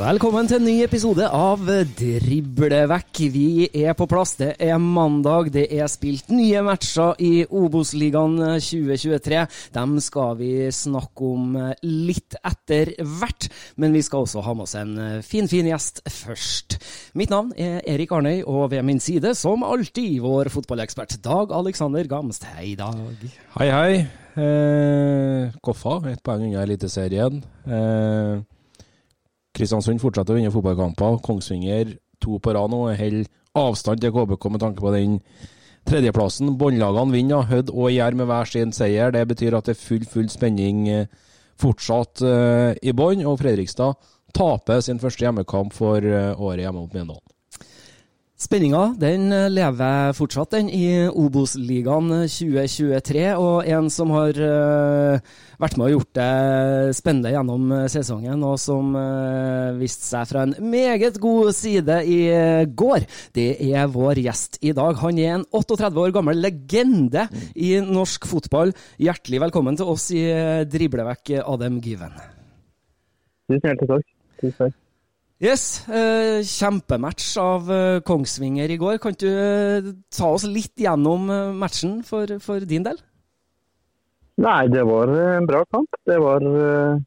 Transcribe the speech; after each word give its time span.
Velkommen 0.00 0.46
til 0.48 0.56
en 0.56 0.64
ny 0.64 0.78
episode 0.80 1.26
av 1.28 1.66
Driblevekk. 1.98 3.18
Vi 3.34 3.66
er 3.82 3.92
på 3.92 4.06
plass. 4.08 4.30
Det 4.38 4.54
er 4.64 4.78
mandag. 4.80 5.50
Det 5.52 5.66
er 5.76 5.90
spilt 5.92 6.30
nye 6.32 6.62
matcher 6.64 7.18
i 7.20 7.42
Obos-ligaen 7.44 8.38
2023. 8.64 9.42
Dem 9.74 9.98
skal 10.00 10.38
vi 10.38 10.52
snakke 10.72 11.26
om 11.28 11.58
litt 11.84 12.32
etter 12.40 12.94
hvert, 13.02 13.50
men 13.76 13.92
vi 13.92 14.00
skal 14.06 14.24
også 14.24 14.40
ha 14.46 14.54
med 14.56 14.64
oss 14.64 14.78
en 14.80 14.94
fin, 15.26 15.50
fin 15.52 15.68
gjest 15.68 16.00
først. 16.08 16.78
Mitt 17.20 17.34
navn 17.34 17.50
er 17.60 17.82
Erik 17.84 18.14
Arnøy, 18.16 18.38
og 18.48 18.70
ved 18.72 18.86
min 18.88 19.02
side, 19.04 19.34
som 19.36 19.66
alltid, 19.66 20.22
vår 20.24 20.48
fotballekspert 20.54 21.18
Dag 21.26 21.52
Alexander 21.58 22.08
Gamst. 22.08 22.48
Hei, 22.54 22.72
Dag. 22.78 23.20
Hei, 23.58 23.68
hei. 23.68 23.92
Eh, 24.40 25.52
Koffa, 25.60 25.98
ett 26.08 26.24
poeng 26.24 26.46
unna 26.48 26.64
Eliteserien. 26.64 27.42
Eh, 27.68 28.40
Kristiansund 29.60 30.00
fortsetter 30.00 30.34
å 30.34 30.38
vinne 30.38 30.52
fotballkamper. 30.54 31.20
Kongsvinger 31.24 31.96
to 32.22 32.38
på 32.40 32.54
rad 32.56 32.72
nå. 32.72 32.86
Holder 32.96 33.28
avstand 33.60 34.00
til 34.00 34.12
KBK 34.14 34.46
med 34.54 34.62
tanke 34.62 34.84
på 34.84 34.92
den 34.94 35.18
tredjeplassen. 35.88 36.54
Båndlagene 36.60 37.14
vinner. 37.14 37.48
Hødd 37.50 37.72
og 37.74 37.90
Jær 37.92 38.16
med 38.16 38.30
hver 38.30 38.48
sin 38.48 38.72
seier. 38.76 39.12
Det 39.14 39.26
betyr 39.28 39.58
at 39.58 39.68
det 39.68 39.76
er 39.76 39.82
full, 39.82 40.06
full 40.08 40.30
spenning 40.32 40.86
eh, 40.88 41.10
fortsatt 41.60 42.24
eh, 42.24 42.72
i 42.80 42.94
bånn. 42.96 43.26
Og 43.28 43.40
Fredrikstad 43.42 43.98
taper 44.36 44.80
sin 44.84 45.02
første 45.02 45.26
hjemmekamp 45.26 45.74
for 45.76 46.04
eh, 46.04 46.32
året 46.38 46.64
hjemme 46.64 46.84
mot 46.84 46.96
Mjøndalen. 46.96 47.29
Spenninga 48.40 48.94
den 48.96 49.28
lever 49.52 50.14
fortsatt 50.16 50.54
den 50.54 50.70
i 50.72 50.86
Obos-ligaen 51.12 52.08
2023, 52.24 53.26
og 53.36 53.68
en 53.68 53.90
som 53.92 54.14
har 54.16 54.40
eh, 54.40 55.34
vært 55.60 55.76
med 55.76 55.90
og 55.90 55.92
gjort 55.92 56.14
det 56.16 56.94
spennende 56.96 57.34
gjennom 57.34 57.74
sesongen, 57.92 58.40
og 58.48 58.56
som 58.62 58.96
viste 59.76 60.08
seg 60.08 60.32
fra 60.32 60.46
en 60.46 60.56
meget 60.72 61.20
god 61.20 61.52
side 61.56 62.00
i 62.08 62.18
eh, 62.32 62.64
går, 62.64 63.04
det 63.36 63.48
er 63.68 63.92
vår 63.92 64.24
gjest 64.24 64.60
i 64.64 64.72
dag. 64.76 64.96
Han 65.04 65.20
er 65.20 65.36
en 65.36 65.48
38 65.52 66.00
år 66.00 66.16
gammel 66.16 66.40
legende 66.40 67.28
i 67.54 67.74
norsk 67.84 68.24
fotball. 68.30 68.72
Hjertelig 69.00 69.44
velkommen 69.44 69.76
til 69.76 69.92
oss 69.92 70.10
i 70.16 70.24
eh, 70.32 70.64
Driblevekk, 70.64 71.36
Adem 71.44 71.80
Given. 71.84 72.16
Tusen 73.50 73.66
hjertelig 73.68 73.98
takk. 73.98 74.14
Tusen 74.40 74.62
takk. 74.64 74.86
Yes, 75.40 75.88
eh, 75.88 76.42
kjempematch 76.44 77.30
av 77.40 77.68
eh, 77.72 78.02
Kongsvinger 78.04 78.68
i 78.68 78.76
går. 78.76 78.98
Kan 79.00 79.14
du 79.16 79.24
eh, 79.24 79.86
ta 80.12 80.26
oss 80.34 80.42
litt 80.44 80.76
gjennom 80.76 81.30
eh, 81.32 81.52
matchen 81.56 82.02
for, 82.04 82.28
for 82.44 82.60
din 82.68 82.84
del? 82.84 82.98
Nei, 84.36 84.66
det 84.68 84.82
var 84.84 85.08
en 85.08 85.46
bra 85.48 85.62
kamp. 85.72 85.96
Det 86.04 86.18
var 86.20 86.44
eh, 86.44 86.98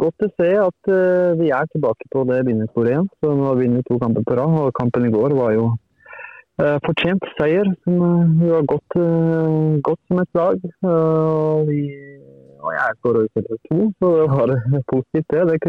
godt 0.00 0.24
å 0.24 0.28
se 0.40 0.46
at 0.62 0.88
eh, 0.88 1.34
vi 1.36 1.50
er 1.52 1.68
tilbake 1.74 2.08
på 2.14 2.22
det 2.30 2.38
vinnersporet 2.46 2.94
igjen. 2.94 3.10
Så 3.20 3.34
nå 3.36 3.44
har 3.50 3.58
vi 3.58 3.66
vunnet 3.68 3.84
to 3.90 3.98
kamper 4.00 4.24
på 4.24 4.38
rad, 4.38 4.54
og 4.62 4.72
kampen 4.78 5.04
i 5.04 5.12
går 5.12 5.34
var 5.36 5.52
jo 5.52 5.66
fortjent 6.56 7.26
seier. 7.36 7.68
Vi 7.84 8.46
var 8.48 8.62
godt, 8.64 8.96
godt 9.84 10.00
som 10.08 10.22
et 10.22 10.38
lag. 10.40 10.62
Og, 10.88 11.68
vi, 11.68 11.82
og 12.62 12.72
jeg 12.72 12.96
skåra 13.02 13.26
ut 13.26 13.42
etter 13.42 13.60
to, 13.68 13.82
så 14.00 14.14
det 14.22 14.24
var 14.32 14.54
positivt 14.94 15.36
det. 15.36 15.44
Det 15.52 15.60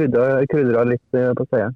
krydra, 0.56 0.86
litt 0.94 1.04
på 1.12 1.48
seieren. 1.50 1.76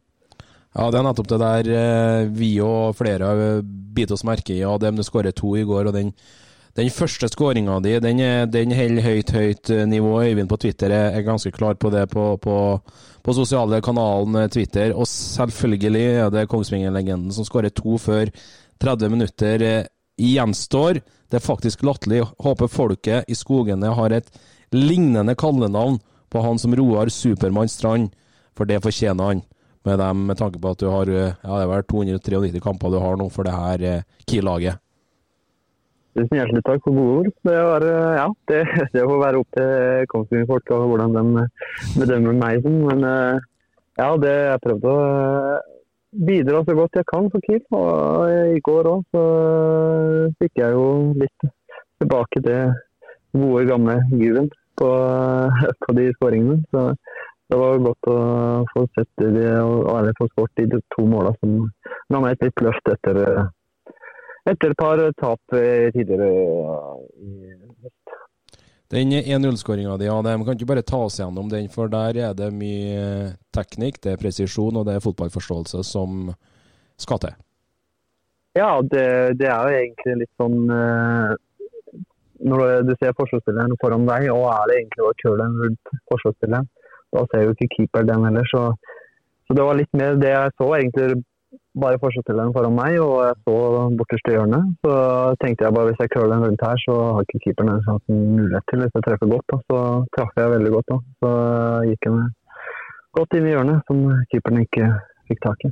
Ja, 0.71 0.87
det 0.87 1.01
er 1.01 1.03
nettopp 1.03 1.27
det 1.27 1.39
der 1.41 1.69
eh, 1.75 2.29
vi 2.31 2.53
og 2.63 2.95
flere 2.95 3.27
har 3.27 3.63
bitt 3.65 4.11
oss 4.15 4.23
merke 4.27 4.55
i. 4.55 4.63
ADM 4.63 5.01
du 5.01 5.03
skåret 5.03 5.35
to 5.35 5.51
i 5.59 5.65
går, 5.67 5.89
og 5.89 5.95
den, 5.97 6.13
den 6.79 6.91
første 6.95 7.27
skåringa 7.27 7.81
di, 7.83 7.97
den, 7.99 8.21
den 8.53 8.75
holder 8.77 9.03
høyt, 9.03 9.33
høyt 9.35 9.71
eh, 9.75 9.83
nivå. 9.91 10.13
Øyvind 10.23 10.51
på 10.51 10.59
Twitter 10.63 10.93
er, 10.95 11.09
er 11.17 11.27
ganske 11.27 11.51
klar 11.51 11.75
på 11.75 11.91
det 11.91 12.05
på, 12.13 12.29
på, 12.39 12.55
på 13.19 13.35
sosiale 13.35 13.81
kanalen 13.83 14.45
eh, 14.45 14.47
Twitter. 14.53 14.95
Og 14.95 15.09
selvfølgelig 15.11 16.05
er 16.13 16.31
det 16.31 16.47
Kongsvinger-legenden 16.53 17.35
som 17.35 17.47
skårer 17.47 17.75
to 17.75 17.99
før 17.99 18.31
30 18.79 19.11
minutter 19.11 19.67
eh, 19.67 19.91
gjenstår. 20.23 21.03
Det 21.27 21.41
er 21.41 21.47
faktisk 21.51 21.83
latterlig. 21.83 22.23
Håper 22.39 22.71
folket 22.71 23.27
i 23.27 23.35
skogene 23.35 23.91
har 23.99 24.15
et 24.15 24.31
lignende 24.71 25.35
kallenavn 25.35 25.99
på 26.31 26.47
han 26.47 26.59
som 26.59 26.71
Roar 26.79 27.11
Supermann 27.11 27.67
Strand, 27.67 28.13
for 28.55 28.63
det 28.63 28.79
fortjener 28.83 29.33
han 29.33 29.49
med, 29.87 29.99
dem, 29.99 30.25
med 30.27 30.37
tanke 30.37 30.61
på 30.61 30.71
at 30.73 30.81
du 30.81 30.87
har 30.91 31.09
eh, 31.09 31.33
ja, 31.33 31.57
det 31.57 31.65
er 31.65 31.71
vel 31.71 31.85
293 31.89 32.61
kamper 32.63 32.93
du 32.93 32.99
har 33.01 33.17
nå 33.19 33.27
for 33.33 33.47
det 33.47 33.55
her 33.55 33.85
eh, 33.87 34.05
Kiel-laget. 34.29 34.81
Tusen 36.11 36.35
hjertelig 36.35 36.63
takk 36.67 36.81
for 36.83 36.97
gode 36.97 37.17
ord. 37.21 37.29
Det, 37.47 37.55
var, 37.55 37.85
eh, 37.87 38.15
ja, 38.19 38.27
det, 38.51 38.61
det 38.93 39.07
får 39.07 39.23
være 39.25 39.41
opp 39.41 39.57
til 39.57 40.09
Kongsvinger-folk 40.13 40.73
og 40.75 40.87
hvordan 40.91 41.17
de 41.17 41.45
bedømmer 41.97 42.37
meg. 42.41 42.67
Men 42.67 43.07
ja, 43.07 44.09
det 44.21 44.35
jeg 44.35 44.63
prøvde 44.65 44.91
å 44.91 45.01
bidra 46.27 46.61
så 46.67 46.75
godt 46.75 46.99
jeg 46.99 47.07
kan 47.09 47.31
for 47.33 47.47
Kiel. 47.47 47.63
Og 47.77 48.55
i 48.57 48.61
går 48.67 48.91
òg 48.91 49.03
så 49.15 49.25
fikk 50.41 50.61
jeg 50.61 50.77
jo 50.77 50.87
litt 51.23 51.51
tilbake 52.01 52.43
til 52.43 52.73
gode, 53.37 53.65
gamle 53.69 53.97
Juven 54.11 54.49
på, 54.79 54.89
på 55.85 55.97
de 55.97 56.09
skåringene. 56.17 56.59
Så 56.73 56.91
det 57.51 57.59
var 57.59 57.81
godt 57.83 58.07
å 58.07 58.19
få 58.71 58.85
sett 58.95 59.09
det 59.19 59.49
og 59.59 59.89
eller 59.91 60.15
få 60.17 60.29
skåret 60.31 60.61
de 60.71 60.79
to 60.95 61.03
målene 61.03 61.35
som 61.41 61.57
ga 62.13 62.21
meg 62.23 62.37
et 62.37 62.47
litt 62.47 62.63
løft 62.63 62.93
etter 62.93 63.19
etter 64.49 64.71
et 64.73 64.79
par 64.79 65.01
tap 65.19 65.41
tidligere 65.51 66.29
i 66.31 67.33
høst. 67.83 67.97
Den 68.91 69.13
1-0-skåringa 69.15 69.93
di, 69.97 70.09
man 70.11 70.43
kan 70.43 70.57
ikke 70.57 70.67
bare 70.67 70.83
ta 70.83 70.97
oss 71.05 71.19
gjennom 71.21 71.47
den, 71.51 71.69
for 71.71 71.87
der 71.91 72.17
er 72.19 72.33
det 72.35 72.49
mye 72.51 73.35
teknikk, 73.55 74.01
det 74.03 74.15
er 74.15 74.19
presisjon 74.19 74.75
og 74.75 74.87
det 74.87 74.97
er 74.97 75.05
fotballforståelse 75.05 75.83
som 75.87 76.33
skal 76.99 77.21
til. 77.23 77.37
Ja, 78.59 78.73
det, 78.83 79.05
det 79.39 79.47
er 79.47 79.63
jo 79.63 79.77
egentlig 79.77 80.17
litt 80.25 80.33
sånn 80.35 80.57
eh, 80.75 81.37
Når 82.51 82.83
du 82.83 82.91
ser 82.99 83.15
forsvarsspilleren 83.15 83.79
foran 83.79 84.03
deg, 84.09 84.27
og 84.33 84.49
er 84.51 84.67
det 84.67 84.77
egentlig 84.81 85.05
å 85.07 85.13
kjøre 85.21 85.39
den 85.45 85.55
rundt 85.61 85.93
forsvarsspilleren, 86.11 86.67
da 87.15 87.25
ser 87.31 87.45
jo 87.45 87.55
ikke 87.55 87.69
keeper 87.75 88.07
den 88.07 88.25
heller. 88.27 88.47
Så, 88.53 88.63
så 89.47 89.57
det 89.57 89.67
var 89.67 89.79
litt 89.79 89.93
mer 89.97 90.17
det 90.21 90.31
jeg 90.33 90.55
så, 90.57 90.69
egentlig 90.77 91.21
bare 91.81 91.99
forsvarsspilleren 91.99 92.53
foran 92.55 92.75
meg, 92.75 92.97
og 93.03 93.13
jeg 93.25 93.37
så 93.47 93.55
borteste 93.99 94.35
hjørnet. 94.35 94.73
Så 94.83 94.93
tenkte 95.43 95.67
jeg 95.67 95.75
bare 95.75 95.91
hvis 95.91 96.03
jeg 96.03 96.11
curler 96.15 96.35
den 96.35 96.45
rundt 96.45 96.65
her, 96.67 96.83
så 96.85 96.97
har 97.15 97.27
ikke 97.27 97.43
keeperen 97.45 97.73
en 97.73 97.85
sånn 97.87 98.01
mulighet 98.35 98.67
til 98.71 98.83
hvis 98.83 98.97
jeg 98.97 99.07
treffer 99.07 99.31
godt. 99.31 99.47
Da. 99.53 99.59
Så 99.71 99.79
traff 100.17 100.39
jeg 100.39 100.53
veldig 100.55 100.73
godt, 100.75 100.91
da. 100.91 100.99
Så 101.23 101.31
gikk 101.91 102.11
med 102.15 102.35
godt 103.19 103.37
inn 103.37 103.47
i 103.47 103.55
hjørnet, 103.55 103.87
som 103.87 104.03
keeperen 104.31 104.65
ikke 104.65 104.91
fikk 105.31 105.43
tak 105.45 105.65
i. 105.67 105.71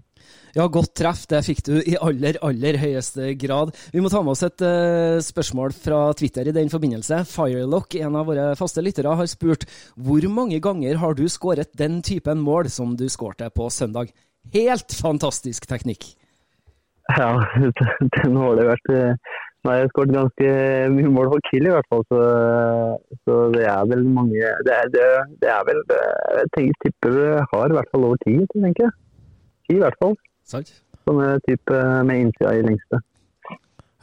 Ja, 0.58 0.66
godt 0.72 0.96
treff. 0.98 1.26
Det 1.30 1.42
fikk 1.46 1.62
du 1.68 1.76
i 1.78 1.96
aller, 2.02 2.40
aller 2.46 2.80
høyeste 2.82 3.34
grad. 3.40 3.74
Vi 3.94 4.02
må 4.02 4.12
ta 4.12 4.22
med 4.26 4.34
oss 4.34 4.46
et 4.48 4.64
uh, 4.66 5.20
spørsmål 5.24 5.76
fra 5.78 6.02
Twitter 6.18 6.50
i 6.50 6.56
den 6.56 6.72
forbindelse. 6.74 7.22
Firelock, 7.30 7.98
en 8.00 8.18
av 8.20 8.30
våre 8.30 8.48
faste 8.60 8.84
lyttere, 8.86 9.14
har 9.20 9.30
spurt 9.30 9.68
hvor 9.96 10.26
mange 10.34 10.62
ganger 10.64 11.02
har 11.02 11.18
du 11.18 11.28
skåret 11.30 11.76
den 11.78 12.02
typen 12.06 12.42
mål 12.42 12.72
som 12.74 12.96
du 12.98 13.06
skårte 13.12 13.52
på 13.54 13.70
søndag? 13.74 14.14
Helt 14.56 14.96
fantastisk 14.96 15.70
teknikk. 15.70 16.16
Ja, 17.18 17.36
den 18.18 18.38
har 18.38 18.58
det 18.58 18.70
vært. 18.70 18.92
Nå 19.60 19.74
har 19.74 19.82
jeg 19.82 19.90
skåret 19.92 20.16
ganske 20.16 20.52
mye 20.96 21.10
mål 21.12 21.34
for 21.34 21.48
Kiel 21.50 21.68
i 21.68 21.72
hvert 21.74 21.88
fall, 21.92 22.04
så, 22.08 22.20
så 23.28 23.40
det 23.52 23.66
er 23.68 23.90
vel 23.92 24.06
mange 24.08 24.54
Det 24.64 24.72
er, 24.72 24.92
det, 24.94 25.08
det 25.42 25.50
er 25.52 25.66
vel 25.68 25.82
Jeg 25.92 26.52
tenker, 26.56 26.78
tipper 26.86 27.18
det 27.18 27.34
har 27.52 27.66
i 27.68 27.76
hvert 27.76 27.92
fall 27.92 28.06
over 28.08 28.22
ti, 28.24 28.38
tenker 28.56 28.86
jeg. 28.86 28.94
I 29.70 29.78
hvert 29.82 30.00
fall. 30.02 30.16
Sant? 30.50 30.72
Er 31.10 31.40
type 31.46 31.84
med 32.06 32.26
innsida 32.26 32.54
i 32.58 32.66
lengste. 32.66 33.02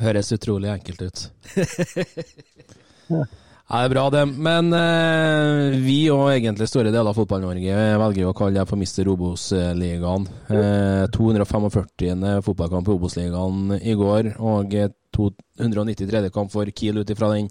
Høres 0.03 0.33
utrolig 0.35 0.71
enkelt 0.73 1.03
ut. 1.07 1.27
ja. 3.15 3.25
Ja, 3.67 3.81
det 3.81 3.87
er 3.89 3.91
bra, 3.91 4.03
det. 4.15 4.21
Men 4.31 4.69
eh, 4.79 5.77
vi 5.83 5.97
og 6.15 6.29
egentlig 6.31 6.69
store 6.71 6.93
deler 6.93 7.11
av 7.11 7.17
Fotball-Norge 7.19 7.79
velger 7.99 8.29
å 8.29 8.35
kalle 8.39 8.61
det 8.61 8.67
for 8.71 8.79
Mister 8.79 9.09
Obos-ligaen. 9.11 10.29
Eh, 10.55 11.07
245. 11.11 12.23
fotballkamp 12.47 12.87
i 12.87 12.95
Obos-ligaen 12.95 13.75
i 13.81 13.97
går, 13.99 14.37
og 14.39 14.77
293. 15.19 16.31
kamp 16.31 16.55
for 16.55 16.71
Kiel 16.71 17.03
ut 17.03 17.11
ifra 17.11 17.33
den 17.35 17.51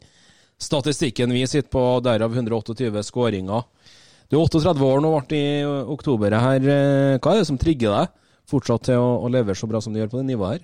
statistikken 0.56 1.36
vi 1.36 1.44
sitter 1.52 1.70
på, 1.76 1.84
derav 2.08 2.32
128 2.32 3.04
skåringer. 3.04 3.68
Du 4.30 4.38
er 4.38 4.46
38 4.46 4.86
år 4.86 5.04
nå, 5.06 5.12
ble 5.30 5.40
i 5.40 5.66
oktober 5.96 6.34
her. 6.34 6.64
Eh, 6.76 7.18
hva 7.22 7.34
er 7.36 7.42
det 7.42 7.50
som 7.50 7.60
trigger 7.62 7.94
deg 7.94 8.14
fortsatt 8.50 8.88
til 8.90 9.02
å, 9.02 9.12
å 9.26 9.30
levere 9.30 9.58
så 9.58 9.70
bra 9.70 9.82
som 9.82 9.94
du 9.94 10.02
gjør 10.02 10.12
på 10.14 10.22
det 10.22 10.30
nivået 10.32 10.58
her? 10.58 10.64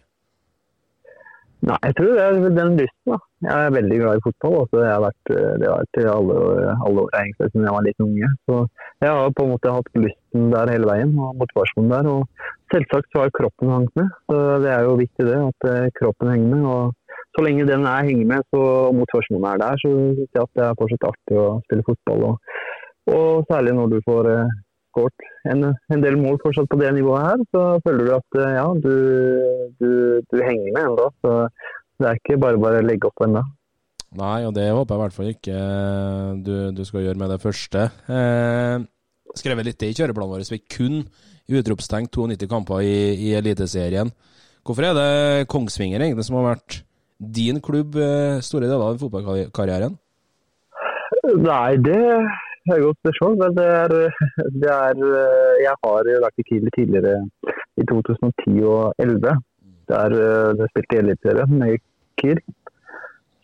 Nei, 1.62 1.78
Jeg 1.86 1.94
tror 1.98 2.16
det 2.18 2.24
er 2.26 2.56
den 2.58 2.72
lysten. 2.80 3.12
da. 3.12 3.18
Jeg 3.46 3.66
er 3.68 3.74
veldig 3.76 3.98
glad 4.02 4.18
i 4.18 4.24
fotball. 4.26 4.56
også. 4.64 4.80
det 4.82 4.88
har 4.90 5.04
vært, 5.04 5.30
det 5.62 5.68
har 5.70 5.84
vært 5.84 6.00
alle, 6.10 6.38
alle 6.88 7.04
år 7.04 7.12
egentlig 7.20 7.50
siden 7.52 7.68
jeg 7.68 7.76
var 7.76 7.86
litt 7.86 8.02
unge. 8.06 8.30
Så 8.50 8.56
Jeg 9.02 9.10
har 9.12 9.36
på 9.38 9.46
en 9.46 9.52
måte 9.54 9.76
hatt 9.76 9.92
lysten 10.06 10.50
der 10.56 10.74
hele 10.74 10.90
veien 10.90 11.14
og 11.22 11.38
motivasjonen 11.42 11.94
der. 11.94 12.10
og 12.10 12.50
Selvsagt 12.74 13.14
så 13.14 13.22
har 13.24 13.36
kroppen 13.38 13.70
hengt 13.76 13.94
med. 14.00 14.10
så 14.26 14.40
Det 14.66 14.72
er 14.74 14.82
jo 14.90 14.98
viktig 14.98 15.28
det, 15.30 15.38
at 15.38 15.70
eh, 15.70 15.92
kroppen 16.02 16.34
henger 16.34 16.50
med. 16.56 16.66
og 16.66 16.96
Så 17.38 17.46
lenge 17.46 17.70
den 17.70 17.86
er 17.86 18.10
henger 18.10 18.26
med 18.26 18.58
og 18.58 18.96
motivasjonen 18.98 19.46
er 19.54 19.62
der, 19.62 19.78
så 19.82 19.90
syns 19.94 20.34
jeg 20.34 20.42
at 20.42 20.54
det 20.58 20.66
er 20.66 20.80
fortsatt 20.82 21.10
artig 21.14 21.38
å 21.38 21.50
spille 21.70 21.86
fotball. 21.88 22.26
Og, 22.32 22.36
og 23.16 23.48
særlig 23.52 23.76
når 23.78 23.94
du 23.94 23.98
får 24.08 24.30
eh, 24.32 24.54
skåret 24.92 25.28
en, 25.52 25.72
en, 25.72 26.04
del 26.04 26.20
mål 26.20 26.40
fortsatt 26.44 26.70
på 26.72 26.80
det 26.82 26.92
nivået 26.98 27.26
her, 27.26 27.46
så 27.56 27.64
føler 27.86 28.08
du 28.08 28.14
at 28.18 28.40
eh, 28.44 28.54
ja, 28.58 28.68
du, 28.86 28.94
du, 29.80 29.90
du 30.28 30.38
henger 30.42 30.70
med 30.76 30.84
ennå. 30.84 31.10
Så 31.24 31.36
det 32.02 32.10
er 32.10 32.22
ikke 32.22 32.40
bare 32.42 32.62
bare 32.62 32.82
å 32.82 32.88
legge 32.88 33.10
opp 33.10 33.26
ennå. 33.26 33.44
Nei, 34.20 34.42
og 34.44 34.52
det 34.58 34.68
håper 34.68 34.92
jeg 34.92 35.00
i 35.00 35.04
hvert 35.06 35.16
fall 35.16 35.30
ikke 35.32 35.58
eh, 35.58 36.32
du, 36.44 36.56
du 36.76 36.84
skal 36.88 37.06
gjøre 37.06 37.22
med 37.22 37.32
det 37.32 37.42
første. 37.44 37.88
Eh, 38.12 38.84
skrevet 39.40 39.70
litt 39.70 39.88
i 39.88 39.94
kjøreplanen 39.96 40.34
vår, 40.34 40.48
vi 40.52 40.64
kun 40.68 41.02
utropstegn 41.52 42.10
92 42.12 42.50
kamper 42.52 42.84
i, 42.84 42.96
i 43.30 43.34
Eliteserien. 43.40 44.12
Hvorfor 44.68 44.86
er 44.86 44.98
det 44.98 45.50
Kongsvinger 45.50 46.04
egentlig 46.04 46.28
som 46.28 46.38
har 46.38 46.52
vært 46.52 46.82
din 47.22 47.62
klubb 47.64 47.96
eh, 48.02 48.42
store 48.44 48.68
deler 48.68 48.92
av 48.92 49.02
fotballkarrieren? 49.02 49.96
Nei, 51.38 51.78
det 51.86 52.02
er 52.70 52.78
et 52.78 52.86
godt 52.86 53.00
spørsmål. 53.02 53.38
Men 53.42 53.58
det 53.58 53.68
er, 53.82 53.94
det 54.64 54.72
er, 54.72 55.04
Jeg 55.66 55.76
har 55.84 56.10
vært 56.26 56.42
i 56.42 56.48
Kiel 56.50 56.68
tidligere, 56.78 57.28
i 57.78 57.86
2010 57.92 58.64
og 58.64 58.94
2011. 59.02 59.38
Der 59.92 60.18
jeg 60.60 60.72
spilte 60.72 61.00
Eliteserien 61.04 61.56
med 61.60 61.78
Kiel. 62.22 62.42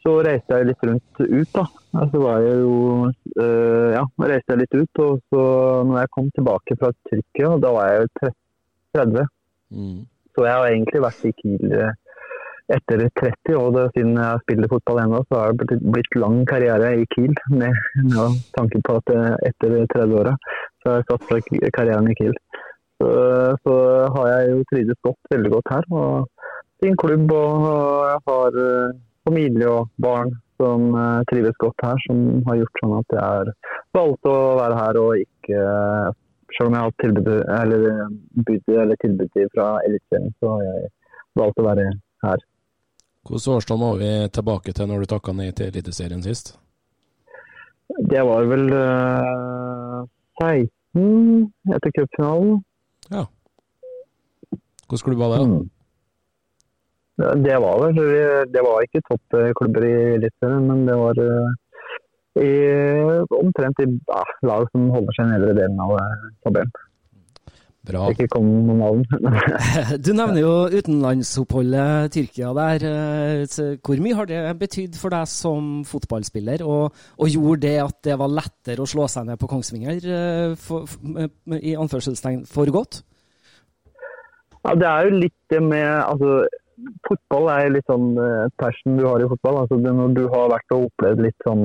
Så 0.04 0.14
reiste 0.24 0.56
jeg 0.56 0.70
litt 0.70 0.84
rundt 0.88 1.22
ut, 1.22 1.50
da. 1.56 1.66
Så 2.12 2.20
var 2.24 2.44
jeg 2.46 2.60
jo 2.64 2.76
Ja, 3.98 4.04
reiste 4.32 4.54
jeg 4.54 4.62
litt 4.64 4.78
ut. 4.78 5.02
Og 5.06 5.24
så 5.32 5.46
når 5.88 6.04
jeg 6.04 6.14
kom 6.16 6.30
tilbake 6.36 6.78
fra 6.80 6.94
Tyrkia, 7.10 7.56
da 7.64 7.74
var 7.76 7.92
jeg 7.92 8.06
jo 8.06 8.34
30. 8.98 9.26
Mm. 9.72 10.04
Så 10.36 10.46
jeg 10.46 10.54
har 10.54 10.68
egentlig 10.70 11.02
vært 11.04 11.26
i 11.26 11.34
Kiel 11.42 11.74
etter 12.76 13.04
30, 13.20 13.56
og 13.56 13.76
det, 13.76 13.84
siden 13.96 14.18
jeg 14.20 14.44
spiller 14.44 14.72
fotball 14.72 15.02
ennå, 15.04 15.22
så 15.28 15.42
har 15.42 15.54
det 15.60 15.80
blitt 15.82 16.18
lang 16.20 16.42
karriere 16.50 16.94
i 17.02 17.06
Kiel. 17.14 17.36
Med, 17.52 17.76
med 18.12 18.40
tanke 18.58 18.82
på 18.84 18.98
at 19.00 19.14
etter 19.50 19.78
30-åra 19.94 20.34
så 20.82 20.90
har 20.90 21.00
jeg 21.00 21.08
satt 21.12 21.28
fra 21.30 21.40
karrieren 21.78 22.10
i 22.12 22.18
Kiel. 22.20 22.36
Så, 22.98 23.10
så, 23.64 23.76
har 24.16 24.28
jeg 24.34 24.52
jo 24.52 24.66
trivdes 24.72 25.00
godt, 25.06 25.32
veldig 25.34 25.54
godt 25.56 25.74
her. 25.76 25.88
og 25.92 26.28
Fin 26.84 26.98
klubb, 27.02 27.32
og 27.34 27.64
jeg 28.06 28.20
har 28.30 28.60
familie 29.26 29.70
og 29.72 29.88
barn 30.04 30.36
som 30.62 30.92
trives 31.32 31.58
godt 31.62 31.86
her, 31.86 31.98
som 32.06 32.20
har 32.50 32.60
gjort 32.60 32.82
sånn 32.82 32.96
at 33.00 33.16
jeg 33.16 33.24
har 33.24 33.52
valgt 33.98 34.30
å 34.30 34.38
være 34.60 34.80
her 34.82 35.02
og 35.04 35.26
ikke 35.26 35.64
Selv 36.56 36.70
om 36.70 36.76
jeg 36.76 36.80
har 36.80 36.88
hatt 36.88 37.02
tilbud 37.04 37.42
eller, 37.54 37.82
eller 38.82 39.00
tilbud 39.02 39.34
fra 39.52 39.66
Eliteserien, 39.84 40.30
så 40.40 40.54
har 40.54 40.62
jeg 40.64 40.86
valgt 41.42 41.60
å 41.60 41.66
være 41.66 41.90
her. 42.24 42.46
Hvilket 43.28 43.52
årstall 43.52 43.80
må 43.82 43.90
vi 44.00 44.10
tilbake 44.32 44.72
til 44.72 44.88
når 44.88 45.04
du 45.04 45.10
takka 45.12 45.34
nei 45.36 45.50
til 45.56 45.68
Eliteserien 45.68 46.24
sist? 46.24 46.54
Det 48.12 48.22
var 48.24 48.48
vel 48.48 48.70
uh, 48.72 50.06
16 50.40 51.74
etter 51.76 51.94
cupfinalen. 51.98 52.62
Ja. 53.12 53.26
Hvilken 54.88 55.06
klubb 55.10 55.24
var 55.24 55.36
det? 55.36 55.42
Mm. 55.44 55.68
Det 57.44 57.56
var 57.64 57.80
vel 57.82 57.96
Det 58.54 58.62
var 58.64 58.84
ikke 58.86 59.04
toppklubber 59.10 59.88
i 59.88 59.96
Eliteserien, 60.22 60.68
men 60.72 60.86
det 60.88 60.96
var 60.96 61.20
uh, 61.20 61.52
i, 62.40 62.52
omtrent 63.42 63.80
i 63.84 63.90
ja, 63.92 64.24
lag 64.46 64.68
som 64.72 64.92
holder 64.94 65.18
seg 65.18 65.26
i 65.26 65.32
nedre 65.36 65.56
delen 65.58 65.82
av 65.84 65.98
tabellen. 66.46 66.87
Bra. 67.88 68.04
Ikke 68.12 68.28
kom 68.34 68.48
noen 68.68 68.82
navn. 68.82 69.04
du 70.06 70.12
nevner 70.16 70.42
jo 70.42 70.54
utenlandsoppholdet 70.74 72.12
Tyrkia 72.16 72.52
der. 72.58 72.86
Hvor 73.80 74.04
mye 74.04 74.18
har 74.18 74.28
det 74.28 74.42
betydd 74.60 75.00
for 75.00 75.16
deg 75.16 75.30
som 75.32 75.86
fotballspiller, 75.88 76.66
og, 76.68 76.98
og, 77.16 77.28
gjorde 77.32 77.64
det 77.64 77.76
at 77.86 78.00
det 78.10 78.20
var 78.20 78.34
lettere 78.34 78.84
å 78.84 78.90
slå 78.90 79.08
seg 79.12 79.30
ned 79.30 79.40
på 79.40 79.50
Kongsvinger, 79.52 80.04
for, 80.60 80.88
for, 80.90 81.32
i 81.56 81.78
anførselstegn, 81.80 82.44
for 82.50 82.70
godt? 82.76 83.02
Ja, 84.66 84.76
det 84.76 84.88
er 84.88 85.08
jo 85.08 85.20
litt 85.24 85.38
det 85.54 85.64
med 85.64 85.88
altså, 86.04 86.42
Fotball 87.08 87.48
er 87.50 87.72
litt 87.74 87.88
sånn 87.90 88.12
passion 88.62 89.00
du 89.00 89.06
har 89.08 89.24
i 89.24 89.28
fotball. 89.32 89.64
altså 89.64 89.80
det 89.82 89.94
Når 89.98 90.12
du 90.14 90.24
har 90.30 90.52
vært 90.52 90.74
og 90.76 90.84
opplevd 90.92 91.24
litt 91.26 91.48
sånn 91.48 91.64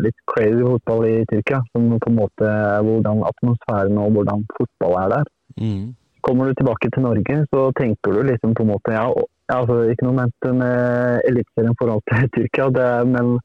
litt 0.00 0.16
crazy 0.32 0.62
fotball 0.62 1.04
i 1.04 1.16
Tyrkia, 1.28 1.58
som 1.74 1.90
på 1.92 2.08
en 2.08 2.16
måte 2.16 2.52
hvordan 2.86 3.20
atmosfæren 3.28 4.00
og 4.00 4.16
hvordan 4.16 4.46
fotball 4.56 4.96
er 5.02 5.12
der, 5.18 5.33
Mm. 5.60 5.94
Kommer 6.24 6.48
du 6.48 6.58
tilbake 6.58 6.90
til 6.90 7.04
Norge, 7.04 7.40
så 7.52 7.64
tenker 7.78 8.16
du 8.16 8.22
liksom 8.30 8.54
på 8.56 8.64
en 8.64 8.72
måte 8.72 8.94
ja, 8.94 9.04
altså 9.52 9.82
Ikke 9.92 10.06
noe 10.06 10.16
ment 10.22 10.46
med 10.56 11.26
eliteserien 11.28 11.76
forhold 11.80 12.04
til 12.10 12.30
Tyrkia, 12.36 12.70
det, 12.72 12.88
men 13.12 13.36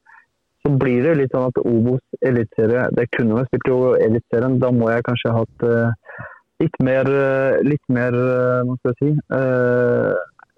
så 0.64 0.72
blir 0.80 1.04
det 1.04 1.16
litt 1.18 1.34
sånn 1.34 1.48
at 1.48 1.60
Obos 1.62 2.02
eliteserie 2.26 2.88
Det 2.96 3.06
kunne 3.16 3.38
vært 3.38 3.52
spilt 3.52 3.70
jo 3.70 3.78
eliteserien, 3.96 4.58
da 4.62 4.72
må 4.74 4.90
jeg 4.92 5.06
kanskje 5.06 5.32
ha 5.32 5.44
hatt 5.44 5.64
uh, 5.64 6.18
litt 6.60 6.76
mer, 6.84 7.08
uh, 7.08 7.60
litt 7.64 7.84
mer 7.92 8.16
uh, 8.16 8.60
Hva 8.68 8.76
skal 8.80 8.92
jeg 8.92 8.98
si 9.00 9.12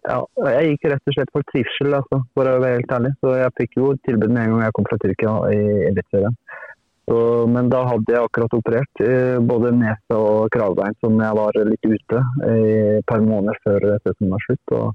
ja, 0.02 0.18
Jeg 0.50 0.72
gikk 0.72 0.88
rett 0.90 1.10
og 1.10 1.14
slett 1.14 1.30
for 1.34 1.46
trivsel, 1.52 1.94
altså, 1.94 2.18
for 2.34 2.48
å 2.50 2.56
være 2.58 2.80
helt 2.80 2.94
ærlig. 2.96 3.12
Så 3.22 3.36
jeg 3.38 3.54
fikk 3.60 3.76
jo 3.78 3.92
tilbud 4.02 4.32
med 4.32 4.40
en 4.42 4.54
gang 4.56 4.64
jeg 4.64 4.74
kom 4.74 4.88
fra 4.88 4.98
Tyrkia 4.98 5.34
i 5.54 5.60
eliteserien. 5.92 6.34
Så, 7.02 7.16
men 7.50 7.70
da 7.72 7.80
hadde 7.88 8.14
jeg 8.14 8.24
akkurat 8.28 8.52
operert 8.54 9.00
både 9.48 9.72
nese 9.74 10.16
og 10.16 10.52
kravbein, 10.54 10.94
som 11.02 11.18
jeg 11.18 11.38
var 11.38 11.58
litt 11.66 11.88
ute 11.88 12.20
i 12.46 12.76
et 13.00 13.08
par 13.10 13.24
måneder 13.24 13.58
før 13.66 13.88
sesongen 14.04 14.36
var 14.36 14.44
slutt. 14.46 14.76
Og, 14.78 14.92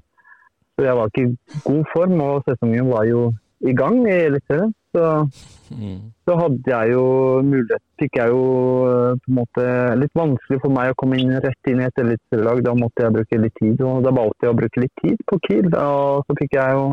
så 0.78 0.86
jeg 0.86 0.96
var 0.96 1.12
ikke 1.12 1.26
i 1.26 1.60
god 1.66 1.84
form, 1.92 2.16
og 2.24 2.48
sesongen 2.48 2.88
var 2.88 3.04
jo 3.10 3.28
i 3.60 3.74
gang 3.76 4.00
i 4.06 4.16
Eliteserien. 4.28 4.72
Så, 4.96 5.28
mm. 5.76 5.98
så, 6.24 6.34
hadde 6.40 6.70
jeg 6.72 6.92
jo 6.94 7.02
mulighet 7.44 7.82
Fikk 8.00 8.14
jeg 8.16 8.30
jo 8.32 8.44
eh, 8.88 9.18
på 9.20 9.30
en 9.32 9.36
måte 9.36 9.64
litt 10.00 10.14
vanskelig 10.16 10.60
for 10.62 10.72
meg 10.72 10.92
å 10.92 10.96
komme 10.96 11.18
inn 11.20 11.34
rett 11.44 11.70
inn 11.70 11.82
i 11.82 11.86
et 11.88 12.00
eliteserielag. 12.00 12.62
Da 12.64 12.74
måtte 12.78 13.04
jeg 13.04 13.16
bruke 13.16 13.40
litt 13.42 13.56
tid, 13.58 13.82
og 13.84 14.06
da 14.06 14.14
valgte 14.14 14.46
jeg 14.46 14.54
å 14.54 14.58
bruke 14.60 14.84
litt 14.84 15.02
tid 15.02 15.24
på 15.28 15.40
Kiel. 15.44 15.68
Og 15.74 16.24
så 16.24 16.38
fikk 16.38 16.56
jeg 16.56 16.78
jo 16.78 16.86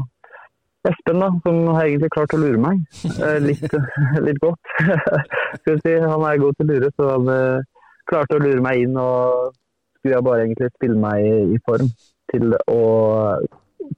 Espen, 0.86 1.22
da, 1.24 1.30
som 1.44 1.60
har 1.74 1.88
egentlig 1.88 2.12
klart 2.14 2.34
å 2.36 2.40
lure 2.42 2.60
meg 2.62 2.82
eh, 3.18 3.40
litt, 3.42 3.72
litt 4.28 4.42
godt. 4.44 4.74
Si, 5.66 5.94
Han 5.98 6.26
er 6.28 6.42
god 6.42 6.58
til 6.60 6.68
å 6.68 6.72
lure, 6.74 6.92
så 6.94 7.10
han 7.16 7.32
eh, 7.34 7.88
klarte 8.10 8.38
å 8.38 8.44
lure 8.44 8.62
meg 8.62 8.84
inn. 8.84 9.00
og 9.02 9.56
Skulle 9.98 10.18
jeg 10.18 10.28
bare 10.28 10.46
egentlig 10.46 10.72
spille 10.76 11.00
meg 11.02 11.56
i 11.56 11.60
form 11.66 11.90
til 12.32 12.54
å, 12.70 12.82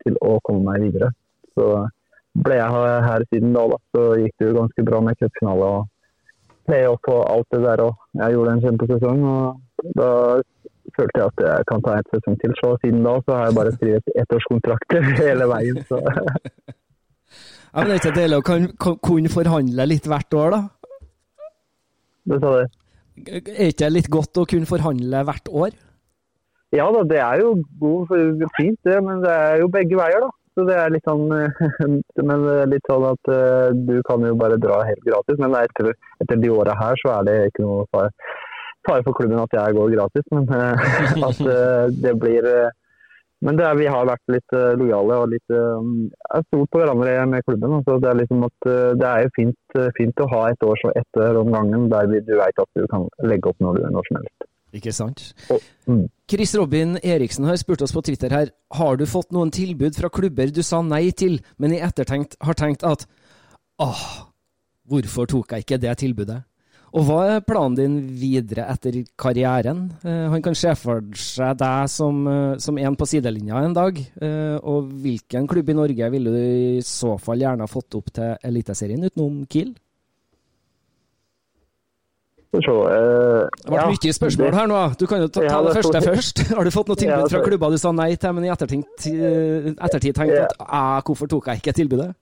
til 0.06 0.20
å 0.24 0.38
komme 0.48 0.72
meg 0.72 0.88
videre. 0.88 1.12
Så 1.58 1.68
ble 2.38 2.60
jeg 2.60 3.04
her 3.10 3.28
siden 3.32 3.56
da. 3.58 3.68
da. 3.74 3.80
Så 3.92 4.08
gikk 4.22 4.36
det 4.40 4.50
jo 4.50 4.58
ganske 4.62 4.88
bra 4.88 5.02
med 5.04 5.20
cupfinale 5.20 5.72
og 5.80 5.88
playoff 6.68 7.12
og 7.12 7.24
alt 7.34 7.50
det 7.56 7.64
der. 7.66 7.84
òg. 7.88 8.04
Jeg 8.22 8.38
gjorde 8.38 8.56
en 8.56 8.64
kjempesesong. 8.66 9.26
og 9.34 9.92
Da 9.98 10.12
følte 10.96 11.22
jeg 11.22 11.32
at 11.32 11.44
jeg 11.46 11.68
kan 11.70 11.84
ta 11.86 11.96
en 11.98 12.10
sesong 12.14 12.38
til. 12.42 12.56
Så 12.62 12.74
siden 12.84 13.06
da 13.08 13.16
så 13.26 13.38
har 13.38 13.50
jeg 13.50 13.58
bare 13.60 13.76
skrevet 13.76 14.12
ettårskontrakter 14.24 15.10
hele 15.24 15.50
veien. 15.54 15.82
Så. 15.90 16.02
Ja, 17.78 17.84
men 17.84 17.92
det 17.92 17.96
er 17.98 18.00
ikke 18.00 18.16
deilig 18.16 18.38
å 18.40 18.94
kunne 19.06 19.30
forhandle 19.30 19.86
litt 19.86 20.06
hvert 20.10 20.34
år, 20.34 20.54
da? 20.56 20.62
Det 22.32 22.40
sa 22.42 22.54
du. 22.56 22.78
Er 23.28 23.68
ikke 23.68 23.82
det 23.84 23.90
litt 23.92 24.10
godt 24.14 24.40
å 24.42 24.46
kunne 24.50 24.70
forhandle 24.70 25.22
hvert 25.28 25.52
år? 25.52 25.76
Ja 26.76 26.88
da, 26.96 27.04
det 27.08 27.20
er 27.24 27.44
jo 27.44 27.54
god, 27.80 28.16
fint 28.58 28.80
det, 28.88 28.98
men 29.04 29.22
det 29.24 29.32
er 29.32 29.62
jo 29.62 29.70
begge 29.72 30.00
veier, 30.00 30.26
da. 30.26 30.32
Så 30.58 30.66
det 30.66 30.74
er 30.82 30.90
litt 30.90 31.06
sånn, 31.06 31.30
men 32.32 32.46
litt 32.72 32.90
sånn 32.90 33.06
at 33.12 33.30
uh, 33.30 33.70
du 33.78 34.00
kan 34.08 34.26
jo 34.26 34.34
bare 34.40 34.58
dra 34.62 34.82
helt 34.88 35.04
gratis. 35.06 35.38
Men 35.44 35.54
etter, 35.60 35.92
etter 36.24 36.42
de 36.42 36.50
åra 36.50 36.74
her 36.80 36.98
så 37.04 37.14
er 37.20 37.28
det 37.28 37.36
ikke 37.52 37.68
noe 37.68 37.86
fare, 37.94 38.10
fare 38.88 39.06
for 39.06 39.18
klubben 39.20 39.44
at 39.44 39.54
jeg 39.54 39.78
går 39.78 39.94
gratis. 39.96 40.26
Men 40.34 40.50
uh, 40.50 41.24
at 41.30 41.42
uh, 41.46 41.88
det 42.04 42.14
blir 42.20 42.50
Men 43.46 43.54
det 43.60 43.68
er, 43.68 43.76
vi 43.78 43.86
har 43.86 44.08
vært 44.10 44.32
litt 44.34 44.54
lojale 44.82 45.18
og 45.22 45.28
litt 45.30 45.52
er 45.54 46.46
stolt 46.48 46.72
på 46.74 46.80
hverandre 46.82 47.12
med 47.30 47.46
klubben. 47.46 47.76
Altså, 47.78 48.00
det 48.02 48.10
er 48.10 48.18
liksom 48.18 48.48
at 48.48 48.70
det 48.98 49.10
er 49.12 49.28
jo 49.28 49.34
fint, 49.36 49.78
fint 49.94 50.24
å 50.26 50.30
ha 50.32 50.40
et 50.50 50.66
år 50.66 50.82
så 50.82 50.90
etter 50.98 51.38
om 51.38 51.54
gangen 51.54 51.86
der 51.92 52.10
du 52.10 52.34
vet 52.34 52.64
at 52.64 52.72
du 52.74 52.88
kan 52.90 53.06
legge 53.22 53.52
opp 53.52 53.62
når 53.62 53.78
du 53.78 53.86
når 53.94 54.10
som 54.10 54.18
helst. 54.24 54.48
Ikke 54.76 54.92
sant. 54.92 55.22
Og, 55.54 55.64
mm. 55.88 56.06
Chris 56.30 56.54
Robin 56.60 56.98
Eriksen 57.00 57.48
har 57.48 57.56
spurt 57.60 57.82
oss 57.86 57.94
på 57.96 58.04
Twitter 58.04 58.34
her 58.34 58.52
har 58.76 58.98
du 59.00 59.06
fått 59.08 59.32
noen 59.36 59.52
tilbud 59.54 59.96
fra 59.96 60.12
klubber 60.12 60.52
du 60.52 60.64
sa 60.66 60.82
nei 60.84 61.10
til, 61.16 61.40
men 61.58 61.76
i 61.76 61.82
ettertenkt 61.84 62.36
har 62.44 62.58
tenkt 62.60 62.84
at 62.88 63.08
åh, 63.84 64.04
hvorfor 64.90 65.30
tok 65.30 65.56
jeg 65.56 65.66
ikke 65.66 65.80
det 65.86 65.96
tilbudet? 66.04 66.42
Og 66.96 67.04
hva 67.04 67.18
er 67.28 67.44
planen 67.44 67.76
din 67.76 67.96
videre 68.16 68.68
etter 68.72 69.02
karrieren? 69.20 69.88
Eh, 70.08 70.28
han 70.32 70.44
kan 70.44 70.56
se 70.56 70.72
for 70.80 71.04
seg 71.20 71.58
deg 71.60 71.90
som, 71.92 72.22
uh, 72.24 72.54
som 72.64 72.78
en 72.80 72.96
på 72.96 73.08
sidelinja 73.10 73.60
en 73.60 73.76
dag. 73.76 74.00
Eh, 74.00 74.56
og 74.62 74.94
hvilken 75.04 75.50
klubb 75.52 75.68
i 75.74 75.76
Norge 75.76 76.12
ville 76.14 76.32
du 76.32 76.40
i 76.78 76.86
så 76.86 77.18
fall 77.20 77.44
gjerne 77.44 77.68
fått 77.68 78.00
opp 78.00 78.14
til 78.16 78.38
Eliteserien 78.48 79.04
utenom 79.04 79.44
Kiel? 79.52 79.76
Så, 82.58 82.72
uh, 82.72 83.44
det 83.52 83.68
ble 83.68 83.76
ja, 83.76 83.90
mye 83.92 84.14
spørsmål 84.16 84.56
her 84.56 84.70
nå. 84.72 84.78
Du 84.98 85.04
kan 85.12 85.20
jo 85.22 85.28
ta, 85.28 85.44
ta 85.44 85.60
det, 85.68 85.74
første 85.76 86.02
først. 86.06 86.46
Har 86.56 86.66
du 86.66 86.72
fått 86.74 86.88
noe 86.90 86.98
tilbud 86.98 87.28
fra 87.36 87.44
klubber 87.44 87.76
du 87.76 87.82
sa 87.82 87.92
nei 87.94 88.14
til, 88.16 88.32
men 88.34 88.48
i 88.48 88.54
ettertid, 88.54 88.88
ettertid 89.76 90.16
tenkte 90.16 90.48
at 90.48 90.56
ah, 90.64 91.04
hvorfor 91.04 91.30
tok 91.30 91.52
jeg 91.52 91.62
ikke 91.62 91.76
tilbudet? 91.84 92.14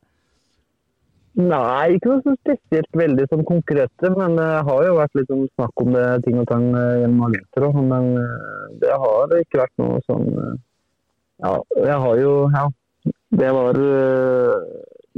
Nei, 1.36 1.96
ikke 1.98 2.14
noe 2.14 2.24
så 2.24 2.34
spesielt 2.38 2.96
veldig 2.96 3.26
sånn 3.28 3.44
konkrete, 3.48 4.12
men 4.16 4.38
det 4.40 4.48
har 4.68 4.86
jo 4.88 4.94
vært 4.96 5.18
litt 5.20 5.32
sånn 5.32 5.50
snakk 5.52 5.82
om 5.84 5.92
det 5.92 6.06
ting 6.24 6.38
og 6.40 6.48
tang 6.48 6.70
gjennom 6.72 7.26
agenter 7.28 7.66
òg. 7.68 7.80
Men 7.90 8.08
det 8.80 8.94
har 9.04 9.36
ikke 9.42 9.60
vært 9.66 9.84
noe 9.84 10.00
sånn 10.08 10.30
Ja, 11.44 11.58
jeg 11.76 11.98
har 12.06 12.22
jo 12.22 12.32
Ja, 12.56 12.64
det 13.42 13.52
var 13.58 13.82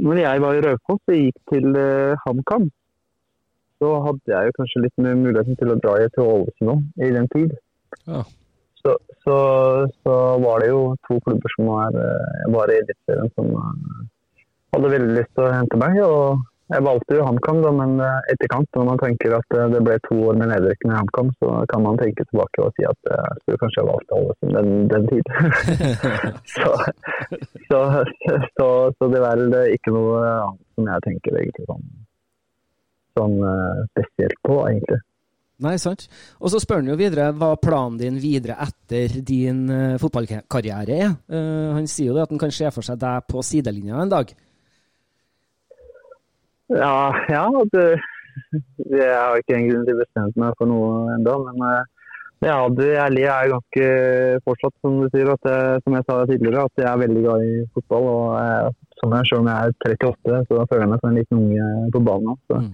Når 0.08 0.20
jeg 0.24 0.42
var 0.42 0.58
i 0.58 0.64
Raufoss 0.66 1.14
og 1.14 1.20
gikk 1.20 1.38
til 1.54 1.78
HamKam, 2.24 2.66
så 3.78 3.94
hadde 4.08 4.34
jeg 4.34 4.50
jo 4.50 4.56
kanskje 4.58 4.82
litt 4.84 5.00
mer 5.04 5.16
muligheten 5.18 5.58
til 5.58 5.70
å 5.70 5.78
dra 5.78 5.94
til 6.14 6.26
Ålesund 6.26 7.02
i 7.04 7.14
den 7.14 7.30
tid. 7.34 7.54
Ja. 8.10 8.24
Så, 8.82 8.94
så, 9.24 9.36
så, 10.02 10.14
var 10.42 10.62
det 10.62 10.70
jo 10.70 10.82
to 11.06 11.18
klubber 11.26 11.54
som 11.54 11.70
var, 11.70 11.94
bare 11.94 12.54
var 12.54 12.72
i 12.72 12.78
Eliteserien 12.78 13.30
som 13.34 13.50
eh, 13.58 14.04
hadde 14.74 14.94
veldig 14.94 15.18
lyst 15.18 15.34
til 15.34 15.48
å 15.48 15.56
hente 15.56 15.80
meg. 15.80 16.00
og 16.04 16.46
jeg 16.68 16.84
valgte 16.84 17.16
jo 17.16 17.24
HamKam, 17.24 17.62
men 17.78 17.94
eh, 18.04 18.16
etterkant, 18.34 18.68
når 18.76 18.88
man 18.90 18.98
tenker 19.00 19.34
at 19.38 19.54
det 19.72 19.80
ble 19.86 19.94
to 20.04 20.18
år 20.28 20.36
med 20.36 20.50
nedrykking 20.50 20.92
i 20.92 20.98
HamKam, 20.98 21.30
så 21.40 21.52
kan 21.70 21.84
man 21.86 21.96
tenke 22.00 22.26
tilbake 22.28 22.64
og 22.64 22.74
si 22.76 22.84
at 22.84 23.08
jeg 23.08 23.38
skulle 23.40 23.60
kanskje 23.62 23.84
valgt 23.88 24.12
Ålesund 24.12 24.58
den, 24.58 24.74
den 24.90 25.06
tid. 25.08 25.30
så, 26.56 26.74
så, 27.70 27.80
så, 28.58 28.68
så, 28.98 29.08
det 29.08 29.22
er 29.22 29.40
vel 29.40 29.56
ikke 29.78 29.94
noe 29.96 30.20
annet 30.28 30.66
som 30.76 30.90
jeg 30.92 31.06
tenker 31.08 31.40
egentlig 31.40 31.68
sånn 31.70 31.86
sånn 33.18 33.40
spesielt 33.90 34.36
på, 34.46 34.58
egentlig. 34.68 34.98
Nei, 35.64 35.72
sant. 35.82 36.04
Og 36.38 36.52
så 36.52 36.60
spør 36.62 36.84
han 36.84 36.90
jo 36.92 36.98
videre 37.00 37.32
hva 37.34 37.48
planen 37.58 37.96
din 37.98 38.20
videre 38.22 38.54
etter 38.62 39.16
din 39.26 39.64
fotballkarriere 39.98 40.98
er. 41.00 41.16
Uh, 41.26 41.74
han 41.74 41.88
sier 41.90 42.12
jo 42.12 42.14
det 42.14 42.28
at 42.28 42.30
han 42.30 42.38
kan 42.44 42.54
se 42.54 42.70
for 42.70 42.86
seg 42.86 43.00
deg 43.02 43.26
på 43.26 43.42
sidelinja 43.42 43.98
en 44.04 44.12
dag. 44.12 44.30
Ja, 46.74 47.12
ja 47.32 47.44
det, 47.72 47.86
det 48.92 49.06
har 49.08 49.38
ikke 49.40 49.56
egentlig 49.56 49.96
bestemt 50.02 50.36
meg 50.40 50.56
for 50.58 50.70
noe 50.70 51.14
ennå, 51.16 51.38
men 51.46 51.64
uh, 51.64 51.98
ja, 52.44 52.58
det 52.70 52.90
ærlige 53.02 53.30
er 53.34 53.50
ganske 53.50 53.86
fortsatt, 54.46 54.74
som 54.82 55.00
du 55.02 55.08
sier, 55.10 55.30
at 55.32 55.48
jeg, 55.50 55.80
som 55.82 55.96
jeg 55.96 56.04
sa 56.06 56.18
tidligere, 56.22 56.66
at 56.68 56.82
jeg 56.82 56.88
er 56.90 57.00
veldig 57.02 57.22
glad 57.24 57.46
i 57.46 57.54
fotball. 57.74 58.04
og 58.14 58.26
jeg, 58.38 58.74
som 59.00 59.14
jeg, 59.16 59.26
Selv 59.26 59.40
om 59.40 59.48
jeg 59.50 59.58
er 59.58 59.72
38, 59.90 60.38
så 60.46 60.66
føler 60.70 60.84
jeg 60.84 60.92
meg 60.92 61.00
som 61.00 61.10
en 61.10 61.18
liten 61.18 61.40
unge 61.42 61.90
på 61.96 62.02
banen. 62.08 62.36
Så. 62.46 62.60
Mm. 62.62 62.72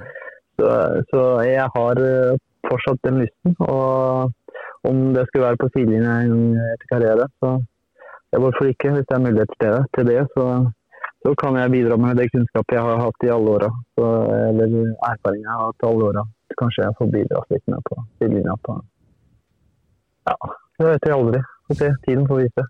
Så, 0.58 0.66
så, 1.10 1.22
jeg 1.48 1.68
har 1.76 2.02
eh, 2.10 2.36
fortsatt 2.68 3.00
den 3.08 3.22
lysten. 3.22 3.56
Og 3.64 4.30
om 4.90 5.00
det 5.16 5.24
skulle 5.26 5.46
være 5.46 5.62
på 5.62 5.70
sidelinjen 5.72 6.60
etter 6.74 6.90
karriere, 6.92 7.28
så 7.40 7.56
hvorfor 8.36 8.68
ikke? 8.68 8.92
Hvis 8.92 9.08
det 9.08 9.16
er 9.16 9.26
mulighet 9.26 9.52
til 9.96 10.12
det, 10.12 10.22
så, 10.36 10.44
så, 11.24 11.34
kan 11.40 11.56
jeg 11.56 11.72
bidra 11.72 11.96
med 11.96 12.18
det 12.20 12.28
kunnskapet 12.32 12.76
jeg 12.76 12.84
har 12.84 13.00
hatt 13.00 13.24
i 13.24 13.32
alle 13.32 13.56
åra. 13.56 13.70
Eller 13.96 14.74
erfaringen 15.08 15.46
jeg 15.46 15.54
har 15.54 15.70
hatt 15.70 15.84
i 15.84 15.88
alle 15.88 16.10
åra. 16.10 16.24
Kanskje 16.60 16.84
jeg 16.84 16.96
får 16.98 17.10
bidra 17.14 17.42
litt 17.50 17.66
med 17.72 17.88
på 17.88 17.98
sidelinja. 18.20 18.56
På. 18.66 18.76
Ja, 20.28 20.36
det 20.78 20.90
vet 20.90 21.08
jeg 21.08 21.16
aldri. 21.16 21.42
Okay. 21.72 21.96
Tiden 22.04 22.28
får 22.28 22.42
vise. 22.44 22.66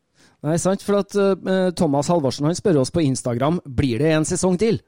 Nei, 0.46 0.56
sant. 0.62 0.87
For 0.87 1.00
at 1.00 1.18
uh, 1.18 1.70
Thomas 1.76 2.11
Halvorsen 2.12 2.46
han 2.46 2.56
spør 2.58 2.82
oss 2.84 2.94
på 2.94 3.02
Instagram 3.02 3.58
blir 3.66 4.02
det 4.02 4.14
en 4.14 4.28
sesong 4.28 4.58
til. 4.61 4.78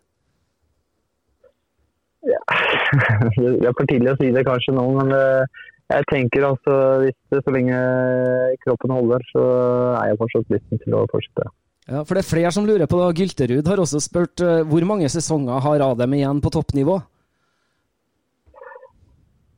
Ja. 2.27 2.43
Det 3.37 3.67
er 3.67 3.75
for 3.75 3.87
tidlig 3.91 4.13
å 4.15 4.19
si 4.21 4.31
det 4.35 4.47
kanskje 4.47 4.75
nå, 4.75 4.83
men 4.95 5.11
uh, 5.15 5.65
jeg 5.91 6.07
tenker 6.11 6.47
altså 6.49 6.75
hvis 7.03 7.17
det 7.31 7.43
så 7.45 7.53
lenge 7.55 7.77
kroppen 8.65 8.95
holder, 8.95 9.23
så 9.31 9.45
er 10.01 10.11
jeg 10.11 10.19
fortsatt 10.23 10.55
lysten 10.55 10.83
til 10.83 10.97
å 10.99 11.05
fortsette. 11.13 11.51
Ja, 11.87 12.03
for 12.03 12.17
det 12.17 12.25
er 12.25 12.31
flere 12.31 12.51
som 12.55 12.67
lurer 12.67 12.89
på 12.91 12.99
det. 12.99 13.11
Gylterud 13.21 13.69
har 13.71 13.83
også 13.83 14.01
spurt 14.03 14.43
uh, 14.43 14.63
hvor 14.67 14.87
mange 14.89 15.09
sesonger 15.13 15.63
har 15.63 15.85
Adem 15.87 16.17
igjen 16.19 16.41
på 16.43 16.51
toppnivå? 16.55 16.99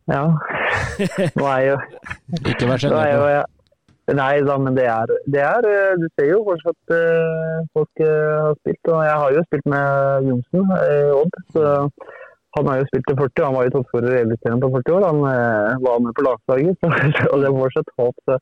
Ja, 0.08 0.24
nå 1.36 1.46
er 1.52 1.62
jo 1.66 1.78
Ikke 2.52 2.68
vær 2.68 2.80
sjenert. 2.80 3.54
Nei 4.08 4.38
da, 4.40 4.54
men 4.56 4.76
det 4.76 4.86
er, 4.88 5.10
det 5.28 5.40
er, 5.44 5.66
eh, 5.68 5.96
Du 6.00 6.06
ser 6.16 6.30
jo 6.30 6.38
fortsatt 6.46 6.92
uh, 6.96 7.58
folk 7.76 8.00
uh, 8.00 8.46
har 8.46 8.54
spilt. 8.62 8.88
Og 8.88 9.02
jeg 9.04 9.18
har 9.22 9.34
jo 9.36 9.42
spilt 9.48 9.68
med 9.68 10.30
Johnsen 10.30 10.70
i 10.78 10.94
Odd. 11.12 11.36
Så 11.52 11.64
han 12.56 12.68
har 12.68 12.78
jo 12.80 12.86
spilt 12.88 13.06
til 13.08 13.18
40, 13.18 13.44
han 13.46 13.56
var 13.56 13.66
jo 13.66 13.72
toppskårer 13.74 14.14
i 14.14 14.20
Eliteserien 14.22 14.62
på 14.62 14.70
40 14.76 14.94
år. 14.96 15.06
Han 15.10 15.18
eh, 15.30 15.82
var 15.84 15.98
med 16.04 16.14
på 16.16 16.24
landslaget, 16.26 16.86
og 17.32 17.36
det 17.40 17.48
er 17.48 17.58
fortsatt 17.58 17.92
håp. 18.00 18.16
Så 18.24 18.38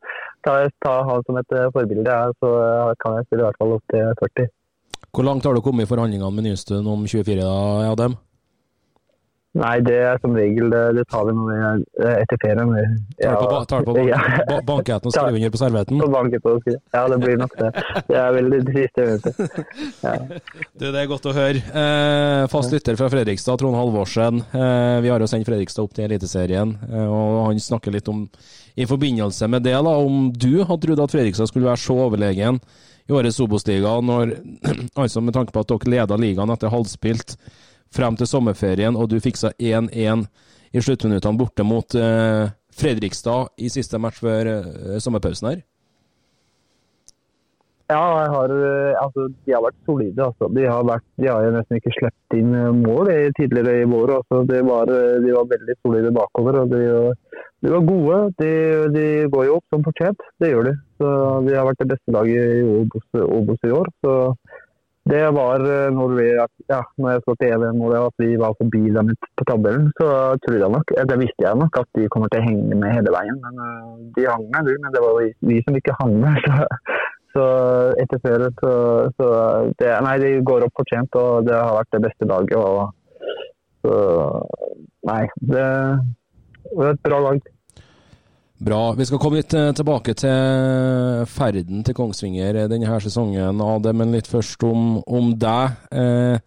tar 0.46 0.60
jeg 0.62 1.08
han 1.10 1.26
som 1.26 1.40
et 1.40 1.56
eh, 1.58 1.72
forbilde, 1.74 2.20
så 2.42 2.52
eh, 2.66 2.92
kan 3.02 3.18
jeg 3.18 3.26
spille 3.26 3.42
i 3.42 3.46
hvert 3.48 3.60
fall 3.62 3.74
opp 3.78 3.94
til 3.94 4.14
40. 4.22 4.48
Hvor 5.16 5.26
langt 5.26 5.48
har 5.48 5.56
du 5.56 5.64
kommet 5.64 5.86
i 5.86 5.90
forhandlingene 5.90 6.32
med 6.36 6.46
Nystuen 6.46 6.86
om 6.92 7.06
24, 7.08 7.40
da, 7.42 7.90
Adem? 7.90 8.16
Nei, 9.56 9.76
det 9.84 9.96
er 10.04 10.18
som 10.20 10.34
regel 10.36 10.68
det, 10.72 10.82
det 10.98 11.04
tar 11.08 11.24
vi 11.28 11.32
når 11.36 11.46
vi 11.48 11.56
er 12.04 12.18
etter 12.20 12.40
ferien. 12.42 12.72
Ja, 13.16 13.32
tar 13.32 13.40
du 13.40 13.46
på, 13.46 13.60
tar 13.70 13.86
på 13.86 13.94
bank, 13.96 14.10
ja. 14.10 14.58
banketten 14.68 15.08
og 15.08 15.14
skriver 15.14 15.38
under 15.38 15.54
på 15.54 15.60
servietten? 15.60 16.02
På 16.02 16.08
banketten 16.12 16.52
og 16.52 16.60
skriver. 16.64 16.82
Ja, 16.96 17.04
det 17.12 17.18
blir 17.22 17.40
nok 17.40 17.56
det. 17.60 17.70
Det 18.10 18.18
er 18.20 18.36
vel 18.36 18.50
det 18.52 18.60
siste 18.68 19.06
jeg 19.06 19.14
vet. 19.14 19.64
Ja. 20.04 20.14
Du, 20.76 20.84
det 20.92 21.00
er 21.00 21.08
godt 21.08 21.24
å 21.28 21.32
høre. 21.32 21.60
Eh, 21.80 22.42
fast 22.52 22.72
lytter 22.74 22.98
fra 22.98 23.08
Fredrikstad, 23.12 23.56
Trond 23.62 23.78
Halvorsen. 23.78 24.42
Eh, 24.44 24.96
vi 25.04 25.08
har 25.08 25.22
jo 25.22 25.28
sendt 25.30 25.48
Fredrikstad 25.48 25.86
opp 25.86 25.94
til 25.96 26.04
Eliteserien, 26.04 26.74
eh, 26.90 27.06
og 27.06 27.46
han 27.46 27.60
snakker 27.62 27.94
litt 27.94 28.10
om, 28.12 28.26
i 28.76 28.84
forbindelse 28.88 29.48
med 29.48 29.64
det, 29.64 29.72
da, 29.72 29.94
om 29.96 30.28
du 30.36 30.60
hadde 30.60 30.82
trodd 30.84 31.04
at 31.06 31.14
Fredrikstad 31.14 31.48
skulle 31.48 31.70
være 31.70 31.80
så 31.80 31.96
overlegen 32.06 32.60
i 33.08 33.14
årets 33.16 33.40
Obos-liga, 33.40 33.94
altså 35.02 35.24
med 35.24 35.36
tanke 35.36 35.54
på 35.54 35.64
at 35.64 35.72
dere 35.72 35.94
leda 35.96 36.20
ligaen 36.20 36.52
etter 36.52 36.72
halvspilt 36.74 37.38
frem 37.96 38.18
til 38.18 38.28
sommerferien, 38.30 38.96
og 38.96 39.08
du 39.10 39.18
fiksa 39.22 39.54
1-1 39.56 40.26
i 40.76 40.82
sluttminuttene 40.82 41.40
borte 41.40 41.64
mot 41.64 41.96
eh, 41.96 42.52
Fredrikstad 42.76 43.54
i 43.64 43.70
siste 43.72 44.00
match 44.02 44.20
før 44.20 44.52
eh, 44.52 44.98
sommerpausen 45.00 45.50
her? 45.52 45.64
Ja, 47.88 48.26
har, 48.34 48.50
eh, 48.50 49.02
altså, 49.02 49.28
de 49.46 49.52
har 49.54 49.62
vært 49.62 49.76
solide. 49.86 50.24
Altså. 50.24 50.48
De, 50.50 50.64
har 50.66 50.82
vært, 50.88 51.04
de 51.22 51.28
har 51.30 51.44
nesten 51.54 51.78
ikke 51.78 51.94
sluppet 51.94 52.38
inn 52.40 52.54
eh, 52.58 52.72
mål 52.74 53.12
tidligere 53.38 53.82
i 53.84 53.86
vår. 53.86 54.12
Altså. 54.16 54.40
De, 54.48 54.58
var, 54.66 54.90
eh, 54.90 55.18
de, 55.22 55.30
var, 55.36 55.46
veldig 55.52 55.76
solide 55.86 56.10
bakover. 56.16 56.58
og 56.64 56.74
De, 56.74 56.80
de 57.62 57.74
var 57.76 57.86
gode. 57.86 58.18
De, 58.42 59.04
går 59.30 59.46
jo 59.46 59.58
opp 59.60 59.74
som 59.74 59.86
fortjent. 59.86 60.26
Det 60.42 60.50
gjør 60.50 60.72
de. 60.72 60.74
Så 60.98 61.12
De 61.46 61.54
har 61.54 61.68
vært 61.68 61.84
det 61.84 61.90
beste 61.94 62.16
laget 62.16 62.56
i 62.58 62.66
Obos, 62.80 63.06
Obos 63.22 63.70
i 63.70 63.74
år. 63.78 63.92
Så 64.02 64.16
Det 65.06 65.22
var 65.36 65.62
eh, 65.62 65.88
når, 65.94 66.14
vi, 66.18 66.26
ja, 66.72 66.80
når 66.98 67.12
jeg 67.12 67.22
så 67.22 67.34
til 67.38 67.52
EVM 67.54 67.82
og 67.86 67.92
at 68.00 68.22
vi 68.22 68.30
var 68.42 68.56
forbi 68.58 68.80
dem 68.96 69.12
på 69.38 69.44
tabellen, 69.46 69.86
så 70.00 70.08
trodde 70.42 70.64
jeg 70.64 70.74
nok, 70.74 70.90
det 71.10 71.18
visste 71.20 71.46
jeg 71.46 71.60
nok 71.60 71.78
at 71.78 71.90
de 71.98 72.08
kommer 72.10 72.32
til 72.32 72.42
å 72.42 72.46
henge 72.48 72.78
med 72.80 72.90
hele 72.90 73.12
veien. 73.14 73.38
Men 73.44 73.60
uh, 73.62 73.92
de 74.16 74.26
hang 74.26 74.48
med, 74.50 74.72
men 74.82 74.96
det 74.96 75.04
var 75.04 75.20
vi, 75.22 75.60
som 75.62 75.78
ikke 75.78 75.98
hang 76.00 76.18
med. 76.24 76.42
Så, 77.36 77.42
så 77.42 77.46
etter 78.00 78.20
før 78.24 78.42
så, 78.62 78.70
så 79.20 79.26
det, 79.76 79.90
Nei, 80.06 80.14
de 80.22 80.28
går 80.48 80.62
opp 80.64 80.78
fortjent, 80.80 81.18
og 81.20 81.44
det 81.44 81.52
har 81.52 81.74
vært 81.76 81.90
det 81.92 82.00
beste 82.06 82.28
laget. 82.30 82.54
Og, 82.56 82.94
så 83.84 83.98
nei, 85.04 85.18
det 85.52 85.66
var 86.72 86.94
et 86.94 87.02
bra 87.04 87.18
lag. 87.26 87.42
Bra. 88.58 88.92
Vi 88.96 89.04
skal 89.04 89.20
komme 89.20 89.42
litt 89.42 89.52
eh, 89.52 89.72
tilbake 89.76 90.14
til 90.16 91.26
ferden 91.28 91.82
til 91.84 91.96
Kongsvinger 91.96 92.62
denne 92.70 92.88
her 92.88 93.02
sesongen, 93.04 93.60
Ade, 93.60 93.92
men 93.92 94.14
litt 94.16 94.30
først 94.30 94.64
om, 94.64 94.96
om 95.04 95.34
deg. 95.36 95.76
Eh, 95.92 96.38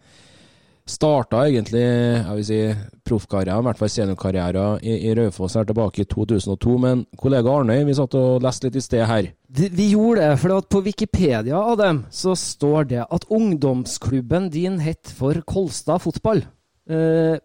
starta 0.90 1.44
egentlig 1.46 1.82
jeg 1.84 2.34
vil 2.34 2.46
si, 2.46 2.58
proffkarrieren, 3.06 3.62
i 3.62 3.68
hvert 3.68 3.80
fall 3.80 3.92
seniorkarrieren, 3.94 4.80
i, 4.82 4.96
i 5.06 5.14
Raufoss 5.14 5.54
her 5.58 5.68
tilbake 5.68 6.02
i 6.02 6.08
2002. 6.10 6.76
Men 6.82 7.04
kollega 7.20 7.52
Arnøy, 7.60 7.84
vi 7.86 7.96
satt 7.98 8.16
og 8.18 8.42
leste 8.44 8.68
litt 8.68 8.80
i 8.80 8.84
sted 8.84 9.06
her. 9.06 9.30
Vi 9.60 9.90
gjorde 9.92 10.24
det, 10.24 10.40
for 10.42 10.66
på 10.70 10.82
Wikipedia 10.86 11.62
Adam, 11.74 12.04
så 12.10 12.34
står 12.38 12.90
det 12.90 13.04
at 13.06 13.28
ungdomsklubben 13.30 14.50
din 14.50 14.80
het 14.82 15.14
for 15.14 15.38
Kolstad 15.46 16.02
fotball. 16.02 16.42
Eh, 16.90 17.38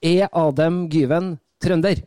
er 0.00 0.28
Adem 0.36 0.84
Gyven 0.92 1.34
trønder? 1.60 2.04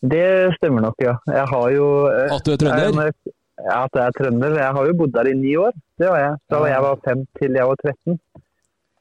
Det 0.00 0.54
stemmer 0.58 0.84
nok, 0.84 0.94
ja. 1.02 1.16
Jeg 1.26 1.46
har 1.52 1.70
jo 1.74 1.86
eh, 2.06 2.34
At 2.34 2.46
du 2.46 2.52
er 2.54 2.60
trønder? 2.62 3.02
Jeg, 3.02 3.34
ja, 3.66 3.78
at 3.84 3.96
jeg 3.98 4.04
er 4.04 4.16
trønder. 4.18 4.58
Jeg 4.62 4.74
har 4.76 4.86
jo 4.86 4.98
bodd 5.00 5.14
der 5.16 5.30
i 5.30 5.34
ni 5.34 5.56
år. 5.58 5.72
Det 5.98 6.10
var 6.10 6.20
jeg. 6.22 6.36
Fra 6.46 6.60
jeg 6.70 6.82
var 6.84 7.00
fem 7.08 7.24
til 7.40 7.58
jeg 7.58 7.66
var 7.70 7.80
13. 7.82 8.18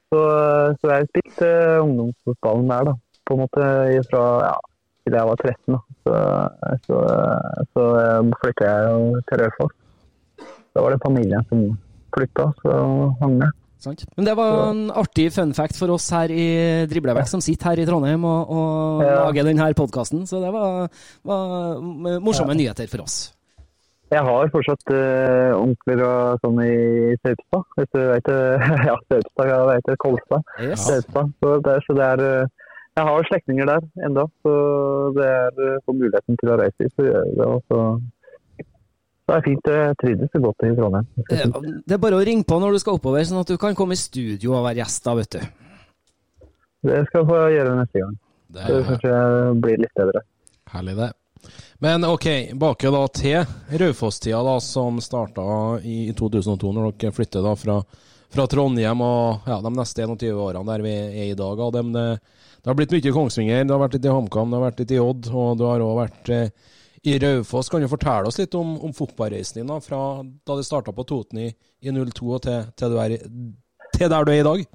Så, 0.08 0.22
så 0.80 0.94
jeg 0.94 1.10
spilte 1.12 1.50
uh, 1.52 1.84
ungdomsfotballen 1.84 2.72
der, 2.72 2.90
da. 2.90 2.94
På 3.28 3.36
en 3.36 3.44
måte 3.44 3.68
fra 4.10 4.24
ja, 4.48 4.56
til 5.04 5.18
jeg 5.20 5.30
var 5.30 5.42
13. 5.44 5.76
Da. 5.76 5.80
Så, 6.08 6.16
så, 6.88 7.02
så 7.76 7.84
flytta 8.42 8.72
jeg 8.72 9.22
til 9.30 9.44
Raufoss. 9.44 9.78
Da 10.74 10.82
var 10.82 10.94
det 10.94 11.06
familien 11.06 11.46
som 11.50 11.64
flytta, 12.16 12.50
så 12.64 12.74
hang 13.22 13.38
med. 13.44 13.54
Sant. 13.78 14.04
Men 14.18 14.26
det 14.26 14.34
var 14.38 14.72
en 14.72 14.88
artig 14.90 15.28
fun 15.36 15.54
fact 15.54 15.78
for 15.78 15.94
oss 15.94 16.10
her 16.16 16.32
i 16.34 16.48
Driblevekk, 16.90 17.30
som 17.30 17.44
sitter 17.44 17.72
her 17.72 17.84
i 17.84 17.88
Trondheim 17.88 18.26
og, 18.26 18.54
og 18.54 19.04
ja. 19.06 19.16
lager 19.28 19.50
denne 19.52 19.72
podkasten. 19.78 20.26
Så 20.30 20.42
det 20.42 20.50
var, 20.54 20.88
var 21.28 21.82
morsomme 22.24 22.56
ja. 22.58 22.62
nyheter 22.64 22.90
for 22.90 23.06
oss. 23.06 23.20
Jeg 24.08 24.24
har 24.24 24.50
fortsatt 24.54 24.94
uh, 24.96 25.52
onkler 25.60 26.02
og 26.08 26.44
sånn 26.44 26.62
i 26.64 27.16
Saupstad. 27.20 27.66
Hvis 27.76 27.90
du 27.92 28.00
vet 28.08 28.30
Ja, 28.90 28.96
Saupstad, 29.12 29.52
vet 29.68 29.90
det. 29.90 29.98
Kolstad. 30.04 30.54
Yes. 30.64 30.86
Saupstad. 30.88 31.34
Så, 31.44 31.58
det, 31.66 31.76
så 31.84 31.98
det 31.98 32.06
er 32.16 32.24
uh, 32.24 32.70
Jeg 32.98 33.10
har 33.10 33.28
slektninger 33.28 33.68
der 33.70 33.84
enda, 34.08 34.24
så 34.42 34.54
det 35.14 35.28
er 35.28 35.60
for 35.86 35.94
muligheten 35.94 36.40
til 36.40 36.50
å 36.50 36.56
reise 36.58 36.80
dit, 36.82 36.94
så 36.96 37.06
gjør 37.06 37.28
jeg 37.28 37.36
det. 37.38 37.50
Og 37.52 37.60
så 37.70 37.82
det 39.28 39.36
er 39.36 39.44
fint. 39.44 39.70
Jeg 39.74 39.96
trivdes 40.02 40.40
godt 40.40 40.64
i 40.64 40.74
Trondheim. 40.78 41.08
Det 41.28 41.96
er 41.98 42.02
bare 42.02 42.20
å 42.20 42.24
ringe 42.24 42.48
på 42.48 42.60
når 42.64 42.78
du 42.78 42.82
skal 42.84 43.00
oppover, 43.00 43.26
sånn 43.28 43.42
at 43.42 43.52
du 43.52 43.58
kan 43.60 43.76
komme 43.76 43.98
i 43.98 44.00
studio 44.00 44.56
og 44.56 44.64
være 44.70 44.82
gjest 44.82 45.04
da, 45.04 45.16
vet 45.20 45.36
du. 45.36 45.42
Det 46.88 47.04
skal 47.10 47.24
jeg 47.24 47.28
få 47.28 47.40
gjøre 47.52 47.78
neste 47.82 48.04
gang. 48.04 48.18
Det, 48.48 48.68
det 48.72 48.84
kanskje 48.88 49.16
blir 49.64 49.82
litt 49.84 50.00
bedre. 50.00 50.22
Herlig, 50.72 50.96
det. 51.02 51.10
Men 51.84 52.06
ok, 52.08 52.28
bake 52.58 52.92
da 52.94 53.02
til 53.14 53.58
Raufoss-tida, 53.82 54.40
da, 54.48 54.56
som 54.64 55.02
starta 55.04 55.44
i 55.84 56.14
2002, 56.18 56.72
når 56.74 56.96
dere 56.96 57.14
flytter 57.14 57.44
da 57.46 57.54
fra, 57.60 57.78
fra 58.34 58.48
Trondheim 58.50 59.04
og 59.06 59.50
ja, 59.50 59.60
de 59.62 59.74
neste 59.76 60.08
21 60.08 60.40
årene 60.48 60.72
der 60.72 60.86
vi 60.86 60.96
er 60.96 61.28
i 61.28 61.38
dag. 61.38 61.62
Det, 61.76 61.84
det, 61.94 62.08
det, 62.64 62.70
har 62.72 62.80
blitt 62.80 62.96
mye 62.96 63.14
Kongsvinger, 63.20 63.68
det 63.68 63.76
har 63.76 63.84
vært 63.84 64.00
litt 64.00 64.08
i 64.08 64.16
HamKam, 64.16 64.50
det 64.50 64.60
har 64.60 64.68
vært 64.70 64.82
litt 64.84 64.96
i 64.96 65.04
Odd, 65.04 65.30
og 65.34 65.60
du 65.60 65.68
har 65.68 65.86
òg 65.86 65.96
vært 66.02 66.34
eh, 66.34 66.74
i 67.08 67.20
Raufoss. 67.20 67.70
Kan 67.70 67.82
du 67.82 67.88
fortelle 67.88 68.28
oss 68.28 68.40
litt 68.40 68.56
om, 68.58 68.76
om 68.84 68.94
fotballreisen 68.94 69.62
din 69.62 69.72
da, 69.72 69.80
fra 69.84 70.02
da 70.48 70.58
det 70.58 70.68
starta 70.68 70.94
på 70.96 71.06
Toten 71.08 71.40
i, 71.46 71.48
i 71.80 71.94
02 71.96 72.34
og 72.36 72.44
til, 72.44 72.68
til, 72.80 72.98
er, 73.00 73.16
til, 73.96 74.10
der 74.12 74.28
du 74.28 74.34
er 74.34 74.42
i 74.42 74.48
dag? 74.48 74.66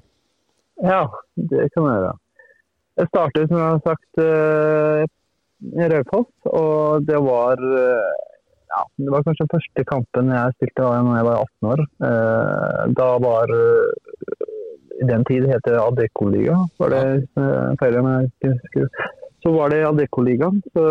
Ja, 0.81 1.01
det 1.51 1.67
kan 1.75 1.85
jeg 1.85 1.99
gjøre. 1.99 2.15
Jeg 3.01 3.09
startet, 3.09 3.47
som 3.49 3.59
jeg 3.59 3.69
har 3.69 3.81
sagt, 3.85 4.21
uh, 4.21 5.03
i 5.77 5.89
Raufoss. 5.93 6.31
Og 6.49 7.05
det 7.09 7.21
var 7.21 7.61
uh, 7.61 8.11
ja, 8.73 8.81
det 9.05 9.13
var 9.13 9.25
kanskje 9.27 9.45
den 9.45 9.53
første 9.53 9.87
kampen 9.93 10.33
jeg 10.33 10.57
spilte 10.57 10.81
da 10.81 10.91
jeg 10.97 11.29
var 11.29 11.45
18 11.45 11.71
år. 11.75 11.87
Uh, 12.01 12.81
da 12.97 13.09
var 13.21 13.57
I 15.03 15.05
den 15.09 15.23
tid 15.29 15.45
het 15.49 15.65
det 15.65 15.77
Adeccoliga, 15.77 16.57
Var 16.79 16.93
det 16.93 17.05
feil 17.81 17.97
Så 19.43 19.51
var 19.53 19.69
det 19.69 19.85
Adeccoligaen. 19.85 20.61
Så 20.73 20.83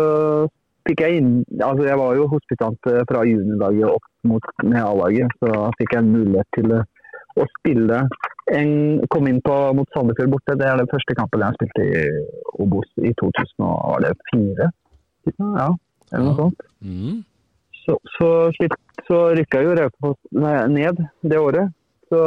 fikk 0.87 1.03
jeg 1.03 1.21
inn 1.21 1.31
altså 1.63 1.87
Jeg 1.87 1.99
var 1.99 2.17
jo 2.17 2.29
hospitant 2.31 2.91
eh, 2.91 3.03
fra 3.09 3.23
juniorlaget 3.27 3.89
opp 3.89 4.09
mot 4.29 4.45
A-laget, 4.63 5.33
så 5.39 5.51
da 5.51 5.65
fikk 5.79 5.95
jeg 5.95 6.03
en 6.03 6.13
mulighet 6.13 6.49
til 6.57 6.75
eh, 6.77 6.87
å 7.39 7.47
spille 7.57 8.03
en, 8.53 8.71
Kom 9.13 9.27
inn 9.29 9.39
på 9.43 9.53
mot 9.77 9.95
Sandefjord 9.95 10.33
borte. 10.35 10.57
Det 10.59 10.65
er 10.67 10.81
den 10.81 10.89
første 10.91 11.15
kampen 11.15 11.45
jeg 11.45 11.55
spilte 11.55 11.85
i 11.87 12.01
Obos 12.59 12.89
i 12.99 13.13
2004. 13.21 14.67
Ja, 15.39 15.69
eller 16.11 16.25
noe 16.25 16.35
sånt. 16.41 16.65
Mm. 16.83 17.21
Så, 17.85 17.95
så, 18.17 18.27
så 19.07 19.21
rykka 19.39 19.63
jo 19.63 19.77
Raufoss 19.79 20.19
ned 20.35 20.99
det 21.23 21.39
året. 21.39 21.71
Så, 22.11 22.19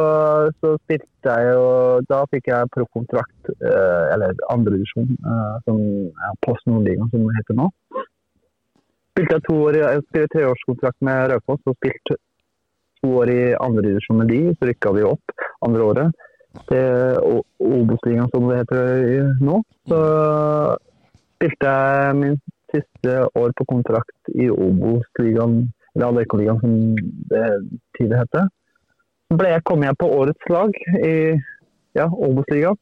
så, 0.59 0.73
spilte 0.83 1.35
jeg 1.37 1.53
jo 1.53 1.67
Da 2.09 2.25
fikk 2.33 2.49
jeg 2.51 2.71
proffkontrakt, 2.75 3.51
eh, 3.55 4.05
eller 4.17 4.33
andredivisjon, 4.51 5.13
eh, 5.15 5.57
som 5.69 5.83
ja, 6.09 6.33
Post 6.43 6.65
Nordligaen 6.67 7.13
som 7.13 7.29
det 7.29 7.37
heter 7.37 7.61
nå 7.61 7.69
spilte 9.17 9.39
jeg 9.39 9.45
to 9.49 9.57
år, 9.65 9.79
jeg 9.81 10.03
skrev 10.11 10.27
treårskontrakt 10.33 11.05
med 11.09 11.31
Raufoss 11.33 11.71
og 11.71 11.77
spilte 11.79 12.19
to 13.01 13.13
år 13.23 13.31
i 13.33 13.43
andredivisjon 13.57 14.19
med 14.21 14.29
de. 14.29 14.41
Så 14.53 14.69
rykka 14.69 14.93
vi 14.93 15.07
opp 15.09 15.37
andre 15.65 15.87
året 15.87 16.27
til 16.69 17.41
Obos-ligaen, 17.61 18.29
som 18.35 18.51
det 18.51 18.59
heter 18.61 19.33
nå. 19.41 19.63
Så 19.89 20.01
spilte 21.37 21.73
jeg 21.73 22.19
min 22.21 22.37
siste 22.75 23.17
år 23.41 23.57
på 23.57 23.69
kontrakt 23.73 24.33
i 24.37 24.51
Obos-ligaen, 24.53 25.63
eller 25.95 26.13
Adeccoligaen 26.13 26.61
som 26.61 26.75
det 27.33 27.45
tidligere 27.97 28.25
heter. 28.27 28.51
Så 29.27 29.39
ble 29.41 29.55
jeg, 29.55 29.65
kom 29.65 29.85
jeg 29.85 29.99
på 29.99 30.11
årets 30.21 30.51
lag 30.53 30.77
i 31.01 31.15
ja, 31.97 32.05
Obos-ligaen. 32.05 32.77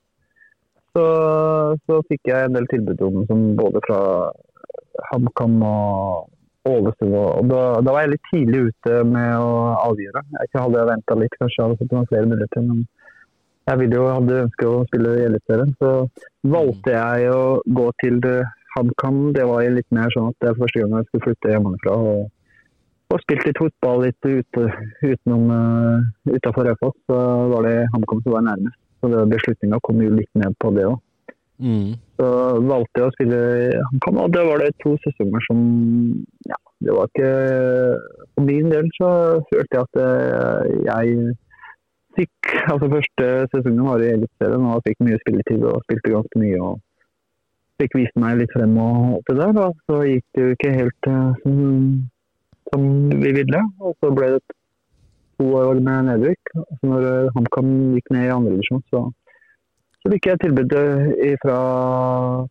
Så, 0.95 1.05
så, 1.87 2.03
fikk 2.11 2.29
jeg 2.31 2.47
en 2.47 2.55
del 2.55 2.67
tilbud 2.71 3.01
om 3.03 3.23
som 3.27 3.47
både 3.59 3.81
fra 3.87 4.01
HamKam 5.11 5.61
og 5.67 6.31
Ålesund. 6.65 7.15
Og 7.15 7.49
da, 7.51 7.63
da, 7.85 7.93
var 7.93 8.05
jeg 8.05 8.15
litt 8.15 8.29
tidlig 8.31 8.61
ute 8.71 9.01
med 9.09 9.33
å 9.37 9.55
avgjøre. 9.85 10.23
Jeg 10.41 10.53
hadde 10.57 10.81
jeg 10.81 10.91
venta 10.91 11.17
litt, 11.21 11.41
kanskje 11.41 11.65
hadde 11.65 11.81
fått 11.81 11.93
noen 11.93 12.11
flere 12.13 12.31
muligheter. 12.31 12.65
Men 12.69 12.85
jeg 13.69 13.81
ville 13.81 13.99
jo, 13.99 14.07
hadde 14.13 14.39
ønsket 14.47 14.69
å 14.71 14.85
spille 14.89 15.17
i 15.19 15.27
Eliteserien. 15.29 15.75
Så 15.81 15.91
valgte 16.55 16.95
jeg 16.97 17.35
å 17.35 17.43
gå 17.81 17.89
til 18.05 18.23
HamKam. 18.77 19.21
Det 19.37 19.45
var 19.51 19.69
litt 19.77 19.91
mer 19.95 20.13
sånn 20.15 20.31
at 20.33 20.41
det 20.41 20.51
er 20.51 20.63
første 20.63 20.81
gang 20.83 20.97
jeg 20.99 21.11
skulle 21.11 21.27
flytte 21.29 21.53
hjemmefra. 21.53 21.99
Og, 22.13 22.31
og 23.13 23.25
spilt 23.25 23.49
litt 23.49 23.61
fotball 23.61 24.07
litt 24.07 24.29
ute, 24.29 24.69
utenom 25.05 25.51
uh, 25.53 26.33
utafor 26.33 26.71
Raufoss. 26.71 26.97
Så 27.11 27.21
var 27.53 27.69
det 27.69 27.77
HamKam 27.93 28.25
som 28.25 28.39
var 28.39 28.49
nærmest. 28.49 28.81
Så 29.05 29.27
beslutninga 29.29 29.85
kom 29.85 30.01
jo 30.01 30.15
litt 30.17 30.33
ned 30.41 30.57
på 30.65 30.73
det 30.77 30.89
òg. 30.89 31.01
Mm. 31.63 31.95
Så 32.19 32.29
valgte 32.67 33.01
jeg 33.01 33.07
å 33.07 33.15
spille 33.15 33.41
HamKam, 33.93 34.21
og 34.25 34.33
det 34.35 34.43
var 34.49 34.63
det 34.63 34.73
to 34.83 34.97
sesonger 35.05 35.45
som 35.47 35.61
ja, 36.51 36.59
det 36.83 36.97
var 36.97 37.11
ikke 37.11 37.31
For 38.35 38.47
min 38.49 38.73
del 38.73 38.89
så 38.97 39.11
følte 39.53 39.79
jeg 39.79 39.85
at 39.87 40.01
eh, 40.05 40.73
jeg 40.89 41.37
fikk 42.19 42.51
altså 42.73 42.91
Første 42.93 43.29
sesongen 43.53 43.87
var 43.87 44.03
i 44.03 44.11
Eliteserien 44.17 44.67
og 44.71 44.83
fikk 44.89 45.07
mye 45.07 45.21
spilletid 45.23 45.63
og 45.69 45.87
spilte 45.87 46.17
ganske 46.17 46.43
mye. 46.43 46.59
og 46.63 46.83
Fikk 47.83 47.97
vist 47.99 48.19
meg 48.23 48.39
litt 48.39 48.53
frem 48.55 48.77
og 48.79 49.17
oppi 49.21 49.35
der. 49.39 49.57
Og 49.65 49.79
så 49.89 50.03
gikk 50.07 50.27
det 50.37 50.45
jo 50.45 50.53
ikke 50.55 50.75
helt 50.77 51.09
uh, 51.11 51.33
som, 51.43 51.57
som, 52.71 52.85
vi 53.23 53.33
ville. 53.35 53.63
Og 53.83 53.97
så 53.99 54.13
ble 54.15 54.31
det 54.37 54.43
to 55.41 55.49
år 55.59 55.83
med 55.83 56.07
nedrykk. 56.11 56.55
Så 56.55 56.93
når 56.93 57.09
HamKam 57.35 57.73
gikk 57.97 58.15
ned 58.15 58.29
i 58.29 58.35
andre 58.37 58.55
divisjon, 58.55 58.85
så 58.95 59.09
så 60.05 60.13
fikk 60.13 60.29
jeg 60.29 60.41
tilbudet 60.43 61.39
fra, 61.41 61.59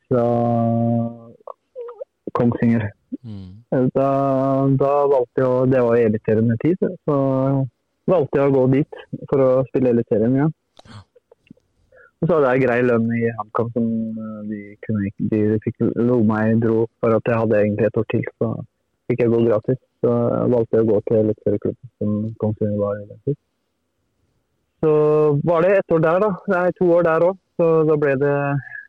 fra 0.10 0.26
Kongsvinger. 2.34 2.88
Mm. 3.22 3.62
Da, 3.94 4.10
da, 4.80 4.92
valgte 5.10 5.44
jeg 5.44 5.48
å 5.48 5.66
Det 5.70 5.82
var 5.86 6.02
eliterende 6.02 6.58
tid, 6.64 6.82
så 7.06 7.18
valgte 8.10 8.42
jeg 8.42 8.50
å 8.50 8.56
gå 8.58 8.64
dit 8.74 9.02
for 9.30 9.46
å 9.46 9.50
spille 9.70 9.94
eliterende 9.94 10.42
igjen. 10.42 10.56
Ja. 10.90 11.04
Og 12.24 12.30
så 12.30 12.38
hadde 12.38 12.52
jeg 12.56 12.64
grei 12.64 12.78
lønn 12.88 13.10
i 13.12 13.22
HamKam 13.38 13.70
som 13.76 13.88
eh, 14.16 14.36
de, 14.48 14.60
kunne, 14.86 15.10
de 15.32 15.40
fikk 15.66 15.82
lo 16.08 16.22
meg 16.26 16.62
dro 16.64 16.86
for 17.04 17.18
at 17.18 17.28
jeg 17.28 17.40
hadde 17.42 17.58
egentlig 17.60 17.90
et 17.90 18.00
år 18.00 18.06
til. 18.14 18.24
Så 18.40 18.52
fikk 19.12 19.24
jeg 19.26 19.34
gå 19.34 19.42
gratis. 19.44 19.80
Så 20.04 20.14
valgte 20.54 20.80
jeg 20.80 20.86
å 20.86 20.90
gå 20.94 21.02
til 21.10 21.20
eliteserieklubben 21.20 21.92
som 22.00 22.14
Kongsvinger 22.40 22.80
var 22.80 23.02
i 23.02 23.10
den 23.10 23.20
tid. 23.28 23.40
så 24.84 24.94
var 25.48 25.68
det 25.68 25.76
et 25.82 25.96
år 25.96 26.06
der, 26.08 26.24
da. 26.24 26.32
Nei, 26.56 26.64
to 26.80 26.88
år 26.96 27.06
der 27.10 27.28
òg. 27.28 27.43
Så 27.60 27.66
da 27.88 27.96
ble 28.02 28.14
det 28.22 28.36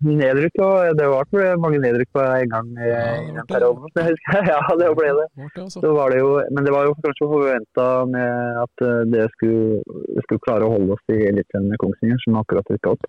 nedrykk. 0.05 0.57
Og 0.65 0.97
det 0.99 1.07
ble 1.33 1.49
mange 1.61 1.81
nedrykk 1.83 2.11
på 2.17 2.23
en 2.25 2.49
gang 2.53 2.71
i, 2.79 2.89
Ja, 2.89 3.03
i 3.21 3.27
den 3.27 3.37
det. 3.41 3.45
perioden. 3.53 3.91
Jeg 3.97 4.07
husker- 4.13 4.49
Ja, 4.53 4.61
det 4.81 4.89
ble 4.99 5.11
det. 5.19 5.27
Det, 5.37 5.49
altså. 5.65 5.81
Så 5.85 5.93
var 5.97 6.11
det 6.15 6.19
jo, 6.23 6.31
men 6.51 6.65
det 6.65 6.73
var 6.75 6.89
jo 6.89 6.95
kanskje 7.05 7.29
forventa 7.35 7.87
med 8.11 8.61
at 8.65 8.85
eh, 8.89 9.03
det 9.15 9.27
skulle, 9.37 9.83
skulle 10.27 10.45
klare 10.47 10.65
å 10.69 10.73
holde 10.77 10.97
oss 10.97 11.05
i 11.15 11.21
Eliteserien 11.29 11.69
med 11.73 11.81
Kongsvinger, 11.83 12.21
som 12.25 12.41
akkurat 12.41 12.73
rykka 12.75 12.95
opp. 12.97 13.09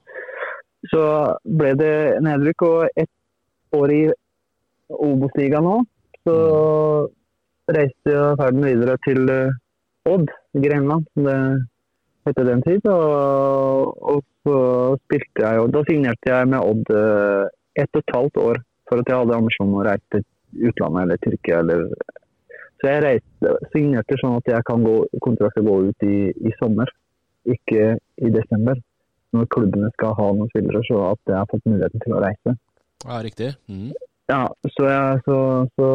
Så 0.91 1.02
ble 1.60 1.74
det 1.80 1.94
nedrykk, 2.22 2.62
og 2.68 2.88
ett 2.96 3.12
år 3.76 3.91
i 3.96 4.02
Obos-ligaen 4.94 5.65
nå, 5.65 5.78
så 6.28 6.36
reiste 7.74 8.12
jeg 8.13 8.36
ferden 8.38 8.65
videre 8.68 8.98
til 9.08 9.24
eh, 9.34 9.56
Odd, 10.06 10.30
Grenland, 10.62 11.08
det 11.18 11.38
het 12.30 12.42
den 12.48 12.64
tid. 12.66 12.88
Og, 12.92 13.96
og 14.14 14.22
så 14.46 14.60
spilte 15.04 15.46
jeg, 15.48 15.64
og 15.64 15.74
da 15.74 15.84
signerte 15.90 16.32
jeg 16.32 16.52
med 16.52 16.62
Odd 16.62 16.94
eh, 16.94 17.44
ett 17.84 17.92
og 17.98 18.04
et 18.04 18.16
halvt 18.16 18.42
år 18.44 18.62
for 18.90 19.02
at 19.02 19.10
jeg 19.10 19.22
hadde 19.22 19.40
ambisjon 19.40 19.72
om 19.72 19.82
å 19.82 19.88
reise 19.88 20.06
til 20.14 20.70
utlandet 20.70 21.04
eller 21.04 21.22
Tyrkia 21.24 21.60
eller 21.64 21.88
så 22.82 22.92
jeg 22.92 23.04
reiste, 23.06 23.52
signerte 23.74 24.18
sånn 24.20 24.36
at 24.38 24.50
jeg 24.52 24.66
kan 24.68 24.84
gå, 24.86 24.96
kontrakten 25.24 25.66
gå 25.66 25.78
ut 25.88 26.06
i, 26.06 26.18
i 26.30 26.52
sommer, 26.60 26.92
ikke 27.48 27.96
i 27.96 28.32
desember. 28.34 28.82
Når 29.36 29.48
klubbene 29.52 29.90
skal 29.96 30.14
ha 30.20 30.28
noen 30.36 30.52
spillere, 30.52 30.84
så 30.88 31.00
at 31.10 31.32
jeg 31.32 31.40
har 31.40 31.48
fått 31.52 31.66
muligheten 31.68 32.04
til 32.04 32.16
å 32.16 32.22
reise. 32.24 32.56
Ja, 33.06 33.18
riktig. 33.26 33.50
Mm. 33.72 33.90
Ja, 34.30 34.42
så, 34.74 34.86
jeg, 34.90 35.24
så, 35.26 35.38
så 35.78 35.88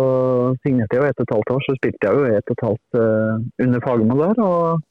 signerte 0.64 0.96
jeg 0.96 1.02
jo 1.02 1.08
ett 1.12 1.22
og 1.22 1.26
et 1.26 1.34
halvt 1.36 1.54
år, 1.54 1.64
så 1.66 1.76
spilte 1.78 2.10
jeg 2.10 2.18
jo 2.18 2.34
ett 2.38 2.52
og 2.52 2.56
et 2.56 2.66
halvt 2.66 2.98
uh, 3.00 3.64
under 3.64 3.84
Fagermo 3.86 4.18
der. 4.20 4.42
Og 4.44 4.84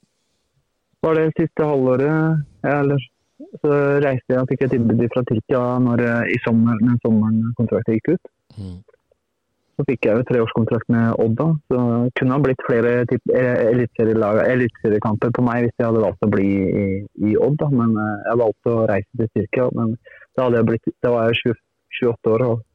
var 1.06 1.16
det 1.16 1.32
siste 1.38 1.66
halvåret 1.66 2.68
eller, 2.68 3.08
så 3.64 3.74
reiste 4.04 4.34
jeg 4.34 4.44
og 4.44 4.52
fikk 4.52 4.66
et 4.66 4.74
tilbud 4.76 5.06
fra 5.14 5.24
Tyrkia 5.28 5.64
når, 5.84 6.06
eh, 6.06 6.32
i 6.36 6.40
sommer, 6.46 6.80
når 6.84 7.00
sommeren 7.06 7.54
kontrakten 7.58 7.98
gikk 7.98 8.16
ut. 8.16 8.32
Mm. 8.60 8.78
Så 9.80 9.86
fikk 9.88 10.10
jeg 10.10 10.20
jo 10.20 10.26
treårskontrakt 10.28 10.90
med 10.92 11.22
Odd 11.24 11.38
da, 11.40 11.48
så 11.72 11.84
det 12.04 12.16
kunne 12.20 12.36
ha 12.36 12.44
blitt 12.44 12.64
flere 12.68 12.94
eh, 13.08 13.62
eliteseriekamper 13.72 15.32
på 15.36 15.46
meg 15.48 15.64
hvis 15.64 15.78
jeg 15.80 15.88
hadde 15.88 16.04
valgt 16.04 16.26
å 16.28 16.32
bli 16.34 16.50
i, 16.68 16.88
i 17.32 17.38
Odd. 17.40 17.56
da, 17.62 17.70
Men 17.72 17.96
eh, 17.96 18.26
jeg 18.28 18.42
valgte 18.44 18.76
å 18.76 18.88
reise 18.92 19.22
til 19.22 19.32
Tyrkia. 19.38 19.70
Men 19.80 19.96
da, 20.36 20.44
hadde 20.44 20.60
jeg 20.60 20.70
blitt, 20.74 20.92
da 21.06 21.14
var 21.16 21.32
jeg 21.32 21.40
20, 21.46 21.64
28 22.02 22.36
år 22.36 22.46
og 22.50 22.66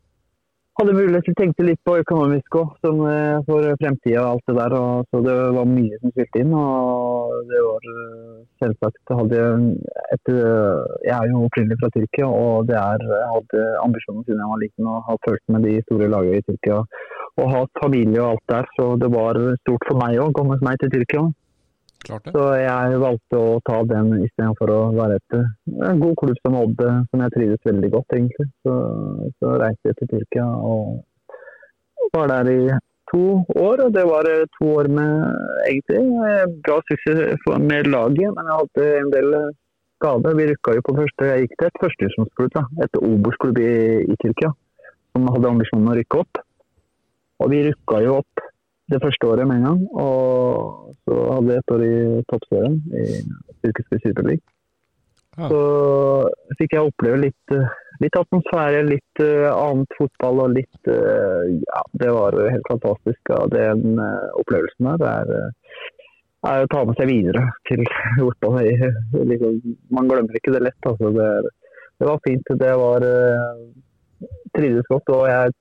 hadde 0.79 0.95
mulighet 0.97 1.27
til 1.27 1.35
å 1.35 1.39
tenke 1.39 1.67
litt 1.67 1.81
på 1.87 1.97
økonomisk 2.01 2.57
òg, 2.59 2.73
for 3.47 3.67
fremtida 3.81 4.23
og 4.25 4.31
alt 4.33 4.49
det 4.51 4.57
der. 4.59 4.77
Og, 4.79 5.05
så 5.11 5.21
det 5.27 5.37
var 5.57 5.69
mye 5.71 6.01
som 6.01 6.15
spilte 6.15 6.43
inn. 6.43 6.55
Og 6.59 7.35
det 7.51 7.61
var 7.67 7.89
eh, 7.93 8.41
selvsagt 8.65 9.15
hadde 9.21 9.45
et, 10.17 10.33
eh, 10.33 10.83
Jeg 11.07 11.15
er 11.19 11.31
jo 11.31 11.45
opprinnelig 11.47 11.79
fra 11.83 11.93
Tyrkia, 11.95 12.27
og 12.27 12.67
det 12.71 12.79
er, 12.81 13.07
jeg 13.13 13.31
hadde 13.37 13.65
ambisjoner 13.85 14.27
siden 14.27 14.43
jeg 14.43 14.53
var 14.55 14.65
liten 14.65 14.91
og 14.91 15.07
har 15.11 15.23
følt 15.29 15.55
med 15.55 15.69
de 15.69 15.77
store 15.87 16.11
lagene 16.17 16.43
i 16.43 16.47
Tyrkia. 16.49 16.83
Og 17.43 17.51
hatt 17.51 17.83
familie 17.83 18.23
og 18.23 18.35
alt 18.35 18.53
der, 18.53 18.69
så 18.79 18.91
det 18.99 19.11
var 19.15 19.41
stort 19.63 19.89
for 19.89 19.99
meg 20.03 20.21
å 20.23 20.31
komme 20.35 20.59
meg 20.63 20.83
til 20.83 20.93
Tyrkia. 20.95 21.27
Så 22.05 22.45
jeg 22.61 23.01
valgte 23.01 23.41
å 23.41 23.59
ta 23.65 23.81
den 23.89 24.13
istedenfor 24.21 24.73
å 24.73 24.81
være 24.97 25.19
et, 25.21 25.37
en 25.89 26.03
god 26.03 26.17
klubb 26.21 26.41
som 26.43 26.59
Odd, 26.61 26.83
som 27.11 27.23
jeg 27.25 27.35
trives 27.37 27.69
veldig 27.71 27.91
godt, 27.95 28.17
egentlig. 28.17 28.49
Så, 28.67 28.75
så 29.41 29.55
reiste 29.63 29.91
jeg 29.91 29.99
til 30.01 30.11
Tyrkia 30.13 30.49
og 30.69 31.01
var 32.15 32.31
der 32.33 32.51
i 32.53 32.61
to 33.13 33.25
år. 33.57 33.85
Og 33.87 33.91
det 33.97 34.05
var 34.11 34.29
eh, 34.31 34.47
to 34.59 34.71
år 34.79 34.91
med 34.99 35.13
egentlig 35.71 36.03
eh, 36.29 36.47
bra 36.67 36.81
suksess 36.91 37.49
med 37.71 37.91
laget, 37.95 38.33
men 38.37 38.51
jeg 38.51 38.61
hadde 38.61 38.89
en 39.01 39.13
del 39.17 39.37
skader. 39.99 40.39
Vi 40.39 40.49
rykka 40.53 40.77
jo 40.77 40.87
på 40.87 40.97
første 41.01 41.31
Jeg 41.31 41.47
gikk 41.47 41.57
til 41.59 41.71
et 41.71 41.83
førstehusmannsklubb, 41.85 42.59
et 42.85 43.01
Obos-klubb 43.01 43.61
i, 43.63 43.75
i 44.05 44.19
Tyrkia, 44.23 44.53
som 45.13 45.31
hadde 45.33 45.55
ambisjonen 45.55 45.93
å 45.93 45.97
rykke 46.01 46.25
opp. 46.25 46.43
Og 47.43 47.51
vi 47.51 47.65
rykka 47.69 48.03
jo 48.05 48.19
opp 48.21 48.44
det 48.93 49.01
første 49.03 49.29
året 49.31 49.49
med 49.49 49.61
en 49.63 49.69
gang. 49.69 49.81
Og 50.01 50.97
så 51.05 51.21
hadde 51.31 51.55
jeg 51.55 51.63
et 51.63 51.75
år 51.77 51.85
i 51.87 51.95
toppserien 52.33 52.77
i 53.01 53.07
Tyrkiske 53.65 54.01
Superleague. 54.05 54.45
Ah. 55.35 55.49
Så 55.51 55.61
fikk 56.61 56.77
jeg 56.77 56.87
oppleve 56.91 57.19
litt, 57.25 57.55
eh, 57.55 57.73
litt 58.03 58.19
atmosfære, 58.19 58.85
litt 58.87 59.23
uh, 59.25 59.49
annet 59.51 59.97
fotball 59.99 60.45
og 60.45 60.53
litt 60.55 60.91
uh, 60.91 61.43
Ja, 61.51 61.83
det 62.03 62.13
var 62.15 62.37
helt 62.39 62.71
fantastisk. 62.71 63.33
Ja, 63.33 63.41
den 63.51 63.99
uh, 63.99 64.29
opplevelsen 64.39 64.93
der 65.03 65.11
er, 65.11 65.33
eh, 65.41 65.91
er 66.53 66.63
å 66.67 66.71
ta 66.71 66.85
med 66.87 67.01
seg 67.01 67.11
videre 67.11 67.49
til. 67.71 67.83
I- 67.83 69.27
Liksom, 69.33 69.59
man 69.95 70.11
glemmer 70.11 70.39
ikke 70.39 70.55
det 70.55 70.63
lett. 70.69 70.87
Altså. 70.87 71.11
Det, 71.17 71.29
det 71.99 72.11
var 72.13 72.23
fint. 72.29 72.55
Det 72.63 72.73
var 72.85 73.09
uh, 73.09 74.29
Trivdes 74.55 74.87
godt. 74.93 75.11
Og 75.17 75.27
jeg 75.33 75.55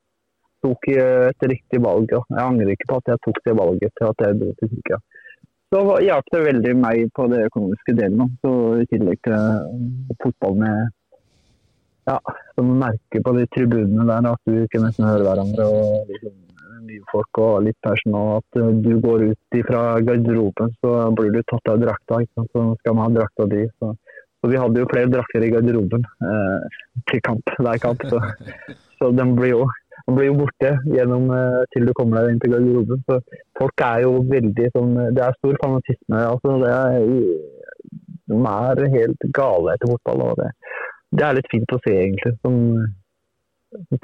tok 0.64 0.88
eh, 0.96 1.30
et 1.32 1.50
riktig 1.52 1.82
valg. 1.84 2.12
Jeg 2.14 2.44
angrer 2.48 2.74
ikke 2.74 2.90
på 2.92 3.02
at 3.02 3.14
jeg 3.14 3.24
tok 3.28 3.44
det 3.46 3.60
valget 3.60 3.94
til 4.00 4.10
at 4.10 4.26
jeg 4.26 4.40
dro 4.42 4.54
til 4.60 4.74
Tyrkia. 4.74 5.02
Så 5.74 5.80
hjalp 6.06 6.28
det 6.30 6.42
veldig 6.46 6.74
meg 6.78 7.08
på 7.18 7.26
det 7.32 7.48
økonomiske 7.48 7.96
delen. 7.98 8.36
Så 8.44 8.52
I 8.84 8.90
tillegg 8.92 9.22
til 9.26 9.34
eh, 9.34 10.12
fotball 10.22 10.60
med 10.62 10.92
ja, 12.06 12.20
som 12.56 12.72
merker 12.78 13.24
på 13.26 13.34
de 13.38 13.48
tribunene 13.56 14.06
der 14.10 14.28
at 14.34 14.50
du 14.50 14.64
ikke 14.66 14.82
nesten 14.84 15.08
hører 15.08 15.26
hverandre. 15.28 15.68
og 15.68 16.12
liksom, 16.12 16.40
Mye 16.84 17.00
folk 17.08 17.40
og 17.40 17.64
litt 17.64 17.78
personal. 17.86 18.42
At 18.44 18.60
eh, 18.62 18.72
du 18.86 18.92
går 19.02 19.28
ut 19.32 19.60
fra 19.70 19.84
garderoben, 20.06 20.74
så 20.84 20.96
blir 21.18 21.34
du 21.34 21.42
tatt 21.50 21.74
av 21.74 21.82
drakta. 21.82 22.22
ikke 22.22 22.42
sant? 22.42 22.52
Så 22.54 22.66
skal 22.82 22.98
man 23.00 23.08
ha 23.08 23.22
drakta 23.22 23.50
di. 23.50 23.66
Så, 23.80 23.96
Og 24.44 24.52
vi 24.52 24.60
hadde 24.60 24.82
jo 24.82 24.90
flere 24.92 25.08
drakter 25.08 25.46
i 25.48 25.54
garderoben 25.54 26.04
eh, 26.04 26.80
til 27.10 27.22
kamp, 27.24 27.54
hver 27.58 27.80
kamp. 27.82 28.04
Så, 28.12 28.20
så 29.00 29.12
den 29.16 29.34
blir 29.40 29.56
jo 29.56 29.64
den 30.08 30.16
blir 30.18 30.26
jo 30.28 30.36
borte 30.42 30.70
gjennom, 30.92 31.30
eh, 31.32 31.64
til 31.74 31.86
du 31.88 31.94
kommer 31.96 32.22
deg 32.22 32.34
inn 32.34 32.40
til 32.44 32.52
garderoben. 32.52 33.04
Så 33.08 33.20
folk 33.60 33.84
er 33.88 34.02
jo 34.04 34.18
veldig 34.28 34.72
sånn 34.76 34.96
Det 35.16 35.24
er 35.24 35.38
stor 35.38 35.60
fanatisme. 35.64 36.24
altså 36.32 36.58
det 36.64 36.72
er, 36.72 37.06
De 38.28 38.40
er 38.56 38.90
helt 38.98 39.24
gale 39.34 39.74
etter 39.74 39.92
fotball. 39.94 40.22
og 40.30 40.36
det, 40.42 40.50
det 41.16 41.24
er 41.28 41.38
litt 41.38 41.52
fint 41.52 41.72
å 41.72 41.80
se, 41.86 41.94
egentlig, 41.94 42.34
som, 42.42 42.58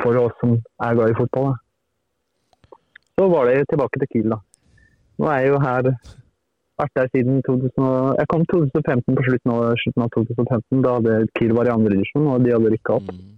for 0.01 0.15
oss 0.23 0.35
som 0.39 0.55
er 0.81 0.95
glad 0.95 1.11
i 1.11 1.19
fotball. 1.19 1.51
Da. 1.51 2.77
Så 3.19 3.27
var 3.29 3.45
det 3.49 3.67
tilbake 3.67 3.99
til 3.99 4.07
Kiel. 4.13 4.29
da. 4.35 4.39
Nå 5.19 5.27
er 5.27 5.39
jeg 5.43 5.51
jo 5.51 5.59
her 5.59 5.91
vært 6.79 6.95
der 6.95 7.09
siden 7.11 7.41
2000, 7.43 8.15
Jeg 8.19 8.27
kom 8.31 8.45
2015 8.47 9.15
på 9.17 9.23
slutten 9.27 9.51
av, 9.51 9.73
slutten 9.83 10.03
av 10.05 10.09
2015. 10.15 10.81
Da 10.85 10.93
hadde 10.95 11.27
Kiel 11.35 11.51
var 11.57 11.67
i 11.67 11.73
andre 11.75 11.91
divisjon, 11.97 12.27
og 12.31 12.43
de 12.45 12.53
hadde 12.55 12.71
rykka 12.71 12.95
opp. 12.95 13.09
Mm. 13.11 13.35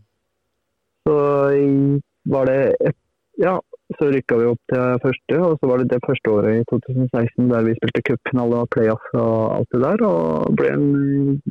Så 1.08 1.16
i- 1.58 2.02
var 2.30 2.50
det 2.50 2.60
et, 2.88 2.98
ja, 3.42 3.58
så 4.00 4.08
rykka 4.14 4.38
vi 4.40 4.48
opp 4.52 4.62
til 4.72 5.02
første, 5.04 5.38
og 5.42 5.58
så 5.60 5.70
var 5.70 5.82
det 5.82 5.90
det 5.92 6.02
første 6.06 6.32
året 6.32 6.62
i 6.62 6.64
2016 6.72 7.52
der 7.52 7.68
vi 7.68 7.76
spilte 7.80 8.06
cupfinale 8.08 8.64
og 8.64 8.72
playoff 8.76 9.14
og 9.14 9.36
alt 9.58 9.76
det 9.76 9.84
der. 9.84 10.08
Og 10.08 10.58
ble 10.60 10.74
en 10.78 10.90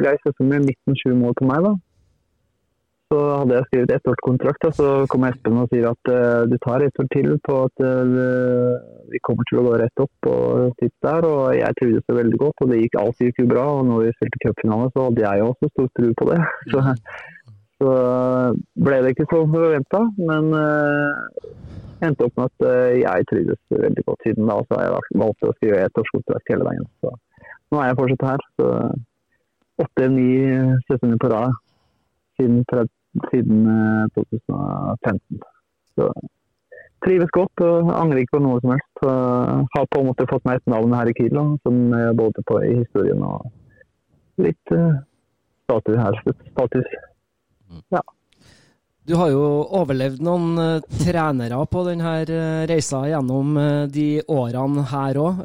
grei 0.01 0.17
sesong 0.25 0.51
med 0.53 0.69
19-20 0.89 1.21
mål 1.21 1.37
på 1.41 1.49
meg, 1.51 1.69
da. 1.69 1.77
Så 3.11 3.19
hadde 3.19 3.57
jeg 3.57 3.67
skrevet 3.67 3.93
ettårskontrakt, 3.97 4.65
og 4.69 4.75
så 4.79 4.89
kom 5.11 5.25
Espen 5.27 5.57
og 5.59 5.73
sier 5.73 5.89
at 5.89 6.11
uh, 6.15 6.45
du 6.47 6.55
tar 6.63 6.85
ett 6.87 7.01
år 7.03 7.09
til 7.11 7.33
på 7.43 7.57
at 7.65 7.83
uh, 7.83 8.77
vi 9.11 9.19
kommer 9.27 9.49
til 9.51 9.59
å 9.59 9.65
gå 9.67 9.73
rett 9.81 10.03
opp 10.05 10.29
og 10.31 10.77
sitte 10.79 11.09
der. 11.09 11.27
Og 11.27 11.57
jeg 11.59 11.79
trivdes 11.81 12.07
det 12.07 12.19
veldig 12.21 12.39
godt, 12.45 12.63
og 12.63 12.71
det 12.71 12.79
gikk 12.85 13.01
alt 13.03 13.25
gikk 13.27 13.43
jo 13.43 13.49
bra. 13.51 13.67
Og 13.81 13.83
når 13.89 14.05
vi 14.05 14.15
spilte 14.15 14.43
cupfinale, 14.45 14.93
så 14.95 15.09
hadde 15.09 15.27
jeg 15.27 15.49
også 15.49 15.73
stor 15.73 15.91
tro 15.99 16.13
på 16.23 16.29
det. 16.31 16.39
Så, 16.71 16.85
så 17.81 17.93
ble 18.85 18.99
det 19.01 19.15
ikke 19.15 19.29
så 19.31 19.41
forventa, 19.49 20.03
men 20.21 20.51
uh, 20.53 21.55
endte 22.05 22.27
opp 22.27 22.37
med 22.37 22.51
at 22.51 22.67
uh, 22.69 22.99
jeg 23.01 23.29
trivdes 23.31 23.61
veldig 23.73 24.05
godt 24.09 24.27
siden 24.27 24.51
da. 24.51 24.59
Så 24.69 24.81
jeg 24.83 25.23
valgt 25.23 25.47
å 25.49 25.55
skrive 25.57 25.79
et 25.79 25.89
ettårskontrakt 25.89 26.53
hele 26.53 26.67
veien. 26.69 26.85
Så 27.01 27.15
nå 27.73 27.81
er 27.81 27.89
jeg 27.89 28.01
fortsatt 28.03 28.27
her. 28.29 28.45
Så 28.61 28.69
åtte-ni 29.81 30.29
sesonger 30.91 31.23
på 31.23 31.33
rad 31.33 31.57
siden, 32.37 32.61
siden 33.33 33.65
uh, 33.65 34.05
2015. 34.19 35.41
Så 35.97 36.13
trives 37.01 37.33
godt 37.33 37.65
og 37.65 37.95
angrer 37.97 38.21
ikke 38.21 38.37
på 38.37 38.45
noe 38.45 38.61
som 38.61 38.75
helst. 38.75 38.91
Så 39.01 39.15
har 39.73 39.89
på 39.89 40.03
en 40.03 40.11
måte 40.13 40.29
fått 40.29 40.45
meg 40.45 40.61
et 40.61 40.69
navn 40.69 40.93
her 41.01 41.09
i 41.09 41.17
Kiel, 41.17 41.33
da, 41.33 41.47
som 41.65 41.95
jeg 41.97 42.17
både 42.21 42.45
på 42.45 42.61
i 42.61 42.75
historien 42.83 43.25
og 43.25 43.49
litt 44.45 44.77
uh, 44.77 45.01
status 45.65 46.05
her. 46.05 46.21
Status. 46.53 47.01
Du 49.11 49.17
har 49.17 49.31
jo 49.33 49.43
overlevd 49.81 50.21
noen 50.23 50.59
eh, 50.61 50.99
trenere 51.01 51.59
på 51.73 51.83
denne 51.89 52.15
uh, 52.29 52.65
reisa 52.69 53.01
gjennom 53.09 53.57
eh, 53.59 53.85
de 53.91 54.09
årene 54.31 54.85
her 54.93 55.19
òg. 55.19 55.41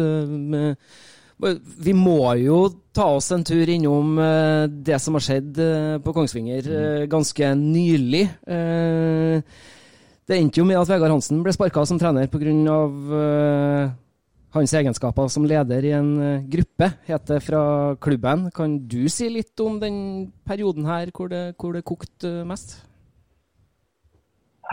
eh, 0.00 0.96
vi 1.82 1.92
må 1.96 2.34
jo 2.38 2.58
ta 2.94 3.08
oss 3.16 3.32
en 3.34 3.44
tur 3.46 3.68
innom 3.68 4.16
eh, 4.22 4.64
det 4.70 4.98
som 5.02 5.18
har 5.18 5.24
skjedd 5.26 5.58
eh, 5.62 5.96
på 6.02 6.14
Kongsvinger 6.16 6.68
eh, 6.70 7.06
ganske 7.10 7.52
nylig. 7.58 8.24
Eh, 8.46 9.42
det 10.26 10.38
endte 10.38 10.62
jo 10.62 10.66
med 10.68 10.78
at 10.78 10.90
Vegard 10.90 11.12
Hansen 11.16 11.42
ble 11.42 11.54
sparka 11.54 11.84
som 11.88 11.98
trener 12.00 12.30
pga. 12.30 12.78
Hans 14.52 14.72
egenskaper 14.76 15.30
som 15.32 15.46
leder 15.48 15.84
i 15.88 15.94
en 15.96 16.08
eh, 16.20 16.42
gruppe, 16.52 16.90
heter 17.06 17.40
fra 17.40 17.60
klubben. 18.04 18.50
Kan 18.52 18.74
du 18.84 19.06
si 19.08 19.30
litt 19.32 19.60
om 19.64 19.78
den 19.80 19.94
perioden 20.44 20.84
her 20.84 21.08
hvor 21.16 21.30
det, 21.32 21.54
hvor 21.56 21.72
det 21.72 21.86
kokte 21.88 22.42
eh, 22.42 22.48
mest? 22.48 22.82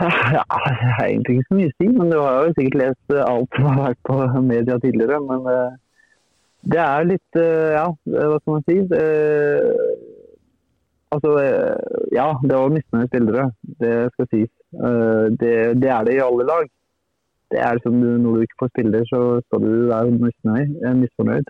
Ja, 0.00 0.44
jeg 0.44 0.92
har 0.96 1.06
egentlig 1.06 1.38
ikke 1.38 1.48
så 1.48 1.56
mye 1.56 1.70
å 1.70 1.76
si, 1.78 1.86
men 1.96 2.12
du 2.12 2.16
har 2.20 2.36
jo 2.44 2.52
sikkert 2.58 2.76
lest 2.82 3.14
eh, 3.14 3.24
alt 3.24 3.56
som 3.56 3.68
har 3.70 3.80
vært 3.86 4.02
på 4.08 4.42
media 4.50 4.76
tidligere. 4.84 5.20
Men 5.30 5.48
det 6.74 6.82
er 6.84 7.08
litt 7.08 7.38
Ja, 7.40 7.86
hva 8.12 8.36
skal 8.42 8.58
man 8.58 8.66
si? 8.68 8.76
Altså, 11.10 11.32
ja, 12.12 12.26
det 12.44 12.52
var 12.52 12.74
misnøye 12.76 13.08
spillere. 13.08 13.48
Det 13.80 13.94
skal 14.12 14.28
sies. 14.28 14.52
Det, 15.40 15.54
det 15.80 15.90
er 15.90 16.04
det 16.06 16.18
i 16.18 16.22
alle 16.22 16.46
lag. 16.52 16.68
Det 17.50 17.58
er 17.58 17.78
liksom 17.78 17.96
Når 18.00 18.36
du 18.36 18.44
ikke 18.46 18.60
får 18.62 18.72
spille, 18.74 19.00
så 19.10 19.20
skal 19.46 19.64
du 19.64 19.72
være 19.90 20.12
eh, 20.12 20.94
misfornøyd. 21.02 21.48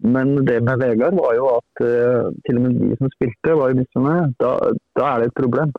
Men 0.00 0.36
det 0.48 0.62
med 0.64 0.80
Vegard 0.80 1.16
var 1.18 1.34
jo 1.36 1.48
at 1.58 1.82
uh, 1.84 2.28
til 2.46 2.56
og 2.56 2.62
med 2.64 2.78
de 2.80 2.96
som 2.96 3.10
spilte, 3.12 3.56
var 3.58 3.68
jo 3.68 3.80
misfornøyd. 3.82 4.30
Da, 4.40 4.52
da 4.96 5.10
er 5.10 5.18
det 5.20 5.26
et 5.28 5.40
problem. 5.42 5.74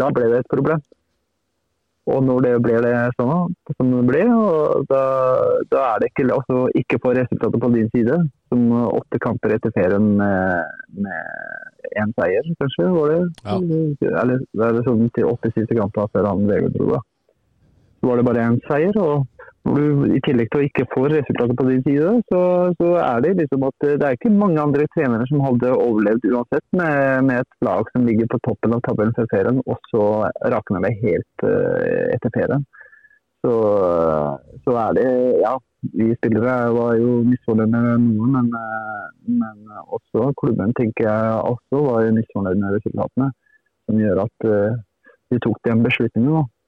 Da 0.00 0.08
ble 0.14 0.30
det 0.32 0.40
et 0.42 0.50
problem. 0.50 0.82
Og 2.10 2.24
når 2.24 2.40
det 2.46 2.52
blir 2.64 2.82
det 2.82 2.94
sånn 3.14 3.52
som 3.76 3.90
det 3.92 4.02
ble, 4.08 4.22
og 4.34 4.86
da, 4.90 5.02
da 5.70 5.82
er 5.92 6.00
det 6.02 6.10
ikke 6.10 6.26
altså, 6.34 6.64
ikke 6.80 6.98
få 7.04 7.12
resultatet 7.14 7.62
på 7.62 7.70
din 7.76 7.90
side. 7.94 8.16
Som 8.50 8.64
åtte 8.88 9.20
kamper 9.22 9.54
etter 9.54 9.70
ferien 9.76 10.08
med, 10.18 10.72
med 11.04 11.94
én 12.00 12.10
seier, 12.18 12.48
kanskje. 12.58 12.88
var 12.96 13.12
det? 13.12 13.20
Ja. 13.44 13.60
Eller 14.24 14.42
eller 14.58 14.82
sånn 14.88 15.06
til 15.14 15.30
åtte 15.30 15.52
siste 15.54 15.78
kamper 15.78 16.10
før 16.10 16.32
han 16.32 16.48
Vegard 16.50 16.74
dro. 16.74 16.90
da. 16.96 17.04
Var 18.00 18.16
det 18.16 18.24
bare 18.24 18.48
én 18.48 18.60
seier. 18.68 18.96
og 18.96 19.26
når 19.64 19.76
du 19.76 20.12
i 20.16 20.20
tillegg 20.24 20.48
til 20.50 20.62
å 20.62 20.66
ikke 20.66 20.86
få 20.94 21.02
resultatet 21.12 21.58
på 21.58 21.66
din 21.68 21.82
side, 21.84 22.12
så, 22.32 22.40
så 22.80 22.90
er 23.02 23.24
det 23.24 23.34
liksom 23.42 23.64
at 23.68 23.86
det 23.86 24.06
er 24.06 24.16
ikke 24.16 24.32
mange 24.32 24.60
andre 24.62 24.86
trenere 24.94 25.26
som 25.28 25.42
hadde 25.44 25.72
overlevd 25.74 26.28
uansett 26.30 26.64
med, 26.80 27.26
med 27.28 27.42
et 27.42 27.66
lag 27.66 27.90
som 27.92 28.06
ligger 28.08 28.30
på 28.32 28.40
toppen 28.46 28.76
av 28.76 28.80
tabellen 28.86 29.12
før 29.18 29.28
ferien, 29.32 29.60
og 29.66 29.90
så 29.92 30.04
rakner 30.54 30.86
det 30.86 30.94
helt 31.02 31.44
uh, 31.44 32.06
etter 32.14 32.32
ferien. 32.36 32.64
Så, 33.44 33.52
så 34.64 34.76
er 34.76 34.96
det 34.96 35.10
Ja, 35.40 35.54
vi 35.96 36.10
spillere 36.18 36.56
var 36.76 36.96
jo 37.00 37.20
misfornøyd 37.28 37.72
med 37.72 37.86
noen, 38.04 38.34
men, 38.36 38.50
eh, 38.56 39.06
men 39.42 39.62
også 39.96 40.26
klubben 40.40 40.74
tenker 40.76 41.06
jeg 41.06 41.38
også 41.48 41.80
var 41.86 42.10
misfornøyd 42.16 42.60
med 42.60 42.76
resultatene. 42.76 43.30
Som 43.88 44.00
gjør 44.00 44.24
at 44.26 44.48
uh, 44.48 44.80
vi 45.32 45.40
tok 45.44 45.60
den 45.68 45.84
beslutningen. 45.84 46.36
da. 46.36 46.59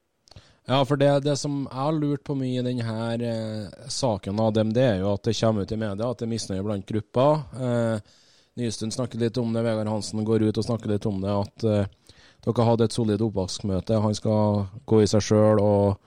Ja, 0.69 0.85
for 0.87 0.97
det, 0.97 1.09
det 1.25 1.35
som 1.41 1.65
jeg 1.67 1.75
har 1.75 1.93
lurt 1.97 2.23
på 2.25 2.37
mye 2.39 2.61
i 2.61 2.65
denne 2.65 3.15
eh, 3.19 3.87
saken 3.91 4.39
av 4.41 4.53
dem, 4.55 4.71
det 4.73 4.85
er 4.87 5.01
jo 5.03 5.09
at 5.17 5.25
det 5.27 5.35
kommer 5.41 5.67
ut 5.67 5.73
i 5.75 5.79
media 5.81 6.11
at 6.13 6.21
det 6.21 6.27
er 6.29 6.31
misnøye 6.31 6.63
blant 6.67 6.87
grupper. 6.87 7.41
Eh, 7.59 8.13
Nystuen 8.61 8.93
snakker 8.95 9.19
litt 9.19 9.39
om 9.41 9.51
det, 9.57 9.63
Vegard 9.65 9.89
Hansen 9.91 10.23
går 10.29 10.45
ut 10.51 10.59
og 10.61 10.67
snakker 10.69 10.93
litt 10.93 11.07
om 11.09 11.19
det, 11.25 11.33
at 11.35 11.65
eh, 11.67 12.15
dere 12.47 12.67
hadde 12.69 12.87
et 12.87 12.95
solid 12.95 13.23
oppvaskmøte. 13.27 13.99
Han 14.05 14.15
skal 14.15 14.63
gå 14.87 15.03
i 15.03 15.11
seg 15.11 15.25
sjøl 15.25 15.63
og 15.63 15.99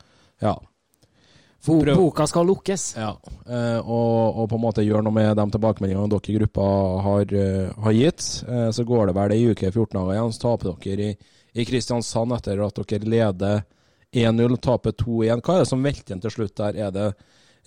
ja. 0.44 0.56
Prøv- 1.66 1.96
boka 1.98 2.28
skal 2.30 2.46
lukkes. 2.46 2.84
ja. 3.00 3.12
Eh, 3.50 3.80
og, 3.82 4.38
og 4.40 4.50
på 4.52 4.56
en 4.60 4.62
måte 4.70 4.84
gjøre 4.86 5.02
noe 5.08 5.16
med 5.18 5.36
de 5.40 5.46
tilbakemeldingene 5.56 6.12
dere 6.14 6.32
i 6.32 6.36
gruppa 6.40 6.66
har, 7.10 7.32
eh, 7.44 7.72
har 7.84 7.96
gitt. 7.98 8.28
Eh, 8.48 8.70
så 8.72 8.86
går 8.88 9.08
det 9.10 9.16
vel 9.18 9.34
ei 9.36 9.46
uke, 9.52 9.72
14 9.74 9.98
dager 10.00 10.14
igjen, 10.16 10.34
så 10.38 10.44
taper 10.48 10.76
dere 10.86 11.08
i, 11.12 11.16
i 11.60 11.66
Kristiansand 11.66 12.38
etter 12.38 12.62
at 12.64 12.84
dere 12.86 13.10
leder 13.18 13.64
1-0, 14.16 14.56
og 14.56 14.62
taper 14.64 14.96
2-1. 15.02 15.44
Hva 15.44 15.58
er 15.58 15.64
det 15.64 15.72
som 15.72 15.84
velter 15.84 16.14
igjen 16.14 16.24
til 16.24 16.34
slutt 16.34 16.56
der? 16.62 16.80
Er 16.88 16.96
det 16.96 17.10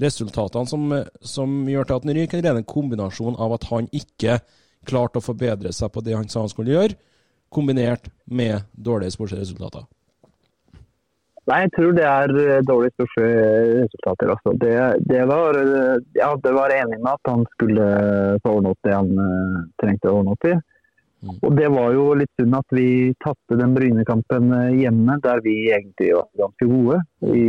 resultatene 0.02 0.70
som, 0.70 0.88
som 1.20 1.60
gjør 1.68 1.88
til 1.88 1.98
at 1.98 2.06
han 2.06 2.16
ryker, 2.16 2.38
eller 2.38 2.50
er 2.50 2.58
det 2.58 2.64
en 2.64 2.72
kombinasjon 2.72 3.38
av 3.38 3.58
at 3.58 3.68
han 3.72 3.90
ikke 3.92 4.40
klarte 4.88 5.20
å 5.20 5.24
forbedre 5.24 5.72
seg 5.74 5.92
på 5.92 6.02
det 6.06 6.16
han 6.16 6.28
sa 6.30 6.44
han 6.44 6.52
skulle 6.52 6.74
gjøre, 6.74 6.98
kombinert 7.52 8.10
med 8.24 8.68
dårlige 8.72 9.16
sportsresultater? 9.16 9.86
Nei, 11.48 11.62
jeg 11.64 11.72
tror 11.78 11.94
det 11.96 12.04
er 12.04 12.32
dårlige 12.68 12.92
sportsresultater. 12.92 14.32
Altså. 14.34 14.52
Det, 14.60 14.72
det, 15.08 15.22
var, 15.30 15.56
eh, 15.56 15.94
ja, 16.18 16.34
det 16.44 16.52
var 16.52 16.74
enig 16.76 16.98
med 16.98 17.14
at 17.14 17.30
han 17.30 17.46
skulle 17.54 17.86
få 18.44 18.58
ordne 18.58 18.74
opp 18.74 18.82
det 18.84 18.92
han 18.92 19.08
eh, 19.24 19.62
trengte 19.80 20.10
å 20.10 20.18
ordne 20.20 20.34
opp 20.36 20.44
i. 20.44 20.58
Mm. 21.18 21.38
Og 21.42 21.54
det 21.58 21.68
var 21.74 21.94
jo 21.96 22.02
litt 22.18 22.30
synd 22.38 22.54
at 22.54 22.74
vi 22.74 22.88
tapte 23.24 23.56
den 23.58 23.72
Bryne-kampen 23.74 24.52
eh, 24.54 24.76
hjemme, 24.84 25.16
der 25.24 25.40
vi 25.42 25.54
egentlig 25.66 26.12
var 26.14 26.28
ganske 26.38 26.68
gode. 26.70 26.98
Vi 27.32 27.46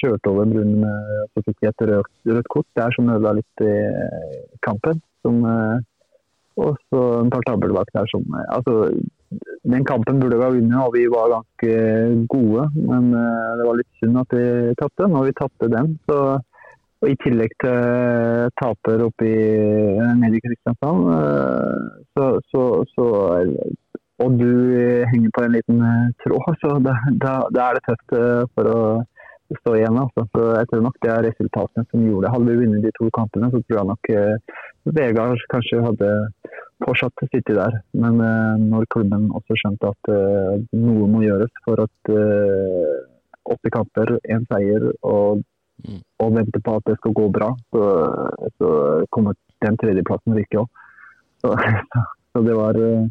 kjørte 0.00 0.32
over 0.32 0.44
en 0.44 0.58
runde 0.58 0.90
og 0.90 1.30
så 1.32 1.44
fikk 1.46 1.62
vi 1.62 1.70
et 1.70 1.86
rødt, 1.92 2.10
rødt 2.28 2.50
kort 2.52 2.68
der 2.76 2.92
som 2.96 3.08
ødela 3.08 3.38
litt 3.38 3.64
i 3.64 3.70
eh, 3.70 4.36
kampen. 4.66 5.00
Som, 5.24 5.40
eh, 5.48 5.80
og 6.60 6.76
så 6.90 7.06
en 7.22 7.32
par 7.32 7.46
tabber 7.48 7.72
bak 7.72 7.88
der 7.96 8.08
som 8.12 8.24
Altså, 8.42 8.92
den 9.64 9.84
kampen 9.88 10.20
burde 10.20 10.36
vi 10.36 10.44
ha 10.44 10.52
vunnet, 10.52 10.78
og 10.84 10.92
vi 10.92 11.06
var 11.08 11.32
ganske 11.32 11.74
gode. 12.28 12.66
Men 12.76 13.12
det 13.14 13.64
var 13.68 13.78
litt 13.78 14.00
synd 14.02 14.18
at 14.20 14.34
vi 14.34 14.46
tapte. 14.80 15.08
Når 15.08 15.28
vi 15.28 15.36
tapte 15.38 15.68
den, 15.72 15.94
så 16.10 16.18
og 17.00 17.08
I 17.08 17.16
tillegg 17.24 17.54
til 17.62 18.50
taper 18.60 19.04
oppe 19.06 19.28
i, 19.28 19.44
nede 20.20 20.36
i 20.36 20.42
Kristiansand, 20.44 21.06
eh, 21.16 21.86
så, 22.16 22.26
så, 22.52 22.64
så 22.94 23.06
Og 24.20 24.34
du 24.36 24.50
henger 25.08 25.30
på 25.32 25.44
en 25.46 25.54
liten 25.56 25.80
eh, 25.80 26.10
tråd, 26.24 26.50
så 26.62 26.74
da, 26.84 26.96
da, 27.24 27.38
da 27.56 27.68
er 27.70 27.78
det 27.78 27.86
tøft 27.88 28.16
eh, 28.18 28.42
for 28.54 28.68
å 28.68 28.80
stå 29.62 29.76
igjen. 29.78 29.96
Altså. 29.98 30.26
Så 30.34 30.48
jeg 30.58 30.68
tror 30.70 30.82
nok 30.86 30.98
det 31.02 31.12
er 31.14 31.24
resultatene 31.26 31.86
som 31.88 32.04
gjorde 32.04 32.26
det. 32.26 32.34
Hadde 32.34 32.50
vi 32.50 32.58
vunnet 32.60 32.84
de 32.84 32.92
to 32.98 33.08
kampene, 33.16 33.48
så 33.50 33.62
tror 33.64 33.80
jeg 33.80 33.90
nok 33.90 34.12
eh, 34.14 34.58
Vegard 34.96 35.46
kanskje 35.52 35.82
hadde 35.84 36.10
fortsatt 36.84 37.24
sittet 37.28 37.56
der. 37.58 37.78
Men 37.92 38.20
uh, 38.24 38.56
når 38.60 38.88
klubben 38.94 39.28
også 39.36 39.56
skjønte 39.60 39.90
at 39.92 40.12
uh, 40.12 40.54
noe 40.72 41.08
må 41.12 41.24
gjøres 41.26 41.52
for 41.66 41.82
at 41.84 42.12
uh, 42.12 42.94
åtte 43.52 43.72
kamper, 43.74 44.16
én 44.32 44.46
seier 44.48 44.88
og 45.00 45.42
Mm. 45.86 46.02
og 46.22 46.34
venter 46.36 46.62
på 46.64 46.76
at 46.76 46.86
det 46.90 46.96
skal 46.98 47.16
gå 47.16 47.28
bra, 47.32 47.48
så, 47.72 47.84
så 48.58 48.68
kommer 49.14 49.38
den 49.64 49.78
tredjeplassen 49.80 50.36
virkelig 50.36 50.60
òg. 50.64 50.84
Så, 51.40 51.54
så 52.32 52.42
det 52.44 52.56
var 52.58 52.76
eh, 52.76 53.08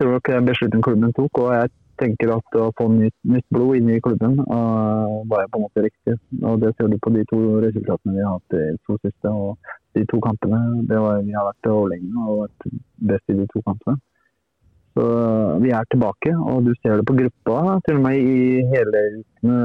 det 0.00 0.06
var 0.06 0.16
nok 0.16 0.28
en 0.32 0.46
beslutning 0.48 0.82
klubben 0.82 1.12
tok, 1.12 1.38
og 1.42 1.50
jeg 1.52 1.68
tenker 2.00 2.30
at 2.32 2.56
å 2.56 2.70
få 2.78 2.86
nytt, 2.92 3.16
nytt 3.28 3.44
blod 3.52 3.76
inn 3.76 3.90
i 3.92 4.00
klubben 4.00 4.38
uh, 4.40 5.20
var 5.28 5.48
på 5.52 5.60
en 5.60 5.66
måte 5.66 5.84
riktig. 5.84 6.14
Og 6.40 6.62
Det 6.62 6.70
ser 6.76 6.88
du 6.88 6.96
på 7.04 7.12
de 7.12 7.24
to 7.28 7.40
resultatene 7.60 8.16
vi 8.16 8.24
har 8.24 8.38
hatt 8.38 8.56
i 8.56 8.62
to 8.88 8.96
siste. 9.02 9.28
og 9.28 9.58
De 9.98 10.06
to 10.08 10.20
kampene 10.24 10.60
det 10.88 11.02
var, 11.04 11.20
vi 11.26 11.36
har 11.36 11.50
vært 11.50 11.68
overlegne 11.68 12.24
og 12.24 12.46
vært 12.46 12.70
best 13.12 13.34
i 13.34 13.36
de 13.42 13.46
to 13.52 13.60
kampene. 13.66 14.00
Så 14.94 15.04
vi 15.62 15.70
er 15.70 15.86
tilbake, 15.92 16.32
og 16.34 16.64
du 16.66 16.72
ser 16.80 16.98
det 16.98 17.06
på 17.06 17.14
gruppa, 17.14 17.78
til 17.86 18.00
og 18.00 18.04
med 18.08 18.16
i 18.18 18.64
hele 18.72 19.02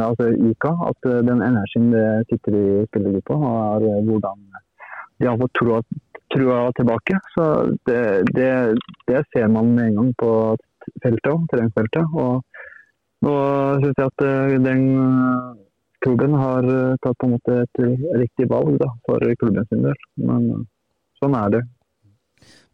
altså 0.05 0.29
uka, 0.37 0.73
at 0.89 1.09
eh, 1.09 1.23
den 1.29 1.41
energien 1.41 1.89
det 1.95 2.05
sitter 2.29 2.57
i 2.59 2.65
spillergruppa, 2.89 3.37
og 3.39 3.57
er 3.63 3.87
eh, 3.89 4.03
hvordan 4.05 4.43
de 5.19 5.29
har 5.29 5.39
fått 5.41 5.55
trua, 5.57 5.81
trua 6.35 6.59
tilbake. 6.77 7.17
Så 7.33 7.47
det, 7.89 8.01
det, 8.37 8.51
det 9.09 9.23
ser 9.33 9.49
man 9.49 9.73
med 9.73 9.89
en 9.89 9.99
gang 10.01 10.13
på 10.21 10.31
feltet, 11.03 11.49
treningsfeltet. 11.51 12.13
Og 12.13 13.25
nå 13.25 13.35
syns 13.81 14.01
jeg 14.01 14.11
at 14.11 14.25
eh, 14.29 14.57
den 14.69 14.85
eh, 15.07 15.53
klubben 16.05 16.37
har 16.37 16.69
eh, 16.69 16.97
tatt 17.01 17.17
på 17.17 17.29
en 17.29 17.37
måte 17.37 17.61
et 17.63 17.83
riktig 18.21 18.49
valg 18.51 18.77
da, 18.83 18.91
for 19.09 19.25
klubben 19.41 19.65
sin 19.71 19.87
del. 19.87 19.97
Men 20.21 20.51
eh, 20.53 20.65
sånn 21.23 21.39
er 21.41 21.57
det. 21.57 21.65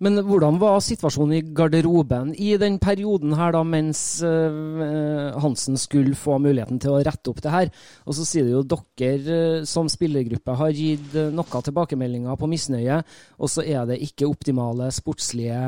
Men 0.02 0.18
hvordan 0.26 0.58
var 0.58 0.80
situasjonen 0.82 1.36
i 1.38 1.42
garderoben 1.54 2.32
i 2.34 2.56
den 2.58 2.80
perioden 2.82 3.36
her 3.38 3.54
da, 3.54 3.60
mens 3.62 4.00
eh, 4.26 5.36
Hansen 5.44 5.78
skulle 5.78 6.18
få 6.18 6.40
muligheten 6.42 6.80
til 6.82 6.96
å 6.96 7.02
rette 7.06 7.30
opp 7.30 7.42
det 7.46 7.54
her? 7.54 7.70
Og 8.10 8.18
så 8.18 8.26
sier 8.26 8.48
det 8.48 8.56
jo 8.56 8.64
dere 8.66 9.36
eh, 9.36 9.68
som 9.70 9.90
spillergruppe 9.92 10.56
har 10.58 10.74
gitt 10.74 11.14
eh, 11.14 11.30
noen 11.30 11.68
tilbakemeldinger 11.68 12.40
på 12.40 12.50
misnøye, 12.50 12.98
og 13.38 13.54
så 13.54 13.62
er 13.62 13.86
det 13.92 14.00
ikke 14.08 14.30
optimale 14.32 14.90
sportslige 14.96 15.62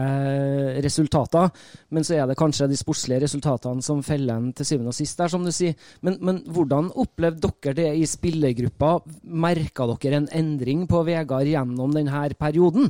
resultater. 0.81 1.53
Men 1.93 2.07
så 2.07 2.17
er 2.17 2.25
det 2.25 2.39
kanskje 2.41 2.71
de 2.71 2.81
sportslige 2.81 3.21
resultatene 3.27 3.85
som 3.85 4.01
feller 4.01 4.41
en 4.41 4.49
til 4.57 4.71
syvende 4.71 4.95
og 4.95 4.97
sist 4.97 5.21
der, 5.21 5.29
som 5.29 5.45
du 5.45 5.53
sier. 5.53 5.77
Men, 6.01 6.17
men 6.25 6.41
hvordan 6.49 6.89
opplevde 7.05 7.53
dere 7.61 7.77
det 7.83 7.87
i 8.01 8.09
spillergruppa? 8.09 8.95
Merka 9.45 9.91
dere 9.93 10.23
en 10.23 10.29
endring 10.41 10.87
på 10.89 11.05
Vegard 11.05 11.53
gjennom 11.53 11.93
denne 11.93 12.25
perioden? 12.33 12.89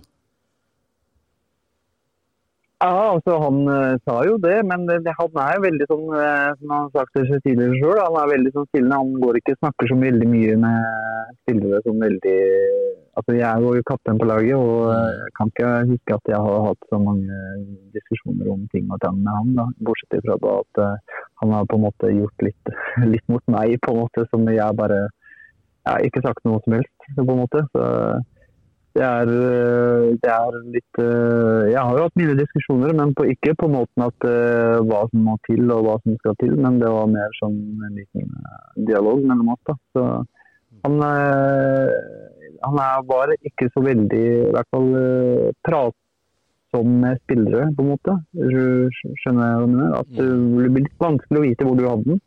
Ja, 2.83 2.95
altså 3.15 3.37
Han 3.39 3.61
uh, 3.69 3.93
sa 4.03 4.17
jo 4.27 4.35
det, 4.43 4.57
men 4.67 4.81
det, 4.89 5.13
han 5.15 5.37
er 5.39 5.53
jo 5.55 5.61
veldig 5.63 5.85
sånn, 5.87 6.07
uh, 6.11 6.49
som 6.59 6.73
han 6.73 6.81
har 6.89 6.89
sagt 6.97 7.15
det 7.15 7.39
tidligere 7.45 7.77
sjøl, 7.79 8.01
han 8.01 8.17
er 8.19 8.33
veldig 8.33 8.51
sånn 8.57 8.67
stille. 8.67 8.97
Han 8.99 9.13
går 9.21 9.39
ikke 9.39 9.55
snakker 9.61 9.87
så 9.87 9.97
veldig 10.01 10.27
mye 10.27 10.57
med 10.65 10.89
spillere 11.43 11.79
som 11.87 12.03
veldig 12.03 12.39
Altså 13.13 13.35
Jeg 13.37 13.61
var 13.61 13.75
jo 13.77 13.85
kaptein 13.85 14.17
på 14.17 14.25
laget, 14.25 14.55
og 14.57 14.87
uh, 14.89 15.25
kan 15.37 15.51
ikke 15.51 15.71
huske 15.91 16.15
at 16.17 16.31
jeg 16.33 16.39
har 16.47 16.63
hatt 16.67 16.87
så 16.89 16.99
mange 16.99 17.39
diskusjoner 17.93 18.49
om 18.51 18.63
ting 18.73 18.89
og 18.89 18.99
tang 19.03 19.19
med 19.21 19.31
han. 19.37 19.51
da, 19.59 19.67
Bortsett 19.85 20.23
fra 20.25 20.37
da 20.41 20.55
at 20.63 20.81
eh, 20.81 21.19
han 21.43 21.53
har 21.53 21.67
på 21.69 21.77
en 21.77 21.85
måte 21.85 22.09
gjort 22.09 22.47
litt, 22.47 22.73
litt 23.13 23.27
mot 23.29 23.45
meg, 23.53 23.77
på 23.85 23.93
en 23.93 24.01
måte, 24.01 24.25
som 24.31 24.49
jeg 24.49 24.79
bare 24.79 25.03
jeg 25.83 25.91
har 25.91 26.07
ikke 26.07 26.23
sagt 26.23 26.45
noe 26.47 26.61
som 26.63 26.77
helst, 26.77 27.07
på 27.19 27.23
en 27.27 27.41
måte. 27.43 27.61
Så 27.75 27.85
det 28.93 29.01
er, 29.01 29.29
eh, 29.33 30.09
det 30.21 30.29
er 30.29 30.57
litt 30.69 30.99
eh, 31.01 31.71
Jeg 31.71 31.81
har 31.81 31.97
jo 31.97 32.05
hatt 32.05 32.19
mine 32.19 32.35
diskusjoner, 32.37 32.93
men 32.99 33.15
på, 33.17 33.25
ikke 33.31 33.55
på 33.57 33.69
måten 33.73 34.05
at 34.05 34.27
uh, 34.27 34.77
hva 34.85 35.01
som 35.09 35.23
må 35.25 35.37
til 35.47 35.65
og 35.73 35.87
hva 35.87 35.95
som 36.03 36.19
skal 36.19 36.37
til, 36.41 36.53
men 36.61 36.77
det 36.81 36.91
var 36.93 37.09
mer 37.09 37.33
sånn 37.39 37.57
en 37.87 37.97
liten 37.97 38.29
dialog 38.89 39.23
mellom 39.25 39.49
oss. 39.55 39.63
da. 39.69 39.75
Så 39.95 40.05
han, 40.85 41.01
uh, 41.01 41.89
han 42.67 42.81
er, 42.85 43.07
var 43.09 43.33
ikke 43.39 43.71
så 43.73 43.81
veldig, 43.81 44.23
i 44.49 44.53
hvert 44.53 44.69
fall 44.75 44.89
uh, 44.93 45.49
pratsom 45.65 46.93
med 47.01 47.23
spillere, 47.23 47.71
på 47.73 47.87
en 47.87 47.91
måte. 47.95 48.17
Skjønner 48.37 49.41
jeg 49.41 49.57
hva 49.57 49.65
du 49.65 49.73
mener? 49.73 49.97
At 50.03 50.13
det 50.19 50.29
blir 50.29 50.85
litt 50.85 51.01
vanskelig 51.01 51.41
å 51.41 51.47
vite 51.47 51.69
hvor 51.69 51.81
du 51.81 51.87
hadde 51.89 52.11
den. 52.13 52.23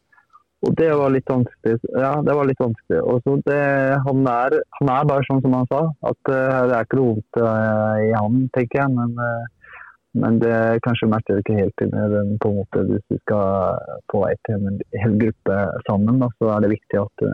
Og 0.64 0.72
det 0.78 0.88
var 0.96 1.12
litt 1.12 1.28
vanskelig. 1.28 1.76
Ja, 1.92 2.14
det 2.24 2.34
var 2.36 2.48
litt 2.48 2.60
vanskelig. 2.62 3.00
Og 3.04 3.20
så 3.24 3.34
det, 3.44 3.58
han, 4.06 4.22
er, 4.30 4.56
han 4.78 4.92
er 4.94 5.10
bare 5.10 5.26
sånn 5.28 5.42
som 5.44 5.56
han 5.58 5.68
sa, 5.72 5.82
at 6.08 6.30
uh, 6.32 6.62
det 6.70 6.78
er 6.78 6.86
ikke 6.86 7.00
noe 7.00 7.10
vondt 7.10 7.40
uh, 7.42 7.98
i 8.00 8.08
han, 8.16 8.38
tenker 8.56 8.80
jeg. 8.80 8.94
Men, 8.96 9.12
uh, 9.20 9.74
men 10.16 10.38
det 10.40 10.56
kanskje 10.86 11.10
det 11.12 11.42
ikke 11.42 11.58
helt 11.58 11.84
inn 11.84 11.92
i 11.92 12.06
den 12.14 12.32
på 12.40 12.48
en 12.48 12.60
måte 12.62 12.86
hvis 12.88 13.04
du 13.12 13.18
skal 13.20 13.76
på 14.08 14.22
vei 14.22 14.32
til 14.48 14.64
en 14.70 14.80
hel 14.96 15.18
gruppe 15.20 15.58
sammen. 15.84 16.22
Da, 16.24 16.30
så 16.40 16.54
er 16.54 16.64
det 16.64 16.72
viktig 16.72 17.02
at 17.02 17.26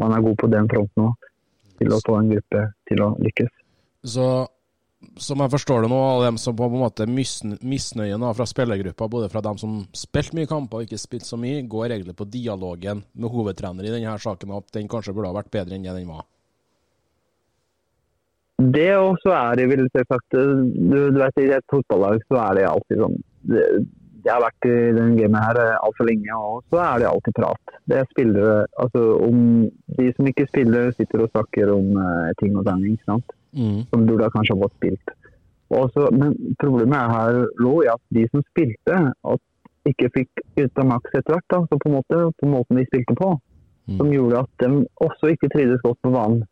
man 0.00 0.16
er 0.16 0.24
god 0.24 0.38
på 0.40 0.48
den 0.54 0.70
fronten 0.72 1.10
òg, 1.10 1.28
til 1.76 1.92
å 1.92 2.00
få 2.06 2.16
en 2.22 2.32
gruppe 2.32 2.64
til 2.88 3.04
å 3.04 3.10
lykkes. 3.20 3.52
Så 4.14 4.30
som 5.20 5.42
jeg 5.42 5.52
forstår 5.52 5.84
det 5.84 5.90
nå, 5.92 5.98
alle 6.08 6.28
dem 6.30 6.38
som 6.40 6.56
på 6.56 6.66
en 6.68 6.82
måte 6.82 7.06
misn- 7.10 7.58
misnøyen 7.60 8.24
fra 8.36 8.46
spillergruppa, 8.48 9.08
både 9.10 9.30
fra 9.32 9.42
dem 9.44 9.58
som 9.60 9.80
spilte 9.96 10.36
mye 10.38 10.50
kamper 10.50 10.80
og 10.80 10.86
ikke 10.86 11.00
spilte 11.00 11.28
så 11.28 11.38
mye, 11.40 11.64
går 11.68 11.90
egentlig 11.90 12.16
på 12.18 12.28
dialogen 12.30 13.02
med 13.12 13.32
hovedtrener 13.32 13.88
i 13.88 13.94
denne 13.94 14.18
saken, 14.18 14.54
at 14.56 14.70
den 14.76 14.90
kanskje 14.90 15.14
burde 15.16 15.32
ha 15.32 15.38
vært 15.40 15.52
bedre 15.54 15.76
enn 15.76 15.86
det 15.86 15.96
den 15.98 16.10
var. 16.10 16.24
Det 18.62 18.92
også 18.94 19.32
er 19.34 19.58
det 19.58 19.66
vel 19.72 19.88
selvsagt 19.90 20.36
du, 20.36 21.10
du 21.10 21.18
vet, 21.18 21.40
I 21.40 21.50
et 21.56 21.66
fotballag 21.72 22.22
så 22.28 22.38
er 22.44 22.60
det 22.60 22.68
alltid 22.68 23.00
sånn 23.00 23.16
det, 23.50 23.64
Jeg 24.22 24.30
har 24.30 24.44
vært 24.44 24.66
i 24.68 24.74
den 24.94 25.16
gamet 25.18 25.42
her 25.42 25.58
eh, 25.58 25.78
altfor 25.82 26.06
lenge, 26.06 26.36
og 26.36 26.60
så 26.70 26.78
er 26.84 27.02
det 27.02 27.08
alltid 27.08 27.34
prat. 27.40 27.72
Det 27.90 27.96
er 27.98 28.10
spillere 28.12 28.52
altså 28.78 29.02
om 29.26 29.40
De 29.98 30.10
som 30.14 30.28
ikke 30.30 30.46
spiller, 30.46 30.92
sitter 30.94 31.24
og 31.24 31.32
snakker 31.32 31.72
om 31.74 31.96
uh, 31.98 32.30
ting 32.38 32.54
og 32.54 32.68
tang, 32.68 32.84
ikke 32.86 33.08
sant. 33.08 33.34
Mm. 33.52 33.82
Som 33.90 34.06
burde 34.08 34.30
kanskje 34.32 34.56
ha 34.56 34.64
fått 34.64 34.76
spilt. 34.80 35.16
Også, 35.72 36.08
men 36.12 36.36
problemet 36.60 36.98
er 36.98 37.12
her 37.12 37.40
lå 37.64 37.78
i 37.84 37.90
at 37.92 38.02
de 38.12 38.26
som 38.28 38.44
spilte, 38.50 38.98
at 39.32 39.88
ikke 39.88 40.10
fikk 40.14 40.42
ut 40.60 40.78
av 40.78 40.88
maks 40.88 41.14
etter 41.16 41.34
hvert. 41.34 41.48
da, 41.50 41.60
så 41.66 41.78
på, 41.78 41.90
en 41.90 41.96
måte, 41.98 42.22
på 42.38 42.50
måten 42.50 42.78
de 42.78 42.86
spilte 42.88 43.16
på. 43.18 43.30
Mm. 43.90 43.96
Som 43.98 44.12
gjorde 44.14 44.42
at 44.44 44.62
de 44.62 44.82
også 45.02 45.32
ikke 45.34 45.50
trivdes 45.52 45.82
godt 45.82 45.98
på 46.04 46.12
banen. 46.14 46.44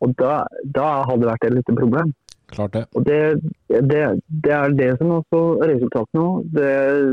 Og 0.00 0.12
da, 0.20 0.44
da 0.64 0.88
hadde 1.08 1.24
det 1.24 1.30
vært 1.32 1.46
et 1.48 1.56
lite 1.58 1.76
problem. 1.76 2.12
Klart 2.50 2.74
det. 2.74 2.84
Og 2.98 3.06
det, 3.06 3.18
det, 3.68 4.04
det 4.44 4.54
er 4.54 4.76
det 4.78 4.90
som 4.98 5.12
også 5.18 5.40
resultatet 5.62 6.18
nå. 6.18 6.28
Det 6.54 6.70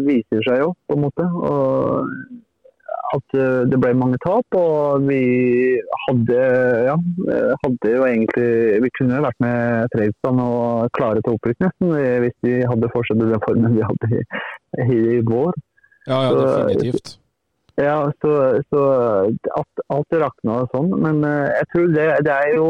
viser 0.08 0.46
seg 0.48 0.62
jo, 0.64 0.72
på 0.88 0.98
en 0.98 1.04
måte. 1.04 1.26
Og 1.26 2.12
at 3.16 3.36
eh, 3.38 3.62
det 3.72 3.78
ble 3.80 3.94
mange 3.98 4.18
tap, 4.24 4.58
og 4.58 5.06
vi 5.08 5.22
hadde, 6.06 6.40
ja, 6.88 6.96
eh, 7.32 7.54
hadde 7.64 7.94
jo 7.94 8.08
egentlig 8.08 8.82
Vi 8.84 8.92
kunne 8.98 9.22
vært 9.24 9.40
med 9.44 9.88
Fredrikstad 9.94 10.42
og 10.44 10.90
klare 10.98 11.24
til 11.24 11.38
opprykk 11.38 11.64
nesten, 11.64 11.94
eh, 12.00 12.18
hvis 12.26 12.36
vi 12.48 12.58
hadde 12.68 12.92
fortsatt 12.94 13.22
den 13.22 13.46
formen 13.46 13.78
vi 13.78 13.86
hadde 13.88 14.12
i, 14.18 15.00
i, 15.18 15.22
vår. 15.28 15.56
Ja, 16.08 16.20
ja, 16.28 16.30
Så- 16.30 16.44
definitivt. 16.68 17.18
Ja, 17.78 17.98
så, 18.24 18.30
så 18.74 18.84
at 19.54 19.82
alt 19.94 20.16
rakna 20.18 20.64
og 20.64 20.72
sånn. 20.74 20.88
Men 20.98 21.20
jeg 21.22 21.68
tror 21.70 21.92
det, 21.94 22.06
det 22.26 22.34
er 22.34 22.56
jo 22.56 22.70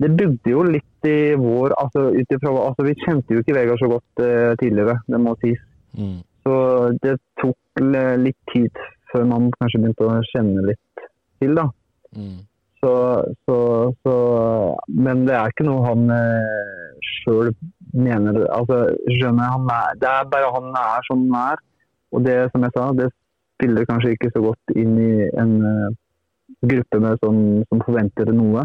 Det 0.00 0.10
bygde 0.12 0.52
jo 0.52 0.60
litt 0.64 1.08
i 1.08 1.32
vår 1.40 1.72
altså, 1.80 2.10
utifra, 2.12 2.52
altså 2.66 2.84
Vi 2.84 2.98
kjente 3.00 3.32
jo 3.32 3.40
ikke 3.40 3.56
Vegard 3.56 3.80
så 3.80 3.88
godt 3.88 4.20
uh, 4.20 4.52
tidligere, 4.60 4.98
det 5.08 5.20
må 5.24 5.32
sies. 5.40 5.60
Mm. 5.96 6.18
Så 6.44 6.54
det 7.00 7.16
tok 7.40 7.56
litt 7.80 8.38
tid 8.52 8.84
før 9.12 9.26
man 9.28 9.50
kanskje 9.58 9.82
begynte 9.82 10.06
å 10.06 10.20
kjenne 10.32 10.64
litt 10.70 11.04
til, 11.40 11.56
da. 11.58 11.66
Mm. 12.16 12.38
Så, 12.80 12.92
så, 13.44 13.56
så 14.02 14.14
Men 14.88 15.26
det 15.26 15.34
er 15.36 15.52
ikke 15.52 15.66
noe 15.66 15.84
han 15.84 16.06
eh, 16.14 16.94
sjøl 17.20 17.50
mener 17.92 18.38
Altså, 18.54 18.78
skjønner 19.18 19.44
jeg, 19.44 19.54
han 19.56 19.72
er, 19.74 19.98
Det 20.00 20.08
er 20.10 20.30
bare 20.32 20.52
han 20.54 20.70
er 20.80 21.08
som 21.08 21.26
han 21.26 21.52
er. 21.52 21.64
Og 22.10 22.24
det, 22.26 22.36
som 22.52 22.64
jeg 22.66 22.74
sa, 22.74 22.86
det 22.98 23.10
spiller 23.60 23.86
kanskje 23.86 24.14
ikke 24.16 24.30
så 24.34 24.42
godt 24.48 24.72
inn 24.74 24.96
i 24.98 25.12
en 25.38 25.52
uh, 25.62 25.92
gruppe 26.66 26.98
med 27.04 27.20
sånn, 27.22 27.42
som 27.68 27.84
forventer 27.84 28.32
noe 28.34 28.64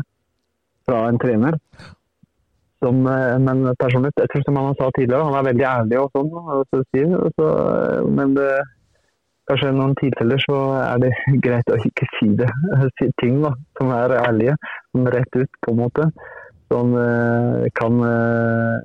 fra 0.87 1.03
en 1.09 1.19
trener. 1.21 1.59
Som, 2.81 3.03
uh, 3.05 3.35
men 3.43 3.67
personlig, 3.81 4.15
jeg 4.17 4.31
tror 4.31 4.47
som 4.47 4.57
han 4.61 4.79
sa 4.79 4.89
tidligere, 4.95 5.27
han 5.27 5.37
er 5.37 5.47
veldig 5.51 5.67
ærlig 5.73 5.99
og 6.01 6.15
sånn. 6.15 6.31
så, 7.35 7.51
eh, 7.51 8.09
men 8.17 8.33
det, 8.39 8.49
kanskje 9.49 9.71
i 9.71 9.75
noen 9.77 9.95
tilfeller 9.99 10.41
så 10.45 10.59
er 10.79 11.03
det 11.05 11.11
greit 11.45 11.71
å 11.73 11.79
ikke 11.89 12.09
si 12.17 12.31
det. 12.39 12.49
Si 12.99 13.09
ting 13.21 13.41
da, 13.43 13.53
som 13.79 13.93
er 13.95 14.17
ærlige, 14.21 14.55
som 14.91 15.09
rett 15.15 15.39
ut 15.39 15.61
på 15.65 15.73
en 15.73 15.81
måte. 15.83 16.09
Som 16.71 16.95
eh, 16.97 17.67
kan 17.77 17.99
eh, 18.01 18.77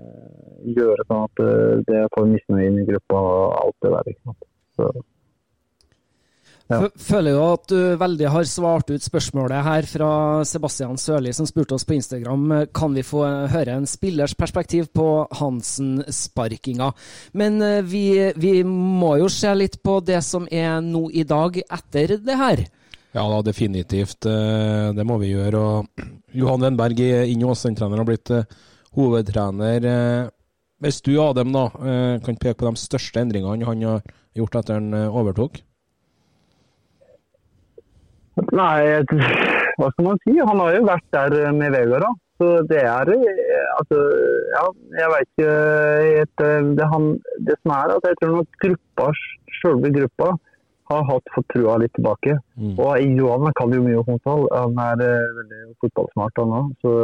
gjøre 0.76 1.06
sånn 1.08 1.24
at 1.24 1.42
eh, 1.46 1.78
det 1.88 2.02
får 2.16 2.28
misnøye 2.34 2.68
i 2.82 2.86
gruppa 2.90 3.22
og 3.30 3.44
alt 3.62 3.78
det 3.86 3.94
der. 3.94 4.12
Ikke 4.12 4.26
sant? 4.28 4.48
Så, 4.76 4.90
Ja. 6.70 6.85
Føler 7.02 7.35
jo 7.35 7.42
at 7.50 7.64
du 7.72 7.78
veldig 7.98 8.28
har 8.30 8.44
svart 8.46 8.92
ut 8.94 9.02
spørsmålet 9.02 9.64
her 9.66 9.87
fra 9.90 10.11
Sebastian 10.46 10.94
Sørli, 11.02 11.33
som 11.35 11.48
spurte 11.48 11.74
oss 11.74 11.83
på 11.88 11.96
Instagram 11.96 12.44
kan 12.76 12.94
vi 12.94 13.02
få 13.02 13.24
høre 13.50 13.74
en 13.74 13.88
spillers 13.90 14.37
perspektiv 14.38 14.87
på 14.94 15.06
Hansen-sparkinga. 15.40 16.92
Men 17.33 17.61
eh, 17.62 17.80
vi, 17.83 18.04
vi 18.37 18.52
må 18.64 19.16
jo 19.20 19.28
se 19.33 19.50
litt 19.59 19.80
på 19.83 19.98
det 20.06 20.20
som 20.26 20.46
er 20.50 20.78
nå 20.85 21.09
i 21.11 21.24
dag 21.26 21.59
etter 21.66 22.16
det 22.22 22.37
her. 22.38 22.62
Ja 23.16 23.24
da, 23.26 23.40
definitivt. 23.42 24.26
eh, 24.30 24.90
Det 24.94 25.06
må 25.06 25.18
vi 25.18 25.33
gjøre. 25.35 25.59
Og 25.59 26.04
Johan 26.38 26.62
Wendberg 26.68 27.00
er 27.02 27.24
inn 27.30 27.42
i 27.42 27.48
Åsane-trener 27.50 27.98
har 27.98 28.06
blitt 28.06 28.30
eh, 28.30 28.46
hovedtrener. 28.98 29.88
Eh, 29.90 30.28
Hvis 30.80 31.02
du, 31.04 31.16
Adem, 31.20 31.50
da, 31.52 31.66
eh, 31.83 32.20
kan 32.24 32.38
peke 32.38 32.61
på 32.62 32.70
de 32.70 32.78
største 32.80 33.20
endringene 33.20 33.66
han 33.66 33.83
har 33.90 34.06
gjort 34.38 34.61
etter 34.62 34.78
han 34.78 34.94
eh, 34.94 35.11
overtok? 35.11 35.59
Nei, 38.38 39.02
hva 39.78 39.88
skal 39.92 40.06
man 40.06 40.20
si? 40.24 40.36
Han 40.38 40.60
har 40.62 40.76
jo 40.76 40.84
vært 40.88 41.08
der 41.16 41.52
med 41.56 41.74
Vegard, 41.74 42.06
da. 42.06 42.12
Så 42.40 42.50
det 42.70 42.82
er 42.88 43.10
eh, 43.12 43.56
Altså, 43.78 43.98
ja, 44.54 44.62
jeg 44.98 45.10
veit 45.12 45.28
ikke 45.28 45.50
helt 46.04 46.44
eh, 46.44 46.68
det, 46.78 46.86
han, 46.92 47.10
det 47.46 47.56
som 47.60 47.74
er 47.76 47.92
at 47.94 48.06
jeg 48.08 48.18
tror 48.20 48.32
nok 48.38 48.58
gruppa, 48.64 49.08
selve 49.60 49.90
gruppa, 49.94 50.30
har 50.90 51.04
hatt 51.06 51.32
fått 51.34 51.48
trua 51.54 51.76
litt 51.80 51.92
tilbake. 51.96 52.36
Mm. 52.58 52.74
Og 52.82 53.20
Johan 53.20 53.54
kan 53.58 53.74
jo 53.76 53.84
mye 53.84 54.00
om 54.00 54.08
fotball. 54.08 54.48
Han 54.56 54.80
er 54.84 55.04
eh, 55.06 55.34
veldig 55.38 55.60
fotballsmart, 55.84 56.40
han 56.42 56.56
òg. 56.58 56.72
Så 56.82 56.94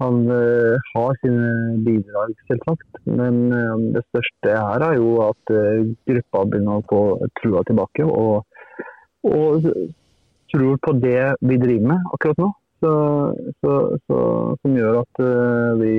han 0.00 0.16
uh, 0.28 0.88
har 0.92 1.14
sine 1.22 1.76
bidrag, 1.84 2.34
selvsagt. 2.50 2.98
Men 3.08 3.38
uh, 3.52 3.76
det 3.94 4.02
største 4.10 4.56
her 4.56 4.84
er 4.90 4.98
jo 4.98 5.14
at 5.24 5.52
uh, 5.56 5.86
gruppa 6.08 6.42
begynner 6.50 6.82
å 6.82 6.88
få 6.90 7.30
trua 7.40 7.62
tilbake. 7.68 8.04
Og, 8.04 8.44
og 9.30 9.70
tror 10.56 10.80
på 10.82 10.96
det 11.04 11.20
vi 11.44 11.60
driver 11.60 11.92
med 11.92 12.10
akkurat 12.16 12.42
nå. 12.42 12.50
Så, 12.80 12.90
så, 13.60 13.76
så, 14.04 14.18
som 14.60 14.74
gjør 14.76 15.00
at 15.00 15.22
uh, 15.22 15.78
vi 15.80 15.94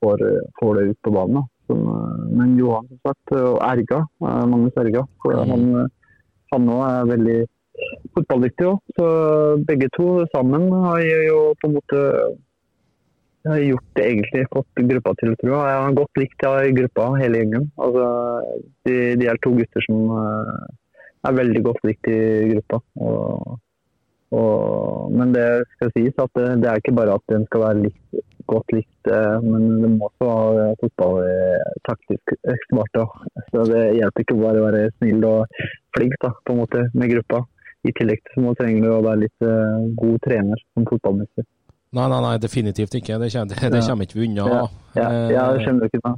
får, 0.00 0.24
får 0.60 0.78
det 0.78 0.86
ut 0.92 1.02
på 1.04 1.12
banen. 1.16 1.44
Som, 1.68 1.82
uh, 1.88 2.24
men 2.30 2.54
Johan, 2.60 2.88
som 2.92 3.02
sagt, 3.10 3.34
og 3.40 3.60
Erga, 3.66 4.00
uh, 4.24 4.46
Magnus 4.48 4.80
Erga, 4.80 5.04
så 5.24 5.34
Mm. 5.36 5.50
han, 5.50 5.68
eh, 5.82 5.92
han 6.54 6.66
nå 6.70 6.80
er 6.86 7.12
veldig 7.12 7.38
fotballdyktig 8.16 8.66
òg. 8.70 8.80
Så 8.96 9.06
begge 9.68 9.88
to 9.98 10.24
sammen 10.32 10.70
har 10.72 11.00
jo 11.04 11.40
på 11.60 11.68
en 11.68 11.76
måte 11.76 12.02
har 13.46 13.62
gjort 13.62 13.90
det 13.94 14.04
egentlig, 14.06 14.46
fått 14.50 14.82
gruppa 14.90 15.14
til 15.20 15.32
å 15.32 15.38
tro. 15.40 15.52
Jeg 15.54 15.82
har 15.82 15.96
godt 15.96 16.20
likt 16.20 16.46
i 16.46 16.74
gruppa, 16.76 17.10
hele 17.20 17.42
gjengen. 17.42 17.68
Altså, 17.78 18.06
de, 18.88 18.96
de 19.20 19.28
er 19.30 19.38
to 19.42 19.52
gutter 19.56 19.86
som 19.86 20.10
eh, 20.18 20.64
er 21.28 21.38
veldig 21.40 21.62
godt 21.66 21.86
likt 21.88 22.10
i 22.12 22.18
gruppa. 22.52 22.80
Og, 23.06 23.58
og, 24.36 25.12
men 25.14 25.34
det 25.34 25.48
skal 25.74 25.92
sies 25.96 26.22
at 26.22 26.32
det, 26.38 26.46
det 26.62 26.70
er 26.70 26.82
ikke 26.82 26.96
bare 26.96 27.18
at 27.18 27.26
den 27.32 27.46
skal 27.50 27.66
være 27.66 27.82
likt, 27.86 28.22
godt 28.46 28.72
likt, 28.76 29.10
eh, 29.10 29.42
men 29.42 29.66
det 29.82 29.90
må 29.96 30.08
også 30.08 30.30
ha 30.30 31.10
eh, 31.26 31.66
taktisk 31.88 32.36
smart. 32.68 32.92
Da. 32.94 33.06
Så 33.50 33.66
det 33.72 33.82
hjelper 33.98 34.24
ikke 34.24 34.38
bare 34.38 34.62
å 34.62 34.66
være 34.68 34.86
snill 34.96 35.26
og 35.26 35.60
flink 35.96 36.16
da, 36.22 36.32
på 36.46 36.54
en 36.54 36.62
måte, 36.62 36.86
med 36.94 37.12
gruppa. 37.14 37.42
I 37.86 37.92
tillegg 37.94 38.22
så 38.34 38.42
må 38.42 38.54
trenger 38.58 38.86
du 38.86 38.92
å 38.96 39.02
være 39.04 39.22
litt 39.26 39.44
uh, 39.46 39.84
god 39.94 40.16
trener 40.24 40.62
som 40.74 40.86
fotballmester. 40.88 41.44
Nei, 41.94 42.06
nei, 42.10 42.18
nei, 42.24 42.32
definitivt 42.42 42.96
ikke. 42.98 43.18
Det 43.22 43.28
kommer, 43.30 43.60
det 43.76 43.82
kommer 43.86 44.08
ikke 44.08 44.18
vi 44.18 44.26
unna. 44.26 44.46
Ja, 44.50 44.64
ja, 44.98 45.10
jeg 45.30 45.36
Eh, 45.38 45.60
skjønner 45.62 45.90
ikke 45.90 46.00
det. 46.02 46.14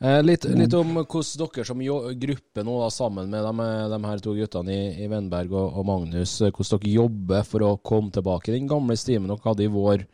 Eh, 0.00 0.22
litt, 0.24 0.46
litt 0.56 0.72
om 0.72 0.94
hvordan 0.96 1.50
dere 1.52 1.64
som 1.68 1.80
gruppe 2.22 2.62
nå, 2.64 2.76
da, 2.80 2.86
sammen 2.88 3.26
med 3.28 3.44
de, 3.44 3.66
de 3.92 3.98
her 4.06 4.22
to 4.24 4.32
guttene 4.32 4.72
i, 4.72 5.04
i 5.04 5.08
Vennberg 5.12 5.52
og, 5.52 5.74
og, 5.76 5.84
Magnus, 5.90 6.38
eh, 6.40 6.48
hvordan 6.48 6.80
dere 6.80 6.94
jobber 6.94 7.44
for 7.44 7.66
å 7.66 7.74
komme 7.84 8.08
tilbake 8.14 8.48
i 8.48 8.54
den 8.54 8.70
gamle 8.70 8.96
stimen 8.96 9.28
dere 9.28 9.44
hadde 9.44 9.66
i 9.66 9.74
vår 9.74 10.06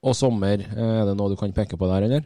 og 0.00 0.16
sommer. 0.16 0.64
Eh, 0.64 0.94
er 1.02 1.04
det 1.10 1.18
noe 1.18 1.34
du 1.34 1.36
kan 1.36 1.52
peke 1.52 1.76
på 1.76 1.90
der, 1.92 2.08
eller? 2.08 2.24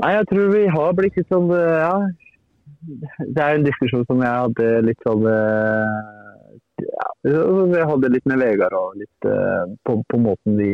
Nei, 0.00 0.14
jeg 0.16 0.30
tror 0.32 0.54
vi 0.56 0.64
har 0.72 0.96
blitt 0.96 1.20
litt 1.20 1.28
sånn 1.30 1.52
Ja. 1.52 1.94
Det 2.84 3.40
er 3.40 3.58
en 3.58 3.64
diskusjon 3.64 4.08
som 4.08 4.24
jeg 4.24 4.40
hadde 4.40 4.70
litt 4.84 5.04
sånn 5.04 5.22
ja, 5.24 7.06
Vi 7.24 7.84
hadde 7.92 8.10
litt 8.12 8.26
med 8.28 8.40
Vegard 8.40 8.76
og 8.76 8.96
litt 9.00 9.28
på, 9.84 10.00
på 10.08 10.20
måten 10.20 10.56
vi 10.58 10.72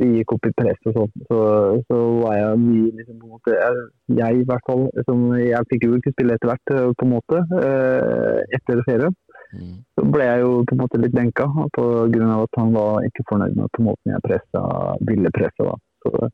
vi 0.00 0.08
gikk 0.16 0.32
opp 0.36 0.46
i 0.48 0.52
press 0.56 0.88
og 0.88 0.94
sånn, 0.96 1.24
så, 1.28 1.40
så, 1.88 1.98
var 2.22 2.36
jeg 2.38 2.60
mye 2.62 2.92
liksom, 2.98 3.18
på 3.18 3.26
en 3.26 3.34
måte, 3.34 3.56
jeg, 3.58 3.82
jeg, 4.20 4.38
i 4.40 4.46
hvert 4.48 4.64
fall 4.68 4.86
som, 5.08 5.26
Jeg 5.36 5.68
fikk 5.72 5.86
jo 5.86 5.98
ikke 5.98 6.14
spille 6.14 6.38
etter 6.38 6.52
hvert, 6.52 6.72
eh, 6.72 6.88
på 6.96 7.06
en 7.08 7.12
måte, 7.12 7.42
eh, 7.60 8.40
etter 8.56 8.82
ferien. 8.88 9.16
Mm. 9.52 9.76
Så 9.92 10.06
ble 10.14 10.28
jeg 10.30 10.44
jo 10.46 10.52
på 10.64 10.76
en 10.76 10.80
måte 10.80 11.00
litt 11.02 11.12
benka 11.16 11.44
pga. 11.76 12.28
at 12.38 12.60
han 12.60 12.72
var 12.72 13.04
ikke 13.04 13.26
fornøyd 13.28 13.58
med 13.58 13.72
på 13.76 13.84
måten 13.90 14.14
jeg 14.14 14.24
pressa, 14.24 14.62
ville 15.10 15.34
presse. 15.36 15.68
da. 15.68 15.76
Så, 16.06 16.30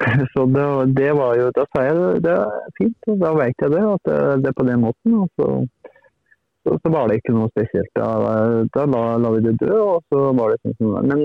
så 0.32 0.46
det, 0.54 0.68
det, 0.94 1.10
var 1.18 1.34
jo 1.36 1.50
Da 1.56 1.66
sa 1.72 1.82
jeg 1.88 2.22
det 2.22 2.36
er 2.36 2.70
fint, 2.78 3.10
og 3.10 3.18
da 3.24 3.34
vet 3.34 3.66
jeg 3.66 3.74
det, 3.74 3.82
at 3.96 4.06
det, 4.06 4.20
det 4.44 4.52
er 4.52 4.58
på 4.60 4.68
den 4.70 4.86
måten. 4.86 5.18
og 5.24 5.28
så 5.34 5.50
så, 6.60 6.74
så, 6.76 6.90
var 6.92 7.08
det 7.08 7.14
ikke 7.16 7.32
noe 7.32 7.48
spesielt. 7.54 7.88
Da, 7.96 8.08
da 8.74 8.82
la, 8.84 9.04
la, 9.16 9.30
vi 9.32 9.46
det 9.46 9.54
dø, 9.62 9.76
og 9.80 10.02
så 10.12 10.26
var 10.36 10.52
det 10.52 10.58
sånn 10.60 10.76
som 10.76 10.90
det 10.92 11.06
Men 11.08 11.22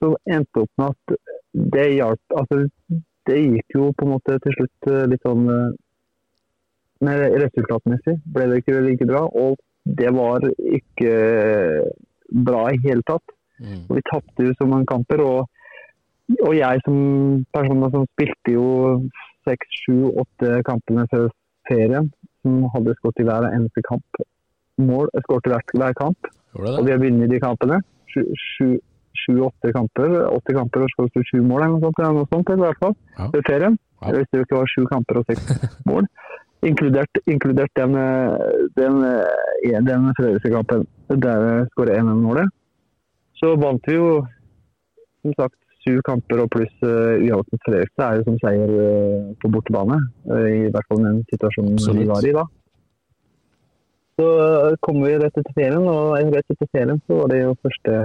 så 0.00 0.12
endte 0.30 0.64
opp 0.64 0.80
med 0.80 0.94
at 0.94 1.18
det 1.76 1.86
hjalp 1.94 2.36
Altså, 2.36 2.66
det 3.26 3.38
gikk 3.42 3.76
jo 3.76 3.90
på 3.96 4.06
en 4.06 4.12
måte 4.14 4.38
til 4.44 4.54
slutt 4.56 4.90
eh, 4.92 5.06
litt 5.10 5.24
sånn 5.26 5.44
med 5.46 5.78
Men 7.04 7.22
resultatmessig 7.42 8.18
ble 8.32 8.46
det 8.50 8.60
ikke 8.62 8.82
like 8.84 9.08
bra. 9.08 9.26
Og 9.28 9.58
det 9.98 10.12
var 10.16 10.46
ikke 10.56 11.16
bra 12.46 12.62
i 12.72 12.80
hele 12.86 13.04
tatt. 13.06 13.34
Mm. 13.60 13.82
Vi 13.90 14.02
tapte 14.08 14.46
jo 14.46 14.54
så 14.56 14.68
mange 14.68 14.88
kamper. 14.88 15.20
Og, 15.22 15.50
og 16.40 16.54
jeg 16.56 16.80
som 16.86 16.96
person 17.52 17.84
som 17.92 18.06
spilte 18.14 18.54
jo 18.56 18.70
seks, 19.46 19.82
sju, 19.84 20.08
åtte 20.22 20.62
kampene 20.66 21.04
før 21.12 21.28
ferien, 21.68 22.08
som 22.42 22.64
hadde 22.74 22.96
skåret 22.98 23.22
i 23.22 23.28
hver 23.28 23.50
eneste 23.52 23.84
kamp. 23.86 24.24
Mål 24.80 25.12
skåret 25.26 25.46
i 25.48 25.52
hver, 25.52 25.68
hver 25.76 25.96
kamp. 26.00 26.32
Og 26.56 26.82
vi 26.86 26.94
har 26.94 27.02
vunnet 27.02 27.30
de 27.30 27.40
kampene. 27.42 27.82
Sju, 28.12 28.22
sju, 28.40 28.68
sju-åtte 29.26 29.72
kamper. 29.74 30.16
80 30.30 30.58
kamper 30.60 30.86
og 30.86 30.94
skåret 30.94 31.28
sju 31.28 31.42
mål 31.42 31.66
eller 31.66 31.74
noe 31.76 31.84
sånt, 31.84 32.00
eller 32.00 32.18
noe 32.20 32.30
sånt 32.32 32.54
i 32.54 32.58
hvert 32.62 32.82
fall. 32.82 32.96
Ja. 33.18 33.28
Før 33.34 33.46
ferien. 33.50 33.78
Ja. 34.02 34.14
Hvis 34.16 34.30
det 34.32 34.44
ikke 34.44 34.60
var 34.60 34.72
sju 34.72 34.86
kamper 34.92 35.20
og 35.20 35.30
seks 35.30 35.68
mål. 35.90 36.08
Inkludert, 36.66 37.20
inkludert 37.28 37.72
den, 37.78 37.92
den, 38.78 39.02
den 39.86 40.06
Fredrikstad-kampen 40.16 40.86
der 41.22 41.42
vi 41.44 41.52
skåret 41.74 42.00
1-1-målet. 42.00 42.54
Så 43.36 43.52
vant 43.60 43.84
vi 43.86 43.98
jo 43.98 44.08
som 45.22 45.34
sagt 45.36 45.58
sju 45.86 46.00
kamper 46.06 46.42
og 46.42 46.50
pluss 46.54 46.72
uh, 46.82 47.14
uavgjort 47.14 47.52
mot 47.52 47.66
Fredrikstad 47.68 48.06
er 48.06 48.20
jo 48.20 48.26
som 48.26 48.38
seier 48.42 48.72
uh, 48.74 49.34
på 49.42 49.50
bortebane. 49.54 49.98
Uh, 50.26 50.46
I 50.66 50.70
hvert 50.74 50.88
fall 50.90 51.02
den 51.04 51.20
situasjonen 51.30 51.76
Absolutt. 51.78 52.00
vi 52.00 52.08
var 52.10 52.26
i 52.26 52.34
da. 52.36 52.46
Så 54.16 54.26
kommer 54.26 54.76
kom 54.86 55.02
vi 55.04 55.16
rett 55.20 55.38
etter 55.38 55.54
ferien, 55.58 55.86
og 55.92 56.14
rett 56.32 56.54
etter 56.54 56.68
ferien 56.72 57.00
så 57.04 57.18
var 57.20 57.32
det 57.32 57.42
jo 57.42 57.56
første 57.60 57.96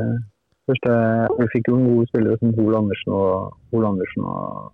Første, 0.69 0.91
vi 1.39 1.47
fikk 1.55 1.71
jo 1.71 1.79
gode 1.81 2.07
spillere 2.11 2.37
som 2.39 2.53
Hol 2.57 2.77
Andersen 2.77 3.15
og, 3.17 3.55
Hol 3.73 3.87
Andersen 3.89 4.27
og 4.29 4.71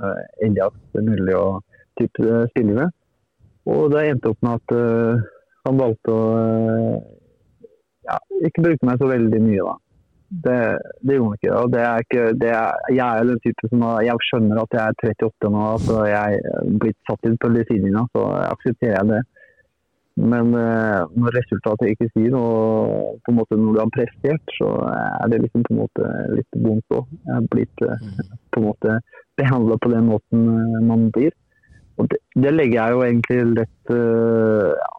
uh, 0.00 0.20
Elias 0.46 0.76
mulig 0.94 1.34
å 1.38 1.46
type 1.98 2.22
uh, 2.22 2.44
spille 2.52 2.76
med. 2.78 2.94
Og 3.70 3.88
det 3.92 4.04
endte 4.10 4.30
opp 4.30 4.44
med 4.44 4.60
at 4.60 4.76
uh, 4.76 5.24
han 5.66 5.80
valgte 5.80 6.14
å 6.14 6.22
uh, 6.36 7.00
ja, 8.04 8.20
ikke 8.46 8.66
bruke 8.68 8.86
meg 8.86 9.00
så 9.00 9.10
veldig 9.10 9.42
mye, 9.42 9.64
da. 9.64 9.74
Det, 10.44 10.58
det 11.06 11.16
gjorde 11.16 11.28
han 11.28 11.38
ikke. 11.38 11.52
Og 11.58 11.72
det 11.74 11.82
er 11.84 12.04
ikke 12.04 12.22
det 12.42 12.50
er, 12.54 12.86
jeg 12.90 13.04
er 13.06 13.28
den 13.28 13.42
type 13.44 13.68
som 13.70 13.84
Jeg 14.02 14.26
skjønner 14.28 14.62
at 14.62 14.72
jeg 14.74 14.82
er 14.82 15.12
38 15.14 15.50
nå, 15.54 15.66
så 15.84 16.00
jeg 16.10 16.40
er 16.40 16.72
blitt 16.82 16.98
satt 17.10 17.28
inn 17.28 17.36
på 17.38 17.50
sidelinja, 17.54 18.06
så 18.14 18.24
jeg 18.32 18.56
aksepterer 18.56 18.96
jeg 18.96 19.10
det. 19.12 19.22
Men 20.14 20.52
uh, 20.54 21.10
når 21.18 21.34
resultatet 21.34 21.90
ikke 21.90 22.06
sier 22.12 22.30
noe, 22.30 23.14
på 23.26 23.32
en 23.32 23.38
måte 23.40 23.56
når 23.58 23.74
du 23.74 23.80
har 23.82 23.94
prestert, 23.96 24.52
så 24.54 24.68
er 24.86 25.32
det 25.32 25.40
liksom 25.42 25.64
på 25.66 25.74
en 25.74 25.80
måte 25.80 26.10
litt 26.36 26.58
vondt 26.62 26.94
òg. 26.94 27.08
Jeg 27.24 27.34
har 27.34 27.48
blitt 27.50 27.82
uh, 27.82 28.04
på 28.54 28.60
en 28.60 28.68
måte 28.68 28.98
behandla 29.40 29.78
på 29.82 29.90
den 29.90 30.06
måten 30.12 30.44
man 30.86 31.08
blir. 31.16 31.34
Og 31.98 32.06
det, 32.12 32.20
det, 32.36 32.52
legger 32.54 32.78
jeg 32.78 32.94
jo 32.94 33.02
egentlig 33.06 33.40
lett 33.58 33.90
ja. 33.94 34.92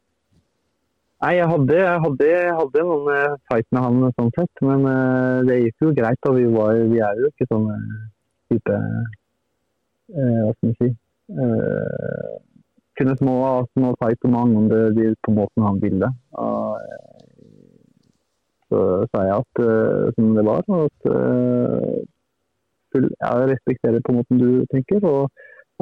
Nei, 1.24 1.32
jeg 1.38 1.48
hadde, 1.50 1.78
jeg, 1.80 2.02
hadde, 2.04 2.28
jeg 2.28 2.56
hadde, 2.60 2.84
noen 2.86 3.38
fight 3.50 3.68
med 3.74 3.82
han 3.86 4.14
sånn 4.20 4.34
sett, 4.36 4.62
men 4.68 4.84
det 5.48 5.58
gikk 5.62 5.86
jo 5.88 5.94
greit. 5.96 6.28
Og 6.30 6.38
vi, 6.38 6.44
var, 6.54 6.80
vi 6.92 7.00
er 7.04 7.22
jo 7.24 7.32
ikke 7.32 7.48
sånn 7.50 7.70
type 8.52 8.80
Hva 10.12 10.52
skal 10.52 10.70
man 10.70 10.76
si 10.84 10.92
kunne 13.00 13.18
små, 13.20 13.36
små 13.74 13.94
fight 14.02 14.26
om 14.28 14.70
det 14.70 15.14
på 15.26 15.34
måten 15.36 15.66
han 15.66 15.82
ville. 15.84 16.10
Og, 16.42 16.80
så 18.72 18.82
sa 19.12 19.24
jeg 19.28 19.36
at 19.44 19.62
uh, 19.62 20.14
som 20.16 20.32
det 20.38 20.46
var, 20.48 20.64
at 20.66 21.10
uh, 21.12 22.00
jeg 22.96 23.50
respekterer 23.52 24.02
på 24.06 24.16
måten 24.16 24.42
du 24.42 24.66
tenker 24.72 25.04
og 25.06 25.30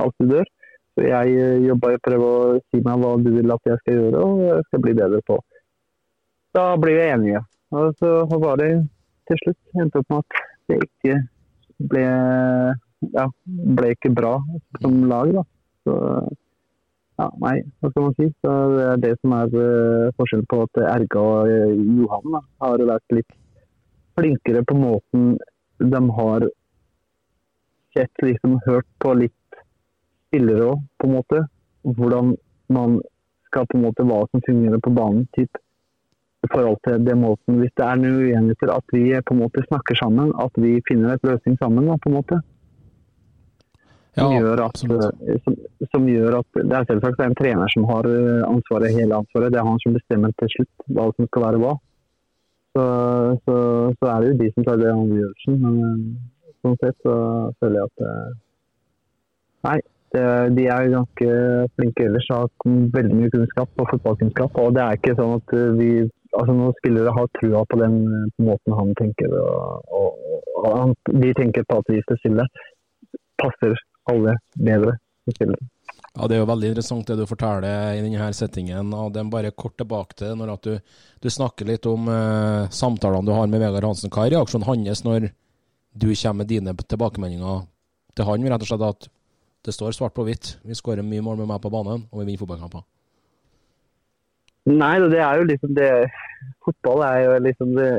alt 0.02 0.16
du 0.20 0.28
dør. 0.34 0.50
Så 0.94 1.06
jeg 1.08 1.62
jobber 1.66 1.96
og 1.96 2.04
prøver 2.06 2.28
å 2.28 2.58
si 2.70 2.82
meg 2.86 3.02
hva 3.02 3.14
du 3.22 3.32
vil 3.34 3.54
at 3.54 3.70
jeg 3.70 3.82
skal 3.82 3.96
gjøre 3.98 4.26
og 4.28 4.42
jeg 4.46 4.66
skal 4.68 4.82
bli 4.84 4.94
bedre 4.98 5.22
på. 5.26 5.38
Da 6.54 6.66
blir 6.78 7.00
vi 7.00 7.08
enige. 7.10 7.42
Og 7.74 7.96
så 7.98 8.12
var 8.44 8.60
det 8.62 8.70
til 9.30 9.40
slutt 9.42 9.82
endte 9.82 10.02
opp 10.04 10.12
med 10.14 10.22
at 10.22 10.44
det 10.70 10.78
ikke 10.86 11.16
ble, 11.94 12.06
ja, 13.16 13.26
ble 13.80 13.92
ikke 13.96 14.14
bra 14.14 14.36
som 14.84 15.00
lag. 15.10 15.34
da. 15.40 15.44
Så 15.84 15.98
ja, 17.24 17.30
nei, 17.40 17.56
hva 17.80 17.92
skal 17.92 18.08
man 18.08 18.18
si. 18.18 18.28
Så 18.44 18.54
det 18.74 18.88
er 18.90 19.02
det 19.06 19.14
som 19.22 19.36
er 19.38 19.56
uh, 19.56 20.12
forskjellen 20.20 20.50
på 20.52 20.60
at 20.66 20.82
Erga 20.84 21.24
og 21.24 21.54
uh, 21.54 21.86
Johan 22.00 22.36
da, 22.36 22.44
har 22.66 22.86
vært 22.92 23.18
litt 23.20 23.40
flinkere 24.20 24.64
på 24.70 24.78
måten 24.78 25.34
de 25.84 26.02
har 26.20 26.48
sett, 27.96 28.14
liksom 28.22 28.60
hørt 28.68 28.88
på 29.04 29.14
litt 29.18 29.60
spillere 30.28 30.74
òg, 30.74 30.86
på 31.00 31.10
en 31.10 31.16
måte. 31.18 31.44
Hvordan 31.84 32.36
man 32.74 33.02
skal 33.50 33.68
på 33.70 33.78
en 33.78 33.86
måte 33.86 34.06
hva 34.08 34.24
som 34.32 34.42
fungerer 34.48 34.82
på 34.82 34.94
banen. 34.96 35.28
Typ, 35.38 35.60
i 36.44 36.50
forhold 36.52 36.80
til 36.88 37.06
det 37.06 37.16
måten, 37.16 37.60
Hvis 37.62 37.76
det 37.78 37.86
er 37.86 38.00
noen 38.00 38.18
uenigheter, 38.20 38.72
at 38.74 38.96
vi 38.96 39.04
på 39.16 39.36
en 39.36 39.44
måte 39.44 39.64
snakker 39.68 39.96
sammen. 40.00 40.34
At 40.46 40.52
vi 40.58 40.82
finner 40.90 41.14
et 41.14 41.24
løsning 41.28 41.58
sammen. 41.62 41.88
Da, 41.88 41.98
på 42.02 42.10
en 42.10 42.18
måte. 42.20 42.42
Som, 44.14 44.30
ja, 44.30 44.42
gjør 44.44 44.62
at, 44.68 44.82
eh, 44.86 45.38
som, 45.42 45.56
som, 45.90 46.04
gjør 46.06 46.36
at, 46.38 46.60
Det 46.60 46.76
er 46.78 46.86
selvsagt 46.90 47.18
det 47.18 47.24
er 47.26 47.32
en 47.32 47.40
trener 47.40 47.72
som 47.74 47.88
har 47.90 48.10
eh, 48.10 48.44
ansvaret, 48.46 48.94
hele 48.94 49.18
ansvaret. 49.18 49.54
Det 49.54 49.58
er 49.58 49.66
han 49.66 49.80
som 49.82 49.96
bestemmer 49.98 50.36
til 50.38 50.52
slutt 50.54 50.86
hva 50.94 51.08
som 51.16 51.30
skal 51.30 51.46
være 51.48 51.62
hva. 51.64 51.72
Så, 52.74 52.84
så, 53.46 53.56
så 53.98 54.12
er 54.12 54.20
det 54.22 54.30
jo 54.30 54.38
de 54.42 54.50
som 54.54 54.68
tar 54.68 54.78
det 54.82 54.92
avgjørelsen. 54.92 55.58
Men 55.64 55.80
eh, 55.88 56.52
sånn 56.62 56.78
sett 56.84 57.00
så 57.08 57.16
føler 57.58 57.80
jeg 57.82 57.90
at 57.90 58.42
Nei, 59.64 59.78
det, 60.14 60.26
de 60.60 60.66
er 60.68 60.92
ganske 60.92 61.30
flinke 61.80 62.06
ellers. 62.06 62.28
Har 62.30 62.52
veldig 62.68 63.18
mye 63.18 63.32
kunnskap 63.34 63.82
og 63.82 63.90
fotballkunnskap. 63.96 64.60
Og 64.62 64.76
det 64.76 64.84
er 64.84 65.00
ikke 65.00 65.16
sånn 65.18 65.38
at 65.40 65.56
vi 65.80 65.90
altså 66.38 66.54
noen 66.58 66.76
spillere 66.78 67.14
har 67.16 67.32
trua 67.40 67.64
på 67.70 67.80
den 67.82 67.98
på 68.36 68.46
måten 68.48 68.76
han 68.78 68.94
tenker, 68.98 69.34
og, 69.38 69.90
og, 69.94 70.22
og 70.58 70.78
han, 70.82 70.94
de 71.22 71.30
tenker 71.38 71.66
på 71.70 71.78
at 71.78 71.92
vi 71.94 72.00
skal 72.02 72.20
stille, 72.22 72.46
passer 73.42 73.76
alle 74.10 74.36
bedre 74.56 74.98
spillere. 75.30 75.70
Ja, 76.14 76.28
Det 76.28 76.36
er 76.36 76.44
jo 76.44 76.50
veldig 76.50 76.70
interessant 76.70 77.08
det 77.10 77.18
du 77.18 77.26
forteller 77.26 77.96
i 77.98 78.02
denne 78.04 78.34
settingen. 78.38 78.94
og 78.94 79.14
det 79.14 79.22
er 79.22 79.30
Bare 79.30 79.52
kort 79.52 79.78
tilbake 79.78 80.14
til 80.16 80.36
når 80.38 80.60
du, 80.62 80.80
du, 81.22 81.30
snakker 81.30 81.66
litt 81.66 81.86
om 81.86 82.08
uh, 82.08 82.70
samtalene 82.70 83.26
du 83.26 83.34
har 83.34 83.48
med 83.48 83.60
Vegard 83.60 83.84
Hansen. 83.84 84.12
Hva 84.14 84.28
er 84.28 84.38
reaksjonen 84.38 84.68
hans 84.68 85.04
når 85.04 85.32
du 85.94 86.14
kommer 86.14 86.44
med 86.44 86.48
dine 86.48 86.76
tilbakemeldinger 86.76 87.66
til 88.16 88.26
han? 88.26 88.46
Rett 88.46 88.62
og 88.62 88.70
slett 88.70 88.90
at 88.90 89.10
det 89.66 89.74
står 89.74 89.96
svart 89.96 90.14
på 90.14 90.26
hvitt. 90.28 90.58
Vi 90.64 90.76
skårer 90.76 91.02
mye 91.02 91.24
mål 91.24 91.40
med 91.42 91.50
meg 91.50 91.62
på 91.64 91.72
banen, 91.72 92.06
og 92.12 92.20
vi 92.20 92.28
vinner 92.28 92.44
fotballkamper. 92.44 92.84
Nei, 94.70 94.96
det 95.12 95.20
er 95.20 95.42
jo 95.42 95.50
liksom 95.50 95.74
det 95.76 95.90
Fotball 96.64 97.02
er 97.04 97.18
jo 97.26 97.32
liksom 97.44 97.74
det 97.76 97.90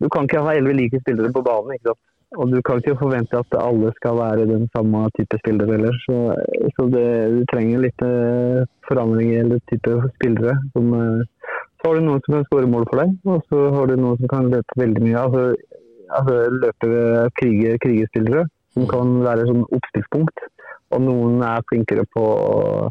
Du 0.00 0.08
kan 0.08 0.24
ikke 0.24 0.40
ha 0.40 0.54
elleve 0.56 0.76
like 0.78 1.00
spillere 1.02 1.32
på 1.32 1.42
banen. 1.44 1.74
ikke 1.74 1.90
sant? 1.90 2.00
Og 2.40 2.48
du 2.52 2.58
kan 2.64 2.80
ikke 2.80 2.96
forvente 3.00 3.36
at 3.36 3.56
alle 3.60 3.90
skal 3.98 4.16
være 4.16 4.48
den 4.48 4.64
samme 4.76 5.02
type 5.18 5.38
spiller 5.42 5.72
heller. 5.72 5.96
Så, 6.06 6.16
så 6.76 6.86
det, 6.94 7.04
du 7.34 7.42
trenger 7.52 7.84
litt 7.84 8.04
forandringer 8.88 9.44
eller 9.44 9.60
type 9.72 9.98
spillere. 10.16 10.56
Som, 10.72 10.94
uh, 10.96 11.20
så 11.82 11.90
har 11.90 11.98
du 11.98 12.06
noen 12.06 12.24
som 12.24 12.38
kan 12.38 12.48
skåre 12.48 12.70
mål 12.70 12.88
for 12.88 13.02
deg, 13.02 13.12
og 13.28 13.44
så 13.50 13.66
har 13.76 13.90
du 13.90 13.96
noen 13.98 14.18
som 14.20 14.32
kan 14.32 14.48
løpe 14.54 14.80
veldig 14.80 15.04
mye. 15.04 15.26
Altså, 15.26 15.44
altså 16.18 16.38
løpe 16.62 17.28
krige, 17.40 17.76
krigespillere. 17.84 18.48
som 18.72 18.86
kan 18.88 19.18
være 19.20 19.44
sånn 19.44 19.64
oppstillspunkt. 19.76 20.46
Og 20.96 21.02
noen 21.04 21.42
er 21.44 21.64
flinkere 21.68 22.06
på 22.14 22.22
å, 22.24 22.86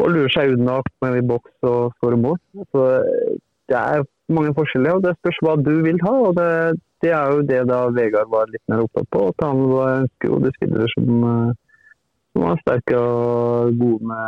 å 0.00 0.06
lure 0.08 0.30
seg 0.32 0.54
unna 0.54 0.78
med 1.04 1.18
i 1.18 1.26
boks 1.28 1.68
og 1.68 1.92
skåre 1.98 2.16
mål. 2.22 2.38
Så 2.72 2.84
det 3.68 3.76
er 3.76 4.06
mange 4.32 4.54
forskjeller, 4.56 4.96
og 4.96 5.04
det 5.04 5.12
spørs 5.18 5.42
hva 5.44 5.56
du 5.60 5.74
vil 5.84 6.00
ha. 6.06 6.14
og 6.30 6.38
det, 6.38 6.48
det 7.06 7.12
er 7.14 7.30
jo 7.32 7.44
det 7.46 7.60
da 7.70 7.84
Vegard 7.94 8.32
var 8.32 8.50
litt 8.50 8.64
mer 8.70 8.82
opptatt 8.86 9.06
på. 9.14 9.28
At 9.30 9.46
han 9.46 9.62
var- 9.70 10.00
ønsker 10.02 10.32
jo 10.32 10.50
spillere 10.56 10.88
som, 10.94 11.22
eh, 11.30 11.52
som 12.32 12.42
var 12.46 12.58
sterke 12.62 12.98
og 12.98 13.78
gode 13.78 14.10
med 14.10 14.26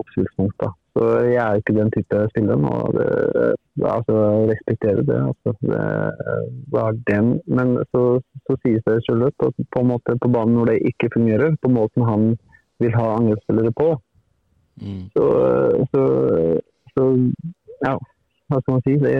oppspillspunkt. 0.00 0.66
Så 0.96 1.04
jeg 1.28 1.36
er 1.36 1.60
ikke 1.60 1.76
den 1.76 1.90
type 1.92 2.28
spiller. 2.30 2.56
nå. 2.56 2.72
det, 2.96 3.56
altså, 3.84 4.14
respekterer 4.50 5.02
det. 5.04 5.20
altså, 5.30 5.52
det 5.60 5.84
var 6.72 6.92
den. 7.10 7.40
Men 7.46 7.76
så, 7.92 8.20
så 8.46 8.56
sies 8.62 8.82
det 8.86 9.02
selv 9.04 9.26
at 9.26 9.54
på 9.72 9.80
en 9.80 9.90
måte 9.92 10.18
på 10.22 10.32
banen 10.32 10.56
når 10.56 10.66
det 10.72 10.78
ikke 10.90 11.12
fungerer, 11.16 11.56
på 11.62 11.68
måten 11.68 12.02
han 12.08 12.38
vil 12.80 12.92
ha 12.96 13.16
angrepsspillere 13.16 13.72
på, 13.72 13.96
Mm. 14.76 15.08
så, 15.16 15.24
så, 15.88 16.02
så 16.92 17.02
ja, 17.86 17.94
hva 18.48 18.58
skal 18.60 18.74
man 18.74 18.82
si? 18.84 18.96
Det, 19.00 19.14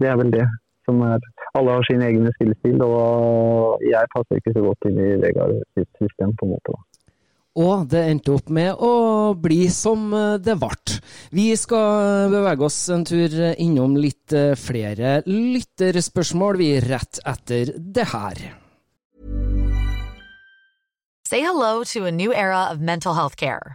det 0.00 0.08
er 0.08 0.16
vel 0.16 0.30
det 0.32 0.46
som 0.88 1.02
er 1.06 1.20
Alle 1.56 1.78
har 1.78 1.86
sin 1.88 2.02
egen 2.04 2.28
spillestil, 2.36 2.82
og 2.84 3.82
jeg 3.82 4.10
passer 4.12 4.38
ikke 4.38 4.52
så 4.54 4.62
godt 4.66 4.86
inn 4.90 5.00
i 5.00 5.08
Vegard 5.22 5.56
sitt 5.78 5.88
system, 5.96 6.34
på 6.38 6.46
en 6.46 6.54
måte. 6.54 6.74
da. 6.74 6.84
Og 7.58 7.88
det 7.90 8.02
endte 8.12 8.34
opp 8.36 8.52
med 8.54 8.84
å 8.84 8.92
bli 9.34 9.64
som 9.72 10.12
det 10.44 10.54
ble. 10.60 10.98
Vi 11.34 11.48
skal 11.58 12.28
bevege 12.30 12.68
oss 12.68 12.78
en 12.94 13.02
tur 13.08 13.34
innom 13.56 13.96
litt 13.98 14.36
eh, 14.36 14.52
flere 14.54 15.22
lytterspørsmål, 15.26 16.60
vi, 16.60 16.70
rett 16.84 17.18
etter 17.26 17.74
det 17.74 18.06
her. 18.12 18.44
Say 21.28 21.40
hello 21.40 21.82
to 21.84 22.06
a 22.06 22.12
new 22.12 22.32
era 22.32 22.68
of 22.70 22.80
mental 22.80 23.14
health 23.14 23.36
care. 23.36 23.74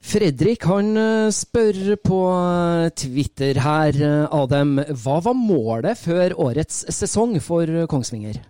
Fredrik 0.00 0.64
han 0.64 0.94
eh, 0.96 1.28
spør 1.34 1.94
på 2.00 2.18
eh, 2.32 2.88
Twitter 2.96 3.60
her, 3.60 3.96
eh, 4.00 4.32
Adem, 4.32 4.78
hva 4.96 5.18
var 5.26 5.36
målet 5.36 6.00
før 6.00 6.32
årets 6.40 6.86
sesong 6.96 7.36
for 7.44 7.68
Kongsvinger? 7.90 8.40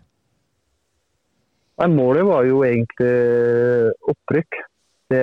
Målet 1.90 2.26
var 2.28 2.44
jo 2.44 2.60
egentlig 2.62 3.12
opprykk. 4.12 4.58
Det, 5.10 5.22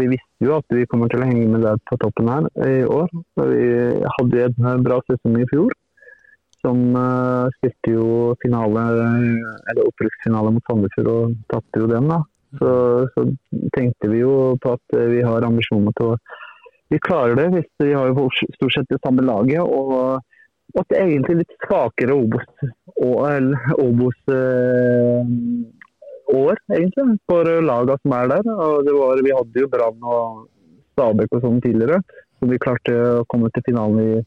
vi 0.00 0.06
visste 0.14 0.46
jo 0.46 0.54
at 0.56 0.74
vi 0.74 0.86
kommer 0.88 1.10
til 1.12 1.20
å 1.20 1.28
henge 1.28 1.44
med 1.52 1.62
der 1.62 1.76
på 1.86 1.98
toppen 2.00 2.30
her 2.32 2.48
i 2.64 2.78
år. 2.88 3.12
Vi 3.36 3.66
hadde 4.16 4.46
en 4.48 4.86
bra 4.86 4.96
sesong 5.04 5.36
i 5.36 5.46
fjor. 5.52 5.76
Som 6.64 6.96
spilte 7.58 7.92
jo 7.92 8.08
finale, 8.40 8.86
eller 9.68 9.84
opprykksfinale 9.84 10.56
mot 10.56 10.64
Sandefjord 10.66 11.12
og 11.12 11.36
tapte 11.52 11.84
jo 11.84 11.92
den. 11.92 12.08
da. 12.08 12.22
Så, 12.56 12.70
så 13.12 13.24
tenkte 13.76 14.08
vi 14.08 14.22
jo 14.22 14.56
på 14.62 14.72
at 14.78 14.96
eh, 14.96 15.08
vi 15.12 15.20
har 15.26 15.44
ambisjoner 15.44 15.92
til 15.98 16.14
å 16.14 16.18
Vi 16.88 16.96
klarer 17.04 17.36
det 17.36 17.50
hvis 17.52 17.68
vi 17.84 17.92
har 17.92 18.08
jo 18.08 18.30
stort 18.32 18.72
sett 18.72 18.88
det 18.88 19.00
samme 19.04 19.20
laget. 19.20 19.60
og 19.60 20.22
at 20.76 20.92
egentlig 20.92 21.38
litt 21.42 21.54
svakere 21.64 22.12
Obos, 22.12 22.44
og- 23.00 23.24
eller 23.30 23.56
Obos 23.80 24.16
eh, 24.28 25.24
egentlig, 26.76 27.18
for 27.28 27.44
lagene 27.44 27.96
som 28.02 28.12
er 28.12 28.28
der. 28.28 28.42
Var, 28.44 29.22
vi 29.24 29.32
hadde 29.32 29.62
jo 29.62 29.68
Brann 29.72 30.02
og 30.02 30.48
Stabæk 30.92 31.32
og 31.32 31.42
sånn 31.42 31.62
tidligere, 31.64 32.02
så 32.38 32.48
vi 32.50 32.58
klarte 32.58 32.96
å 33.20 33.24
komme 33.32 33.50
til 33.54 33.62
finalen 33.64 34.00
i, 34.02 34.24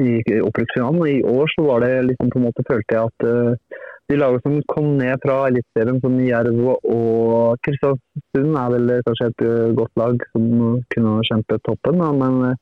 i. 0.00 0.22
I 0.30 1.22
år 1.26 1.46
så 1.56 1.66
var 1.66 1.80
det 1.80 2.04
liksom 2.06 2.30
på 2.30 2.38
en 2.38 2.46
måte 2.46 2.66
følte 2.68 2.94
jeg 2.94 3.10
at 3.10 3.26
eh, 3.26 3.80
de 4.10 4.18
lagene 4.18 4.42
som 4.42 4.56
kom 4.72 4.88
ned 4.98 5.22
fra 5.22 5.36
Eliteserien, 5.48 6.00
som 6.02 6.16
Jerv 6.24 6.58
og 6.66 7.60
Kristiansund, 7.66 8.56
er 8.58 8.74
vel 8.74 8.92
kanskje 9.06 9.30
et 9.30 9.44
eh, 9.46 9.70
godt 9.78 10.00
lag 10.00 10.24
som 10.32 10.48
kunne 10.94 11.14
kjempet 11.28 11.62
toppen. 11.68 12.02
Da. 12.02 12.10
Men 12.18 12.40
eh, 12.48 12.58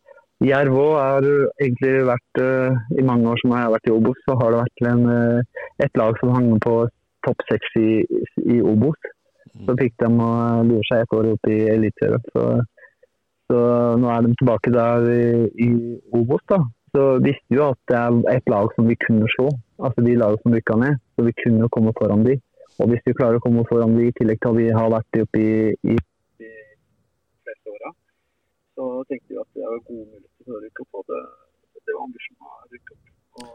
Jerv 0.51 0.77
har 0.77 1.25
egentlig 1.27 1.95
vært 2.07 2.43
eh, 2.45 3.01
I 3.01 3.07
mange 3.09 3.33
år 3.33 3.41
som 3.41 3.55
jeg 3.55 3.65
har 3.65 3.75
vært 3.75 3.89
i 3.89 3.95
Obos, 3.97 4.21
så 4.27 4.37
har 4.41 4.55
det 4.55 4.63
vært 4.67 4.89
en, 4.93 5.05
et 5.87 6.03
lag 6.03 6.21
som 6.21 6.35
hang 6.37 6.51
på 6.65 6.75
topp 7.27 7.47
seks 7.49 7.79
i, 7.81 7.91
i 8.45 8.61
Obos. 8.61 9.13
Så 9.67 9.75
fikk 9.81 9.97
de 9.99 10.13
å 10.13 10.33
lure 10.69 10.85
seg 10.87 11.03
et 11.03 11.15
år 11.17 11.33
opp 11.33 11.49
i 11.51 11.63
Eliteserien. 11.73 12.29
Så, 12.35 12.45
så 13.49 13.63
nå 13.99 14.13
er 14.13 14.27
de 14.27 14.37
tilbake 14.39 14.75
der 14.75 15.09
i, 15.17 15.31
i 15.65 15.71
Obos. 16.13 16.45
da. 16.53 16.61
Så 16.95 17.03
visste 17.25 17.45
vi 17.53 17.59
jo 17.59 17.69
at 17.73 17.81
det 17.91 17.99
er 17.99 18.37
et 18.39 18.49
lag 18.53 18.71
som 18.75 18.87
vi 18.89 18.97
kunne 19.05 19.29
slå. 19.35 19.49
Altså 19.85 20.05
de 20.07 20.15
lagene 20.21 20.41
som 20.43 20.55
rykka 20.57 20.77
ned. 20.81 21.01
Så 21.15 21.27
vi 21.27 21.35
kunne 21.43 21.69
komme 21.75 21.93
foran 21.99 22.25
de. 22.27 22.39
Og 22.79 22.91
hvis 22.93 23.05
vi 23.07 23.17
klarer 23.19 23.39
å 23.41 23.45
komme 23.45 23.65
foran 23.69 23.97
de, 23.99 24.09
i 24.09 24.15
tillegg 24.19 24.41
til 24.41 24.53
at 24.53 24.59
vi 24.59 24.69
har 24.79 24.93
vært 24.95 25.21
oppe 25.25 25.43
i, 25.43 25.53
i 25.93 25.97
de 25.99 26.51
fleste 27.45 27.75
åra, 27.75 27.91
så 28.79 28.91
tenkte 29.11 29.35
vi 29.35 29.41
at 29.43 29.51
det 29.55 29.65
var 29.67 29.81
gode 29.89 30.05
muligheter 30.07 30.45
for 30.47 30.59
å 30.59 30.63
rykke 30.65 30.85
opp. 30.85 31.01
Og 31.01 31.09
det, 31.11 31.23
det 31.83 31.97
var 31.97 32.05
ambisjonen 32.07 32.53
å 32.53 32.69
rykke 32.77 32.95
opp. 32.97 33.09
Og 33.39 33.49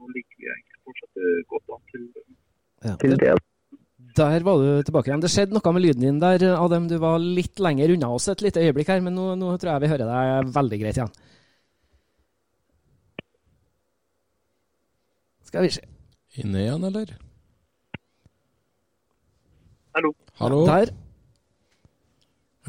nå 0.00 0.12
ligger 0.16 0.42
vi 0.42 0.50
egentlig 0.54 0.82
fortsatt 0.90 1.24
godt 1.54 1.74
an 1.76 1.86
til, 1.94 2.10
Ja. 2.84 2.94
til 3.00 3.16
det. 3.20 3.38
Der 4.16 4.42
var 4.44 4.58
du 4.58 4.82
tilbake 4.82 5.10
igjen. 5.10 5.20
Det 5.22 5.30
skjedde 5.30 5.54
noe 5.54 5.72
med 5.76 5.82
lyden 5.84 6.04
din 6.04 6.20
der, 6.20 6.42
Adem. 6.56 6.88
Du 6.88 6.96
var 6.98 7.18
litt 7.20 7.60
lenger 7.62 7.92
unna 7.94 8.08
oss 8.16 8.28
et 8.32 8.42
lite 8.42 8.62
øyeblikk 8.62 8.88
her, 8.88 9.02
men 9.04 9.14
nå, 9.14 9.34
nå 9.38 9.52
tror 9.60 9.76
jeg 9.76 9.84
vi 9.84 9.90
hører 9.92 10.08
deg 10.08 10.54
veldig 10.56 10.78
greit 10.82 10.98
igjen. 11.00 11.12
Skal 15.50 15.64
vi 15.66 15.70
se. 15.74 15.82
Inne 16.38 16.60
igjen, 16.62 16.84
eller? 16.86 17.10
Hallo. 19.96 20.12
Hallo? 20.38 20.60
Der. 20.68 20.92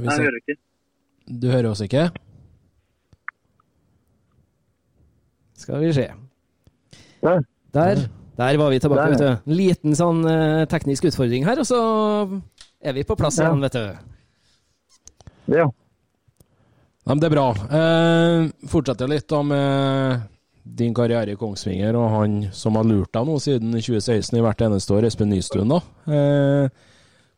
Nei, 0.01 0.15
jeg 0.15 0.23
hører 0.25 0.39
ikke. 0.39 0.55
Du 1.41 1.45
hører 1.51 1.67
oss 1.69 1.83
ikke? 1.85 2.07
Skal 5.61 5.83
vi 5.83 5.91
se. 5.93 6.07
Der. 7.21 7.43
Der. 7.77 8.01
Der 8.41 8.57
var 8.57 8.71
vi 8.73 8.79
tilbake, 8.81 9.03
Der, 9.03 9.13
vet 9.13 9.21
du. 9.21 9.51
En 9.51 9.57
liten 9.59 9.93
sånn 9.99 10.23
eh, 10.25 10.63
teknisk 10.71 11.05
utfordring 11.11 11.45
her, 11.45 11.59
og 11.61 11.67
så 11.69 11.81
er 12.81 12.95
vi 12.97 13.03
på 13.05 13.13
plass 13.19 13.37
Ja. 13.37 13.51
igjen, 13.51 13.61
vet 13.61 13.77
du. 13.77 13.85
Ja. 15.59 15.67
Nei, 17.05 17.13
men 17.13 17.21
det 17.21 17.29
er 17.29 17.35
bra. 17.35 17.45
Eh, 17.77 18.49
fortsetter 18.71 19.09
litt 19.11 19.27
da 19.29 19.43
med 19.45 20.25
din 20.63 20.93
karriere 20.93 21.33
i 21.33 21.39
Kongsvinger, 21.39 21.95
og 21.97 22.09
han 22.13 22.35
som 22.55 22.75
har 22.77 22.85
lurt 22.87 23.11
deg 23.13 23.25
nå 23.27 23.37
siden 23.41 23.73
2016 23.73 24.37
i 24.37 24.43
hvert 24.45 24.61
eneste 24.61 24.93
år, 24.95 25.07
Espen 25.09 25.29
Nystuen. 25.33 25.69
da. 25.71 25.79
Eh, 26.07 26.69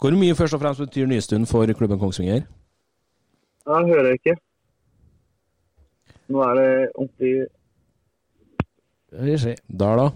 hvor 0.01 0.11
mye 0.19 0.35
først 0.35 0.57
og 0.57 0.61
fremst 0.61 0.81
betyr 0.83 1.07
Nystuen 1.07 1.45
for 1.47 1.65
klubben 1.77 1.99
Kongsvinger? 1.99 2.43
Jeg 3.63 3.87
hører 3.87 4.09
jeg 4.11 4.19
ikke. 4.19 4.35
Nå 6.33 6.41
er 6.43 6.55
det 6.59 6.69
ordentlig 6.95 7.47
Skal 9.07 9.25
vi 9.25 9.37
se. 9.37 9.55
Der, 9.69 9.95
da? 9.95 10.09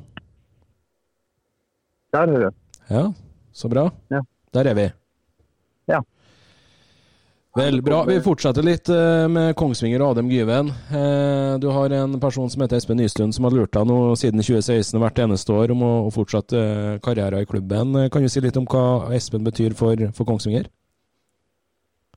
Der 2.13 2.31
hører 2.31 2.47
jeg. 2.49 2.53
Ja, 2.89 3.03
så 3.53 3.69
bra. 3.69 3.89
Ja. 4.11 4.21
Der 4.53 4.69
er 4.71 4.73
vi. 4.73 4.87
Vel, 7.57 7.81
bra. 7.81 8.03
Vi 8.05 8.19
fortsetter 8.21 8.61
litt 8.61 8.89
eh, 8.93 9.23
med 9.33 9.55
Kongsvinger 9.57 10.03
og 10.03 10.11
Adem 10.13 10.27
Gyven. 10.29 10.67
Eh, 10.93 11.55
Du 11.57 11.65
har 11.73 11.89
en 11.95 12.19
person 12.21 12.51
som 12.53 12.61
heter 12.61 12.77
Espen 12.77 12.99
Nystuen 13.01 13.31
som 13.33 13.47
har 13.47 13.55
lurt 13.55 13.71
deg 13.73 13.87
nå 13.89 13.95
siden 14.19 14.43
2016 14.43 14.99
hvert 15.01 15.21
eneste 15.23 15.55
år 15.55 15.73
om 15.73 15.81
å 15.87 15.93
fortsette 16.13 16.59
eh, 16.59 16.99
karrieren 17.01 17.41
i 17.41 17.49
klubben. 17.49 17.95
Kan 18.13 18.21
du 18.21 18.29
si 18.29 18.43
litt 18.45 18.59
om 18.61 18.67
hva 18.69 19.09
Espen 19.17 19.47
betyr 19.47 19.73
for, 19.79 19.97
for 20.13 20.29
Kongsvinger? 20.29 20.69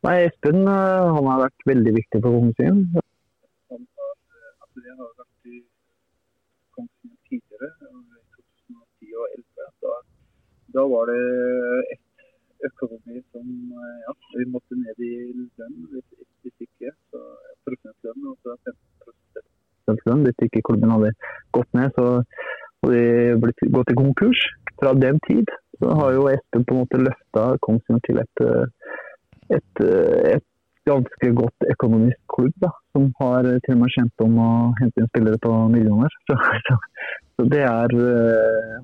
Nei, 0.04 0.16
Espen 0.26 0.60
han 0.68 1.30
har 1.30 1.46
vært 1.46 1.66
veldig 1.72 1.96
viktig 2.02 2.20
for 2.20 2.36
Kongsvinger. 2.36 2.84
Han 3.72 3.88
har, 4.02 4.12
altså, 4.66 4.84
jeg 4.84 4.98
har 4.98 5.10
vært 5.24 5.54
i 5.54 5.62
Kongsvinger 6.76 7.18
tidligere, 7.32 7.72
i 7.80 8.12
2010 8.36 9.16
og 9.16 9.32
2011. 9.40 9.72
Da, 9.88 9.96
da 10.76 10.86
var 10.92 11.08
det 11.14 11.20
et 11.96 11.99
økonomi 12.68 13.20
som 13.32 13.46
eh, 13.80 13.96
ja, 14.04 14.14
vi 14.36 14.46
måtte 14.52 14.78
ned 14.78 15.02
i 15.04 15.12
lønn. 15.60 15.78
Hvis, 15.92 16.26
hvis 16.44 16.66
ikke, 16.66 16.92
så 17.12 17.22
prosentlønn. 17.66 18.28
Og 18.32 18.36
så 18.44 18.56
15 18.56 18.76
prosentlønn. 19.04 20.26
Hvis 20.28 20.46
ikke 20.46 20.64
klubben 20.68 20.94
hadde 20.94 21.14
gått 21.56 21.72
ned, 21.78 21.90
så 21.96 22.06
hadde 22.82 23.00
de 23.00 23.40
blitt, 23.44 23.66
gått 23.76 23.92
i 23.92 23.98
konkurs. 23.98 24.44
Fra 24.80 24.94
den 24.96 25.20
tid 25.28 25.50
så 25.80 25.96
har 25.96 26.14
jo 26.16 26.28
Espen 26.32 26.66
på 26.68 26.76
en 26.76 26.84
måte 26.84 27.00
løfta 27.00 27.50
Kongsvinger 27.64 28.06
til 28.08 28.22
et 28.22 28.46
eh, 28.46 28.86
et, 29.50 29.82
eh, 29.82 30.36
et 30.36 30.46
ganske 30.86 31.28
godt 31.36 31.64
økonomisk 31.72 32.18
klubb, 32.30 32.54
da, 32.62 32.70
som 32.94 33.08
har 33.18 33.48
til 33.64 33.74
og 33.74 33.80
med 33.80 33.92
kjent 33.96 34.22
om 34.24 34.36
å 34.40 34.50
hente 34.78 35.02
inn 35.02 35.10
spillere 35.10 35.40
på 35.42 35.50
millioner. 35.72 36.14
Så, 36.30 36.36
så, 36.68 36.76
så 37.36 37.46
det 37.50 37.60
er 37.66 37.92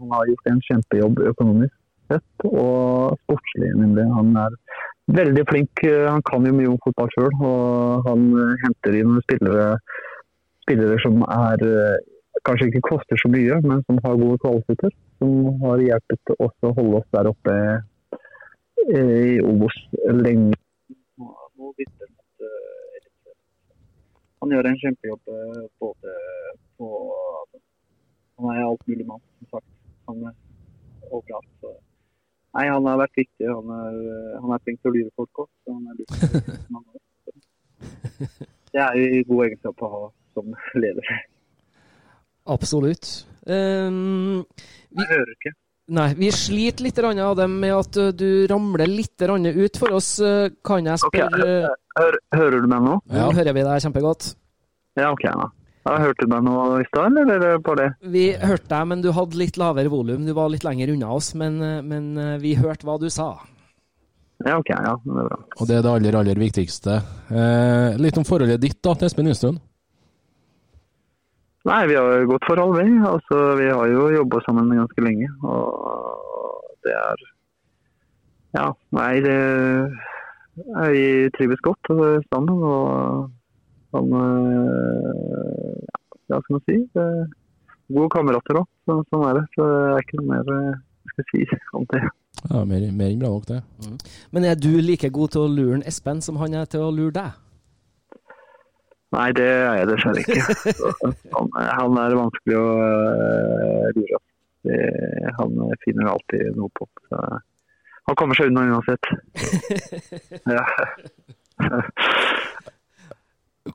Han 0.01 0.13
har 0.13 0.29
gjort 0.31 0.51
en 0.51 0.63
kjempejobb 0.69 1.23
økonomisk 1.31 1.75
sett, 2.11 2.47
og 2.49 3.17
sportslig, 3.25 3.71
nemlig. 3.79 4.07
Han 4.17 4.37
er 4.41 4.59
veldig 5.07 5.45
flink. 5.51 5.83
Han 6.09 6.23
kan 6.23 6.47
jo 6.47 6.55
mye 6.57 6.73
om 6.73 6.83
fotball 6.85 7.11
sjøl, 7.15 7.33
og 7.47 8.07
han 8.09 8.29
eh, 8.43 8.53
henter 8.65 8.99
inn 9.01 9.17
spillere, 9.25 9.79
spillere 10.67 10.99
som 11.05 11.23
er 11.27 11.67
eh, 11.67 11.99
kanskje 12.47 12.71
ikke 12.71 12.87
koster 12.91 13.21
så 13.21 13.31
mye, 13.33 13.61
men 13.67 13.83
som 13.87 14.01
har 14.05 14.19
gode 14.21 14.41
kvaliteter. 14.45 14.95
Som 15.21 15.61
har 15.63 15.83
hjulpet 15.83 16.35
oss 16.37 16.67
å 16.67 16.75
holde 16.77 17.01
oss 17.01 17.13
der 17.17 17.31
oppe 17.31 17.57
eh, 17.57 19.15
i 19.31 19.37
Obos 19.45 19.77
lenge. 20.11 20.59
Han 24.43 24.53
gjør 24.53 24.67
en 24.69 24.79
kjempejobb 24.79 25.31
både 25.81 26.13
på 26.79 26.89
Han 28.37 28.51
er 28.53 28.67
alt 28.67 28.83
mulig 28.87 29.07
mann, 29.09 29.23
som 29.41 29.57
sagt. 29.57 29.71
Han 30.07 30.21
er 30.29 30.35
overalt. 31.09 31.86
Nei, 32.57 32.67
han 32.73 32.87
har 32.89 32.97
vært 33.03 33.19
viktig. 33.21 33.45
Han 33.51 33.67
er, 33.77 33.95
eh, 34.17 34.37
han 34.41 34.51
er 34.55 34.61
flink 34.65 34.79
til 34.81 34.91
å 34.91 34.95
lure 34.95 35.13
folk 35.21 35.35
òg. 35.45 35.49
Så 35.61 35.69
han 35.77 35.85
er 35.91 35.95
lurt. 36.01 36.13
Det 38.77 38.83
er 38.83 38.95
jo 39.01 39.23
god 39.29 39.43
egenskap 39.47 39.83
å 39.85 39.87
ha 39.93 40.01
som 40.37 40.47
leder. 40.77 41.07
Absolutt. 42.53 43.13
Um, 43.47 44.45
Jeg 44.97 45.09
hører 45.11 45.33
ikke. 45.33 45.53
nei, 45.97 46.09
vi 46.19 46.31
sliter 46.35 46.87
litt 46.87 46.99
av 46.99 47.37
det 47.39 47.47
med 47.51 47.75
at 47.77 47.99
uh, 48.01 48.11
du 48.13 48.47
ramler 48.51 48.91
litt 48.91 49.23
ut 49.23 49.81
for 49.81 49.97
oss. 49.97 50.17
Uh, 50.21 50.49
Kan 50.67 50.89
jeg 50.89 51.03
spørre 51.05 51.71
Hør, 51.97 52.19
hører 52.37 52.61
du 52.61 52.69
meg 52.69 52.83
nå? 52.85 52.99
Nå 53.09 53.31
hører 53.33 53.57
vi 53.57 53.65
deg 53.65 53.85
kjempegodt. 53.87 54.35
Ja, 54.99 55.13
ok. 55.13 55.25
da. 55.25 55.49
Ja, 55.87 55.99
hørte 56.03 56.27
du 56.27 56.33
meg 56.33 56.43
nå 56.43 56.55
i 56.81 56.87
stad, 56.89 57.15
eller 57.15 57.37
er 57.37 57.43
det 57.45 57.51
bare 57.63 57.85
det? 57.85 57.91
Vi 58.11 58.25
hørte 58.43 58.67
deg, 58.73 58.87
men 58.91 59.05
du 59.05 59.13
hadde 59.15 59.39
litt 59.39 59.59
lavere 59.61 59.93
volum. 59.93 60.25
Du 60.27 60.33
var 60.35 60.51
litt 60.51 60.67
lenger 60.67 60.91
unna 60.91 61.13
oss, 61.15 61.31
men, 61.39 61.61
men 61.87 62.09
uh, 62.19 62.33
vi 62.43 62.57
hørte 62.59 62.89
hva 62.89 62.97
du 62.99 63.07
sa. 63.13 63.37
Ja, 64.45 64.59
ok. 64.59 64.69
Ja, 64.69 64.97
det 65.05 65.23
er 65.23 65.29
bra. 65.31 65.39
Og 65.57 65.69
det 65.69 65.79
er 65.79 65.85
det 65.85 65.93
aller, 65.93 66.19
aller 66.19 66.41
viktigste. 66.41 66.99
Eh, 67.31 67.95
litt 68.03 68.19
om 68.21 68.27
forholdet 68.29 68.61
ditt 68.61 68.83
da, 68.85 68.93
til 68.93 69.09
Espen 69.09 69.25
Nystuen. 69.31 69.57
Nei, 71.67 71.81
vi 71.91 71.97
har 71.97 72.27
godt 72.29 72.45
forhold, 72.47 72.77
vi. 72.77 72.99
Altså, 73.07 73.39
vi 73.59 73.71
har 73.71 73.89
jo 73.91 74.11
jobba 74.13 74.43
sammen 74.45 74.75
ganske 74.77 75.07
lenge. 75.07 75.31
Og 75.43 76.69
det 76.87 76.93
er 76.99 77.25
Ja, 78.57 78.69
nei, 78.97 79.15
det 79.25 79.39
Vi 80.93 81.07
trives 81.37 81.65
godt 81.65 81.91
sammen. 82.29 82.61
Og 82.61 83.31
han 83.95 84.17
øh, 84.21 85.83
Ja, 86.27 86.35
hva 86.35 86.43
skal 86.43 86.57
man 86.57 86.65
si? 86.67 86.77
Gode 87.95 88.11
kamerater 88.11 88.59
òg. 88.61 88.69
Så, 88.87 88.99
sånn 89.11 89.25
er 89.29 89.41
det. 89.41 89.45
Så 89.55 89.67
det 89.71 89.81
er 89.93 90.05
ikke 90.05 90.21
noe 90.21 90.29
mer 90.33 90.53
øh, 90.57 90.77
jeg 91.07 91.15
skal 91.15 91.27
si 91.31 91.61
om 91.79 91.89
det. 91.93 92.03
Ja, 92.51 92.63
mer, 92.69 92.85
mer 92.93 93.11
enn 93.11 93.23
bra 93.23 93.33
nok, 93.33 93.49
det. 93.49 93.61
Men 94.35 94.47
er 94.47 94.59
du 94.59 94.73
like 94.83 95.11
god 95.15 95.35
til 95.35 95.47
å 95.47 95.51
lure 95.51 95.79
en 95.79 95.87
Espen 95.89 96.23
som 96.23 96.39
han 96.43 96.55
er 96.59 96.69
til 96.71 96.85
å 96.85 96.93
lure 96.95 97.15
deg? 97.15 97.43
Nei, 99.15 99.29
det 99.39 99.47
er 99.47 99.77
jeg 99.79 99.89
dessverre 99.93 100.23
ikke. 100.23 100.41
Han, 101.37 101.51
han 101.55 101.99
er 102.03 102.17
vanskelig 102.19 102.57
å 102.59 102.71
øh, 102.87 103.91
lure. 103.97 104.23
Det, 104.67 104.79
han 105.39 105.61
finner 105.85 106.11
alltid 106.11 106.57
noe 106.59 106.73
på. 106.75 106.89
Så, 107.07 107.21
han 108.07 108.19
kommer 108.19 108.39
seg 108.39 108.51
unna 108.51 108.67
uansett. 108.75 109.05
Ja. 110.57 110.65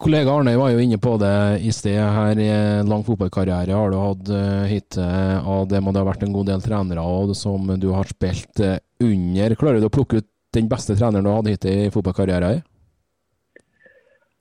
Kollega 0.02 0.34
Arnøy 0.34 0.56
var 0.58 0.72
jo 0.74 0.82
inne 0.82 0.98
på 0.98 1.12
det 1.22 1.36
i 1.62 1.72
sted. 1.76 2.00
Her 2.02 2.40
i 2.42 2.50
lang 2.90 3.04
fotballkarriere 3.06 3.76
har 3.78 3.92
du 3.94 3.98
hatt 4.02 4.32
eh, 4.34 4.64
hittil, 4.72 5.44
og 5.46 5.68
det 5.70 5.82
må 5.84 5.94
det 5.94 6.02
ha 6.02 6.08
vært 6.08 6.26
en 6.26 6.34
god 6.34 6.50
del 6.50 6.64
trenere 6.66 7.04
og 7.06 7.36
som 7.38 7.70
du 7.78 7.92
har 7.94 8.10
spilt 8.10 8.64
eh, 8.66 8.80
under. 9.06 9.54
Klarer 9.60 9.78
du 9.78 9.86
å 9.86 9.94
plukke 9.94 10.24
ut 10.24 10.30
den 10.58 10.72
beste 10.72 10.98
treneren 10.98 11.28
du 11.28 11.30
har 11.30 11.44
hatt 11.44 11.52
hittil 11.54 11.86
i 11.86 11.92
fotballkarrieren? 11.94 12.64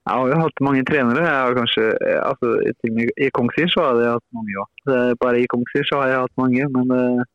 Jeg 0.08 0.16
har 0.16 0.32
jo 0.32 0.38
hatt 0.40 0.64
mange 0.64 0.86
trenere. 0.88 1.26
Jeg 1.28 1.42
har 1.44 1.58
kanskje, 1.58 1.84
altså, 2.24 2.54
I 3.20 3.28
Kongsvinger 3.36 3.74
så 3.74 3.84
har 3.84 4.00
jeg 4.00 4.14
hatt 4.16 4.38
mange, 4.38 4.54
ja. 4.56 4.64
Bare 5.20 5.42
i 5.42 5.50
Kongsvinger 5.52 5.90
så 5.90 6.00
har 6.00 6.14
jeg 6.14 6.22
hatt 6.24 6.40
mange. 6.40 6.70
Men 6.72 6.96
eh, 6.96 7.28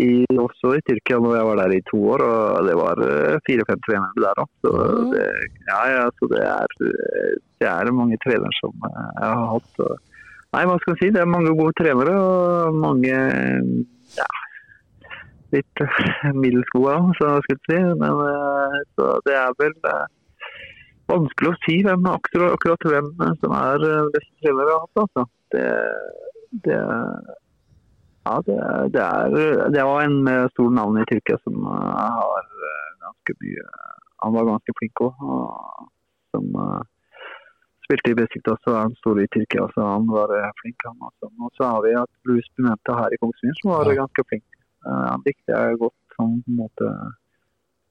i, 0.00 0.24
også 0.40 0.76
i 0.78 0.82
Tyrkia 0.86 1.18
når 1.20 1.34
jeg 1.36 1.48
var 1.48 1.58
der 1.60 1.74
i 1.76 1.82
to 1.90 1.98
år, 2.14 2.22
og 2.24 2.68
det 2.68 2.76
var 2.78 3.00
eh, 3.04 3.40
fire-fem 3.48 3.82
trenere 3.84 4.24
der 4.24 4.40
òg. 4.40 4.48
Så 4.64 4.70
det, 5.12 5.26
ja, 5.68 5.80
ja, 5.92 6.06
så 6.16 6.28
det 6.32 6.40
er, 6.48 6.76
eh, 6.88 7.34
det 7.60 7.68
er 7.68 7.92
mange 7.98 8.16
trenere 8.24 8.54
som 8.60 8.72
eh, 8.88 9.10
jeg 9.20 9.34
har 9.40 9.50
hatt. 9.50 9.82
Nei, 10.52 10.64
hva 10.68 10.78
skal 10.80 10.94
jeg 10.94 11.00
si. 11.02 11.10
Det 11.16 11.20
er 11.20 11.34
mange 11.34 11.52
gode 11.58 11.76
trenere 11.80 12.16
og 12.16 12.80
mange 12.80 13.12
ja, 14.16 14.30
litt 15.52 15.84
middels 16.40 16.72
gode 16.72 16.96
òg, 16.96 17.12
jeg 17.20 17.60
si. 17.68 17.78
Men 18.00 18.18
så 18.96 19.12
det 19.28 19.36
er 19.42 19.54
vel 19.60 19.76
vanskelig 21.12 21.52
å 21.52 21.60
si 21.66 21.78
hvem 21.84 22.08
akkurat, 22.08 22.56
akkurat 22.56 22.88
hvem 22.88 23.12
som 23.44 23.56
er 23.60 23.86
beste 24.16 24.32
trener 24.40 24.72
jeg 24.72 24.72
har 24.72 24.84
hatt. 24.86 25.04
Altså. 25.04 25.28
Det, 25.52 25.70
det, 26.64 26.82
ja, 28.24 28.34
det, 28.46 28.56
det, 28.94 29.02
er, 29.02 29.68
det 29.74 29.84
var 29.88 30.02
en 30.04 30.18
med 30.26 30.50
stor 30.54 30.70
navn 30.70 31.00
i 31.00 31.06
Tyrkia 31.10 31.38
som 31.42 31.56
eh, 31.66 32.10
har 32.18 32.44
eh, 32.68 32.90
ganske 33.02 33.34
mye 33.42 33.64
Han 34.22 34.34
var 34.36 34.46
ganske 34.46 34.74
flink 34.78 35.00
òg. 35.02 35.22
Som 36.30 36.44
eh, 36.64 36.82
spilte 37.86 38.12
i 38.12 38.18
Besiktas 38.20 38.68
og 38.68 38.76
er 38.76 38.84
han 38.84 38.94
stor 39.00 39.18
i 39.18 39.26
Tyrkia, 39.34 39.66
så 39.74 39.88
han 39.94 40.06
var 40.10 40.30
flink. 40.60 40.78
han 40.86 41.02
også. 41.08 41.32
Og 41.42 41.50
så 41.58 41.66
har 41.72 41.82
vi 41.82 41.96
hatt 41.98 42.12
Louis 42.30 42.46
Pimenta 42.54 42.94
her 43.00 43.10
i 43.16 43.18
Kongsvinger 43.22 43.58
som 43.60 43.72
var 43.74 43.90
Ja. 43.90 43.98
ganske 44.04 44.24
flink. 44.30 44.46
Han 44.86 45.22
likte 45.26 45.50
jeg 45.54 45.78
godt 45.82 45.98
Han, 46.18 46.38
på 46.46 46.50
en 46.52 46.56
måte 46.58 46.86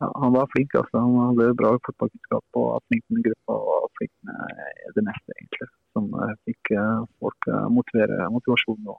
ja, 0.01 0.07
han 0.23 0.33
var 0.33 0.47
flink. 0.55 0.73
altså. 0.79 0.95
Han 1.03 1.19
hadde 1.27 1.53
bra 1.59 1.75
fotballkunnskap 1.85 2.43
og 2.57 2.65
var 2.71 2.81
flink 2.87 3.03
med 3.11 3.23
gruppa 3.27 3.53
og 3.75 3.91
flink 3.99 4.11
med 4.25 4.95
det 4.95 5.03
meste, 5.05 5.35
egentlig. 5.37 5.67
Som 5.93 6.07
fikk 6.47 6.71
folk 7.19 7.47
motivere 7.75 8.31
motivasjon. 8.33 8.87
Og 8.95 8.97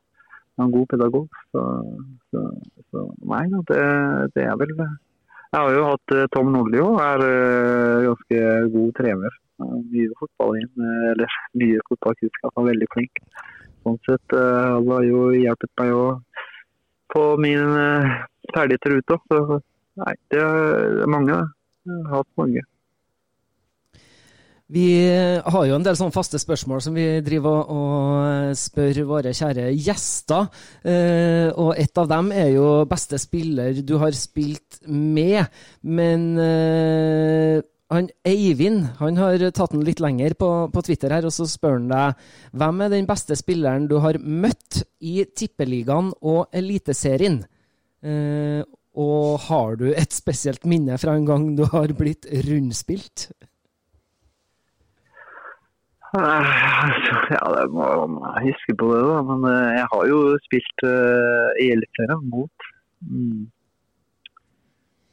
er 0.58 0.66
en 0.66 0.74
god 0.74 0.86
pedagog. 0.90 1.40
Så, 1.52 1.64
så, 2.32 2.44
så 2.90 3.06
nei, 3.32 3.46
da, 3.52 3.62
det, 3.70 3.86
det 4.36 4.46
er 4.48 4.60
vel 4.60 4.74
det. 4.78 4.90
Jeg 5.52 5.60
har 5.60 5.74
jo 5.76 5.84
hatt 5.84 6.14
eh, 6.16 6.28
Tom 6.32 6.52
Nordli 6.54 6.80
òg, 6.80 6.94
er 7.04 7.22
eh, 7.26 8.04
ganske 8.06 8.44
god 8.72 8.94
trener. 8.96 9.34
Mye 9.62 10.14
fotball 10.16 10.56
inn, 10.62 10.70
eh, 10.80 11.08
eller 11.10 11.34
mye 11.60 11.82
fotballkunnskap, 11.90 12.54
er 12.56 12.68
veldig 12.70 12.88
flink. 12.94 13.20
Sånn 13.82 13.98
sett 14.06 14.34
han 14.38 14.88
har 14.88 15.04
jo 15.04 15.26
hjulpet 15.34 15.72
meg 15.80 15.92
å 15.98 16.04
få 17.12 17.24
mine 17.42 17.86
ferdigheter 18.54 18.94
ut 18.96 19.14
òg. 19.16 19.28
Så 19.28 19.60
Nei, 20.00 20.14
det 20.32 20.40
er 20.40 21.10
mange. 21.10 21.34
Jeg 21.84 22.04
har 22.08 22.22
hatt 22.22 22.38
mange. 22.40 22.62
Vi 24.72 24.86
har 25.44 25.64
jo 25.68 25.74
en 25.76 25.84
del 25.84 25.96
sånne 25.98 26.14
faste 26.14 26.38
spørsmål 26.40 26.80
som 26.80 26.94
vi 26.96 27.04
driver 27.24 27.66
og, 27.74 28.54
spør 28.56 29.02
våre 29.10 29.34
kjære 29.36 29.66
gjester. 29.76 30.48
Eh, 30.88 31.50
og 31.60 31.74
et 31.76 32.00
av 32.00 32.08
dem 32.08 32.30
er 32.32 32.54
jo 32.54 32.70
beste 32.88 33.20
spiller 33.20 33.82
du 33.84 33.98
har 34.00 34.16
spilt 34.16 34.80
med. 34.88 35.44
Men 35.84 36.24
eh, 36.40 37.60
han 37.92 38.08
Eivind 38.24 38.86
han 39.02 39.20
har 39.20 39.44
tatt 39.52 39.76
den 39.76 39.84
litt 39.84 40.00
lenger 40.00 40.38
på, 40.40 40.50
på 40.72 40.84
Twitter 40.88 41.12
her, 41.12 41.28
og 41.28 41.36
så 41.36 41.44
spør 41.50 41.76
han 41.76 41.92
deg 41.92 42.24
hvem 42.56 42.80
er 42.86 42.94
den 42.96 43.08
beste 43.10 43.36
spilleren 43.36 43.90
du 43.90 43.98
har 44.00 44.16
møtt 44.24 44.86
i 45.04 45.20
Tippeligaen 45.28 46.14
og 46.22 46.46
Eliteserien? 46.48 47.42
Eh, 48.00 48.62
Og 48.92 49.40
har 49.48 49.76
du 49.80 49.86
et 49.92 50.12
spesielt 50.12 50.64
minne 50.68 50.96
fra 51.00 51.14
en 51.16 51.24
gang 51.28 51.46
du 51.56 51.64
har 51.72 51.92
blitt 51.96 52.26
rundspilt? 52.48 53.30
Ja, 56.12 57.46
det 57.56 57.64
må 57.72 57.88
man 58.12 58.44
huske 58.44 58.76
på 58.76 58.90
det, 58.92 59.00
da. 59.08 59.18
Men 59.30 59.48
eh, 59.48 59.72
jeg 59.78 59.88
har 59.94 60.06
jo 60.10 60.20
spilt 60.44 60.84
uh, 60.84 61.48
i 61.62 61.70
Eliteserien 61.72 62.26
mot 62.28 62.68
mm. 63.08 63.42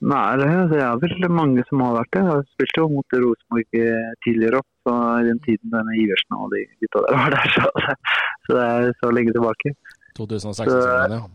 Nei, 0.10 0.28
det, 0.39 0.45
det 0.72 0.80
er 0.80 1.00
vel 1.02 1.26
mange 1.36 1.64
som 1.68 1.82
har 1.84 1.97
vært 1.97 2.14
det. 2.16 2.22
Jeg 2.24 2.30
har 2.30 2.45
spilt 2.54 2.78
jo 2.80 2.86
mot 2.91 3.16
Rosenborg 3.20 3.82
tidligere 4.24 4.62
opp, 4.62 4.70
så 4.88 4.93
i 5.20 5.26
den 5.28 5.41
tiden 5.43 5.74
denne 5.74 5.97
Iversen 6.00 6.38
og 6.38 6.54
de 6.54 6.62
gutta 6.80 7.02
der 7.04 7.18
var 7.18 7.36
der. 7.36 7.50
Så, 7.58 7.97
så 8.45 8.56
det 8.56 8.64
er 8.70 8.95
så 9.02 9.12
lenge 9.12 9.36
tilbake. 9.36 9.74
2016-sesongen, 10.16 11.18
ja. 11.18 11.28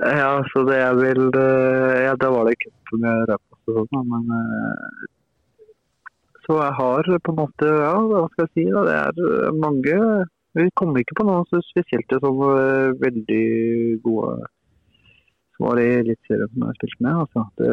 Ja, 0.00 0.44
så 0.48 0.62
det 0.64 0.78
er 0.80 0.94
vel 0.96 1.26
eh, 1.36 1.96
Ja, 2.06 2.14
da 2.16 2.30
var 2.32 2.48
det 2.48 2.56
cup 2.62 2.92
med 3.02 3.26
Raufoss 3.28 3.72
og 3.74 3.88
sånn, 3.92 4.06
men 4.08 4.30
eh, 4.32 5.02
Så 6.50 6.56
jeg 6.58 6.74
har 6.74 7.08
på 7.22 7.30
en 7.30 7.38
måte 7.38 7.66
Ja, 7.70 7.94
hva 8.10 8.24
skal 8.32 8.48
jeg 8.48 8.54
si, 8.56 8.62
da. 8.74 8.80
Det 8.88 8.94
er 8.98 9.18
eh, 9.46 9.58
mange 9.62 9.98
Vi 10.58 10.64
kommer 10.74 10.98
ikke 10.98 11.20
på 11.20 11.26
noen 11.28 11.46
så 11.46 11.60
spesielt 11.62 12.10
som 12.10 12.40
eh, 12.42 12.96
veldig 12.98 13.44
gode 14.02 14.48
som 15.54 15.68
var 15.68 15.78
i 15.78 15.84
Eliteserien 16.00 16.50
som 16.50 16.64
jeg 16.64 16.72
har 16.72 16.78
spilt 16.80 17.02
med. 17.04 17.18
Altså. 17.22 17.44
Det, 17.60 17.68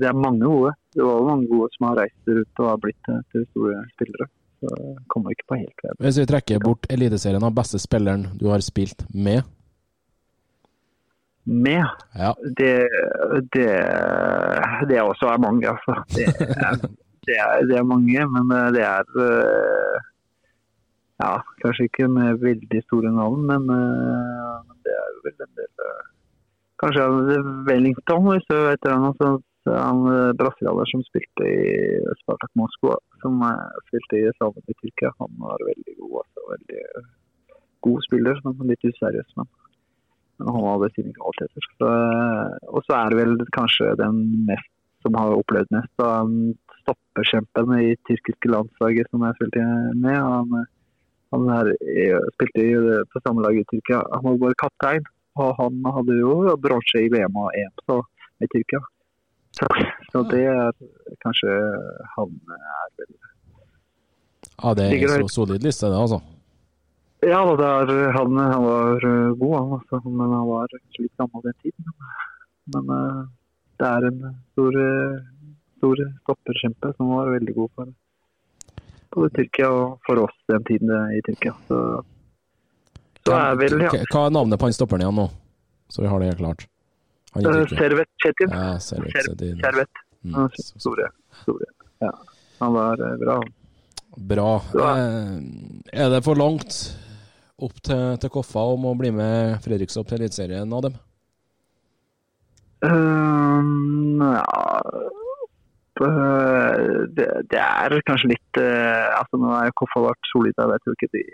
det 0.00 0.08
er 0.08 0.16
mange 0.16 0.46
gode. 0.46 0.72
Det 0.94 1.02
var 1.04 1.26
mange 1.26 1.48
gode 1.50 1.68
som 1.74 1.88
har 1.90 1.98
reist 2.00 2.30
rundt 2.30 2.62
og 2.62 2.70
har 2.70 2.80
blitt 2.86 3.10
eh, 3.12 3.20
til 3.34 3.44
store 3.50 3.82
spillere. 3.92 4.28
Så 4.60 4.72
jeg 4.78 5.04
kommer 5.12 5.36
ikke 5.36 5.48
på 5.50 5.60
helt 5.60 5.84
hvem. 5.84 6.00
Hvis 6.06 6.22
vi 6.22 6.26
trekker 6.32 6.64
bort 6.64 6.88
Eliteserien 6.96 7.44
av 7.44 7.52
beste 7.60 7.82
spilleren 7.82 8.30
du 8.40 8.48
har 8.48 8.64
spilt 8.64 9.04
med, 9.12 9.44
Med 11.44 11.84
ja. 12.16 12.32
det, 12.56 12.72
det, 13.52 13.70
det 14.88 15.04
også 15.04 15.34
er 15.34 15.44
mange, 15.44 15.68
altså. 15.68 16.00
Det 16.16 16.28
er, 16.30 16.84
det, 17.30 17.36
er, 17.46 17.66
det 17.70 17.76
er 17.80 17.86
mange, 17.86 18.24
men 18.34 18.54
eh, 18.56 18.70
det 18.76 18.82
er 18.86 19.20
eh, 19.26 19.98
Ja, 21.20 21.34
kanskje 21.62 21.84
ikke 21.88 22.06
med 22.08 22.38
veldig 22.40 22.80
store 22.86 23.10
navn, 23.12 23.42
men 23.50 23.66
eh, 23.76 24.74
det 24.86 24.94
er 24.96 25.10
vel 25.26 25.44
en 25.46 25.54
del 25.60 25.94
Kanskje 26.80 27.04
Wellington, 27.68 28.24
hvis 28.30 28.46
du 28.48 28.54
vet 28.56 28.80
det. 28.86 28.94
Han, 29.04 29.12
så- 29.20 29.40
han 29.68 29.98
brasilianer 30.40 30.88
som 30.88 31.02
spilte 31.04 31.44
i 31.44 31.98
Spartak 32.22 32.48
Moskva, 32.56 32.94
som 33.20 33.36
spilte 33.90 34.16
i 34.22 34.30
Salmen 34.38 34.64
i 34.72 34.76
Tyrkia. 34.78 35.10
Han 35.20 35.34
var 35.42 35.60
veldig 35.68 35.94
god. 35.98 36.14
Altså, 36.22 36.46
veldig 36.54 36.84
god 37.84 38.06
spiller, 38.06 38.40
men 38.46 38.70
litt 38.72 38.88
useriøs. 38.88 39.28
Men 39.36 39.50
men 40.40 40.48
han 40.56 40.64
hadde 40.70 40.88
sine 40.96 41.12
kvaliteter. 41.18 41.66
Og 42.72 42.80
så 42.86 42.96
er 42.96 43.12
det 43.12 43.18
vel 43.20 43.34
kanskje 43.52 43.90
den 44.00 44.20
mest 44.48 44.70
som 45.04 45.16
har 45.20 45.34
opplevd 45.36 45.68
mest, 45.76 45.92
da, 46.00 46.14
han 46.90 46.98
stopperkjempen 46.98 47.72
i 47.78 47.96
tyrkiske 48.08 48.50
landslaget 48.50 49.10
som 49.10 49.24
jeg 49.26 49.38
spilte 49.38 49.64
med. 50.04 50.18
Han, 50.18 50.66
han 51.34 51.48
her, 51.54 51.72
eh, 51.94 52.28
spilte 52.36 52.66
jo 52.66 53.00
på 53.12 53.22
samme 53.24 53.44
lag 53.46 53.58
i 53.58 53.66
Tyrkia. 53.70 54.02
Han 54.14 54.26
var 54.26 54.40
bare 54.44 54.60
kaptein, 54.62 55.06
og 55.38 55.54
han 55.60 55.78
hadde 55.96 56.18
jo 56.18 56.56
bronse 56.62 57.04
i 57.04 57.10
VM 57.12 57.38
og 57.38 57.50
EM 57.54 57.74
så, 57.86 58.00
i 58.42 58.50
Tyrkia. 58.54 58.82
Så, 59.58 59.66
så 60.12 60.22
det 60.30 60.44
er 60.46 60.70
kanskje 61.24 61.56
han 62.16 62.38
er 62.54 62.92
vel 63.00 63.10
ja, 64.62 64.74
det 64.76 64.84
er 64.86 65.20
en 65.20 65.28
så 65.28 65.40
solid 65.40 65.64
liste, 65.64 65.88
det, 65.88 65.96
altså. 65.96 66.20
Ja, 67.24 67.40
det 67.56 67.66
er, 67.66 68.10
han, 68.12 68.36
han 68.36 68.64
var 68.64 69.04
eh, 69.08 69.32
god, 69.40 69.54
han, 69.56 69.72
altså, 69.76 70.00
men 70.08 70.32
han 70.32 70.46
var 70.48 70.72
litt 70.72 71.12
gammel 71.20 71.44
den 71.44 71.56
tiden. 71.64 71.94
Men 72.74 72.92
eh, 72.96 73.20
det 73.80 73.88
er 73.88 74.06
en 74.08 74.20
stor, 74.52 74.78
eh, 74.84 75.18
stor 75.80 76.04
stopperkjempe 76.22 76.92
som 76.96 77.10
var 77.16 77.32
veldig 77.34 77.56
god 77.56 77.70
for 77.74 77.90
både 79.10 79.30
Tyrkia 79.40 79.68
og 79.74 79.96
for 80.06 80.20
oss 80.28 80.36
den 80.52 80.62
tiden 80.68 80.92
eh, 80.94 81.16
i 81.18 81.22
Tyrkia. 81.26 81.56
Så, 81.66 81.78
så 83.26 83.34
er 83.40 83.56
vel, 83.58 83.74
ja. 83.82 83.90
Hva- 84.12 84.26
er 84.28 84.34
navnet 84.36 84.60
på 84.60 84.68
han 84.68 84.76
stopperen 84.76 85.02
igjen 85.02 85.18
nå? 85.18 85.24
Så 85.90 86.04
vi 86.04 86.10
har 86.12 86.20
det 86.22 86.28
helt 86.30 86.38
klart. 86.44 86.66
Han 87.34 87.46
Eh. 87.46 87.66
Servet 87.74 88.08
Chetin. 88.22 88.50
Ja, 88.54 88.78
Servet. 88.82 89.90
Mm, 90.22 90.46
Store. 90.58 91.08
store. 91.42 91.66
Ja. 92.04 92.10
Han 92.60 92.72
var 92.76 93.00
eh, 93.08 93.16
bra. 93.24 93.36
Bra. 94.30 94.48
Ja. 94.74 94.88
Eh, 94.98 95.36
Er 96.04 96.10
det 96.14 96.22
for 96.26 96.34
langt 96.38 96.78
opp 97.60 97.76
til, 97.84 98.16
til 98.22 98.30
Koffa 98.34 98.62
om 98.74 98.84
å 98.90 98.94
bli 98.98 99.10
med 99.14 99.58
Fredrikstad 99.64 100.00
opp 100.04 100.08
til 100.12 100.20
Eliteserien, 100.22 100.70
Adem? 100.72 100.94
Um, 102.82 104.20
ja 104.22 104.80
det, 107.16 107.28
det 107.52 107.60
er 107.60 107.96
kanskje 108.08 108.32
litt 108.32 108.60
øh, 108.62 109.08
altså 109.18 109.40
Nå 109.40 109.50
er 109.56 109.68
jo 109.68 109.76
Koffa 109.82 110.02
vært 110.06 110.30
solide, 110.30 110.68
jeg 110.72 110.84
tror 110.84 110.96
ikke 110.96 111.14
de 111.16 111.24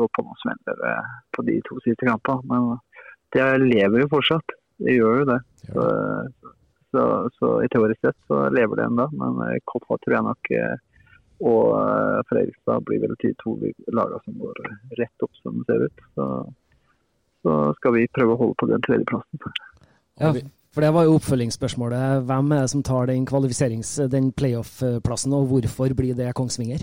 går 0.00 0.10
på 0.16 0.24
noen 0.24 0.40
smeller 0.42 0.86
øh, 0.90 1.12
på 1.36 1.44
de 1.48 1.58
to 1.68 1.78
siste 1.84 2.08
kampene. 2.08 2.40
Men 2.50 2.80
det 3.34 3.44
lever 3.62 4.04
jo 4.04 4.12
fortsatt. 4.14 4.56
Det 4.82 4.96
gjør 4.96 5.20
jo 5.20 5.28
det. 5.28 5.38
Så, 5.68 5.84
så, 6.94 7.04
så 7.36 7.52
i 7.62 7.70
teorisk 7.70 8.00
sett 8.02 8.18
så 8.30 8.46
lever 8.54 8.80
det 8.80 8.88
ennå. 8.88 9.06
Men 9.20 9.60
Koffa 9.70 10.00
tror 10.00 10.16
jeg 10.16 10.28
nok 10.30 10.52
og 11.44 12.24
Fredrikstad 12.30 12.84
blir 12.86 13.00
vel 13.02 13.16
de 13.20 13.32
to 13.42 13.56
lagene 13.90 14.20
som 14.22 14.36
går 14.38 14.60
rett 15.00 15.24
opp 15.26 15.40
som 15.42 15.56
det 15.58 15.66
ser 15.68 15.86
ut. 15.88 16.04
Så, 16.14 16.28
så 17.44 17.56
skal 17.80 17.96
vi 17.98 18.10
prøve 18.14 18.36
å 18.36 18.40
holde 18.40 18.58
på 18.62 18.68
den 18.70 18.84
tredjeplassen. 18.86 19.42
Ja, 20.22 20.30
for 20.74 20.82
det 20.82 20.90
var 20.94 21.06
jo 21.06 21.16
oppfølgingsspørsmålet. 21.20 22.24
Hvem 22.26 22.52
er 22.52 22.64
det 22.64 22.70
som 22.72 22.82
tar 22.82 23.06
den 23.06 23.26
kvalifiserings-, 23.30 23.96
den 24.10 24.32
playoff-plassen, 24.34 25.32
og 25.32 25.46
hvorfor 25.52 25.94
blir 25.94 26.16
det 26.18 26.34
Kongsvinger? 26.34 26.82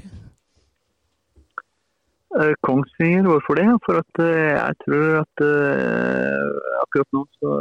Eh, 2.39 2.53
Kongsvinger, 2.63 3.27
hvorfor 3.27 3.59
det? 3.59 3.67
For 3.85 3.99
at 3.99 4.21
eh, 4.23 4.55
jeg 4.55 4.75
tror 4.85 5.07
at 5.19 5.43
eh, 5.43 6.51
akkurat 6.83 7.09
nå 7.17 7.25
så 7.41 7.55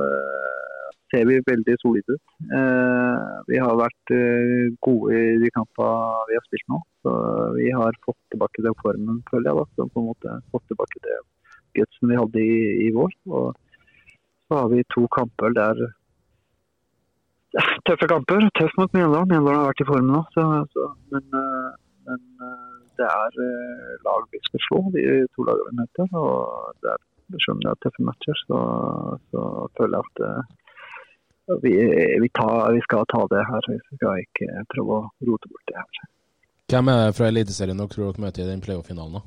ser 1.10 1.24
vi 1.26 1.40
veldig 1.42 1.74
solide 1.82 2.14
ut. 2.14 2.34
Vi 3.50 3.58
har 3.58 3.72
vært 3.74 4.12
gode 4.86 5.16
i 5.18 5.40
de 5.42 5.48
kampene 5.56 6.20
vi 6.28 6.36
har 6.38 6.44
spilt 6.46 6.68
nå. 6.70 6.78
Så 7.02 7.14
vi 7.56 7.72
har 7.74 7.98
fått 8.06 8.20
tilbake 8.30 8.62
den 8.62 8.76
formen, 8.78 9.18
føler 9.26 9.50
jeg. 9.50 9.58
da, 9.58 9.64
så 9.74 9.88
på 9.90 10.04
en 10.04 10.06
måte 10.12 10.36
Fått 10.54 10.68
tilbake 10.70 11.02
det 11.02 11.16
gutsen 11.74 12.12
vi 12.12 12.20
hadde 12.20 12.44
i, 12.44 12.60
i 12.86 12.92
vår. 12.94 13.10
Og 13.26 13.58
så 14.46 14.60
har 14.60 14.70
vi 14.70 14.86
to 14.94 15.08
kamper 15.18 15.50
der 15.58 15.82
Tøffe 17.88 18.08
kamper. 18.10 18.46
Tøff 18.58 18.74
mot 18.78 18.92
Mjøndalen. 18.94 19.30
Mjøndalen 19.30 19.60
har 19.60 19.70
vært 19.72 19.84
i 19.84 19.88
form 19.88 20.10
nå. 20.10 20.20
Så, 20.36 20.44
så, 20.74 20.90
men 21.14 21.40
eh, 21.40 21.70
men 22.10 22.20
eh, 22.46 22.78
det 22.98 23.08
er 23.08 23.42
eh, 23.46 23.90
lag 24.06 24.24
vi 24.32 24.40
skal 24.46 24.62
slå, 24.66 24.80
de 24.94 25.04
to 25.34 25.46
lagene 25.48 25.72
vi 25.72 25.80
møter. 25.82 26.14
Og 26.20 26.78
det 26.84 26.94
er, 26.94 27.02
selv 27.36 27.56
om 27.56 27.64
det 27.64 27.72
er 27.72 27.82
tøffe 27.84 28.06
matcher, 28.06 28.40
så, 28.46 28.62
så 29.32 29.44
føler 29.78 29.98
jeg 29.98 30.08
at 30.10 31.60
vi, 31.64 31.74
vi, 32.22 32.30
tar, 32.38 32.70
vi 32.76 32.80
skal 32.86 33.06
ta 33.10 33.24
det 33.32 33.42
her. 33.50 33.68
Vi 33.74 33.98
skal 33.98 34.24
ikke 34.24 34.64
prøve 34.74 35.00
å 35.00 35.28
rote 35.28 35.50
bort 35.50 35.70
det 35.70 35.78
her. 35.82 36.08
Hvem 36.70 36.90
er 36.92 37.00
det 37.02 37.14
fra 37.18 37.28
Eliteserien 37.30 37.80
dere 37.82 37.90
tror 37.90 38.12
dere 38.12 38.24
møter 38.26 38.44
i 38.44 38.50
den 38.52 38.62
playoff-finalen? 38.62 39.24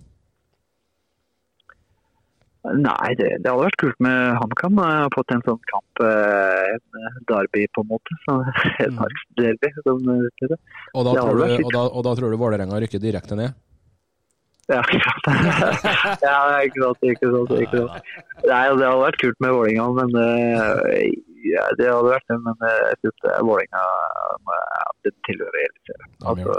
Nei, 2.63 3.09
det, 3.19 3.27
det 3.43 3.51
hadde 3.51 3.65
vært 3.65 3.79
kult 3.81 3.97
med 4.03 4.37
HamKam. 4.39 4.77
Jeg 4.79 4.99
har 5.03 5.11
fått 5.11 5.33
en 5.35 5.43
sånn 5.43 5.59
kamp, 5.67 6.03
eh, 6.07 6.69
en 6.71 7.25
derby 7.27 7.65
på 7.75 7.83
en 7.83 7.89
måte. 7.89 8.15
Så, 8.23 8.37
en 8.85 9.01
derby 9.39 9.71
som 9.81 9.99
det. 10.07 10.57
Og 10.93 11.03
da, 11.03 11.11
Det 11.11 11.19
tror 11.19 11.41
du, 11.41 11.43
og 11.59 11.75
da, 11.75 11.83
og 11.83 12.05
da 12.07 12.15
tror 12.19 12.31
du 12.31 12.39
Vålerenga 12.39 12.79
rykker 12.85 13.03
direkte 13.03 13.35
ned? 13.39 13.57
Ja, 14.71 14.79
ikke 14.95 15.11
sant. 15.25 15.83
ja, 16.23 16.37
ikke 16.63 16.85
sant, 16.85 17.03
ikke 17.11 17.31
sant, 17.33 17.51
ikke 17.65 17.81
sant. 17.81 18.13
Nei, 18.47 18.61
det 18.79 18.87
hadde 18.87 19.01
vært 19.01 19.19
kult 19.19 19.43
med 19.43 19.55
Vålinga, 19.57 19.87
men 19.99 20.15
eh, 20.23 21.09
ja, 21.49 21.65
det 21.81 21.89
hadde 21.91 22.13
vært 22.13 22.31
det. 22.31 22.37
Men 22.45 22.63
eh, 22.69 22.77
jeg 22.93 23.01
syns 23.01 23.27
den 25.03 25.17
tilhører 25.27 25.59
Eliteserien. 25.65 26.13
Altså, 26.31 26.55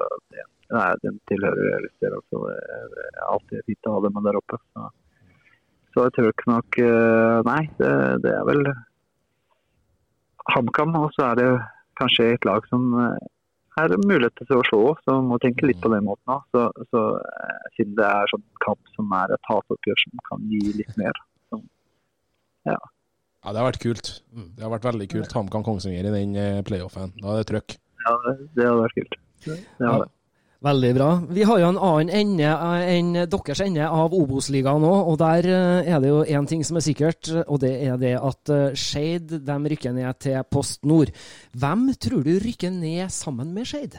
nei, 0.74 0.90
den 1.04 1.16
tilhører 1.30 1.78
Eliteserien. 1.78 2.20
Altså, 2.20 2.44
det 2.92 3.06
er 3.08 3.24
alltid 3.30 3.64
fint 3.70 3.88
å 3.88 3.96
ha 3.96 4.04
dem 4.04 4.20
der 4.28 4.40
oppe. 4.40 4.60
Så, 4.74 4.90
så 5.94 6.08
jeg 6.08 6.14
tror 6.16 6.48
nok 6.50 6.80
eh, 6.82 7.38
Nei, 7.46 7.62
det, 7.78 7.92
det 8.24 8.32
er 8.34 8.48
vel 8.48 8.64
HamKam, 10.50 10.96
og 10.98 11.12
så 11.14 11.30
er 11.30 11.38
det 11.40 11.46
kanskje 12.00 12.32
et 12.34 12.48
lag 12.48 12.66
som 12.70 12.88
eh, 12.98 13.28
er 13.80 13.94
mulighet 14.02 14.42
til 14.42 14.58
å 14.58 14.64
slå, 14.66 14.80
så 15.06 15.20
må 15.22 15.38
tenke 15.42 15.66
litt 15.66 15.80
på 15.82 15.90
den 15.92 16.04
måten. 16.06 16.26
òg. 16.34 16.42
Så, 16.54 16.66
så 16.90 17.04
eh, 17.20 17.70
Siden 17.76 17.94
det 17.98 18.08
er 18.08 18.32
sånn 18.32 18.44
kamp 18.66 18.92
som 18.96 19.14
er 19.18 19.36
et 19.36 19.50
hatoppgjør 19.50 20.02
som 20.02 20.26
kan 20.30 20.50
gi 20.50 20.74
litt 20.80 20.98
mer. 21.00 21.22
Ja, 22.64 22.78
Det 22.80 23.58
har 23.60 23.66
vært 23.66 23.82
kult. 23.82 24.10
Det 24.32 24.64
har 24.64 24.72
vært 24.72 24.86
veldig 24.88 25.08
kult. 25.12 25.34
HamKam 25.36 25.64
Kongsvinger 25.66 26.06
i 26.08 26.12
den 26.14 26.36
playoffen. 26.64 27.12
Da 27.20 27.34
er 27.34 27.42
det 27.42 27.48
trøkk. 27.50 27.74
Ja, 28.04 28.14
det, 28.24 28.36
det 28.56 28.68
hadde 28.68 28.84
vært 28.86 29.00
kult. 29.00 29.18
Det 29.44 29.58
hadde. 29.84 30.13
Veldig 30.64 30.90
bra. 30.96 31.08
Vi 31.28 31.44
har 31.44 31.58
jo 31.60 31.66
en 31.68 31.78
annen 31.86 32.10
ende 32.14 32.46
eh, 32.48 32.84
enn 32.94 33.10
deres 33.28 33.60
ende 33.60 33.84
av 33.84 34.14
Obos-ligaen 34.16 34.80
nå, 34.80 34.92
og 35.10 35.18
der 35.20 35.44
eh, 35.50 35.90
er 35.92 36.00
det 36.00 36.08
jo 36.08 36.22
én 36.24 36.48
ting 36.48 36.62
som 36.64 36.78
er 36.80 36.84
sikkert, 36.86 37.28
og 37.44 37.60
det 37.60 37.72
er 37.84 37.98
det 38.00 38.14
at 38.16 38.52
eh, 38.54 38.72
Skeid 38.72 39.34
rykker 39.44 39.92
ned 39.92 40.22
til 40.24 40.40
Post 40.48 40.88
Nord. 40.88 41.12
Hvem 41.52 41.84
tror 42.00 42.24
du 42.24 42.32
rykker 42.40 42.72
ned 42.72 43.12
sammen 43.12 43.52
med 43.52 43.68
Skeid? 43.68 43.98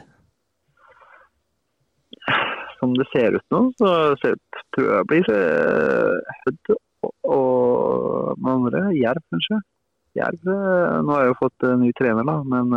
Som 2.80 2.98
det 2.98 3.06
ser 3.14 3.38
ut 3.38 3.54
nå, 3.54 3.62
så 3.78 3.94
tror 4.74 4.90
jeg 4.90 5.08
blir 5.12 5.30
Hødd 5.30 6.74
og, 7.30 8.34
med 8.42 8.52
andre 8.56 8.86
Jerv, 8.98 9.22
kanskje. 9.30 9.62
Jerv 10.18 10.50
Nå 10.50 11.14
har 11.14 11.22
jeg 11.22 11.30
jo 11.30 11.40
fått 11.44 11.70
ny 11.78 11.94
trener, 11.94 12.26
da, 12.26 12.40
men 12.42 12.74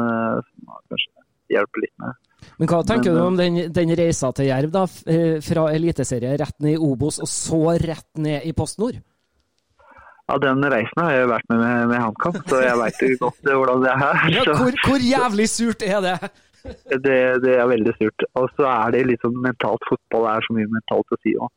kanskje 0.94 1.30
hjelper 1.58 1.88
litt 1.88 1.98
med. 2.06 2.29
Men 2.60 2.70
hva 2.72 2.82
tenker 2.84 3.14
Men, 3.14 3.20
du 3.20 3.26
om 3.26 3.38
den, 3.40 3.60
den, 3.76 3.94
reisa 3.96 4.32
til 4.36 4.50
Jerv, 4.50 4.74
da? 4.74 4.86
Eh, 5.10 5.38
fra 5.44 5.70
eliteserie 5.76 6.36
rett 6.40 6.58
ned 6.64 6.76
i 6.78 6.82
Obos, 6.90 7.20
og 7.24 7.30
så 7.32 7.62
rett 7.80 8.10
ned 8.20 8.48
i 8.48 8.54
Post 8.58 8.82
Nord? 8.84 9.00
Ja, 10.30 10.38
Den 10.38 10.62
reisen 10.62 11.02
har 11.02 11.16
jeg 11.16 11.30
vært 11.32 11.48
med 11.50 11.62
med, 11.64 11.88
med 11.90 12.02
HamKam, 12.04 12.36
så 12.52 12.60
jeg 12.62 12.78
veit 12.78 13.00
godt 13.22 13.48
hvordan 13.50 13.86
det 13.86 13.94
er. 13.96 14.20
Ja, 14.36 14.44
hvor, 14.46 14.76
hvor, 14.86 15.06
jævlig 15.12 15.48
surt 15.50 15.86
er 15.86 16.04
det? 16.06 16.18
det? 17.06 17.22
Det 17.46 17.56
er 17.56 17.72
veldig 17.72 17.96
surt. 17.98 18.28
Og 18.38 18.52
så 18.54 18.68
er 18.70 18.94
det 18.94 19.08
liksom 19.10 19.40
mentalt 19.42 19.88
fotball 19.90 20.28
er 20.36 20.46
så 20.46 20.58
mye 20.58 20.70
mentalt 20.70 21.16
å 21.16 21.20
si 21.24 21.34
òg. 21.34 21.50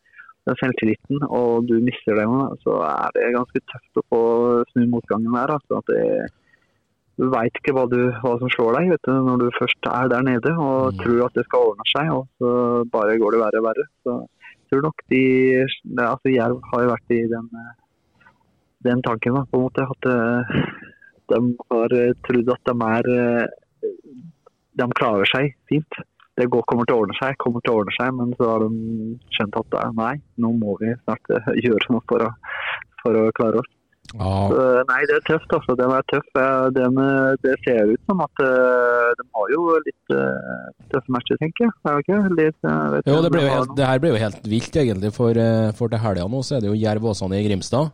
Den 0.49 0.57
selvtilliten, 0.59 1.21
og 1.29 1.69
du 1.69 1.77
mister 1.85 2.17
den, 2.19 2.33
så 2.65 2.81
er 2.89 3.13
det 3.15 3.35
ganske 3.37 3.61
tøft 3.71 4.01
å 4.01 4.07
få 4.11 4.23
snu 4.73 4.89
motgangen 4.91 5.37
der. 5.37 5.53
Altså, 5.55 5.83
at 5.83 5.93
det 5.93 6.07
du 7.21 7.27
veit 7.33 7.59
ikke 7.59 7.75
hva, 7.77 7.85
du, 7.91 7.99
hva, 8.23 8.37
som 8.41 8.51
slår 8.53 8.79
deg 8.79 8.95
du, 9.05 9.11
når 9.27 9.43
du 9.43 9.49
først 9.59 9.89
er 9.91 10.09
der 10.13 10.25
nede 10.27 10.53
og 10.57 10.93
mm. 10.93 11.01
tror 11.03 11.25
at 11.27 11.37
det 11.37 11.45
skal 11.49 11.67
ordne 11.73 11.89
seg, 11.91 12.13
og 12.15 12.25
så 12.41 12.53
bare 12.95 13.19
går 13.21 13.37
det 13.37 13.43
verre 13.43 13.61
og 13.61 13.67
verre. 13.69 13.87
Så 14.05 14.15
jeg 14.23 14.71
tror 14.73 14.87
nok 14.87 15.03
de 15.13 15.25
altså 16.07 16.33
Jerv 16.33 16.63
har 16.71 16.85
jo 16.85 16.93
vært 16.95 17.13
i 17.13 17.21
den, 17.29 17.51
den 18.89 19.05
tanken, 19.05 19.37
da, 19.37 19.45
på 19.51 19.61
en 19.61 19.67
måte. 19.67 19.85
At 19.85 20.09
eh, 20.09 20.55
de 21.35 21.43
har 21.75 21.97
trodd 22.25 22.55
at 22.57 22.73
de 22.73 22.89
er 22.89 23.13
eh, 23.19 23.93
De 24.81 24.89
klarer 24.97 25.29
seg 25.29 25.53
fint. 25.69 26.01
Det 26.41 26.47
går, 26.49 26.65
kommer 26.65 26.89
til 26.89 26.97
å 26.97 27.03
ordne 27.03 27.19
seg, 27.19 27.37
kommer 27.37 27.61
til 27.61 27.75
å 27.75 27.83
ordne 27.83 27.93
seg, 27.99 28.15
men 28.17 28.33
så 28.39 28.49
har 28.55 28.65
de 28.65 29.19
skjønt 29.37 29.59
at 29.61 29.75
nei, 29.99 30.15
nå 30.41 30.55
må 30.57 30.79
vi 30.81 30.95
snart 31.03 31.29
gjøre 31.67 31.93
noe 31.93 32.05
for 32.09 32.25
å, 32.25 32.33
for 33.05 33.21
å 33.21 33.29
klare 33.37 33.61
oss. 33.61 33.73
Ja. 34.13 34.33
Så, 34.53 34.65
nei, 34.91 34.99
det 35.09 35.15
er 35.17 35.25
tøft. 35.29 35.55
altså. 35.57 35.77
Den 35.79 35.95
er 35.97 36.05
tøff. 36.13 36.29
Den, 36.77 37.01
det 37.45 37.55
ser 37.65 37.93
ut 37.95 38.11
som 38.11 38.21
at 38.25 38.45
uh, 38.45 39.09
de 39.19 39.27
har 39.39 39.55
jo 39.55 39.65
litt 39.87 40.15
uh, 40.17 40.69
tøffe 40.93 41.15
matcher, 41.17 41.41
tenker 41.41 41.67
jeg. 41.67 41.75
Er 41.89 41.97
det 41.97 42.05
ikke? 42.05 42.21
Litt, 42.37 42.59
uh, 42.67 42.99
jo, 43.01 43.19
det, 43.25 43.33
ble 43.33 43.47
jo 43.47 43.55
helt, 43.57 43.75
det, 43.79 43.89
her 43.89 44.03
ble 44.03 44.13
jo 44.13 44.21
helt 44.21 44.47
vilt, 44.53 44.79
egentlig. 44.85 45.13
For, 45.17 45.43
for 45.79 45.93
til 45.93 46.05
helga 46.05 46.29
nå 46.29 46.45
så 46.45 46.59
er 46.59 46.65
det 46.65 46.73
jo 46.73 46.79
Jerv 46.79 47.11
Åsane 47.13 47.41
i 47.41 47.47
Grimstad. 47.49 47.93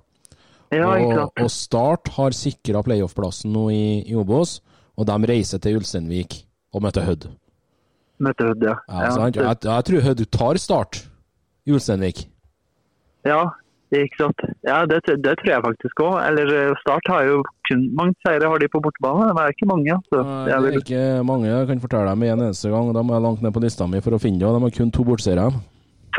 Ja, 0.75 0.89
og, 1.01 1.33
og 1.41 1.51
Start 1.53 2.11
har 2.19 2.35
sikra 2.37 2.83
playoff-plassen 2.85 3.53
nå 3.55 3.69
i, 3.73 3.85
i 4.05 4.17
Obos, 4.19 4.59
og 4.99 5.07
de 5.09 5.31
reiser 5.31 5.63
til 5.65 5.79
Ulsteinvik 5.81 6.43
og 6.77 6.85
møter 6.85 7.07
Hødd. 7.07 7.29
Møter 8.21 8.51
Hødd, 8.51 8.67
ja. 8.67 8.75
ja, 8.91 9.05
ja 9.07 9.15
jeg, 9.29 9.39
jeg, 9.39 9.61
jeg, 9.65 9.87
tror 9.89 10.05
Hødd 10.09 10.25
tar 10.35 10.61
Start 10.61 11.01
i 11.65 11.73
Ulsteinvik. 11.73 12.27
Ja, 13.27 13.47
ikke 13.97 14.21
sant. 14.21 14.43
Ja, 14.67 14.83
det, 14.89 15.01
det 15.25 15.35
tror 15.41 15.51
jeg 15.51 15.65
faktisk 15.65 16.03
òg. 16.05 16.17
Eller 16.27 16.51
eh, 16.53 16.75
Start 16.83 17.09
har 17.09 17.25
jo 17.25 17.39
kun 17.69 17.87
mange 17.97 18.17
seire 18.27 18.51
har 18.51 18.61
de 18.61 18.69
på 18.69 18.83
bortebane. 18.85 19.31
Det 19.33 19.45
er 19.45 19.55
ikke 19.55 19.71
mange. 19.71 19.97
Det 20.13 20.21
er, 20.21 20.51
det 20.51 20.73
er 20.75 20.83
ikke 20.83 21.05
mange. 21.29 21.49
Jeg 21.49 21.71
kan 21.71 21.81
fortelle 21.85 22.13
dem 22.13 22.27
en 22.27 22.45
eneste 22.49 22.73
gang. 22.75 22.93
De 22.93 23.05
er 23.05 23.25
langt 23.25 23.45
ned 23.45 23.55
på 23.55 23.63
lista 23.65 23.89
mi 23.89 24.03
for 24.05 24.17
å 24.17 24.21
finne 24.23 24.43
det. 24.43 24.51
De 24.57 24.67
har 24.67 24.77
kun 24.81 24.93
to 24.93 25.07
bortseire. 25.09 25.49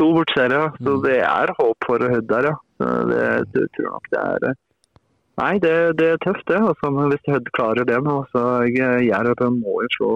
To 0.00 0.08
bortseire, 0.16 0.64
ja. 0.64 0.72
Så 0.80 0.96
mm. 0.96 1.04
det 1.06 1.20
er 1.28 1.54
håp 1.60 1.86
for 1.86 2.08
Hødd 2.14 2.28
der, 2.32 2.50
ja. 2.50 2.56
Så 2.80 2.90
det, 3.12 3.22
det 3.54 3.68
tror 3.76 3.94
nok 3.94 4.10
det 4.14 4.24
er 4.24 4.50
eh, 4.50 4.58
Nei, 5.40 5.54
det, 5.62 5.74
det 5.96 6.06
er 6.12 6.18
tøft, 6.20 6.44
det. 6.50 6.58
Altså, 6.58 6.90
hvis 7.08 7.30
Hødd 7.32 7.46
klarer 7.56 7.86
det 7.88 8.00
nå, 8.04 8.18
så 8.34 8.42
Jerv 8.66 9.46
må 9.56 9.78
jo 9.86 9.92
slå 9.94 10.10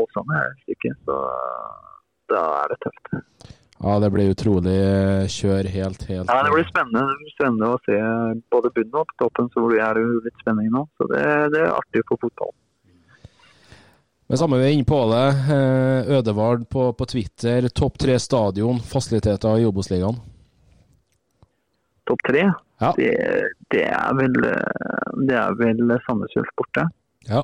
Åsane 0.00 0.40
et 0.48 0.64
stykke. 0.64 0.96
Så 1.06 1.18
da 2.32 2.46
er 2.62 2.72
det 2.72 2.80
tøft. 2.82 3.12
Ja, 3.82 3.98
det 3.98 4.12
blir 4.14 4.30
utrolig 4.30 4.76
eh, 4.78 5.24
kjør 5.26 5.66
helt, 5.74 6.02
helt 6.06 6.28
Ja, 6.30 6.42
det 6.46 6.52
blir 6.54 6.66
spennende, 6.68 7.30
spennende 7.34 7.70
å 7.74 7.78
se 7.82 7.96
både 8.54 8.70
bunnen 8.76 8.98
og 9.00 9.14
toppen. 9.18 9.48
Så 9.50 9.64
er 9.74 9.96
det 9.98 10.04
jo 10.04 10.20
litt 10.22 10.42
spenning 10.42 10.68
nå. 10.70 10.84
Så 10.98 11.08
det, 11.10 11.22
det 11.50 11.64
er 11.64 11.72
artig 11.74 12.04
for 12.06 12.20
fotball. 12.22 12.52
Men 14.30 14.38
samme 14.38 14.60
vi 14.60 14.68
er 14.68 14.76
inne 14.76 14.86
på 14.86 15.00
det. 15.10 15.24
Eh, 15.56 16.12
Ødevard 16.14 16.62
på, 16.70 16.84
på 16.94 17.08
Twitter. 17.10 17.66
Topp 17.74 17.98
tre 18.04 18.20
stadion, 18.22 18.78
fasiliteter 18.86 19.58
i 19.58 19.66
Obos-ligaen? 19.66 20.20
Topp 22.06 22.22
tre? 22.28 22.44
Ja. 22.82 22.92
Det, 22.98 23.08
det, 23.74 23.82
er 23.88 24.14
vel 24.18 24.38
Det 25.26 25.34
er 25.38 25.58
vel 25.58 25.90
Sandnes 26.06 26.54
borte. 26.58 26.86
Ja. 27.26 27.42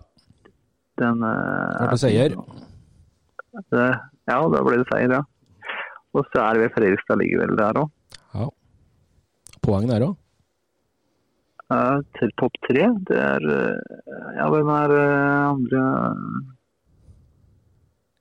Den 1.03 1.19
Ble 1.19 1.91
det 1.91 1.99
seier? 2.03 2.39
Det, 3.75 3.89
ja, 4.31 4.39
da 4.55 4.63
ble 4.63 4.79
det 4.79 4.87
seier, 4.93 5.19
ja. 5.19 5.25
Og 6.17 6.25
så 6.33 6.41
er 6.45 6.57
det 6.57 6.63
ved 6.65 6.75
Fredrikstad 6.77 7.21
likevel 7.21 7.57
der 7.59 7.83
òg. 7.83 7.91
Ja. 8.35 8.49
Poeng 9.65 9.89
der 9.91 10.07
òg? 10.09 10.17
Uh, 11.69 12.01
til 12.17 12.31
topp 12.41 12.55
tre. 12.65 12.87
Det 13.09 13.17
er 13.21 13.45
uh, 13.45 13.75
Ja, 14.39 14.47
hvem 14.49 14.71
er 14.73 14.95
uh, 14.97 15.51
andre 15.53 15.83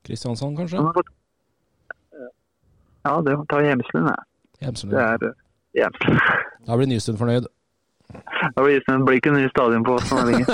Kristiansand, 0.08 0.58
kanskje? 0.58 0.82
Ja, 3.08 3.14
det 3.24 3.36
tar 3.52 3.64
Hjemslund, 3.64 4.08
jeg. 4.08 4.24
Hjemslund. 4.62 4.94
Det 4.94 5.04
er 5.04 5.32
Hjemslund. 5.80 6.20
Da 6.68 6.76
blir 6.76 6.90
Nystuen 6.92 7.20
fornøyd. 7.20 7.48
Da 8.08 8.64
blir 8.64 8.80
det 8.80 8.96
blir 9.04 9.18
ikke 9.20 9.34
ny 9.36 9.48
stadion 9.52 9.84
på 9.84 9.98
oss 9.98 10.12
lenger. 10.16 10.48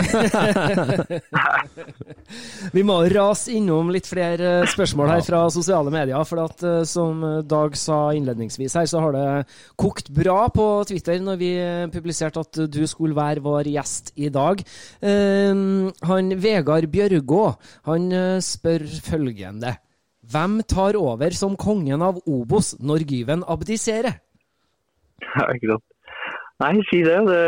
Vi 2.76 2.82
må 2.86 2.96
rase 3.14 3.54
innom 3.54 3.92
litt 3.94 4.10
flere 4.10 4.64
spørsmål 4.72 5.12
her 5.12 5.26
fra 5.28 5.44
sosiale 5.54 5.94
medier. 5.94 6.18
For 6.26 6.42
at, 6.42 6.64
eh, 6.66 6.82
som 6.90 7.22
Dag 7.46 7.78
sa 7.78 8.00
innledningsvis 8.18 8.78
her, 8.80 8.90
så 8.90 9.04
har 9.04 9.14
det 9.16 9.28
kokt 9.80 10.10
bra 10.16 10.48
på 10.54 10.66
Twitter 10.90 11.22
når 11.22 11.40
vi 11.42 11.52
publiserte 11.94 12.42
at 12.42 12.64
du 12.74 12.82
skulle 12.90 13.18
være 13.18 13.44
vår 13.46 13.70
gjest 13.76 14.14
i 14.18 14.34
dag. 14.34 14.64
Uh, 15.04 15.90
han 16.10 16.34
Vegard 16.42 16.90
Bjørgå 16.90 17.46
han 17.88 18.12
eh, 18.12 18.42
spør 18.44 18.86
følgende. 19.06 19.78
Hvem 20.34 20.62
tar 20.70 20.98
over 20.98 21.36
som 21.36 21.58
kongen 21.60 22.02
av 22.02 22.22
Obos 22.26 22.74
når 22.82 23.06
Gyven 23.10 23.46
abdiserer? 23.46 24.18
Ja, 25.24 25.48
ikke 25.56 25.70
sant. 25.72 25.93
Nei, 26.64 26.78
si 26.88 27.02
det. 27.04 27.18
Det, 27.28 27.40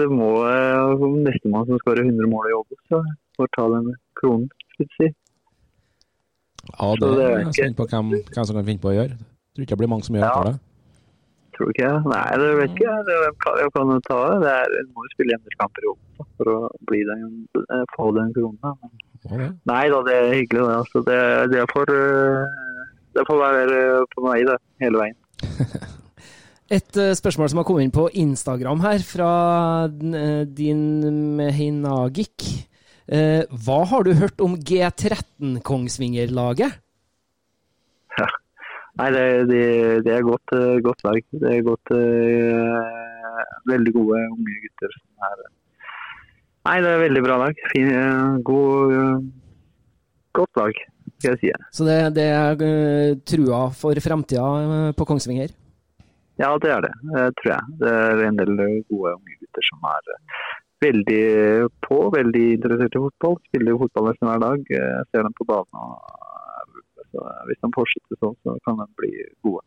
det 0.00 0.08
må 0.12 0.28
uh, 0.44 1.06
nestemann 1.24 1.64
som 1.68 1.80
skårer 1.80 2.04
100 2.04 2.28
mål 2.28 2.50
i 2.50 2.56
Åbo, 2.56 2.76
så 2.90 3.00
får 3.38 3.48
ta 3.56 3.64
den 3.72 3.94
kronen, 4.20 4.50
skal 4.74 4.84
vi 4.84 4.92
si. 4.98 5.08
Ja, 6.66 6.92
det, 7.00 7.10
det 7.16 7.24
er 7.24 7.36
jeg 7.38 7.56
spent 7.56 7.78
på 7.78 7.86
hvem, 7.88 8.14
hvem, 8.18 8.44
som 8.44 8.58
kan 8.58 8.66
finne 8.66 8.82
på 8.82 8.92
å 8.92 8.96
gjøre. 8.96 9.16
Tror 9.54 9.64
ikke 9.64 9.76
det 9.76 9.80
blir 9.82 9.92
mange 9.92 10.08
som 10.08 10.18
gjør 10.18 10.26
ja. 10.26 10.50
det. 10.50 10.54
Tror 11.56 11.72
ikke. 11.72 11.90
Nei, 12.12 12.24
det 12.42 12.48
vet 12.60 12.74
ikke 12.74 12.88
jeg. 12.90 13.18
Hvem 13.46 13.72
kan, 13.76 13.92
ta 14.10 14.20
det? 14.26 14.38
det 14.44 14.52
er, 14.52 14.74
du 14.74 14.92
må 14.92 15.06
jo 15.06 15.12
spille 15.14 15.32
hjemmekamper 15.32 15.86
i 15.86 15.92
Åbo 15.94 16.28
for 16.36 16.52
å 16.52 16.56
bli 16.90 17.04
den, 17.08 17.28
eh, 17.62 17.84
få 17.96 18.10
den 18.16 18.32
kronen. 18.36 18.90
Ja, 19.26 19.50
Nei 19.70 19.84
da, 19.92 20.02
det 20.04 20.16
er 20.16 20.32
hyggelig. 20.34 20.66
Det, 20.66 20.80
altså. 20.82 21.04
det, 21.08 21.20
det, 21.54 21.62
får, 21.72 21.94
eh, 21.96 22.82
det 23.16 23.24
får 23.30 23.40
være 23.46 23.84
på 24.12 24.26
meg, 24.26 24.50
det, 24.50 24.58
hele 24.84 25.06
veien. 25.06 25.22
Et 26.66 26.98
uh, 26.98 27.12
spørsmål 27.14 27.50
som 27.52 27.60
har 27.60 27.66
kommet 27.66 27.86
inn 27.86 27.94
på 27.94 28.08
Instagram 28.18 28.80
her, 28.82 29.02
fra 29.06 29.30
uh, 29.86 30.42
din 30.50 31.38
Heinagik. 31.38 32.42
Uh, 33.06 33.46
hva 33.62 33.84
har 33.86 34.02
du 34.02 34.16
hørt 34.18 34.42
om 34.42 34.56
G13 34.58 35.60
Kongsvinger-laget? 35.66 36.80
Ja. 38.18 38.26
Nei, 38.98 39.10
det, 39.14 39.22
det, 39.50 39.60
det 40.08 40.14
er 40.16 40.24
godt, 40.26 40.54
godt, 40.82 41.04
lag. 41.04 41.20
Det 41.36 41.50
er 41.52 41.66
godt 41.66 41.90
Veldig 43.68 43.92
gode 43.92 44.22
unge 44.32 44.54
gutter 44.62 44.94
som 44.94 45.26
er 45.26 45.42
Nei, 46.64 46.78
det 46.80 46.88
er 46.94 47.02
veldig 47.02 47.22
bra 47.22 47.36
lag. 47.42 47.60
Fin, 47.74 47.90
god, 48.48 48.94
godt 50.34 50.62
lag, 50.62 50.80
skal 51.18 51.36
jeg 51.36 51.42
si. 51.42 51.52
Så 51.76 51.86
det, 51.86 51.98
det 52.16 52.24
er 52.32 53.20
trua 53.28 53.60
for 53.76 54.00
fremtida 54.02 54.48
på 54.96 55.06
Kongsvinger? 55.12 55.52
Ja, 56.36 56.50
det 56.60 56.70
er 56.72 56.84
det, 56.84 56.92
tror 57.38 57.50
jeg. 57.54 57.76
Det 57.80 57.92
er 57.92 58.22
en 58.26 58.38
del 58.40 58.52
gode 58.90 59.14
unge 59.16 59.38
gutter 59.40 59.64
som 59.70 59.86
er 59.88 60.10
eh, 60.12 60.42
veldig 60.84 61.22
på, 61.86 62.00
veldig 62.12 62.44
interessert 62.58 62.98
i 62.98 63.02
fotball. 63.06 63.38
Spiller 63.48 63.72
jo 63.72 63.80
fotball 63.86 64.10
nesten 64.10 64.28
hver 64.28 64.44
dag. 64.44 64.68
Jeg 64.76 65.08
ser 65.08 65.24
dem 65.24 65.38
på 65.38 65.48
banen. 65.48 65.96
Så 67.14 67.24
hvis 67.48 67.62
de 67.62 67.72
fortsetter 67.72 68.20
sånn, 68.20 68.36
så 68.44 68.58
kan 68.66 68.82
de 68.82 68.88
bli 69.00 69.12
gode. 69.46 69.64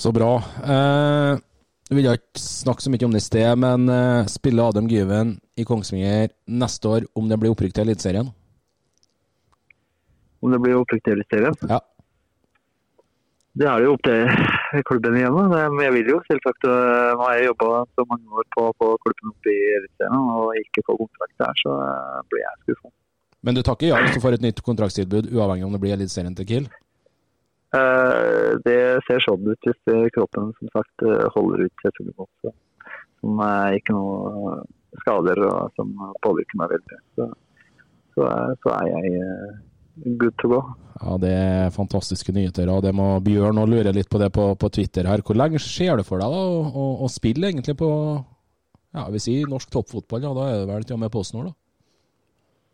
Så 0.00 0.14
bra. 0.16 0.32
Eh, 0.64 1.36
vi 1.90 1.98
vil 1.98 2.12
ikke 2.14 2.40
snakke 2.40 2.86
så 2.86 2.92
mye 2.94 3.04
om 3.04 3.12
det 3.12 3.20
i 3.20 3.28
sted, 3.28 3.50
men 3.60 3.88
eh, 3.92 4.28
spiller 4.30 4.70
Adam 4.70 4.88
Gyven 4.88 5.36
i 5.60 5.66
Kongsvinger 5.68 6.30
neste 6.48 6.94
år 6.96 7.10
om 7.18 7.28
det 7.28 7.40
blir 7.42 7.52
opprykk 7.52 7.76
til 7.76 7.90
Eliteserien? 7.90 8.30
om 10.40 10.50
det 10.50 10.60
blir 10.62 10.78
opprykk 10.80 11.04
til 11.04 11.18
Eliteserien. 11.18 11.56
Ja. 11.68 11.80
Det 13.60 13.66
er 13.66 13.80
det 13.80 13.88
jo 13.88 13.94
opp 13.96 14.04
til 14.06 14.59
klubben 14.88 15.16
igjen. 15.18 15.36
da. 15.36 15.68
Men 15.70 15.84
jeg 15.86 15.92
vil 15.98 16.10
jo 16.14 16.18
selvsagt 16.28 16.64
øh, 16.68 17.10
Nå 17.18 17.24
har 17.26 17.34
jeg 17.38 17.48
jobba 17.50 17.70
så 17.98 18.04
mange 18.10 18.26
år 18.40 18.46
på 18.56 18.66
å 18.68 18.74
få 18.80 18.88
klubben 19.04 19.32
opp 19.34 19.50
i 19.50 19.56
Eliteserien 19.78 20.30
og 20.36 20.54
ikke 20.62 20.84
få 20.88 20.96
kontrakt 21.02 21.36
der, 21.42 21.54
så 21.62 21.74
øh, 21.86 22.20
blir 22.30 22.44
jeg 22.46 22.60
skuffa. 22.64 22.92
Men 23.42 23.56
du 23.56 23.62
takker 23.64 23.88
ja 23.88 24.00
hvis 24.04 24.14
du 24.18 24.20
får 24.22 24.36
et 24.36 24.42
nytt 24.44 24.60
kontraktstilbud, 24.66 25.30
uavhengig 25.32 25.64
om 25.66 25.72
det 25.76 25.80
blir 25.82 25.94
Eliteserien 25.96 26.36
til 26.36 26.48
Kiel? 26.50 26.66
Eh, 27.76 28.50
Det 28.66 28.78
ser 29.06 29.22
sånn 29.24 29.46
ut 29.46 29.66
hvis 29.68 29.80
eh, 29.94 30.08
kroppen 30.16 30.50
som 30.58 30.72
sagt 30.74 31.04
eh, 31.06 31.26
holder 31.36 31.66
ut 31.68 31.74
til 31.84 31.94
fulle 31.98 32.26
så- 32.42 32.54
Som 33.20 33.40
er 33.44 33.76
ikke 33.78 33.92
noe 33.94 34.62
skader 35.02 35.38
og 35.46 35.70
som 35.76 35.90
påvirker 36.24 36.56
meg 36.58 36.70
veldig. 36.72 36.98
Så, 37.16 37.26
så, 38.16 38.24
er, 38.26 38.54
så 38.64 38.72
er 38.78 38.86
jeg 38.90 39.20
eh, 39.22 39.50
good 40.20 40.36
to 40.42 40.48
go. 40.48 40.60
Ja, 41.00 41.16
Det 41.18 41.30
er 41.30 41.70
fantastiske 41.74 42.32
nyheter. 42.32 42.68
og 42.68 42.82
det 42.82 42.94
må 42.94 43.20
Bjørn 43.24 43.58
og 43.58 43.68
lure 43.68 43.92
litt 43.92 44.10
på 44.10 44.18
det 44.18 44.32
på, 44.32 44.54
på 44.54 44.68
Twitter 44.68 45.06
her. 45.08 45.22
Hvor 45.22 45.36
lenge 45.36 45.58
ser 45.58 45.96
det 45.96 46.06
for 46.06 46.20
deg 46.20 46.30
da, 46.30 46.40
å, 46.40 46.60
å, 46.70 46.86
å 47.04 47.08
spille 47.08 47.48
egentlig 47.48 47.76
på 47.80 47.90
ja, 48.94 49.06
vi 49.10 49.22
sier 49.22 49.48
norsk 49.48 49.70
toppfotball? 49.70 50.22
Ja, 50.22 50.34
da 50.34 50.48
er 50.50 50.58
det 50.60 50.70
vel 50.72 50.84
til 50.84 50.98
og 50.98 51.04
med 51.04 51.12
PostNord, 51.14 51.52
da? 51.52 51.56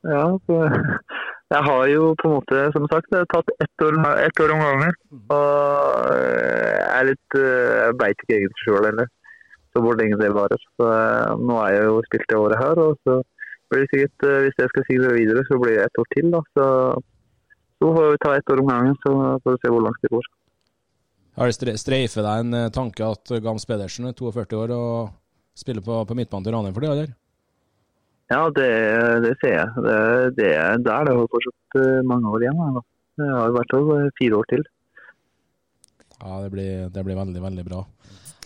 Ja, 0.07 0.25
så 0.47 0.61
jeg 1.55 1.63
har 1.69 1.85
jo 1.93 2.15
på 2.23 2.31
en 2.31 2.37
måte, 2.39 2.65
som 2.75 2.89
sagt, 2.93 3.13
tatt 3.33 3.53
ett 3.61 3.85
år, 3.87 4.01
ett 4.25 4.41
år 4.43 4.55
om 4.57 4.65
gangen. 4.65 4.97
Og 5.37 6.11
jeg 6.17 6.97
er 6.97 7.11
litt 7.11 7.39
eh, 7.39 7.77
Jeg 7.85 8.01
veit 8.01 8.25
ikke 8.25 8.39
egentlig 8.41 8.65
sjøl 8.65 8.91
heller 8.91 9.13
så 9.77 9.83
hvor 9.85 9.99
lenge 10.01 10.17
det 10.21 10.33
varer. 10.33 10.63
Så 10.81 10.89
eh, 10.89 11.33
nå 11.37 11.59
er 11.61 11.75
jeg 11.77 11.89
jo 11.91 12.05
spilt 12.09 12.31
det 12.31 12.41
året 12.41 12.63
her, 12.63 12.81
og 12.81 12.97
så 13.05 13.21
blir 13.73 13.87
sikkert, 13.93 14.27
eh, 14.29 14.39
hvis 14.47 14.59
jeg 14.63 14.73
skal 14.73 14.87
si 14.89 14.97
det 15.03 15.13
videre, 15.17 15.45
så 15.49 15.59
blir 15.63 15.77
det 15.79 15.85
ett 15.89 16.01
år 16.03 16.09
til. 16.15 16.31
da. 16.35 16.41
Så, 16.57 16.67
så 17.83 17.93
får 17.97 18.11
vi 18.15 18.23
ta 18.25 18.33
ett 18.37 18.51
år 18.55 18.63
om 18.65 18.73
gangen, 18.73 18.97
så 19.05 19.13
får 19.43 19.57
vi 19.57 19.63
se 19.63 19.73
hvor 19.75 19.85
langt 19.87 20.03
det 20.05 20.13
går. 20.15 20.27
Har 21.37 21.51
det 21.51 21.57
stre- 21.59 21.77
streifet 21.77 22.25
deg 22.25 22.43
en 22.47 22.55
eh, 22.63 22.71
tanke 22.73 23.05
at 23.13 23.33
Gams 23.45 23.67
Pedersen 23.69 24.09
er 24.09 24.17
42 24.17 24.61
år 24.65 24.75
og 24.77 25.15
spiller 25.57 25.85
på, 25.85 26.03
på 26.09 26.17
midtbanen 26.17 26.45
til 26.47 26.55
Ranheim 26.57 26.77
for 26.77 26.85
det, 26.85 26.93
eller? 26.95 27.15
Ja, 28.27 28.41
det, 28.51 28.71
det 29.23 29.35
ser 29.39 29.53
jeg. 29.55 29.69
Det, 29.87 29.99
det, 30.39 30.49
det 30.83 30.93
er 30.93 31.05
det 31.07 31.13
jo 31.15 31.29
fortsatt 31.31 31.77
eh, 31.83 32.01
mange 32.09 32.33
år 32.33 32.43
igjen. 32.47 32.63
Da. 32.79 32.83
Det 33.21 33.29
har 33.33 33.53
i 33.53 33.55
hvert 33.59 33.75
fall 33.77 33.93
eh, 33.99 34.09
fire 34.19 34.41
år 34.41 34.49
til. 34.51 34.65
Ja, 36.17 36.41
det 36.43 36.51
blir, 36.55 36.89
det 36.91 37.05
blir 37.07 37.19
veldig, 37.21 37.43
veldig 37.45 37.65
bra. 37.69 37.83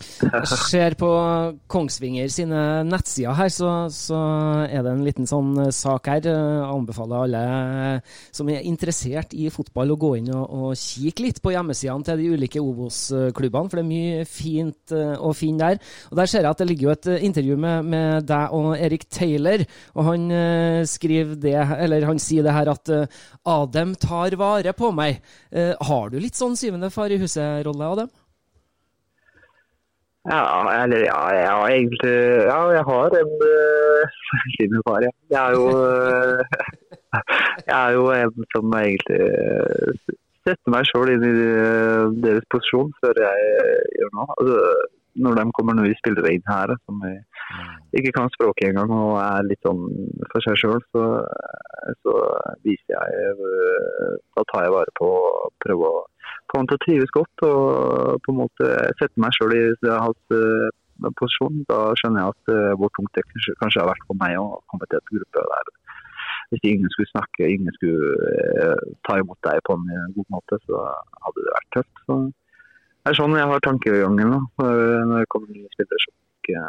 Ser 0.71 0.97
på 0.99 1.09
Kongsvinger 1.71 2.31
sine 2.33 2.61
nettsider 2.89 3.37
her, 3.37 3.51
så, 3.53 3.71
så 3.93 4.19
er 4.67 4.85
det 4.85 4.93
en 4.93 5.05
liten 5.05 5.29
sånn 5.29 5.53
eh, 5.67 5.73
sak 5.75 6.09
her. 6.11 6.25
Jeg 6.25 6.65
anbefaler 6.67 7.27
alle 7.27 7.43
eh, 7.45 8.17
som 8.35 8.51
er 8.53 8.67
interessert 8.69 9.35
i 9.37 9.49
fotball 9.53 9.95
å 9.95 9.99
gå 10.01 10.13
inn 10.21 10.31
og, 10.35 10.45
og 10.45 10.79
kikke 10.79 11.27
litt 11.27 11.43
på 11.45 11.55
hjemmesidene 11.55 12.07
til 12.07 12.23
de 12.23 12.31
ulike 12.37 12.63
Obos-klubbene, 12.63 13.71
for 13.71 13.81
det 13.81 13.85
er 13.85 13.91
mye 13.91 14.29
fint 14.29 14.97
eh, 14.97 15.15
å 15.17 15.33
finne 15.37 15.73
der. 15.73 15.93
Og 16.11 16.21
Der 16.21 16.31
ser 16.31 16.45
jeg 16.45 16.53
at 16.53 16.63
det 16.63 16.69
ligger 16.71 16.89
jo 16.89 16.95
et 16.95 17.11
eh, 17.15 17.27
intervju 17.31 17.59
med, 17.61 17.91
med 17.95 18.31
deg 18.31 18.57
og 18.57 18.71
Erik 18.79 19.07
Taylor, 19.13 19.67
og 19.97 20.09
han 20.11 20.31
eh, 20.35 20.81
skriver 20.89 21.37
det, 21.41 21.57
eller 21.87 22.09
han 22.09 22.23
sier 22.23 22.47
det 22.47 22.57
her 22.57 22.73
at 22.73 22.95
eh, 22.95 23.21
Adem 23.51 23.95
tar 24.01 24.37
vare 24.41 24.75
på 24.77 24.93
meg. 24.95 25.21
Eh, 25.51 25.75
har 25.91 26.11
du 26.11 26.19
litt 26.21 26.39
sånn 26.39 26.59
syvende 26.59 26.93
far 26.95 27.13
i 27.13 27.21
huset-rolle, 27.21 27.95
Adem? 27.95 28.11
Ja, 30.29 30.83
eller 30.83 31.01
ja, 31.07 31.21
ja, 31.33 31.69
egentlig 31.69 32.13
Ja, 32.45 32.59
jeg 32.77 32.85
har 32.85 33.15
en 33.21 33.31
uh, 33.51 34.19
liten 34.59 34.83
ja. 35.05 35.13
Jeg 35.33 35.41
er 35.41 35.53
jo 35.57 35.65
uh, 35.73 36.43
Jeg 37.69 37.77
er 37.87 37.91
jo 37.97 38.05
en 38.15 38.45
som 38.55 38.75
egentlig 38.77 39.21
eh, 39.21 40.15
setter 40.47 40.73
meg 40.75 40.89
sjøl 40.89 41.13
inn 41.15 41.27
i 41.27 41.35
eh, 41.49 42.07
deres 42.25 42.47
posisjon 42.53 42.93
før 43.03 43.21
jeg 43.25 43.51
eh, 43.61 43.85
gjør 43.99 44.13
noe. 44.17 44.37
Altså, 44.37 44.61
når 45.21 45.39
de 45.41 45.45
kommer 45.57 45.75
nå 45.77 45.85
i 45.91 45.97
spilleveien 45.99 46.45
her 46.47 46.73
som 46.87 47.01
jeg 47.09 47.25
ikke 47.99 48.13
kan 48.15 48.31
språket 48.37 48.71
engang 48.71 48.93
og 48.95 49.17
er 49.19 49.49
litt 49.49 49.67
sånn 49.67 49.83
for 50.31 50.47
seg 50.47 50.61
sjøl, 50.61 50.79
så, 50.95 51.07
så 52.05 52.15
viser 52.67 52.95
jeg 52.95 53.25
eh, 53.27 54.15
Da 54.37 54.47
tar 54.53 54.69
jeg 54.69 54.77
vare 54.77 54.97
på 55.01 55.11
å 55.19 55.51
prøve 55.65 55.91
å 55.91 56.05
han 56.59 56.69
til 56.71 56.79
å 56.79 56.85
trives 56.85 57.13
godt 57.15 57.45
og 57.47 58.23
på 58.25 58.33
en 58.33 58.41
måte 58.41 58.71
sette 59.01 59.23
meg 59.23 59.35
sjøl 59.37 59.55
i 59.55 59.65
hans 59.91 60.35
eh, 60.35 60.69
posisjon. 61.21 61.63
Da 61.71 61.81
skjønner 61.99 62.25
jeg 62.25 62.35
at 62.35 62.55
eh, 62.55 62.73
hvor 62.81 62.93
tungt 62.97 63.15
det 63.17 63.25
kanskje, 63.29 63.81
har 63.81 63.91
vært 63.91 64.07
for 64.09 64.19
meg 64.21 64.37
å 64.41 64.61
komme 64.73 64.89
til 64.89 65.01
et 65.01 65.15
gruppe 65.15 65.47
der 65.53 65.77
hvis 66.51 66.65
ingen 66.67 66.91
skulle 66.91 67.11
snakke, 67.13 67.47
ingen 67.47 67.75
skulle 67.77 68.11
eh, 68.59 68.87
ta 69.07 69.21
imot 69.21 69.39
deg 69.47 69.61
på 69.67 69.77
en 69.79 69.85
eh, 69.95 70.07
god 70.17 70.29
måte, 70.35 70.59
så 70.67 70.83
hadde 71.23 71.45
det 71.45 71.57
vært 71.57 71.73
tøft. 71.77 72.01
Så 72.07 72.17
det 72.27 73.13
er 73.13 73.19
sånn 73.21 73.37
jeg 73.39 73.51
har 73.53 73.63
tankegangen 73.65 74.33
når 74.35 74.81
når 75.09 75.23
det 75.23 75.29
kommer 75.33 75.55
nye 75.55 75.71
spillere 75.77 76.03
som, 76.05 76.17
ikke, 76.43 76.65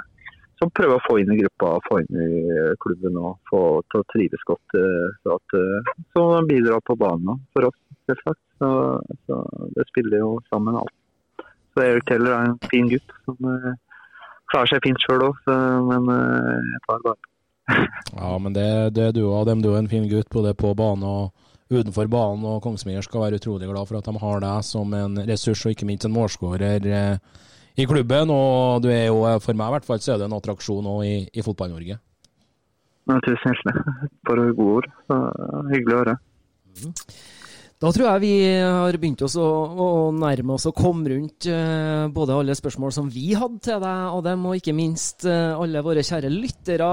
som 0.61 0.69
prøver 0.77 0.99
å 0.99 1.03
få 1.07 1.17
inn 1.21 1.31
i 1.33 1.39
gruppa, 1.41 1.71
få 1.87 1.99
inn 2.03 2.19
i 2.21 2.31
klubben 2.83 3.17
og 3.17 3.39
få 3.49 3.61
til 3.89 4.03
å 4.03 4.07
trives 4.13 4.43
godt. 4.45 4.75
eh, 4.77 5.07
Så, 5.23 5.37
at, 5.39 5.55
eh, 5.57 5.93
så 6.13 6.25
bidrar 6.47 6.83
på 6.85 6.95
banen 7.01 7.41
for 7.53 7.69
oss, 7.71 7.79
selvsagt. 8.09 8.41
Så, 8.61 8.69
så 9.25 9.39
det 9.75 9.87
spiller 9.89 10.21
jo 10.21 10.35
sammen 10.51 10.77
alt. 10.77 10.93
Så 11.73 11.81
Erik 11.85 12.05
Teller 12.05 12.35
er 12.35 12.51
en 12.51 12.59
fin 12.69 12.89
gutt 12.91 13.13
som 13.25 13.37
eh, 13.49 13.73
klarer 14.51 14.69
seg 14.69 14.83
fint 14.85 15.01
sjøl 15.01 15.23
òg, 15.31 15.37
men 15.87 16.09
eh, 16.13 16.71
jeg 16.75 16.81
tar 16.87 17.05
bare. 17.07 17.21
Ja, 18.21 18.35
men 18.43 18.53
det, 18.53 18.67
det 18.97 19.05
er 19.07 19.13
du 19.15 19.23
og 19.29 19.45
dem. 19.47 19.61
Du 19.63 19.71
er 19.71 19.79
en 19.79 19.89
fin 19.89 20.05
gutt 20.11 20.29
både 20.29 20.53
på 20.57 20.73
banen 20.77 21.05
og 21.07 21.31
utenfor 21.71 22.09
banen. 22.11 22.43
Og 22.45 22.61
Kongsvinger 22.65 23.05
skal 23.05 23.25
være 23.25 23.39
utrolig 23.39 23.69
glad 23.71 23.87
for 23.87 23.97
at 23.97 24.09
de 24.09 24.21
har 24.21 24.43
deg 24.43 24.65
som 24.67 24.93
en 24.97 25.21
ressurs, 25.29 25.63
og 25.65 25.73
ikke 25.73 25.87
minst 25.87 26.05
en 26.05 26.13
målskårer 26.13 26.85
eh, 26.91 27.39
i 27.77 27.87
klubben. 27.89 28.31
Og 28.33 28.81
du 28.83 28.89
er 28.93 29.07
jo, 29.09 29.23
for 29.43 29.57
meg 29.57 29.71
i 29.71 29.77
hvert 29.77 29.89
fall, 29.89 30.01
så 30.03 30.15
er 30.15 30.21
du 30.21 30.27
en 30.27 30.37
attraksjon 30.37 30.83
nå 30.85 30.95
i, 31.07 31.15
i 31.31 31.45
Fotball-Norge. 31.45 31.99
Tusen 33.25 33.51
hjertelig 33.51 34.09
Bare 34.27 34.49
gode 34.55 34.81
ord. 34.81 34.89
Så, 35.09 35.21
hyggelig 35.73 35.95
å 35.95 36.01
høre. 36.03 36.17
Da 37.81 37.89
tror 37.89 38.05
jeg 38.05 38.21
vi 38.21 38.33
har 38.61 38.93
begynt 39.01 39.23
oss 39.25 39.33
å, 39.41 39.45
å 39.73 39.85
nærme 40.13 40.53
oss 40.53 40.67
å 40.69 40.73
komme 40.75 41.09
rundt 41.09 41.47
eh, 41.49 42.03
både 42.13 42.35
alle 42.37 42.53
spørsmål 42.53 42.93
som 42.93 43.07
vi 43.09 43.31
hadde 43.33 43.57
til 43.65 43.79
deg, 43.81 44.03
Adem, 44.19 44.43
og 44.45 44.59
ikke 44.59 44.75
minst 44.77 45.25
eh, 45.25 45.49
alle 45.57 45.81
våre 45.81 46.03
kjære 46.05 46.29
lyttere 46.29 46.91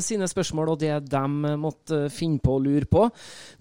sine 0.00 0.24
spørsmål 0.32 0.72
og 0.72 0.78
det 0.80 0.94
de 1.12 1.52
måtte 1.60 2.06
finne 2.14 2.40
på 2.40 2.56
å 2.56 2.62
lure 2.64 2.88
på. 2.88 3.04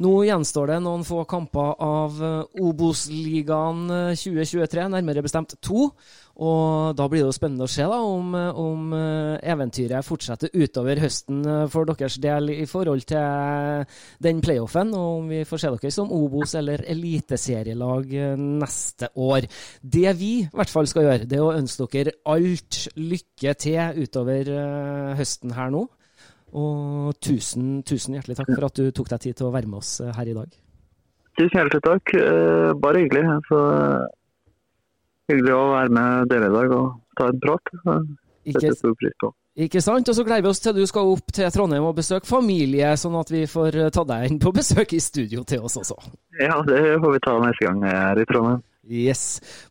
Nå 0.06 0.14
gjenstår 0.30 0.72
det 0.72 0.80
noen 0.86 1.04
få 1.04 1.26
kamper 1.28 1.76
av 1.84 2.24
eh, 2.24 2.64
Obos-ligaen 2.64 3.84
eh, 3.98 4.16
2023, 4.16 4.88
nærmere 4.96 5.28
bestemt 5.28 5.60
to. 5.60 5.90
Og 6.40 6.96
da 6.96 7.06
blir 7.12 7.26
det 7.26 7.28
jo 7.28 7.36
spennende 7.36 7.66
å 7.68 7.72
se 7.72 7.84
da, 7.84 7.98
om, 8.00 8.32
om 8.32 8.94
eh, 8.96 9.36
eventyret 9.52 10.08
fortsetter 10.08 10.54
utover 10.56 11.02
høsten 11.04 11.42
eh, 11.44 11.66
for 11.72 11.90
deres 11.90 12.16
del 12.24 12.54
i 12.54 12.68
forhold 12.70 13.04
til 13.10 13.84
den 14.24 14.40
playoffen, 14.46 14.94
og 14.96 15.18
om 15.18 15.28
vi 15.34 15.42
får 15.48 15.64
se 15.66 15.72
dere 15.74 15.92
som 15.92 16.14
Obos- 16.16 16.56
eller 16.56 16.86
eliteserielag 16.88 18.16
eh, 18.16 18.40
neste 18.40 19.12
år. 19.20 19.50
Det 19.84 20.16
vi 20.22 20.32
i 20.40 20.48
hvert 20.54 20.72
fall 20.72 20.88
skal 20.88 21.10
gjøre, 21.10 21.28
det 21.28 21.42
er 21.42 21.44
å 21.44 21.58
ønske 21.58 21.90
dere 21.92 22.16
alt 22.32 22.86
lykke 22.96 23.56
til 23.60 24.04
utover 24.06 24.54
eh, 24.56 25.16
høsten 25.20 25.58
her 25.58 25.76
nå. 25.76 25.84
Og 26.60 27.20
tusen, 27.22 27.82
tusen 27.86 28.16
hjertelig 28.16 28.40
takk 28.40 28.56
for 28.56 28.70
at 28.70 28.80
du 28.80 28.90
tok 28.96 29.12
deg 29.12 29.28
tid 29.28 29.38
til 29.38 29.50
å 29.50 29.54
være 29.54 29.70
med 29.70 29.84
oss 29.84 30.00
eh, 30.02 30.16
her 30.16 30.32
i 30.32 30.38
dag. 30.38 30.56
Tusen 31.36 31.60
hjertelig 31.62 31.84
takk. 31.86 32.16
Eh, 32.16 32.72
Bare 32.80 33.04
hyggelig. 33.04 33.26
Så, 33.52 33.60
hyggelig 35.30 35.54
å 35.56 35.68
være 35.74 35.94
med 35.98 36.32
dere 36.32 36.50
i 36.50 36.56
dag 36.56 36.74
og 36.78 36.88
ta 37.20 37.30
en 37.30 37.44
prat. 37.44 37.74
Ikke. 38.50 38.72
Ikke 39.60 39.82
sant? 39.84 40.08
Og 40.08 40.16
så 40.16 40.24
gleder 40.24 40.46
vi 40.46 40.52
oss 40.54 40.62
til 40.64 40.78
du 40.78 40.86
skal 40.88 41.12
opp 41.12 41.34
til 41.36 41.52
Trondheim 41.52 41.86
og 41.86 41.98
besøke 41.98 42.30
familie, 42.30 42.94
sånn 42.98 43.18
at 43.20 43.32
vi 43.34 43.44
får 43.50 43.76
eh, 43.76 43.92
ta 43.94 44.06
deg 44.08 44.30
inn 44.30 44.40
på 44.42 44.54
besøk 44.60 44.96
i 44.96 45.02
studio 45.04 45.44
til 45.48 45.66
oss 45.68 45.78
også. 45.82 45.98
Ja, 46.40 46.62
det 46.68 46.80
får 47.04 47.16
vi 47.18 47.22
ta 47.26 47.36
neste 47.44 47.68
gang 47.68 47.86
jeg 47.86 48.00
er 48.00 48.24
i 48.24 48.28
Trondheim. 48.30 48.66
Yes. 48.90 49.24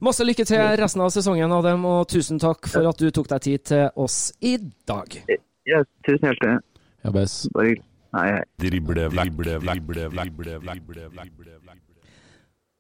Masse 0.05 0.23
lykke 0.23 0.45
til 0.47 0.63
resten 0.79 1.03
av 1.03 1.11
sesongen, 1.11 1.51
Adem, 1.57 1.83
og 1.89 2.05
tusen 2.13 2.39
takk 2.39 2.69
for 2.71 2.87
at 2.87 3.01
du 3.01 3.09
tok 3.11 3.33
deg 3.33 3.47
tid 3.49 3.65
til 3.73 3.89
oss 3.99 4.29
i 4.45 4.55
dag. 4.87 5.19
Ja, 5.67 5.83
tusen 6.07 6.29
hjertelig. 6.29 6.61
Ja, 7.03 7.15
bes. 7.15 7.41
Bare 7.57 7.73
hyggelig. 7.73 7.85
Nei, 8.15 8.29
hei. 8.33 8.45
Drible, 8.63 9.09
drible, 9.13 9.59
drible, 9.61 10.07
drible, 10.15 10.61
drible, 10.65 11.09
drible. 11.13 11.68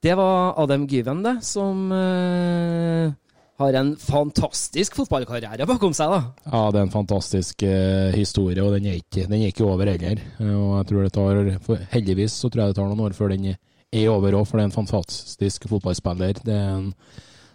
Det 0.03 0.15
var 0.15 0.55
Adem 0.63 0.85
Gyven, 0.87 1.23
det, 1.25 1.37
som 1.43 1.91
eh, 1.93 3.11
har 3.59 3.79
en 3.81 3.89
fantastisk 3.99 4.95
fotballkarriere 5.01 5.67
bakom 5.67 5.95
seg, 5.97 6.13
da. 6.13 6.21
Ja, 6.53 6.61
det 6.71 6.79
er 6.79 6.85
en 6.87 6.93
fantastisk 6.93 7.65
eh, 7.67 8.13
historie, 8.15 8.63
og 8.63 8.77
den 8.77 8.87
er 8.87 9.01
ikke, 9.01 9.25
den 9.27 9.41
er 9.41 9.51
ikke 9.51 9.67
over 9.67 9.91
heller. 9.91 10.21
Eh, 10.39 10.53
Og 10.55 10.77
jeg 10.77 10.87
tror 10.93 11.03
det 11.03 11.13
tar, 11.17 11.83
Heldigvis 11.97 12.37
så 12.39 12.47
tror 12.47 12.63
jeg 12.69 12.77
det 12.77 12.79
tar 12.79 12.93
noen 12.93 13.03
år 13.09 13.17
før 13.19 13.35
den 13.35 13.49
er 13.57 14.07
over 14.13 14.39
òg, 14.39 14.47
for 14.47 14.61
det 14.61 14.69
er 14.69 14.71
en 14.71 14.79
fantastisk 14.79 15.67
fotballspiller. 15.73 16.45
Det 16.47 16.55
er 16.55 16.71
en, 16.77 16.89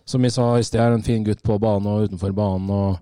som 0.03 0.27
vi 0.27 0.33
sa 0.35 0.49
i 0.59 0.67
sted, 0.67 0.83
en 0.83 1.05
fin 1.07 1.23
gutt 1.23 1.43
på 1.47 1.55
banen 1.63 1.87
og 1.93 2.09
utenfor 2.09 2.35
banen. 2.35 2.67
og 2.75 2.99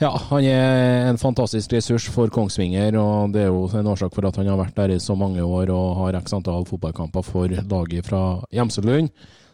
Ja, 0.00 0.14
han 0.30 0.46
er 0.48 1.10
en 1.10 1.18
fantastisk 1.20 1.74
ressurs 1.74 2.06
for 2.08 2.30
Kongsvinger, 2.32 2.94
og 2.96 3.34
det 3.34 3.42
er 3.42 3.50
jo 3.50 3.66
en 3.76 3.90
årsak 3.92 4.14
for 4.16 4.24
at 4.24 4.38
han 4.40 4.48
har 4.48 4.56
vært 4.56 4.78
der 4.78 4.94
i 4.94 5.02
så 5.02 5.12
mange 5.12 5.44
år 5.44 5.68
og 5.74 5.98
har 5.98 6.16
x 6.22 6.32
antall 6.32 6.64
fotballkamper 6.64 7.26
for 7.26 7.52
laget 7.52 8.08
fra 8.08 8.40
Gjemselund. 8.48 9.10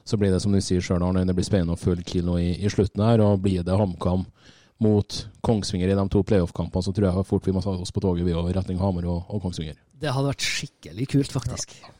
Så 0.07 0.14
blir 0.14 0.30
det 0.30 0.38
som 0.44 0.55
du 0.55 0.61
sier 0.62 0.78
sjøl, 0.78 1.03
Arne, 1.03 1.24
det 1.26 1.34
blir 1.34 1.49
spennende 1.49 1.74
å 1.74 1.80
følge 1.80 2.07
Kilo 2.07 2.36
i, 2.38 2.53
i, 2.62 2.70
slutten 2.70 3.03
her. 3.03 3.24
Og 3.26 3.42
blir 3.42 3.66
det 3.66 3.74
HamKam 3.74 4.22
mot 4.86 5.18
Kongsvinger 5.42 5.90
i 5.90 5.99
de 5.99 6.07
to 6.14 6.22
playoff-kampene, 6.22 6.86
så 6.86 6.94
tror 6.94 7.09
jeg 7.09 7.26
fort 7.26 7.51
vi 7.51 7.57
må 7.57 7.64
ta 7.64 7.74
oss 7.74 7.90
på 7.90 8.05
toget 8.05 8.28
vi 8.28 8.36
over 8.36 8.55
retning 8.55 8.78
Hamar 8.78 9.11
og, 9.11 9.24
og, 9.26 9.42
Kongsvinger. 9.42 9.74
Det 9.99 10.14
hadde 10.14 10.30
vært 10.30 10.47
skikkelig 10.47 11.11
kult, 11.11 11.34
faktisk. 11.40 11.74
Ja. 11.82 11.90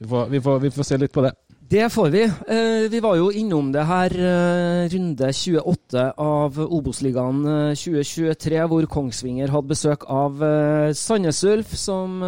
Vi, 0.00 0.10
får, 0.10 0.26
vi, 0.34 0.42
får, 0.42 0.58
vi 0.66 0.74
får 0.74 0.90
se 0.90 0.98
litt 0.98 1.14
på 1.14 1.22
det. 1.22 1.36
Det 1.68 1.88
får 1.90 2.08
vi. 2.08 2.24
Eh, 2.24 2.90
vi 2.90 3.00
var 3.00 3.16
jo 3.16 3.30
innom 3.32 3.70
det 3.72 3.86
her 3.88 4.12
eh, 4.12 4.88
runde 4.92 5.30
28 5.32 6.02
av 6.20 6.58
Obos-ligaen 6.60 7.40
2023, 7.72 8.58
eh, 8.58 8.66
hvor 8.68 8.84
Kongsvinger 8.92 9.48
hadde 9.48 9.70
besøk 9.72 10.04
av 10.12 10.44
Sandnes 10.92 11.40
Ulf, 11.48 11.72
som, 11.80 12.20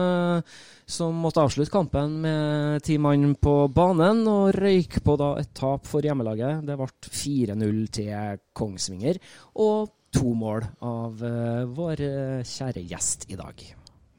som, 0.89 1.21
måtte 1.21 1.45
avslutte 1.45 1.75
kampen 1.75 2.17
med 2.25 2.87
ti 2.87 2.97
mann 2.97 3.35
på 3.37 3.59
banen, 3.69 4.25
og 4.25 4.57
røyk 4.57 5.03
på 5.05 5.19
da 5.21 5.35
et 5.43 5.53
tap 5.53 5.85
for 5.85 6.01
hjemmelaget. 6.01 6.65
Det 6.65 6.81
ble 6.81 6.89
4-0 7.21 7.85
til 8.01 8.43
Kongsvinger, 8.57 9.21
og 9.61 9.93
to 10.17 10.33
mål 10.33 10.65
av 10.81 11.21
vår 11.77 12.07
kjære 12.41 12.89
gjest 12.89 13.29
i 13.29 13.37
dag. 13.37 13.65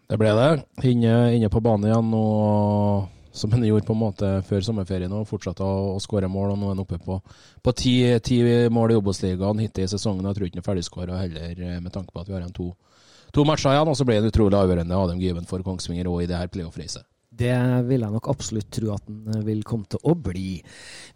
Det 0.07 0.21
ble 0.21 0.37
det. 0.37 0.49
Inne, 0.93 1.19
inne 1.33 1.49
på 1.49 1.63
banen 1.63 1.89
igjen. 1.89 2.13
og 2.13 3.16
som 3.37 3.51
han 3.53 3.65
gjorde 3.65 3.85
på 3.87 3.95
en 3.95 4.01
måte 4.01 4.29
før 4.47 4.63
sommerferien 4.65 5.13
og 5.13 5.27
fortsatte 5.29 5.65
å, 5.65 5.93
å 5.95 6.01
skåre 6.03 6.29
mål. 6.31 6.55
og 6.55 6.59
Nå 6.59 6.69
er 6.69 6.75
han 6.75 6.83
oppe 6.83 6.99
på, 7.03 7.19
på 7.63 7.75
ti, 7.77 7.93
ti, 8.25 8.39
mål 8.73 8.95
i 8.95 8.99
Obos-ligaen 8.99 9.61
hittil 9.63 9.85
i 9.85 9.91
sesongen. 9.91 10.25
Jeg 10.27 10.39
tror 10.39 10.47
ikke 10.47 10.59
han 10.59 10.63
er 10.63 10.69
ferdigskåra 10.69 11.21
heller, 11.21 11.53
eh, 11.69 11.81
med 11.83 11.93
tanke 11.93 12.13
på 12.13 12.23
at 12.23 12.29
vi 12.29 12.35
har 12.35 12.43
igjen 12.43 12.55
to, 12.57 12.71
to, 13.31 13.45
matcher 13.47 13.75
igjen. 13.75 13.93
Og 13.93 13.99
så 13.99 14.07
ble 14.07 14.19
det 14.21 14.33
utrolig 14.33 14.59
avgjørende 14.59 15.03
Adam 15.03 15.21
Gyven 15.21 15.49
for 15.49 15.65
Kongsvinger 15.65 16.09
òg 16.11 16.25
i 16.25 16.31
det 16.31 16.41
her 16.41 16.51
playoff-racet. 16.53 17.05
Det 17.37 17.53
vil 17.87 18.03
jeg 18.03 18.13
nok 18.13 18.29
absolutt 18.31 18.69
tro 18.73 18.93
at 18.95 19.05
den 19.07 19.33
eh, 19.35 19.43
vil 19.47 19.63
komme 19.67 19.87
til 19.89 20.01
å 20.07 20.13
bli. 20.17 20.57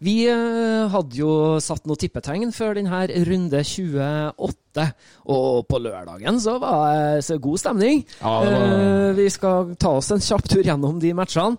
Vi 0.04 0.16
eh, 0.30 0.90
hadde 0.92 1.18
jo 1.18 1.32
satt 1.62 1.86
noen 1.88 2.00
tippetegn 2.00 2.52
før 2.54 2.78
denne 2.78 3.04
runde 3.28 3.62
28, 3.66 4.86
og 5.34 5.62
på 5.68 5.80
lørdagen 5.82 6.40
så 6.42 6.58
var 6.62 7.20
det 7.20 7.40
god 7.42 7.62
stemning. 7.62 8.04
Ja, 8.20 8.36
var... 8.46 9.16
Vi 9.18 9.30
skal 9.32 9.74
ta 9.80 9.96
oss 9.98 10.12
en 10.14 10.22
kjapp 10.22 10.46
tur 10.50 10.62
gjennom 10.62 11.00
de 11.02 11.14
matchene. 11.16 11.58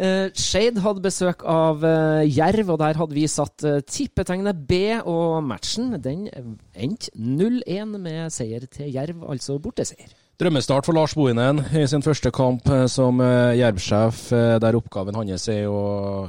Shade 0.00 0.80
hadde 0.80 1.02
besøk 1.04 1.42
av 1.44 1.82
Jerv, 2.24 2.70
og 2.72 2.78
der 2.80 2.96
hadde 2.96 3.12
vi 3.12 3.26
satt 3.28 3.66
tippetegnet 3.90 4.62
B. 4.70 4.78
Og 5.02 5.42
matchen 5.44 5.92
den 6.00 6.24
endte 6.72 7.12
0-1 7.18 7.98
med 7.98 8.32
seier 8.32 8.64
til 8.72 8.88
Jerv, 8.94 9.26
altså 9.28 9.58
borteseier. 9.60 10.14
Drømmestart 10.40 10.86
for 10.88 10.96
Lars 10.96 11.12
Bohinen 11.12 11.58
i 11.76 11.82
sin 11.84 12.00
første 12.00 12.30
kamp 12.32 12.64
som 12.88 13.18
Jerv-sjef, 13.20 14.22
der 14.32 14.76
oppgaven 14.78 15.18
hans 15.18 15.42
er 15.52 15.66
å 15.68 15.80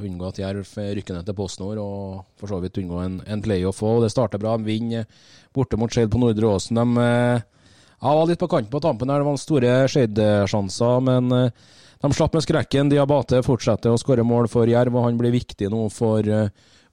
unngå 0.03 0.27
at 0.27 0.41
Jerv 0.41 0.67
rykker 0.97 1.15
ned 1.15 1.29
til 1.29 1.37
PostNord, 1.37 1.79
og 1.79 2.17
for 2.35 2.51
så 2.51 2.59
vidt 2.59 2.81
unngå 2.81 2.97
en, 3.05 3.15
en 3.23 3.43
playoff 3.45 3.79
òg. 3.87 4.01
Det 4.03 4.09
starter 4.11 4.41
bra. 4.41 4.57
De 4.59 4.67
vinner 4.67 5.07
borte 5.55 5.79
mot 5.79 5.87
Skeid 5.87 6.11
på 6.11 6.19
Nordre 6.19 6.49
Åsen. 6.49 6.75
De 6.75 7.05
ja, 7.07 8.11
var 8.11 8.27
litt 8.27 8.41
på 8.41 8.51
kanten 8.51 8.73
på 8.73 8.83
tampen 8.83 9.13
her. 9.13 9.23
Det 9.23 9.29
var 9.29 9.39
store 9.39 9.77
Skeid-sjanser, 9.95 11.07
men 11.07 11.31
de 11.31 12.11
slapp 12.11 12.35
med 12.35 12.43
skrekken. 12.43 12.91
Diabate 12.91 13.39
fortsetter 13.47 13.95
å 13.95 14.01
skåre 14.01 14.27
mål 14.27 14.51
for 14.51 14.67
Jerv, 14.67 14.91
og 14.91 15.07
han 15.07 15.23
blir 15.23 15.31
viktig 15.39 15.71
nå 15.71 15.85
for 15.87 16.27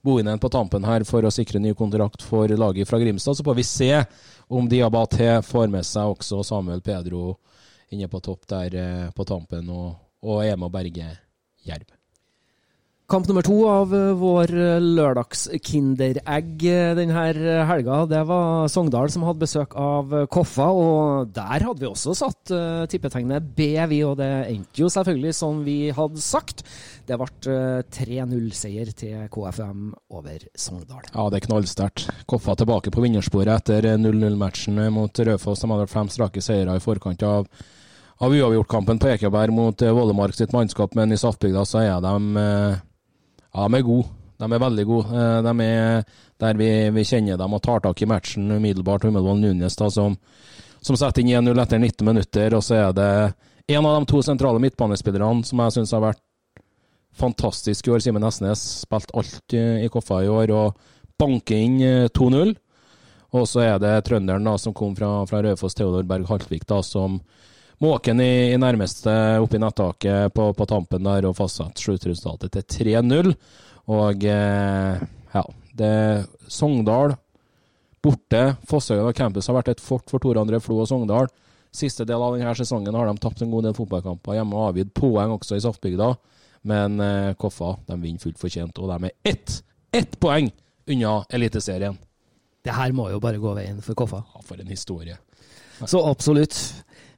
Bohinen 0.01 0.39
på 0.39 0.49
tampen 0.49 0.85
her 0.87 1.03
for 1.07 1.25
å 1.25 1.31
sikre 1.33 1.59
ny 1.59 1.73
kontrakt 1.75 2.23
for 2.23 2.47
laget 2.47 2.87
fra 2.87 2.99
Grimstad. 3.01 3.37
Så 3.37 3.43
får 3.43 3.57
vi 3.57 3.67
se 3.67 3.91
om 4.47 4.69
Diabaté 4.69 5.41
får 5.45 5.67
med 5.67 5.87
seg 5.87 6.13
også 6.15 6.43
Samuel 6.47 6.81
Pedro 6.81 7.33
inne 7.91 8.07
på 8.07 8.21
topp 8.23 8.47
der 8.49 8.75
uh, 8.79 9.11
på 9.11 9.25
tampen 9.27 9.69
og, 9.73 9.95
og 10.23 10.43
er 10.45 10.55
med 10.55 10.69
å 10.69 10.73
berge 10.73 11.09
Jerv. 11.65 11.98
Kamp 13.09 13.25
nummer 13.25 13.41
to 13.41 13.55
av 13.65 13.93
eh, 13.95 14.11
vår 14.13 14.51
eh, 14.53 14.83
lørdags-Kinderegg 14.83 16.65
eh, 16.69 16.91
denne 16.93 17.23
helga, 17.65 18.03
det 18.05 18.19
var 18.29 18.67
Sogndal 18.69 19.09
som 19.09 19.23
hadde 19.25 19.41
besøk 19.41 19.71
av 19.81 20.11
Koffa. 20.29 20.67
Og 20.69 21.31
der 21.33 21.65
hadde 21.65 21.81
vi 21.81 21.87
også 21.89 22.13
satt 22.13 22.51
tippetegnet 22.91 23.47
B, 23.57 23.71
vi, 23.89 24.03
og 24.05 24.19
det 24.19 24.27
endte 24.51 24.83
jo 24.83 24.91
selvfølgelig 24.93 25.33
som 25.39 25.63
vi 25.65 25.77
hadde 25.95 26.21
sagt. 26.21 26.61
Det 27.09 27.17
ble 27.17 27.29
uh, 27.49 27.79
3-0-seier 27.89 28.91
til 28.93 29.23
KFM 29.33 29.87
over 30.13 30.45
Sogndal. 30.53 31.07
Ja, 31.09 31.25
det 31.33 31.39
er 31.39 31.47
knallsterkt. 31.47 32.05
Koffa 32.29 32.53
tilbake 32.61 32.93
på 32.93 33.01
vinnersporet 33.01 33.55
etter 33.55 33.87
0-0-matchen 33.97 34.77
mot 34.93 35.23
Raufoss. 35.25 35.63
De 35.63 35.71
hadde 35.71 35.89
fem 35.89 36.11
strake 36.13 36.43
seire 36.45 36.77
i 36.77 36.83
forkant 36.83 37.25
av 37.25 37.49
av 38.19 38.33
uavgjortkampen 38.35 38.99
på 38.99 39.07
Ekeberg 39.13 39.53
mot 39.55 39.81
Vollemark 39.95 40.35
sitt 40.35 40.51
mannskap, 40.51 40.91
men 40.99 41.15
i 41.15 41.17
Saftbygda 41.17 41.61
så 41.63 41.85
er 41.85 42.01
de 42.03 42.43
ja, 43.53 43.67
de 43.67 43.79
er 43.79 43.85
gode. 43.85 44.07
De 44.39 44.47
er 44.47 44.63
veldig 44.63 44.85
gode. 44.87 45.19
Eh, 45.19 45.41
de 45.43 45.65
er 45.65 46.03
der 46.39 46.59
vi, 46.59 46.69
vi 46.95 47.03
kjenner 47.03 47.39
dem 47.39 47.55
og 47.55 47.61
tar 47.65 47.83
tak 47.83 48.01
i 48.01 48.07
matchen 48.07 48.51
umiddelbart. 48.51 49.03
Hummelvold 49.07 49.41
Nunes 49.43 49.75
da, 49.79 49.89
som, 49.91 50.15
som 50.79 50.99
setter 50.99 51.23
inn 51.25 51.33
1-0 51.41 51.63
etter 51.63 51.81
19 51.81 52.07
minutter. 52.07 52.55
Og 52.55 52.63
så 52.63 52.79
er 52.79 52.95
det 52.95 53.11
en 53.75 53.85
av 53.85 53.99
de 53.99 54.09
to 54.09 54.23
sentrale 54.25 54.61
midtbanespillerne 54.63 55.43
som 55.45 55.63
jeg 55.65 55.75
syns 55.75 55.93
har 55.97 56.05
vært 56.07 56.23
fantastisk 57.19 57.87
i 57.87 57.93
år. 57.95 58.05
Simen 58.05 58.23
Nesnes 58.23 58.63
spilt 58.85 59.11
alt 59.17 59.57
i 59.57 59.91
Koffa 59.91 60.23
i 60.23 60.31
år 60.31 60.55
og 60.55 60.95
banker 61.19 61.59
inn 61.59 61.77
2-0. 62.15 62.53
Eh, 62.53 62.65
og 63.35 63.45
så 63.45 63.61
er 63.61 63.81
det 63.81 63.93
trønderen 64.07 64.47
da, 64.47 64.55
som 64.57 64.73
kom 64.73 64.95
fra, 64.97 65.11
fra 65.29 65.43
Raufoss, 65.45 65.75
Theodor 65.77 66.07
Berg 66.09 66.25
Haltvik, 66.31 66.63
da, 66.69 66.79
som 66.81 67.19
måken 67.83 68.21
i, 68.21 68.51
i 68.53 68.59
nærmeste 68.59 69.11
oppi 69.41 69.59
nettaket 69.61 70.33
på, 70.35 70.51
på, 70.53 70.67
tampen 70.69 71.07
der 71.07 71.27
og 71.29 71.37
fastsatt 71.37 71.79
sluttresultatet 71.79 72.55
til 72.69 72.95
3-0. 72.99 73.33
Og 73.89 74.25
eh, 74.27 75.03
ja, 75.33 75.43
det 75.79 75.93
Sogndal 76.51 77.15
borte. 78.03 78.43
Fossøya 78.69 79.13
campus 79.15 79.49
har 79.49 79.59
vært 79.59 79.73
et 79.73 79.83
fort 79.83 80.09
for 80.11 80.21
Tor 80.23 80.39
André 80.41 80.59
Flo 80.63 80.79
og 80.83 80.89
Sogndal. 80.89 81.29
Siste 81.75 82.05
del 82.07 82.21
av 82.23 82.35
denne 82.37 82.53
sesongen 82.57 82.95
har 82.97 83.09
de 83.09 83.21
tapt 83.21 83.43
en 83.45 83.51
god 83.53 83.67
del 83.67 83.75
fotballkamper 83.77 84.39
hjemme 84.39 84.57
og 84.57 84.71
avgitt 84.71 84.93
poeng 84.97 85.35
også 85.35 85.59
i 85.59 85.63
Saftbygda. 85.65 86.13
Men 86.69 86.99
eh, 87.03 87.33
Koffa 87.39 87.75
de 87.87 87.99
vinner 88.01 88.21
fullt 88.21 88.39
fortjent, 88.41 88.79
og 88.81 88.91
de 88.91 89.09
er 89.09 89.33
ett, 89.33 89.59
ett 89.95 90.19
poeng 90.19 90.49
unna 90.89 91.19
Eliteserien. 91.31 91.97
Det 92.65 92.75
her 92.75 92.91
må 92.95 93.07
jo 93.13 93.21
bare 93.23 93.39
gå 93.39 93.53
veien 93.55 93.79
for 93.85 93.95
Koffa. 93.97 94.23
Ja, 94.33 94.43
for 94.43 94.59
en 94.59 94.71
historie. 94.71 95.15
Så 95.87 96.01
absolutt. 96.03 96.57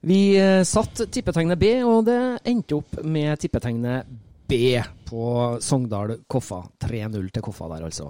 Vi 0.02 0.34
eh, 0.34 0.64
satt 0.66 1.04
tippetegnet 1.14 1.60
B, 1.62 1.76
og 1.86 2.08
det 2.08 2.18
endte 2.50 2.80
opp 2.80 3.02
med 3.06 3.38
tippetegnet 3.42 4.08
B 4.50 4.80
på 5.06 5.26
Sogndal 5.62 6.16
Koffa. 6.32 6.64
3-0 6.82 7.28
til 7.30 7.44
Koffa 7.46 7.68
der, 7.70 7.86
altså. 7.86 8.08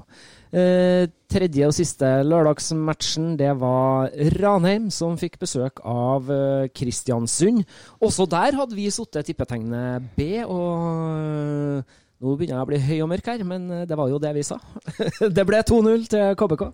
Eh, 0.55 1.03
tredje 1.31 1.67
og 1.67 1.75
siste 1.75 2.07
lørdagsmatchen, 2.23 3.33
det 3.39 3.51
var 3.59 4.07
Ranheim 4.39 4.87
som 4.93 5.17
fikk 5.19 5.35
besøk 5.41 5.83
av 5.83 6.31
eh, 6.31 6.69
Kristiansund. 6.71 7.65
Også 7.99 8.27
der 8.31 8.55
hadde 8.61 8.77
vi 8.77 8.87
satt 8.93 9.19
tippetegnet 9.27 10.13
B, 10.15 10.29
og 10.47 11.83
nå 12.21 12.37
begynner 12.37 12.55
jeg 12.55 12.63
å 12.63 12.71
bli 12.71 12.81
høy 12.87 12.95
og 13.01 13.11
mørk 13.11 13.33
her, 13.33 13.43
men 13.43 13.67
det 13.89 13.99
var 13.99 14.07
jo 14.07 14.21
det 14.21 14.31
vi 14.39 14.47
sa. 14.47 14.61
det 15.39 15.43
ble 15.43 15.59
2-0 15.67 16.07
til 16.15 16.39
KBK. 16.39 16.65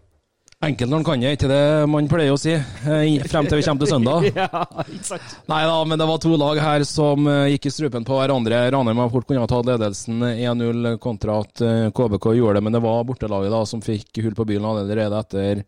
Enkelt 0.57 0.89
når 0.89 0.97
han 0.97 1.05
kan 1.05 1.21
det, 1.21 1.31
ikke 1.35 1.49
det 1.51 1.65
man 1.93 2.07
pleier 2.09 2.33
å 2.33 2.37
si. 2.41 2.55
Eh, 2.57 3.25
frem 3.29 3.45
til 3.45 3.59
vi 3.59 3.65
kommer 3.67 3.83
til 3.83 3.91
søndag. 3.91 4.23
ja, 4.39 4.61
exakt. 4.89 5.35
Nei 5.51 5.59
da, 5.69 5.75
men 5.85 5.99
det 6.01 6.07
var 6.09 6.17
to 6.23 6.31
lag 6.33 6.57
her 6.57 6.85
som 6.89 7.27
eh, 7.29 7.51
gikk 7.51 7.67
i 7.69 7.71
strupen 7.75 8.07
på 8.07 8.17
hverandre. 8.17 8.63
Ranheim 8.73 8.97
har 9.03 9.11
fort 9.13 9.27
kunnet 9.29 9.43
ha 9.43 9.49
tatt 9.51 9.69
ledelsen 9.69 10.25
1-0 10.31 10.95
kontra 11.03 11.35
at 11.43 11.61
KBK 11.93 12.25
eh, 12.31 12.39
gjorde 12.39 12.55
det, 12.57 12.63
men 12.65 12.73
det 12.73 12.81
var 12.87 13.05
bortelaget 13.05 13.53
da 13.53 13.59
som 13.69 13.83
fikk 13.85 14.17
hull 14.25 14.33
på 14.39 14.47
bilen 14.49 14.65
allerede 14.65 15.19
etter 15.19 15.61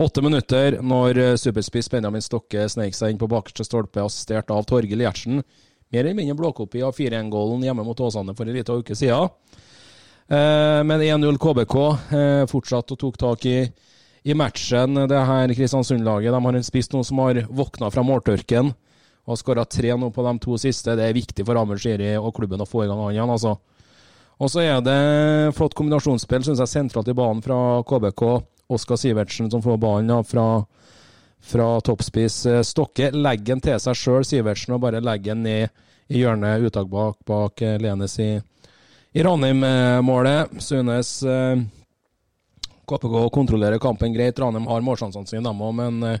åtte 0.00 0.24
minutter, 0.24 0.78
når 0.80 1.20
superspiss 1.36 1.92
Benjamin 1.92 2.24
Stokke 2.24 2.64
sneik 2.72 2.96
seg 2.96 3.12
inn 3.12 3.20
på 3.20 3.28
bakerste 3.28 3.68
stolpe, 3.68 4.00
assistert 4.00 4.48
av 4.56 4.64
Torgill 4.64 5.04
Gjertsen. 5.04 5.44
Mer 5.92 6.00
eller 6.06 6.16
mindre 6.16 6.38
blåkopi 6.40 6.80
av 6.86 6.96
4-1-gålen 6.96 7.68
hjemme 7.68 7.84
mot 7.84 8.00
Åsane 8.00 8.32
for 8.38 8.48
en 8.48 8.56
liten 8.56 8.80
uke 8.80 8.96
siden. 8.96 9.28
Men 10.30 11.04
1-0 11.04 11.36
KBK 11.42 11.76
fortsatte 12.48 12.96
og 12.96 13.02
tok 13.02 13.20
tak 13.20 13.48
i 13.50 13.58
i 14.22 14.34
matchen, 14.36 14.94
det 15.08 15.24
her 15.26 15.54
Kristiansund-laget. 15.54 16.32
De 16.32 16.44
har 16.44 16.58
en 16.58 16.64
spiss 16.64 16.90
nå 16.92 17.02
som 17.04 17.22
har 17.24 17.42
våkna 17.48 17.90
fra 17.92 18.04
måltørken 18.04 18.72
og 19.30 19.38
skåra 19.38 19.64
tre 19.64 19.94
nå 19.96 20.10
på 20.12 20.24
de 20.26 20.34
to 20.42 20.58
siste. 20.60 20.96
Det 20.96 21.06
er 21.06 21.16
viktig 21.16 21.46
for 21.46 21.76
Shiri 21.78 22.16
og 22.18 22.34
klubben 22.36 22.60
å 22.60 22.68
få 22.68 22.84
i 22.84 22.88
gang 22.90 23.00
han 23.00 23.14
igjen, 23.14 23.30
altså. 23.30 23.56
Og 24.40 24.48
så 24.48 24.62
er 24.64 24.80
det 24.80 25.54
flott 25.56 25.76
kombinasjonsspill, 25.76 26.44
syns 26.44 26.62
jeg, 26.62 26.72
sentralt 26.72 27.08
i 27.12 27.16
banen 27.16 27.42
fra 27.44 27.82
KBK. 27.84 28.24
Oskar 28.72 28.96
Sivertsen 28.96 29.50
som 29.52 29.62
får 29.62 29.76
ballen 29.82 30.24
fra, 30.24 30.64
fra 31.40 31.66
toppspiss. 31.84 32.46
Stokke 32.64 33.10
legger 33.12 33.54
den 33.54 33.64
til 33.64 33.80
seg 33.82 33.98
sjøl, 33.98 34.24
Sivertsen, 34.24 34.76
og 34.76 34.84
bare 34.84 35.02
legger 35.04 35.36
den 35.36 35.44
ned 35.44 35.84
i 36.10 36.22
hjørnet, 36.22 36.64
uttak 36.66 36.88
bak, 36.90 37.18
bak 37.28 37.60
Lenes 37.82 38.16
i, 38.22 38.30
i 39.12 39.26
Ranheim-målet. 39.26 40.56
Synes 40.64 41.20
eh, 41.22 41.60
KPK 42.90 43.30
kontrollerer 43.34 43.78
kampen 43.78 44.12
greit. 44.12 44.38
Ranheim 44.38 44.66
har 44.66 44.84
målsjansene 44.84 45.28
sine, 45.28 45.44
dem 45.46 45.62
òg, 45.62 45.74
men 45.78 46.02
eh, 46.06 46.20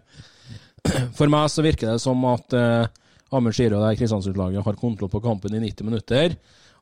For 1.18 1.28
meg 1.28 1.50
så 1.52 1.64
virker 1.64 1.90
det 1.90 2.00
som 2.00 2.22
at 2.30 2.54
eh, 2.56 2.86
Amund 3.36 3.54
Skiro 3.54 3.82
og 3.82 3.98
Kristiansund-laget 3.98 4.64
har 4.64 4.78
kontroll 4.80 5.10
på 5.12 5.20
kampen 5.24 5.54
i 5.58 5.62
90 5.66 5.88
minutter. 5.88 6.36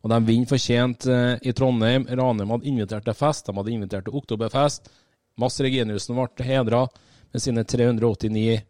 Og 0.05 0.13
de 0.13 0.19
vinner 0.29 0.51
fortjent 0.51 1.09
eh, 1.11 1.35
i 1.43 1.55
Trondheim. 1.57 2.07
Ranheim 2.07 2.55
hadde 2.55 2.71
invitert 2.71 3.09
til 3.09 3.17
fest, 3.19 3.49
de 3.49 3.57
hadde 3.57 3.75
invitert 3.75 4.07
til 4.07 4.19
oktoberfest. 4.21 4.93
Mads 5.39 5.59
Reginiussen 5.63 6.19
ble 6.19 6.47
hedra 6.47 6.85
med 7.33 7.43
sine 7.43 7.65
389 7.67 8.61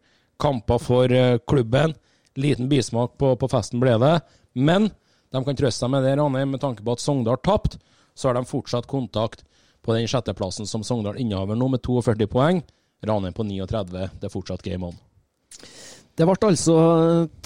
kamper 0.41 0.81
for 0.81 1.19
klubben. 1.49 1.93
Liten 2.39 2.69
bismak 2.71 3.17
på, 3.19 3.33
på 3.35 3.51
festen 3.51 3.81
ble 3.81 3.97
det. 4.01 4.15
Men 4.55 4.89
de 5.33 5.43
kan 5.45 5.57
trøste 5.57 5.83
seg 5.83 5.93
med 5.93 6.05
det, 6.05 6.15
Ranheim, 6.17 6.55
med 6.55 6.61
tanke 6.63 6.85
på 6.85 6.95
at 6.95 7.03
Sogndal 7.03 7.41
tapte. 7.45 7.81
Så 8.17 8.29
har 8.29 8.37
de 8.37 8.49
fortsatt 8.49 8.89
kontakt 8.89 9.45
på 9.89 9.97
den 9.97 10.09
sjetteplassen 10.09 10.69
som 10.69 10.85
Sogndal 10.85 11.17
innehaver 11.17 11.57
nå, 11.57 11.71
med 11.73 11.81
42 11.81 12.29
poeng. 12.29 12.61
Ranheim 13.05 13.33
på 13.33 13.45
39. 13.47 14.09
Det 14.19 14.27
er 14.27 14.33
fortsatt 14.33 14.65
game 14.65 14.91
on. 14.91 14.97
Det 16.19 16.25
ble 16.27 16.49
altså 16.49 16.73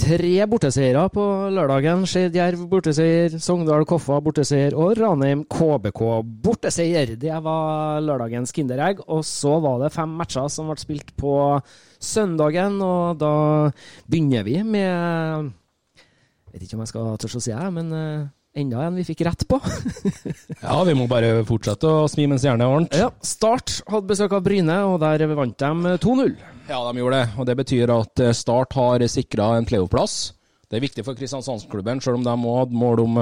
tre 0.01 0.31
borteseiere 0.49 1.03
på 1.13 1.23
lørdagen. 1.53 2.07
Skeid 2.09 2.33
Jerv 2.33 2.63
borteseier, 2.71 3.35
Sogndal 3.37 3.85
Koffa 3.85 4.17
borteseier 4.25 4.73
og 4.73 4.95
Ranheim 4.97 5.43
KBK 5.45 6.01
borteseier. 6.41 7.13
Det 7.21 7.37
var 7.45 8.01
lørdagens 8.01 8.55
Kinderegg. 8.55 9.03
Og 9.13 9.21
så 9.29 9.59
var 9.61 9.77
det 9.83 9.93
fem 9.93 10.17
matcher 10.17 10.49
som 10.49 10.71
ble 10.71 10.81
spilt 10.81 11.13
på 11.21 11.35
søndagen, 12.01 12.81
og 12.81 13.21
da 13.21 13.35
begynner 14.09 14.43
vi 14.43 14.57
med 14.65 15.53
Jeg 16.49 16.55
vet 16.55 16.65
ikke 16.65 16.79
om 16.79 16.83
jeg 16.83 16.91
skal 16.95 17.13
tørre 17.21 17.39
å 17.39 17.45
si 17.45 17.53
det, 17.53 17.69
men 17.77 17.93
uh, 17.93 18.25
enda 18.53 18.83
en 18.85 18.97
vi 18.97 19.05
fikk 19.07 19.23
rett 19.25 19.45
på. 19.49 19.59
ja, 20.61 20.75
vi 20.85 20.95
må 20.97 21.07
bare 21.09 21.41
fortsette 21.47 21.89
å 21.89 22.07
smi 22.11 22.27
mens 22.29 22.45
jernet 22.45 22.65
er 22.65 22.73
varmt. 22.73 22.97
Ja, 22.97 23.09
Start 23.25 23.79
hadde 23.89 24.09
besøk 24.11 24.35
av 24.37 24.43
Bryne, 24.45 24.77
og 24.89 24.99
der 25.03 25.25
vant 25.33 25.57
de 25.59 25.95
2-0. 26.03 26.35
Ja, 26.69 26.79
de 26.85 27.01
gjorde 27.01 27.19
det. 27.19 27.27
Og 27.37 27.49
det 27.49 27.57
betyr 27.59 27.93
at 27.95 28.23
eh, 28.23 28.35
Start 28.37 28.77
har 28.77 29.07
sikra 29.11 29.55
en 29.57 29.67
playoff-plass. 29.69 30.17
Det 30.69 30.79
er 30.79 30.85
viktig 30.85 31.05
for 31.05 31.17
Kristiansandsklubben, 31.17 32.01
selv 32.01 32.21
om 32.21 32.25
de 32.25 32.33
òg 32.33 32.63
hadde 32.63 32.79
mål 32.81 33.03
om 33.03 33.19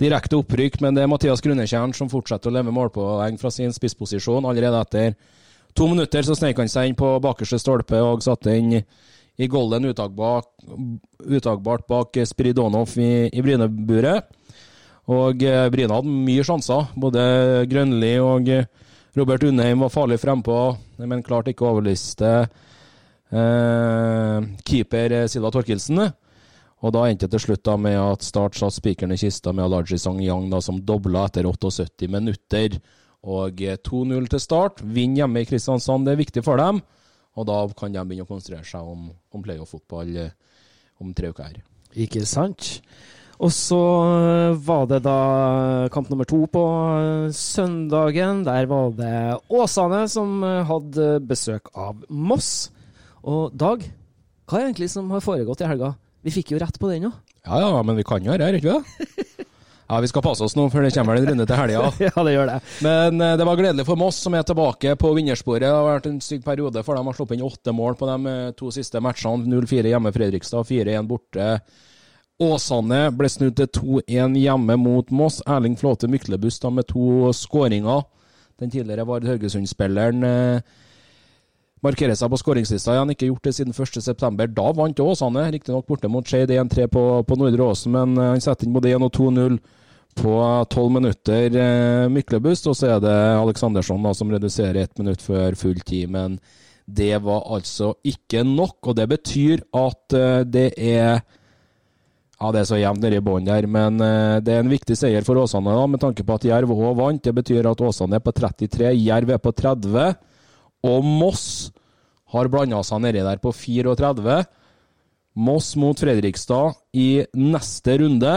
direkte 0.00 0.38
opprykk. 0.38 0.80
Men 0.84 0.94
det 0.96 1.02
er 1.04 1.10
Mathias 1.10 1.42
Grunnetjern 1.44 1.94
som 1.96 2.10
fortsetter 2.12 2.52
å 2.52 2.56
leve 2.58 2.74
målpoeng 2.74 3.38
fra 3.40 3.50
sin 3.54 3.74
spissposisjon. 3.74 4.46
Allerede 4.46 4.82
etter 4.82 5.16
to 5.76 5.88
minutter 5.90 6.22
så 6.26 6.36
sneik 6.38 6.58
han 6.60 6.70
seg 6.72 6.90
inn 6.90 6.98
på 6.98 7.16
bakerste 7.24 7.58
stolpe 7.60 7.98
og 8.02 8.24
satte 8.24 8.54
inn 8.56 8.80
i 9.36 9.48
golden 9.52 9.84
uttagbart 9.90 11.86
bak 11.90 12.16
Spiridonov 12.24 12.94
i, 12.96 13.28
i 13.28 13.42
Bryne-buret. 13.44 14.30
Og 15.12 15.42
eh, 15.46 15.68
Bryne 15.72 15.98
hadde 15.98 16.18
mye 16.26 16.44
sjanser. 16.46 16.90
Både 16.98 17.22
Grønli 17.70 18.16
og 18.22 18.50
Robert 19.16 19.46
Undheim 19.48 19.84
var 19.84 19.94
farlig 19.94 20.18
frempå, 20.20 20.58
men 20.98 21.24
klarte 21.24 21.54
ikke 21.54 21.64
å 21.66 21.74
overliste 21.76 22.30
eh, 23.32 24.48
keeper 24.66 25.18
Silva 25.30 25.52
Torkelsen. 25.54 26.02
Og 26.84 26.92
da 26.92 27.06
endte 27.08 27.24
det 27.26 27.38
til 27.38 27.46
slutt 27.46 27.64
da 27.64 27.78
med 27.80 27.96
at 27.96 28.26
Start 28.26 28.58
satte 28.58 28.76
spikeren 28.76 29.14
i 29.14 29.20
kista 29.20 29.54
med 29.56 29.64
Alaji 29.64 29.96
Sang-Yang 30.00 30.50
som 30.62 30.82
dobla 30.84 31.24
etter 31.30 31.48
78 31.48 32.10
minutter. 32.12 32.76
Og 33.26 33.58
2-0 33.58 34.28
til 34.30 34.42
Start. 34.42 34.82
Vinn 34.84 35.16
hjemme 35.18 35.42
i 35.42 35.48
Kristiansand, 35.48 36.06
det 36.06 36.14
er 36.14 36.20
viktig 36.20 36.44
for 36.46 36.60
dem. 36.60 36.82
Og 37.36 37.48
da 37.48 37.58
kan 37.76 37.92
de 37.92 38.04
begynne 38.04 38.24
å 38.24 38.28
konsentrere 38.28 38.64
seg 38.68 38.86
om, 38.86 39.08
om 39.34 39.44
playoff-fotball 39.44 40.12
eh, 40.22 40.36
om 41.02 41.12
tre 41.16 41.32
uker 41.32 41.50
her. 41.50 41.62
Ikke 42.06 42.24
sant? 42.28 42.78
Og 43.36 43.52
så 43.52 43.78
var 44.64 44.86
det 44.88 45.02
da 45.04 45.16
kamp 45.92 46.08
nummer 46.08 46.28
to 46.28 46.46
på 46.48 46.62
søndagen. 47.36 48.44
Der 48.46 48.68
var 48.70 48.94
det 48.96 49.16
Åsane 49.52 50.06
som 50.08 50.40
hadde 50.42 51.10
besøk 51.28 51.68
av 51.76 52.00
Moss. 52.08 52.70
Og 53.26 53.52
Dag, 53.52 53.84
hva 54.48 54.60
er 54.60 54.70
egentlig 54.70 54.88
som 54.92 55.10
har 55.12 55.24
foregått 55.24 55.64
i 55.64 55.68
helga? 55.68 55.92
Vi 56.24 56.32
fikk 56.34 56.54
jo 56.54 56.60
rett 56.62 56.78
på 56.80 56.88
den 56.90 57.10
òg. 57.10 57.18
Ja 57.46 57.60
ja, 57.62 57.82
men 57.86 57.98
vi 57.98 58.06
kan 58.06 58.24
jo 58.24 58.34
dette, 58.34 58.58
ikke 58.58 58.80
det? 58.80 59.44
Ja, 59.86 60.00
Vi 60.02 60.08
skal 60.10 60.22
passe 60.24 60.42
oss 60.42 60.56
nå, 60.58 60.64
for 60.66 60.82
det 60.82 60.90
kommer 60.96 61.14
en 61.14 61.28
runde 61.28 61.44
til 61.46 61.58
helga. 61.60 61.90
ja, 62.02 62.10
det 62.26 62.32
gjør 62.34 62.48
det. 62.50 62.56
Men 62.82 63.20
det 63.38 63.44
var 63.46 63.58
gledelig 63.60 63.84
for 63.86 64.00
Moss, 64.00 64.16
som 64.18 64.34
er 64.34 64.42
tilbake 64.42 64.96
på 64.98 65.12
vinnersporet. 65.14 65.62
Det 65.62 65.70
har 65.70 65.86
vært 65.86 66.08
en 66.10 66.16
stygg 66.24 66.42
periode, 66.42 66.82
for 66.82 66.98
de 66.98 67.04
har 67.06 67.14
sluppet 67.14 67.38
inn 67.38 67.44
åtte 67.46 67.74
mål 67.76 67.94
på 68.00 68.08
de 68.10 68.34
to 68.58 68.72
siste 68.74 68.98
matchene. 68.98 69.46
0-4 69.46 69.92
hjemme 69.92 70.10
Fredrikstad, 70.16 70.66
4-1 70.66 71.06
borte 71.06 71.46
Åsane 72.42 73.06
ble 73.16 73.28
snudd 73.32 73.56
til 73.56 73.68
2-1 74.04 74.34
hjemme 74.36 74.76
mot 74.76 75.12
Moss. 75.14 75.38
Erling 75.48 75.76
Flåte 75.80 76.08
Myklebust 76.10 76.64
da 76.66 76.70
med 76.70 76.84
to 76.90 77.30
skåringer. 77.32 78.02
Den 78.60 78.72
tidligere 78.72 79.06
Vard 79.08 79.24
Haugesund-spilleren 79.24 80.24
eh, 80.24 80.74
markerer 81.84 82.16
seg 82.16 82.28
på 82.32 82.40
skåringslista 82.40 82.92
igjen. 82.92 83.14
Ikke 83.14 83.30
gjort 83.30 83.48
det 83.48 83.54
siden 83.56 83.72
1.9. 83.72 84.48
Da 84.52 84.66
vant 84.76 85.00
Åsane, 85.00 85.46
riktignok 85.54 85.88
borte 85.88 86.10
mot 86.12 86.28
Skeid 86.28 86.52
1-3 86.52 86.90
på, 86.92 87.06
på 87.24 87.38
Nordre 87.40 87.70
Åsen, 87.70 87.96
men 87.96 88.20
eh, 88.20 88.34
han 88.34 88.44
setter 88.44 88.68
inn 88.68 88.76
både 88.76 88.92
1 88.92 89.08
og 89.08 89.16
2-0 89.16 89.58
på 90.20 90.36
12 90.76 90.92
minutter. 90.92 91.58
Eh, 91.62 92.04
Myklebust, 92.12 92.68
og 92.68 92.76
så 92.76 92.92
er 92.98 93.02
det 93.04 93.16
Aleksandersson 93.40 94.04
da, 94.04 94.12
som 94.16 94.36
reduserer 94.36 94.82
ett 94.82 95.00
minutt 95.00 95.24
før 95.24 95.56
full 95.56 95.80
tid. 95.80 96.12
Men 96.12 96.36
det 96.84 97.14
var 97.24 97.48
altså 97.56 97.94
ikke 98.04 98.44
nok, 98.44 98.76
og 98.84 99.00
det 99.00 99.08
betyr 99.16 99.64
at 99.72 100.20
det 100.52 100.68
er 100.76 101.24
ja, 102.36 102.50
Det 102.52 102.60
er 102.60 102.68
så 102.68 102.76
jevnt 102.76 103.00
nede 103.00 103.16
i 103.16 103.24
bånn 103.24 103.46
der, 103.46 103.64
men 103.70 103.96
uh, 104.02 104.36
det 104.44 104.52
er 104.52 104.60
en 104.60 104.72
viktig 104.72 104.96
seier 104.98 105.24
for 105.24 105.40
Åsane 105.40 105.72
da, 105.72 105.86
med 105.88 106.02
tanke 106.02 106.24
på 106.26 106.36
at 106.36 106.44
Jerv 106.44 106.74
òg 106.74 106.98
vant. 106.98 107.22
Det 107.24 107.32
betyr 107.32 107.70
at 107.70 107.80
Åsane 107.80 108.18
er 108.18 108.24
på 108.24 108.34
33, 108.36 108.92
Jerv 108.92 109.32
er 109.32 109.40
på 109.40 109.54
30, 109.56 110.12
og 110.84 111.08
Moss 111.08 111.46
har 112.34 112.50
blanda 112.52 112.82
seg 112.84 113.00
nedi 113.06 113.24
der 113.24 113.40
på 113.40 113.54
34. 113.56 114.38
Moss 115.46 115.74
mot 115.80 116.00
Fredrikstad 116.00 116.76
i 116.96 117.24
neste 117.36 117.98
runde. 118.02 118.36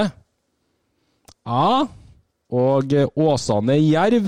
Ja, 1.49 1.69
og 2.49 2.95
Åsane-Jerv 3.19 4.27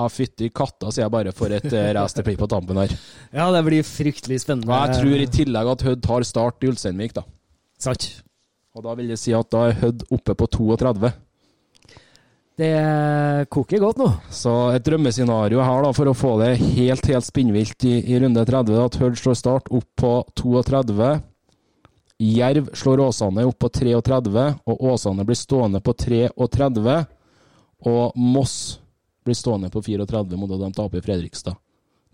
ja, 0.00 0.06
fytti 0.08 0.48
katta, 0.54 0.88
sier 0.92 1.06
jeg 1.06 1.12
bare 1.12 1.32
for 1.36 1.52
et 1.52 1.68
uh, 1.76 1.90
race 1.96 2.24
på 2.24 2.48
tampen 2.50 2.80
her. 2.80 2.96
Ja, 3.32 3.50
det 3.52 3.64
blir 3.66 3.86
fryktelig 3.86 4.42
spennende. 4.44 4.68
Og 4.68 4.76
jeg 4.76 5.00
tror 5.00 5.24
i 5.24 5.30
tillegg 5.40 5.76
at 5.76 5.86
Hødd 5.88 6.04
tar 6.04 6.26
start 6.28 6.64
i 6.64 6.72
Ulsteinvik, 6.72 7.16
da. 7.16 7.24
Sant. 7.80 8.10
Og 8.76 8.84
da 8.86 8.94
vil 8.98 9.10
jeg 9.10 9.18
si 9.18 9.32
at 9.34 9.50
da 9.50 9.66
er 9.66 9.78
Hødd 9.80 10.04
oppe 10.14 10.36
på 10.38 10.46
32. 10.46 11.10
Det 12.60 12.74
koker 13.50 13.80
godt 13.80 14.00
nå. 14.02 14.08
Så 14.30 14.52
et 14.74 14.84
drømmescenario 14.84 15.62
her 15.64 15.86
da, 15.86 15.90
for 15.96 16.10
å 16.10 16.16
få 16.16 16.34
det 16.42 16.52
helt 16.60 17.08
helt 17.08 17.26
spinnvilt 17.26 17.86
i, 17.88 17.96
i 18.12 18.20
runde 18.20 18.44
30, 18.46 18.76
at 18.84 18.98
Hødd 19.00 19.18
slår 19.18 19.38
Start 19.40 19.70
opp 19.72 19.88
på 19.98 20.12
32. 20.38 21.10
Jerv 22.20 22.68
slår 22.76 23.00
Åsane 23.06 23.46
opp 23.48 23.58
på 23.64 23.70
33, 23.72 24.44
og 24.68 24.84
Åsane 24.92 25.24
blir 25.24 25.40
stående 25.40 25.80
på 25.80 25.96
33. 25.96 26.98
Og 27.88 28.20
Moss 28.20 28.54
blir 29.24 29.38
stående 29.38 29.72
på 29.72 29.80
34 29.82 30.36
mot 30.36 30.52
at 30.52 30.60
de 30.60 30.70
taper 30.76 31.04
Fredrikstad. 31.06 31.56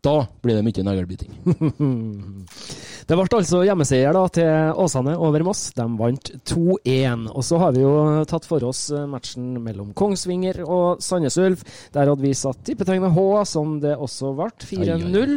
Da 0.07 0.21
blir 0.43 0.55
det 0.55 0.63
mye 0.63 0.85
neglebiting. 0.87 1.33
det 3.09 3.17
ble 3.19 3.25
altså 3.27 3.63
hjemmeseier 3.67 4.15
da, 4.15 4.23
til 4.31 4.79
Åsane 4.85 5.17
over 5.19 5.43
Moss. 5.49 5.65
De 5.75 5.87
vant 5.99 6.31
2-1. 6.47 7.25
Og 7.33 7.47
så 7.47 7.59
har 7.59 7.75
vi 7.75 7.83
jo 7.83 7.95
tatt 8.31 8.47
for 8.47 8.63
oss 8.69 8.85
eh, 8.95 9.09
matchen 9.11 9.57
mellom 9.65 9.91
Kongsvinger 9.99 10.63
og 10.63 11.03
Sandnes 11.03 11.39
Ulf. 11.43 11.65
Der 11.97 12.07
hadde 12.07 12.23
vi 12.23 12.37
satt 12.39 12.63
tippetegnet 12.69 13.17
H, 13.17 13.27
som 13.51 13.81
det 13.83 13.97
også 13.99 14.31
ble. 14.39 14.53
4-0. 14.71 15.35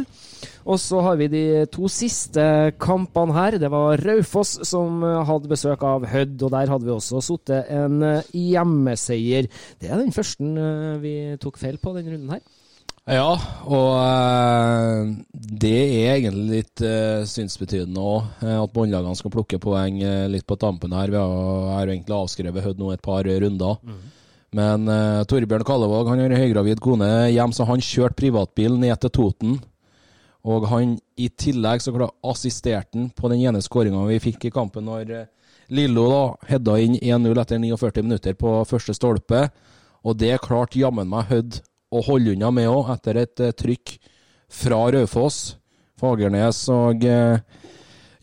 Og 0.70 0.78
så 0.78 1.02
har 1.02 1.18
vi 1.18 1.26
de 1.32 1.44
to 1.74 1.90
siste 1.90 2.44
kampene 2.78 3.34
her. 3.34 3.58
Det 3.58 3.72
var 3.74 3.98
Raufoss 4.06 4.60
som 4.70 5.02
hadde 5.02 5.50
besøk 5.50 5.82
av 5.82 6.06
Hødd, 6.12 6.38
og 6.46 6.54
der 6.54 6.70
hadde 6.70 6.86
vi 6.86 6.94
også 6.94 7.24
sittet 7.24 7.74
en 7.74 7.98
eh, 8.06 8.32
hjemmeseier. 8.54 9.50
Det 9.82 9.90
er 9.90 9.98
den 9.98 10.14
første 10.14 10.46
eh, 10.46 10.96
vi 11.02 11.14
tok 11.42 11.58
feil 11.58 11.82
på 11.82 11.98
denne 11.98 12.14
runden 12.14 12.38
her. 12.38 12.59
Ja, 13.10 13.30
og 13.66 13.88
uh, 13.98 15.08
det 15.34 15.74
er 15.74 16.12
egentlig 16.20 16.60
litt 16.60 16.82
uh, 16.84 17.26
synsbetydende 17.26 17.98
òg, 17.98 18.28
uh, 18.44 18.60
at 18.60 18.74
båndlagene 18.74 19.18
skal 19.18 19.32
plukke 19.34 19.58
poeng 19.62 19.98
uh, 20.04 20.28
litt 20.30 20.46
på 20.46 20.58
tampen 20.60 20.94
her. 20.94 21.10
Vi 21.10 21.18
har, 21.18 21.88
jo 21.88 21.96
egentlig 21.96 22.14
avskrevet 22.14 22.68
Hødd 22.68 22.78
nå 22.78 22.92
et 22.94 23.02
par 23.02 23.26
runder. 23.26 23.80
Mm. 23.82 24.04
Men 24.60 24.88
Torbjørn 25.30 25.62
Kallevåg 25.62 26.08
han 26.10 26.20
har 26.24 26.32
høygravid 26.34 26.80
kone 26.82 27.06
hjem, 27.30 27.52
så 27.54 27.62
han 27.68 27.82
kjørte 27.86 28.18
privatbil 28.18 28.80
ned 28.82 28.96
til 28.98 29.12
Toten. 29.14 29.60
Og 30.42 30.66
han 30.66 30.96
i 31.14 31.28
tillegg 31.30 31.84
så 31.84 31.94
assisterte 32.26 32.98
han 32.98 33.12
på 33.14 33.30
den 33.30 33.44
ene 33.46 33.62
skåringa 33.62 34.02
vi 34.08 34.18
fikk 34.24 34.48
i 34.48 34.52
kampen 34.54 34.88
når 34.90 35.12
Lillo 35.70 36.08
da 36.10 36.22
hedda 36.50 36.80
inn 36.82 36.98
1-0 36.98 37.42
etter 37.44 37.62
49 37.62 38.02
minutter 38.02 38.34
på 38.34 38.56
første 38.66 38.96
stolpe. 38.98 39.44
Og 40.02 40.18
det 40.18 40.40
klarte 40.42 40.82
jammen 40.82 41.06
meg 41.06 41.30
Hødd 41.30 41.60
å 41.90 42.02
holde 42.06 42.36
unna 42.36 42.50
med 42.54 42.70
òg, 42.70 42.92
etter 42.94 43.22
et 43.24 43.42
uh, 43.42 43.54
trykk 43.56 43.96
fra 44.50 44.84
Raufoss. 44.94 45.56
Fagernes 46.00 46.62
og 46.72 47.04
eh, 47.04 47.40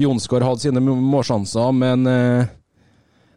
Jonsgaard 0.02 0.46
hadde 0.48 0.64
sine 0.66 0.82
målsjanser, 0.82 1.74
men 1.78 2.10
eh, 2.10 2.54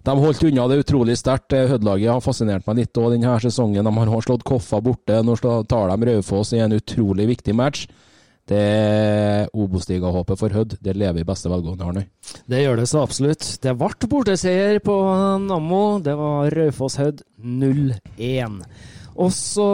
de 0.07 0.15
holdt 0.17 0.45
unna 0.49 0.67
det 0.71 0.81
utrolig 0.83 1.19
sterkt. 1.21 1.53
Hødelaget 1.53 2.15
har 2.15 2.25
fascinert 2.25 2.69
meg 2.69 2.83
litt 2.83 3.01
òg 3.01 3.13
denne 3.15 3.37
sesongen. 3.45 3.85
De 3.85 4.13
har 4.13 4.25
slått 4.25 4.47
Koffa 4.49 4.81
borte. 4.85 5.21
Nå 5.25 5.37
tar 5.41 5.93
de 5.93 6.09
Raufoss 6.09 6.55
i 6.57 6.63
en 6.65 6.77
utrolig 6.77 7.29
viktig 7.35 7.57
match. 7.57 7.85
Det 8.51 8.59
er 8.59 9.51
Obos-ligahåpet 9.55 10.41
for 10.41 10.57
Hødd. 10.57 10.79
Det 10.83 10.97
lever 10.99 11.23
i 11.23 11.27
beste 11.29 11.53
velgående, 11.53 11.87
Arne. 11.87 12.07
Det 12.51 12.65
gjør 12.65 12.81
det 12.81 12.87
så 12.91 13.05
absolutt. 13.05 13.45
Det 13.63 13.77
ble 13.79 14.09
borteseier 14.11 14.81
på 14.83 14.97
Nammo. 15.45 16.01
Det 16.03 16.17
var 16.19 16.51
Raufoss-Hødd 16.57 17.23
0-1. 17.45 18.57
Også 19.21 19.65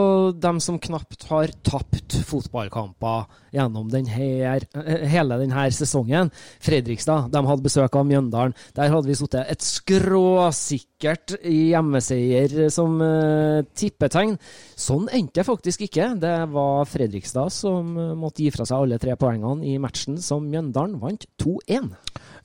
dem 0.43 0.59
som 0.62 0.78
knapt 0.82 1.28
har 1.28 1.52
tapt 1.66 2.16
fotballkamper 2.27 3.28
gjennom 3.55 3.90
den 3.93 4.09
her, 4.10 4.64
eh, 4.74 5.06
hele 5.06 5.39
denne 5.39 5.68
sesongen. 5.70 6.32
Fredrikstad 6.60 7.31
de 7.31 7.47
hadde 7.47 7.62
besøk 7.62 7.94
av 7.94 8.06
Mjøndalen. 8.06 8.55
Der 8.74 8.90
hadde 8.90 9.06
vi 9.06 9.14
sittet 9.14 9.47
et 9.51 9.62
skråsikkert 9.62 10.95
hjemmeseier 11.02 12.70
som 12.73 12.97
uh, 13.02 13.64
tippetegn. 13.77 14.36
Sånn 14.78 15.10
endte 15.12 15.40
det 15.40 15.47
faktisk 15.48 15.86
ikke. 15.86 16.14
Det 16.23 16.36
var 16.55 16.89
Fredrikstad 16.89 17.52
som 17.52 17.93
uh, 17.98 18.14
måtte 18.18 18.44
gi 18.44 18.52
fra 18.55 18.64
seg 18.68 18.78
alle 18.78 19.01
tre 19.02 19.16
poengene 19.20 19.66
i 19.66 19.77
matchen 19.82 20.20
som 20.23 20.47
Mjøndalen 20.48 20.98
vant 21.02 21.28
2-1. 21.43 21.93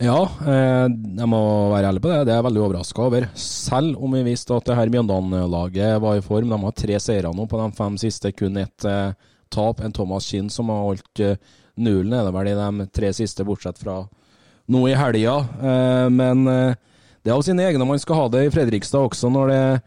Ja, 0.01 0.21
eh, 0.49 0.87
jeg 0.89 1.27
må 1.29 1.39
være 1.69 1.91
ærlig 1.91 2.01
på 2.01 2.09
det. 2.09 2.21
Det 2.25 2.33
er 2.33 2.39
jeg 2.39 2.45
veldig 2.47 2.61
overraska 2.65 3.03
over. 3.05 3.27
Selv 3.37 3.99
om 4.01 4.15
vi 4.17 4.23
visste 4.25 4.55
at 4.55 4.65
det 4.65 4.77
her 4.77 4.89
Mjøndalen-laget 4.93 5.99
var 6.01 6.17
i 6.17 6.23
form. 6.25 6.49
De 6.49 6.57
har 6.63 6.73
tre 6.77 6.97
seire 7.03 7.33
nå 7.35 7.45
på 7.49 7.59
de 7.59 7.67
fem 7.77 7.99
siste, 8.01 8.31
kun 8.33 8.57
ett 8.57 8.87
eh, 8.89 9.13
tap. 9.53 9.83
En 9.85 9.93
Thomas 9.93 10.25
Kinn 10.25 10.49
som 10.49 10.71
har 10.73 10.87
holdt 10.87 11.21
eh, 11.21 11.37
nullen, 11.77 12.15
er 12.17 12.25
det 12.25 12.33
vel, 12.33 12.49
i 12.49 12.57
de 12.57 12.87
tre 12.89 13.11
siste, 13.13 13.45
bortsett 13.45 13.77
fra 13.81 13.99
nå 14.73 14.81
i 14.89 14.97
helga. 14.97 15.37
Eh, 15.69 16.07
men 16.17 16.49
eh, 16.49 16.79
det 17.21 17.31
er 17.31 17.37
av 17.37 17.43
sine 17.45 17.65
egne 17.67 17.85
man 17.85 17.99
skal 18.01 18.17
ha 18.17 18.29
det 18.33 18.45
i 18.47 18.53
Fredrikstad 18.53 19.11
også, 19.11 19.29
når 19.33 19.51
det 19.51 19.57
er 19.65 19.81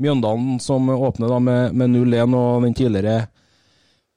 Mjøndalen 0.00 0.56
som 0.64 0.88
åpner 0.88 1.28
da 1.28 1.38
med, 1.44 1.76
med 1.76 1.92
0-1, 1.92 2.34
og 2.34 2.64
den 2.64 2.76
tidligere 2.76 3.16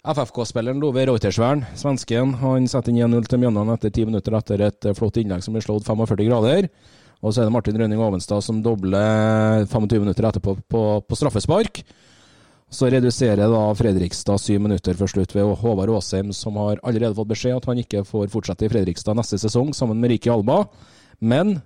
FFK-spilleren 0.03 0.79
Love 0.83 1.03
Reutersvern, 1.07 1.65
svensken, 1.79 2.33
han 2.39 2.65
setter 2.71 2.91
inn 2.91 3.03
1-0 3.05 3.27
til 3.27 3.41
Mjøndalen 3.43 3.75
etter 3.75 3.91
ti 3.93 4.05
minutter 4.07 4.35
etter 4.35 4.63
et 4.67 4.87
eh, 4.87 4.95
flott 4.95 5.19
innlegg 5.19 5.43
som 5.45 5.55
blir 5.55 5.63
slått 5.63 5.87
45 5.87 6.27
grader. 6.27 6.67
Og 7.23 7.31
så 7.31 7.39
er 7.39 7.47
det 7.47 7.53
Martin 7.55 7.77
Rønning 7.79 8.01
Ovenstad 8.03 8.43
som 8.43 8.59
dobler 8.63 9.63
25 9.71 10.03
minutter 10.03 10.27
etterpå 10.27 10.57
på, 10.67 10.81
på 11.07 11.19
straffespark. 11.19 11.83
Så 12.73 12.89
reduserer 12.91 13.47
da 13.47 13.61
Fredrikstad 13.79 14.41
syv 14.43 14.63
minutter 14.65 14.97
før 14.99 15.11
slutt 15.11 15.35
ved 15.35 15.51
Håvard 15.61 15.93
Aasheim, 15.93 16.33
som 16.35 16.57
har 16.59 16.81
allerede 16.83 17.15
fått 17.15 17.31
beskjed 17.31 17.59
at 17.61 17.67
han 17.69 17.79
ikke 17.79 18.03
får 18.07 18.31
fortsette 18.33 18.67
i 18.67 18.71
Fredrikstad 18.73 19.15
neste 19.15 19.39
sesong, 19.39 19.71
sammen 19.77 20.03
med 20.03 20.11
Riki 20.11 20.31
Alba. 20.33 20.65
Men 21.23 21.61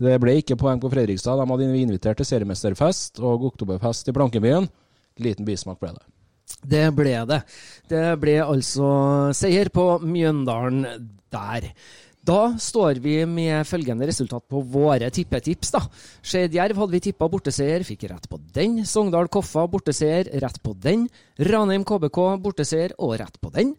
det 0.00 0.16
ble 0.22 0.38
ikke 0.40 0.56
poeng 0.60 0.80
på 0.80 0.90
Fredrikstad. 0.92 1.40
De 1.40 1.48
hadde 1.50 1.82
invitert 1.82 2.20
til 2.20 2.28
seriemesterfest 2.28 3.20
og 3.20 3.44
oktoberfest 3.52 4.08
i 4.08 4.16
Blankebyen. 4.16 4.68
Liten 5.20 5.48
bismak 5.48 5.80
ble 5.82 5.92
det. 5.96 6.06
Det 6.62 6.86
ble 6.96 7.16
det. 7.28 7.42
Det 7.90 8.06
ble 8.22 8.38
altså 8.44 8.88
seier 9.36 9.70
på 9.72 9.98
Mjøndalen 10.04 10.86
der. 11.32 11.68
Da 12.22 12.52
står 12.54 13.00
vi 13.02 13.16
med 13.26 13.66
følgende 13.66 14.06
resultat 14.06 14.44
på 14.46 14.60
våre 14.62 15.08
tippetips. 15.10 15.72
da. 15.74 15.80
Skeid 16.22 16.54
Jerv 16.54 16.78
hadde 16.78 16.94
vi 16.94 17.00
tippa 17.08 17.26
borteseier, 17.28 17.82
fikk 17.82 18.06
rett 18.12 18.28
på 18.30 18.38
den. 18.54 18.84
Sogndal 18.86 19.26
Koffa 19.26 19.66
borteseier, 19.66 20.30
rett 20.40 20.60
på 20.62 20.74
den. 20.78 21.08
Ranheim 21.38 21.82
KBK 21.84 22.20
borteseier 22.44 22.94
og 22.98 23.16
rett 23.18 23.40
på 23.42 23.50
den. 23.50 23.74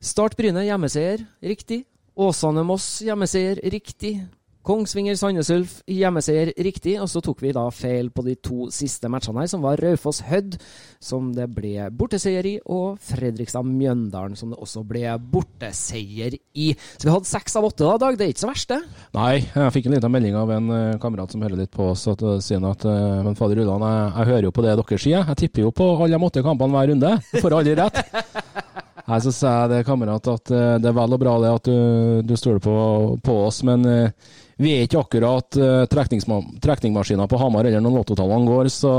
Start 0.00 0.36
Bryne 0.36 0.64
hjemmeseier, 0.64 1.26
riktig. 1.44 1.84
Åsane 2.16 2.64
Moss 2.64 3.02
hjemmeseier, 3.04 3.60
riktig. 3.68 4.16
Kongsvinger 4.64 5.16
Sandnes 5.20 5.50
Ulf 5.52 5.72
hjemmeseier 5.90 6.54
riktig, 6.64 6.94
og 6.96 7.10
så 7.12 7.20
tok 7.24 7.42
vi 7.44 7.52
da 7.52 7.66
feil 7.74 8.08
på 8.14 8.22
de 8.24 8.32
to 8.40 8.70
siste 8.72 9.10
matchene 9.12 9.42
her, 9.42 9.50
som 9.52 9.60
var 9.64 9.80
Raufoss 9.82 10.22
Hødd, 10.24 10.56
som 11.04 11.28
det 11.36 11.50
ble 11.52 11.90
borteseier 11.92 12.48
i, 12.48 12.54
og 12.72 12.96
Fredrikstad 13.04 13.68
Mjøndalen, 13.68 14.38
som 14.40 14.54
det 14.54 14.60
også 14.64 14.80
ble 14.88 15.04
borteseier 15.34 16.38
i. 16.56 16.70
Så 16.96 17.04
vi 17.04 17.12
hadde 17.12 17.28
seks 17.28 17.60
av 17.60 17.68
åtte 17.68 17.84
da, 17.84 17.98
Dag. 18.04 18.16
Det 18.16 18.24
er 18.24 18.32
ikke 18.32 18.46
så 18.46 18.52
verst, 18.54 18.72
det? 18.72 18.80
Nei, 19.18 19.34
jeg 19.44 19.76
fikk 19.76 19.90
en 19.90 19.98
liten 19.98 20.16
melding 20.16 20.40
av 20.40 20.56
en 20.56 20.72
uh, 20.72 20.98
kamerat 21.02 21.36
som 21.36 21.44
hører 21.44 21.60
litt 21.60 21.74
på 21.74 21.92
oss, 21.92 22.08
at, 22.08 22.24
uh, 22.24 22.40
sier 22.40 22.64
at 22.64 22.88
uh, 22.88 23.20
Men 23.26 23.36
fader 23.36 23.60
Ulland, 23.60 23.84
jeg, 23.84 24.12
jeg, 24.16 24.30
hører 24.32 24.48
jo 24.48 24.56
på 24.56 24.64
det 24.64 24.78
dere 24.80 25.02
sier. 25.06 25.28
Jeg 25.28 25.42
tipper 25.44 25.68
jo 25.68 25.76
på 25.76 25.92
alle 25.98 26.16
de 26.16 26.30
åtte 26.30 26.44
kampene 26.46 26.78
hver 26.78 26.94
runde. 26.94 27.16
Får 27.36 27.60
aldri 27.60 27.76
rett. 27.84 28.00
Nei, 29.04 29.18
Så 29.20 29.34
sa 29.36 29.50
jeg 29.62 29.72
det, 29.74 29.82
kamerat, 29.84 30.28
at 30.32 30.52
det 30.80 30.88
er 30.88 30.96
vel 30.96 31.16
og 31.16 31.20
bra 31.20 31.34
det 31.42 31.50
at 31.52 31.68
du, 31.68 32.22
du 32.24 32.34
stoler 32.40 32.62
på, 32.64 32.74
på, 33.20 33.34
oss, 33.50 33.60
men 33.66 33.84
vi 34.56 34.72
er 34.72 34.86
ikke 34.86 35.02
akkurat 35.02 35.50
trekningmaskiner 35.92 36.62
trekningsmaskiner 36.64 37.28
på 37.28 37.40
Hamar 37.42 37.68
eller 37.68 37.84
når 37.84 37.98
lottotallene 37.98 38.48
går, 38.48 38.70
så 38.72 38.94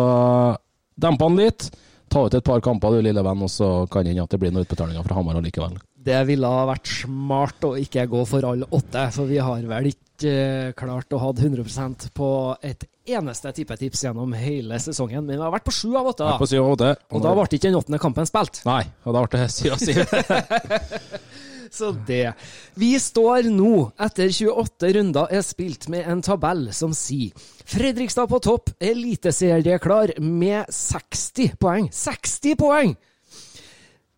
demp 1.02 1.26
han 1.26 1.40
litt. 1.40 1.70
Ta 2.12 2.28
ut 2.28 2.38
et 2.38 2.46
par 2.46 2.62
kamper, 2.62 2.94
du 2.94 3.02
lille 3.04 3.24
venn, 3.26 3.44
og 3.44 3.50
så 3.52 3.70
kan 3.92 4.06
det 4.06 4.14
hende 4.14 4.26
at 4.28 4.34
det 4.36 4.40
blir 4.40 4.54
noen 4.54 4.68
utbetalinger 4.68 5.06
fra 5.08 5.18
Hamar 5.18 5.42
likevel. 5.42 5.80
Det 6.06 6.22
ville 6.30 6.50
ha 6.50 6.68
vært 6.70 6.92
smart 7.02 7.66
å 7.66 7.74
ikke 7.82 8.06
gå 8.12 8.22
for 8.30 8.46
alle 8.46 8.70
åtte, 8.70 9.08
for 9.16 9.32
vi 9.32 9.42
har 9.42 9.64
vel 9.66 9.90
ikke 9.90 10.05
uh, 10.24 10.72
klart 10.78 11.12
å 11.12 11.20
ha 11.20 11.32
100% 11.34 12.10
på 12.16 12.30
et 12.64 12.86
eneste 13.06 13.52
tippetips 13.58 14.06
gjennom 14.08 14.34
hele 14.38 14.80
sesongen. 14.82 15.26
Men 15.26 15.38
vi 15.38 15.44
har 15.44 15.54
vært 15.54 15.68
på 15.68 15.76
sju 15.76 15.96
av 15.98 16.14
åtte. 16.14 16.30
På 16.40 16.48
7 16.50 16.58
av 16.62 16.72
8. 16.78 16.92
Og, 17.10 17.18
og 17.18 17.26
da 17.26 17.34
ble 17.38 17.48
ikke 17.50 17.68
den 17.68 17.80
åttende 17.80 18.02
kampen 18.02 18.30
spilt. 18.30 18.62
Nei, 18.68 18.84
og 19.06 19.18
da 19.18 19.26
ble 19.26 19.44
det 19.44 19.50
syv 19.54 19.76
av 19.76 19.84
syv. 19.84 20.04
Så 21.76 21.92
det. 22.08 22.32
Vi 22.80 22.94
står 23.02 23.50
nå, 23.52 23.90
etter 24.00 24.32
28 24.32 24.92
runder 24.96 25.34
er 25.34 25.44
spilt, 25.44 25.90
med 25.92 26.08
en 26.08 26.22
tabell 26.24 26.70
som 26.76 26.94
sier 26.96 27.36
Fredrikstad 27.66 28.30
på 28.30 28.40
topp, 28.46 28.70
eliteserieklar 28.80 30.14
med 30.22 30.70
60 30.70 31.58
poeng. 31.60 31.90
60 31.92 32.56
poeng! 32.62 32.94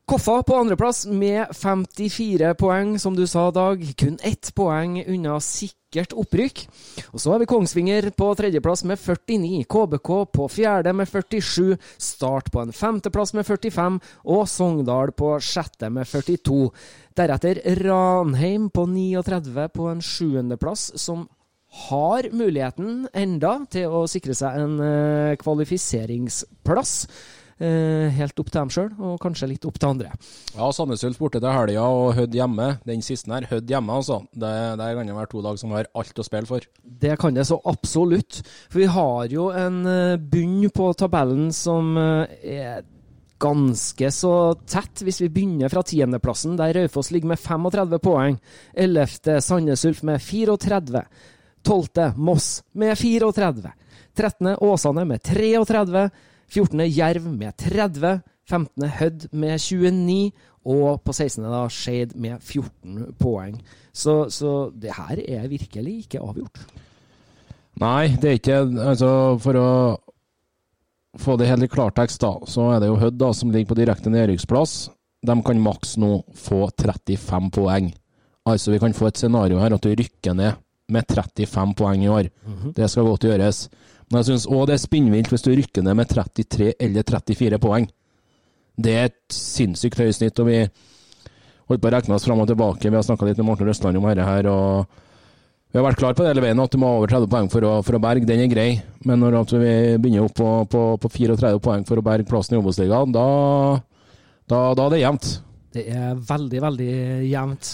Koffa 0.08 0.44
på 0.44 0.56
andreplass 0.56 1.02
med 1.06 1.50
54 1.52 2.54
poeng, 2.56 2.94
som 3.00 3.16
du 3.16 3.26
sa, 3.28 3.50
Dag. 3.52 3.82
Kun 4.00 4.16
ett 4.24 4.54
poeng 4.56 5.02
unna 5.04 5.34
sikkert 5.44 6.14
opprykk. 6.16 6.62
Og 7.12 7.20
så 7.20 7.34
har 7.34 7.42
vi 7.42 7.48
Kongsvinger 7.52 8.08
på 8.16 8.30
tredjeplass 8.40 8.86
med 8.88 9.02
49, 9.04 9.66
KBK 9.68 10.12
på 10.32 10.48
fjerde 10.48 10.94
med 10.96 11.12
47, 11.12 11.76
Start 12.00 12.48
på 12.54 12.64
en 12.64 12.72
femteplass 12.72 13.36
med 13.36 13.44
45 13.50 13.98
og 14.32 14.48
Sogndal 14.48 15.12
på 15.12 15.34
sjette 15.44 15.90
med 15.92 16.08
42. 16.08 16.62
Deretter 17.20 17.60
Ranheim 17.84 18.70
på 18.72 18.88
39 18.88 19.68
på 19.76 19.90
en 19.92 20.00
sjuendeplass, 20.00 20.94
som 20.96 21.28
har 21.90 22.30
muligheten 22.32 23.10
enda 23.12 23.58
til 23.68 23.92
å 23.92 24.06
sikre 24.08 24.40
seg 24.40 24.56
en 24.56 24.80
uh, 24.80 25.36
kvalifiseringsplass. 25.44 26.96
Eh, 27.58 28.12
helt 28.14 28.38
opp 28.38 28.52
til 28.52 28.60
dem 28.60 28.70
sjøl, 28.70 28.90
og 29.02 29.16
kanskje 29.22 29.48
litt 29.50 29.64
opp 29.66 29.80
til 29.82 29.90
andre. 29.90 30.12
Ja, 30.54 30.68
Sandnes 30.76 31.02
Ulf 31.08 31.18
borte 31.18 31.40
til 31.42 31.50
helga 31.50 31.86
og 31.90 32.12
Hødd 32.18 32.36
hjemme. 32.38 32.68
Den 32.86 33.02
siste 33.06 33.34
her, 33.34 33.48
Hødd 33.50 33.72
hjemme, 33.72 33.96
altså. 33.98 34.20
Det, 34.30 34.52
det 34.78 34.90
kan 35.00 35.10
jo 35.10 35.16
være 35.18 35.32
to 35.32 35.42
dager 35.46 35.62
som 35.64 35.74
har 35.74 35.90
alt 35.98 36.22
å 36.22 36.26
spille 36.28 36.50
for. 36.50 36.68
Det 36.86 37.16
kan 37.18 37.34
det 37.34 37.48
så 37.50 37.58
absolutt. 37.66 38.44
For 38.70 38.84
vi 38.84 38.92
har 38.94 39.34
jo 39.34 39.48
en 39.58 39.82
eh, 39.90 40.20
bunn 40.22 40.70
på 40.70 40.92
tabellen 41.02 41.50
som 41.56 41.98
eh, 41.98 42.38
er 42.62 42.86
ganske 43.42 44.12
så 44.14 44.36
tett, 44.70 45.02
hvis 45.06 45.22
vi 45.22 45.32
begynner 45.34 45.74
fra 45.74 45.84
tiendeplassen, 45.86 46.56
der 46.58 46.74
Raufoss 46.78 47.10
ligger 47.14 47.34
med 47.34 47.42
35 47.42 48.00
poeng. 48.06 48.40
Ellevte 48.74 49.42
Sandnes 49.42 49.86
Ulf 49.90 50.06
med 50.06 50.22
34. 50.22 51.04
Tolvte 51.66 52.12
Moss 52.22 52.62
med 52.78 52.98
34. 52.98 53.74
13. 54.18 54.56
Åsane 54.62 55.10
med 55.10 55.26
33. 55.26 56.10
14. 56.52 56.86
Jerv 56.88 57.28
med 57.32 57.56
30. 57.58 58.22
15. 58.48 58.90
Hødd 59.00 59.28
med 59.32 59.60
29. 59.60 60.32
Og 60.68 61.02
på 61.04 61.14
16. 61.14 61.46
da 61.48 61.64
Skeid 61.72 62.16
med 62.16 62.42
14 62.42 63.14
poeng. 63.20 63.56
Så, 63.94 64.28
så, 64.34 64.70
det 64.76 64.96
her 64.98 65.22
er 65.24 65.48
virkelig 65.52 66.04
ikke 66.06 66.24
avgjort. 66.24 66.60
Nei, 67.78 68.16
det 68.18 68.30
er 68.30 68.40
ikke 68.40 68.60
Altså, 68.82 69.10
for 69.42 69.60
å 69.62 69.70
få 71.18 71.38
det 71.38 71.48
helt 71.50 71.66
i 71.66 71.72
klartekst, 71.72 72.22
da, 72.22 72.34
så 72.50 72.72
er 72.74 72.82
det 72.82 72.92
jo 72.92 73.00
Hødd 73.02 73.18
da, 73.22 73.32
som 73.34 73.52
ligger 73.54 73.72
på 73.72 73.80
direkte 73.80 74.12
nedrykksplass. 74.14 74.76
De 75.26 75.36
kan 75.46 75.62
maks 75.64 75.96
nå 76.02 76.20
få 76.38 76.68
35 76.78 77.52
poeng. 77.56 77.92
Altså, 78.48 78.72
vi 78.74 78.80
kan 78.82 78.96
få 78.96 79.10
et 79.10 79.20
scenario 79.20 79.60
her 79.60 79.76
at 79.76 79.84
du 79.84 79.92
rykker 79.92 80.36
ned 80.38 80.60
med 80.94 81.08
35 81.10 81.74
poeng 81.76 82.04
i 82.04 82.10
år. 82.10 82.30
Mm 82.46 82.54
-hmm. 82.54 82.74
Det 82.74 82.90
skal 82.90 83.04
godt 83.04 83.24
gjøres. 83.24 83.70
Men 84.08 84.22
jeg 84.22 84.30
syns 84.30 84.48
òg 84.48 84.68
det 84.70 84.78
er 84.78 84.84
spinnvilt 84.84 85.32
hvis 85.34 85.44
du 85.44 85.52
rykker 85.52 85.84
ned 85.84 85.98
med 86.00 86.12
33 86.12 86.74
eller 86.80 87.08
34 87.08 87.60
poeng. 87.64 87.88
Det 88.78 88.94
er 88.94 89.10
et 89.10 89.34
sinnssykt 89.34 90.00
høyt 90.00 90.16
snitt. 90.16 90.40
og 90.40 90.48
vi 90.48 90.62
holdt 91.68 91.84
på 91.84 91.90
å 91.90 91.92
regne 91.92 92.16
oss 92.16 92.28
fram 92.28 92.40
og 92.44 92.48
tilbake. 92.48 92.88
Vi 92.88 92.96
har 92.96 93.04
snakka 93.04 93.28
litt 93.28 93.42
med 93.42 93.50
Morten 93.50 93.68
Røstland 93.68 94.00
om 94.00 94.08
dette 94.08 94.28
her. 94.28 94.48
og 94.48 94.88
Vi 95.74 95.80
har 95.80 95.88
vært 95.90 96.00
klar 96.00 96.16
på 96.16 96.24
det 96.24 96.32
hele 96.32 96.46
veien, 96.46 96.62
at 96.64 96.72
du 96.72 96.80
må 96.80 96.92
ha 96.92 97.02
over 97.02 97.12
30 97.12 97.32
poeng 97.34 97.50
for 97.52 97.68
å, 97.68 97.74
for 97.84 97.98
å 97.98 98.04
berge. 98.04 98.30
Den 98.30 98.46
er 98.46 98.54
grei. 98.54 98.70
Men 99.04 99.20
når 99.20 99.42
vi 99.58 99.74
begynner 99.98 100.30
opp 100.30 100.38
på, 100.38 100.52
på, 100.72 100.86
på 101.04 101.12
34 101.12 101.60
poeng 101.60 101.84
for 101.90 102.00
å 102.00 102.06
berge 102.06 102.30
plassen 102.30 102.56
i 102.56 102.62
Obos-ligaen, 102.62 103.12
da, 103.12 103.28
da, 104.48 104.62
da 104.78 104.88
er 104.88 104.96
det 104.96 105.04
jevnt. 105.04 105.32
Det 105.76 105.84
er 105.92 106.16
veldig, 106.16 106.62
veldig 106.64 106.94
jevnt. 107.28 107.74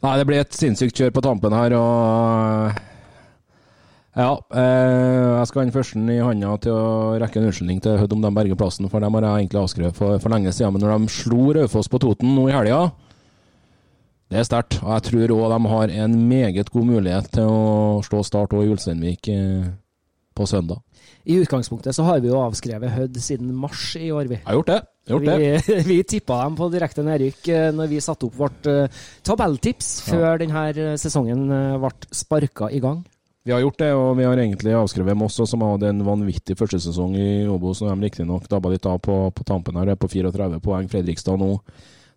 Nei, 0.00 0.14
det 0.16 0.24
blir 0.30 0.40
et 0.40 0.56
sinnssykt 0.56 0.96
kjør 0.96 1.12
på 1.12 1.26
tampen 1.26 1.52
her. 1.52 1.76
og 1.76 2.86
ja, 4.10 4.30
eh, 4.58 5.38
jeg 5.38 5.46
skal 5.46 5.60
ha 5.60 5.64
den 5.68 5.74
første 5.74 6.00
i 6.10 6.18
handa 6.18 6.56
til 6.58 6.74
å 6.74 7.18
rekke 7.22 7.38
en 7.38 7.46
unnskyldning 7.46 7.78
til 7.84 7.98
Hødd 8.00 8.16
om 8.16 8.24
de 8.24 8.32
berger 8.34 8.58
plassen, 8.58 8.88
for 8.90 9.02
dem 9.02 9.14
har 9.14 9.26
jeg 9.26 9.44
egentlig 9.44 9.60
avskrevet 9.60 9.94
for, 9.94 10.16
for 10.18 10.34
lenge 10.34 10.50
siden. 10.50 10.74
Men 10.74 10.82
når 10.82 10.96
de 10.96 11.14
slo 11.14 11.52
Raufoss 11.54 11.90
på 11.90 12.00
Toten 12.02 12.34
nå 12.34 12.48
i 12.50 12.56
helga, 12.56 12.90
Det 14.30 14.38
er 14.38 14.46
sterkt. 14.46 14.76
Og 14.82 14.90
jeg 14.94 15.02
tror 15.08 15.32
òg 15.34 15.52
de 15.52 15.70
har 15.72 15.92
en 16.04 16.12
meget 16.28 16.68
god 16.70 16.84
mulighet 16.86 17.30
til 17.34 17.48
å 17.50 17.98
slå 18.06 18.22
Start 18.22 18.52
i 18.54 18.66
Ulsteinvik 18.70 19.30
eh, 19.30 19.70
på 20.34 20.46
søndag. 20.46 20.82
I 21.26 21.38
utgangspunktet 21.42 21.94
så 21.94 22.06
har 22.06 22.20
vi 22.22 22.30
jo 22.30 22.38
avskrevet 22.38 22.94
Hødd 22.94 23.18
siden 23.18 23.50
mars 23.54 23.96
i 23.98 24.12
år, 24.14 24.30
vi. 24.30 24.38
Jeg 24.38 24.46
har 24.46 24.58
gjort 24.58 24.70
det. 24.70 24.80
Vi, 25.10 25.78
vi 25.90 26.02
tippa 26.02 26.44
dem 26.44 26.58
på 26.58 26.70
direkte 26.70 27.06
nedrykk 27.06 27.50
eh, 27.50 27.70
når 27.74 27.90
vi 27.90 28.02
satte 28.02 28.26
opp 28.26 28.38
vårt 28.38 28.70
tabelltips 29.26 29.94
før 30.10 30.42
denne 30.42 30.94
sesongen 30.98 31.46
ble 31.82 32.14
sparka 32.22 32.70
i 32.70 32.82
gang. 32.82 33.02
Vi 33.42 33.52
har 33.52 33.60
gjort 33.60 33.78
det, 33.80 33.92
og 33.96 34.16
vi 34.18 34.26
har 34.28 34.36
egentlig 34.36 34.74
avskrevet 34.76 35.16
Moss, 35.16 35.38
som 35.48 35.62
hadde 35.64 35.88
en 35.88 36.02
vanvittig 36.04 36.58
første 36.60 36.80
sesong 36.84 37.14
i 37.16 37.46
Obos. 37.48 37.80
Nå 37.80 37.88
er 37.88 37.96
de 37.96 38.08
riktignok 38.08 38.48
dabba 38.52 38.72
litt 38.74 38.88
av 38.88 38.98
på, 39.00 39.16
på 39.32 39.46
tampen 39.48 39.78
her, 39.80 39.88
er 39.88 40.00
på 40.00 40.10
34 40.12 40.60
poeng. 40.60 40.90
Fredrikstad 40.92 41.40
nå 41.40 41.54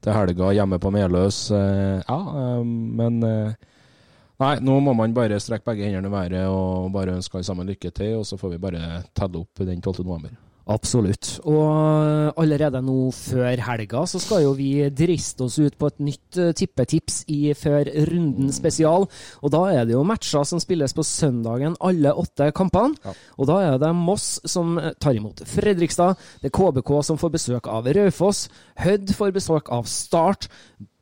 til 0.04 0.18
helga 0.18 0.52
hjemme 0.52 0.80
på 0.84 0.92
Meløs. 0.92 1.46
Eh, 1.56 2.02
ja, 2.04 2.20
eh, 2.42 2.66
men 2.66 3.24
eh, 3.24 3.70
Nei, 4.42 4.58
nå 4.66 4.80
må 4.84 4.96
man 4.98 5.14
bare 5.16 5.38
strekke 5.40 5.70
begge 5.70 5.86
hendene 5.86 6.10
i 6.10 6.12
været 6.12 6.50
og 6.50 6.90
bare 6.92 7.14
ønske 7.16 7.38
alle 7.38 7.48
sammen 7.48 7.70
lykke 7.70 7.92
til, 7.96 8.18
og 8.20 8.26
så 8.28 8.36
får 8.36 8.56
vi 8.56 8.64
bare 8.66 9.04
telle 9.16 9.40
opp 9.40 9.62
den 9.62 9.80
12. 9.80 10.02
november. 10.04 10.34
Absolutt. 10.72 11.42
Og 11.44 12.40
allerede 12.40 12.80
nå 12.86 13.10
før 13.12 13.60
helga 13.66 14.06
så 14.08 14.22
skal 14.24 14.46
jo 14.46 14.54
vi 14.56 14.70
driste 14.96 15.44
oss 15.44 15.58
ut 15.60 15.76
på 15.80 15.90
et 15.92 16.00
nytt 16.08 16.40
eh, 16.40 16.54
tippetips 16.56 17.24
i 17.34 17.42
Før 17.58 17.90
runden 18.08 18.52
spesial. 18.56 19.10
Og 19.44 19.52
da 19.52 19.64
er 19.74 19.84
det 19.88 19.98
jo 19.98 20.06
matcher 20.08 20.48
som 20.48 20.62
spilles 20.64 20.96
på 20.96 21.04
søndagen, 21.04 21.76
alle 21.84 22.14
åtte 22.16 22.48
kampene. 22.56 22.96
Ja. 23.04 23.16
Og 23.38 23.50
da 23.52 23.60
er 23.66 23.78
det 23.82 23.92
Moss 23.98 24.38
som 24.48 24.78
tar 25.04 25.20
imot 25.20 25.44
Fredrikstad. 25.48 26.16
Det 26.42 26.52
er 26.52 26.56
KBK 26.56 26.96
som 27.10 27.20
får 27.20 27.36
besøk 27.36 27.68
av 27.68 27.90
Raufoss. 27.98 28.48
Hødd 28.80 29.12
får 29.18 29.36
besøk 29.36 29.72
av 29.74 29.90
Start. 29.92 30.48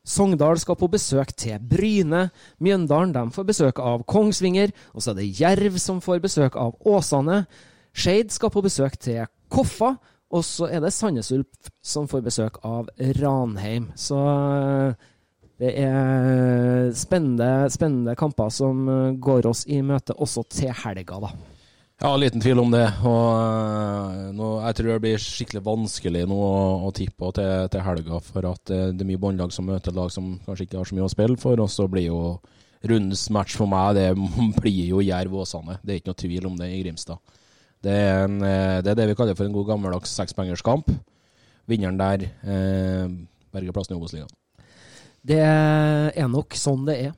Sogndal 0.02 0.58
skal 0.58 0.74
på 0.80 0.88
besøk 0.90 1.30
til 1.38 1.62
Bryne. 1.62 2.24
Mjøndalen 2.58 3.14
de 3.14 3.22
får 3.30 3.46
besøk 3.46 3.78
av 3.78 4.02
Kongsvinger. 4.10 4.74
Og 4.90 5.04
så 5.04 5.12
er 5.12 5.20
det 5.20 5.30
Jerv 5.38 5.78
som 5.78 6.02
får 6.02 6.18
besøk 6.24 6.58
av 6.58 6.74
Åsane. 6.82 7.44
Skeid 7.94 8.32
skal 8.34 8.50
på 8.50 8.64
besøk 8.64 8.98
til 8.98 9.22
Koffa. 9.52 9.94
Og 10.32 10.44
så 10.48 10.68
er 10.72 10.80
det 10.80 10.94
Sandnes 10.96 11.28
Ulf 11.34 11.72
som 11.84 12.06
får 12.08 12.22
besøk 12.24 12.60
av 12.64 12.88
Ranheim. 13.18 13.90
Så 14.00 14.16
eh, 14.16 15.08
det 15.60 15.72
er 15.82 16.92
spennende, 16.96 17.68
spennende 17.72 18.14
kamper 18.18 18.48
som 18.52 18.86
eh, 18.88 19.18
går 19.20 19.50
oss 19.50 19.66
i 19.68 19.82
møte 19.84 20.16
også 20.16 20.46
til 20.48 20.72
helga, 20.84 21.20
da. 21.26 21.32
Ja, 22.02 22.14
liten 22.18 22.40
tvil 22.42 22.58
om 22.58 22.72
det. 22.72 22.86
Og 23.06 23.26
uh, 23.36 24.32
nå, 24.34 24.46
jeg 24.64 24.78
tror 24.78 24.88
det 24.88 25.02
blir 25.04 25.20
skikkelig 25.22 25.60
vanskelig 25.68 26.24
nå 26.26 26.34
å, 26.34 26.56
å 26.88 26.94
tippe 26.96 27.28
til, 27.36 27.68
til, 27.70 27.84
helga, 27.86 28.18
for 28.26 28.48
at 28.48 28.72
det 28.72 29.04
er 29.04 29.06
mye 29.06 29.20
båndlag 29.22 29.52
som 29.54 29.68
møter 29.70 29.94
lag 29.94 30.10
som 30.10 30.32
kanskje 30.48 30.66
ikke 30.66 30.80
har 30.80 30.88
så 30.88 30.98
mye 30.98 31.06
å 31.06 31.12
spille 31.12 31.38
for. 31.38 31.62
Og 31.62 31.70
så 31.70 31.86
blir 31.92 32.08
jo 32.08 32.24
rundens 32.90 33.28
match 33.30 33.54
for 33.60 33.70
meg, 33.70 34.00
det 34.00 34.08
blir 34.64 34.88
jo 34.88 35.04
Jerv 35.04 35.36
Åsane. 35.44 35.78
Det 35.84 35.94
er 35.94 36.02
ikke 36.02 36.10
noe 36.10 36.22
tvil 36.24 36.50
om 36.50 36.58
det 36.58 36.72
i 36.72 36.82
Grimstad. 36.82 37.38
Det 37.82 37.94
er, 37.94 38.24
en, 38.26 38.38
uh, 38.42 38.78
det, 38.82 38.92
er 38.92 39.00
det 39.00 39.08
vi 39.10 39.16
kaller 39.18 39.38
for 39.38 39.48
en 39.48 39.56
god 39.56 39.72
gammeldags 39.72 40.14
sekspengerskamp. 40.18 40.90
Vinneren 41.70 41.98
der 42.00 42.24
berger 43.54 43.74
plassen 43.74 43.94
i 43.94 43.98
Obos-ligaen. 44.00 44.32
Det 45.22 45.38
er 45.38 46.26
nok 46.26 46.56
sånn 46.58 46.82
det 46.88 46.96
er. 47.06 47.12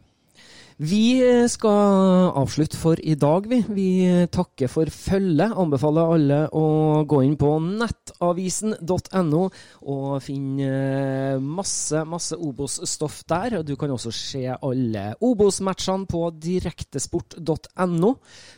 Vi 0.83 1.23
skal 1.47 2.33
avslutte 2.35 2.75
for 2.75 2.99
i 2.99 3.15
dag, 3.15 3.45
vi. 3.47 3.61
Vi 3.71 3.91
takker 4.35 4.67
for 4.67 4.91
følget. 4.91 5.55
Anbefaler 5.55 6.15
alle 6.17 6.39
å 6.51 7.05
gå 7.07 7.21
inn 7.23 7.37
på 7.39 7.53
nettavisen.no 7.63 9.43
og 9.87 10.09
finne 10.25 11.39
masse, 11.39 12.03
masse 12.11 12.35
Obos-stoff 12.35 13.21
der. 13.31 13.61
Du 13.63 13.77
kan 13.79 13.95
også 13.95 14.11
se 14.11 14.49
alle 14.51 15.13
Obos-matchene 15.23 16.11
på 16.11 16.27
direktesport.no. 16.43 18.13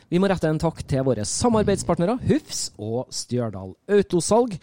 Vi 0.07 0.19
må 0.23 0.29
rette 0.31 0.47
en 0.47 0.59
takk 0.61 0.77
til 0.87 1.03
våre 1.03 1.25
samarbeidspartnere 1.27 2.13
Hufs 2.29 2.69
og 2.79 3.09
Stjørdal 3.11 3.73
Autosalg. 3.91 4.53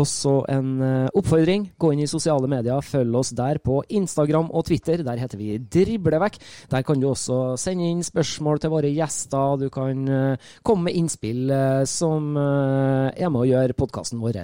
Også 0.00 0.38
en 0.48 0.70
eh, 0.80 1.10
oppfordring. 1.12 1.66
Gå 1.76 1.90
inn 1.92 2.00
i 2.06 2.08
sosiale 2.08 2.48
medier, 2.48 2.80
følg 2.80 3.18
oss 3.20 3.34
der 3.36 3.60
på 3.60 3.82
Instagram 4.00 4.48
og 4.48 4.64
Twitter. 4.70 5.04
Der 5.04 5.20
heter 5.20 5.40
vi 5.40 5.58
Driblevekk. 5.60 6.40
Der 6.72 6.88
kan 6.88 7.04
du 7.04 7.10
også 7.10 7.58
sende 7.60 7.90
inn 7.92 8.00
spørsmål 8.06 8.64
til 8.64 8.72
våre 8.72 8.96
gjester. 8.96 9.60
Du 9.60 9.68
kan 9.74 10.08
uh, 10.08 10.50
komme 10.64 10.88
med 10.88 10.96
innspill 10.96 11.52
uh, 11.52 11.84
som 11.84 12.32
er 12.34 13.28
med 13.28 13.40
å 13.42 13.46
gjøre 13.48 13.76
podkasten 13.76 14.22
vår 14.24 14.40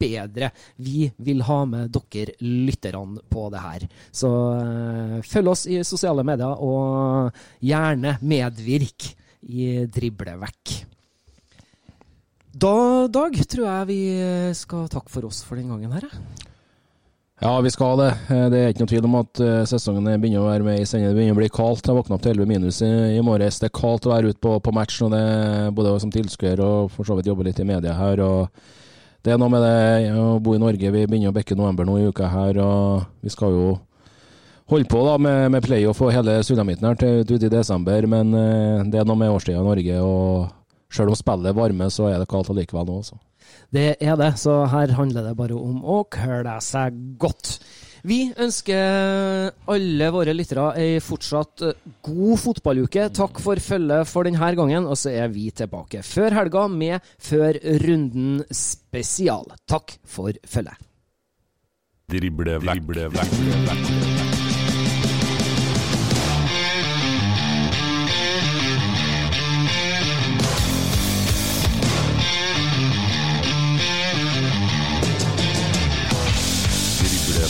bedre. 0.00 0.48
Vi 0.80 1.10
vil 1.20 1.44
ha 1.46 1.62
med 1.68 1.92
dere 1.92 2.32
lytterne 2.40 3.20
på 3.28 3.50
det 3.52 3.60
her. 3.62 3.90
Så 4.10 4.30
følg 5.28 5.52
oss 5.52 5.66
i 5.68 5.82
sosiale 5.86 6.24
medier, 6.26 6.56
og 6.56 7.36
gjerne 7.60 8.16
medvirk 8.24 9.12
i 9.42 9.86
Driblevekk. 9.90 10.78
Da, 12.52 13.08
Dag, 13.08 13.36
tror 13.48 13.64
jeg 13.64 13.88
vi 13.88 14.00
skal 14.54 14.88
takke 14.92 15.10
for 15.10 15.26
oss 15.26 15.40
for 15.46 15.58
den 15.58 15.72
gangen 15.72 15.92
her. 15.94 16.08
Ja, 17.42 17.56
vi 17.64 17.70
skal 17.74 17.96
det. 17.98 18.10
Det 18.28 18.58
er 18.58 18.68
ikke 18.70 18.84
noe 18.84 18.90
tvil 18.92 19.06
om 19.08 19.16
at 19.18 19.40
sesongen 19.66 20.04
begynner 20.22 20.44
å 20.44 20.50
være 20.50 20.66
med 20.66 20.78
i 20.78 20.84
sending. 20.86 21.08
Det 21.10 21.16
begynner 21.16 21.34
å 21.34 21.40
bli 21.40 21.48
kaldt. 21.50 21.88
Jeg 21.88 21.96
våkna 21.96 22.14
opp 22.14 22.22
til 22.22 22.36
11 22.36 22.50
minus 22.52 22.78
i, 22.86 22.90
i 23.16 23.24
morges. 23.24 23.58
Det 23.58 23.66
er 23.66 23.74
kaldt 23.80 24.06
å 24.06 24.12
være 24.12 24.30
ute 24.30 24.38
på, 24.38 24.52
på 24.62 24.74
match, 24.76 25.00
og 25.02 25.10
det, 25.10 25.24
både 25.74 25.96
som 26.04 26.12
tilskuer 26.14 26.62
og 26.62 26.92
for 26.94 27.08
så 27.08 27.16
vidt 27.18 27.32
jobbe 27.32 27.48
litt 27.48 27.58
i 27.58 27.66
media 27.66 27.96
her. 27.98 28.22
og 28.22 28.62
Det 29.26 29.34
er 29.34 29.40
noe 29.42 29.50
med 29.50 29.66
det 29.66 30.12
å 30.14 30.36
bo 30.44 30.54
i 30.54 30.62
Norge. 30.62 30.94
Vi 30.94 31.02
begynner 31.08 31.32
å 31.32 31.34
bekke 31.34 31.58
november 31.58 31.88
nå 31.88 31.98
i 31.98 32.06
uka 32.12 32.30
her, 32.30 32.62
og 32.62 33.26
vi 33.26 33.34
skal 33.34 33.58
jo 33.58 33.66
holde 34.70 34.88
på 34.88 35.02
da 35.06 35.18
med, 35.18 35.50
med 35.52 35.64
playoff 35.64 36.00
og 36.04 36.12
hele 36.14 36.38
sulamitten 36.46 36.86
her 36.88 36.98
til 37.00 37.24
ut 37.26 37.42
i 37.42 37.50
desember, 37.52 38.06
men 38.06 38.32
det 38.92 39.00
er 39.00 39.08
noe 39.08 39.18
med 39.18 39.32
årstida 39.34 39.60
i 39.60 39.66
Norge. 39.66 40.00
og 40.00 40.92
Selv 40.92 41.12
om 41.12 41.18
spillet 41.18 41.56
varmer, 41.56 41.90
så 41.92 42.10
er 42.12 42.18
det 42.20 42.28
kaldt 42.30 42.50
allikevel 42.52 42.86
nå. 42.88 42.98
også. 43.02 43.18
Det 43.72 43.96
er 44.00 44.16
det, 44.20 44.34
så 44.40 44.64
her 44.68 44.92
handler 44.96 45.26
det 45.28 45.36
bare 45.38 45.56
om 45.56 45.80
å 45.84 46.02
kle 46.12 46.58
seg 46.64 46.98
godt. 47.20 47.56
Vi 48.02 48.32
ønsker 48.34 49.52
alle 49.70 50.08
våre 50.10 50.34
lyttere 50.34 50.72
ei 50.82 50.96
fortsatt 51.02 51.62
god 52.02 52.40
fotballuke. 52.42 53.06
Takk 53.14 53.38
for 53.42 53.62
følget 53.62 54.10
for 54.10 54.26
denne 54.26 54.50
gangen, 54.58 54.88
og 54.90 54.98
så 54.98 55.14
er 55.14 55.30
vi 55.30 55.50
tilbake 55.54 56.02
før 56.02 56.34
helga 56.40 56.66
med 56.68 56.98
Før 57.22 57.58
runden 57.84 58.42
spesial. 58.50 59.46
Takk 59.70 59.96
for 60.02 60.34
følget. 60.44 60.82
Drible 62.12 62.58
vekk, 62.60 62.82
drible 62.90 63.08
vekk, 63.14 64.31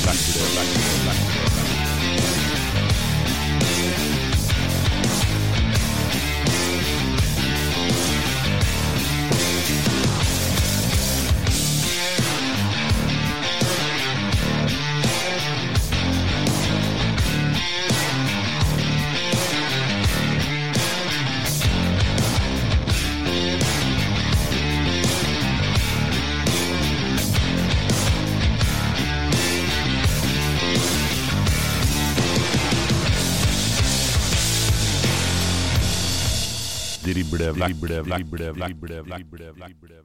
back 0.05 0.17
to 0.17 0.33
the 0.33 0.55
back 0.57 0.67
to 0.75 0.92
blibble, 37.51 38.03
blibble, 38.03 38.53
blibble, 38.53 38.53
blibble, 38.53 39.03
blibble, 39.03 39.53
blibble, 39.53 40.02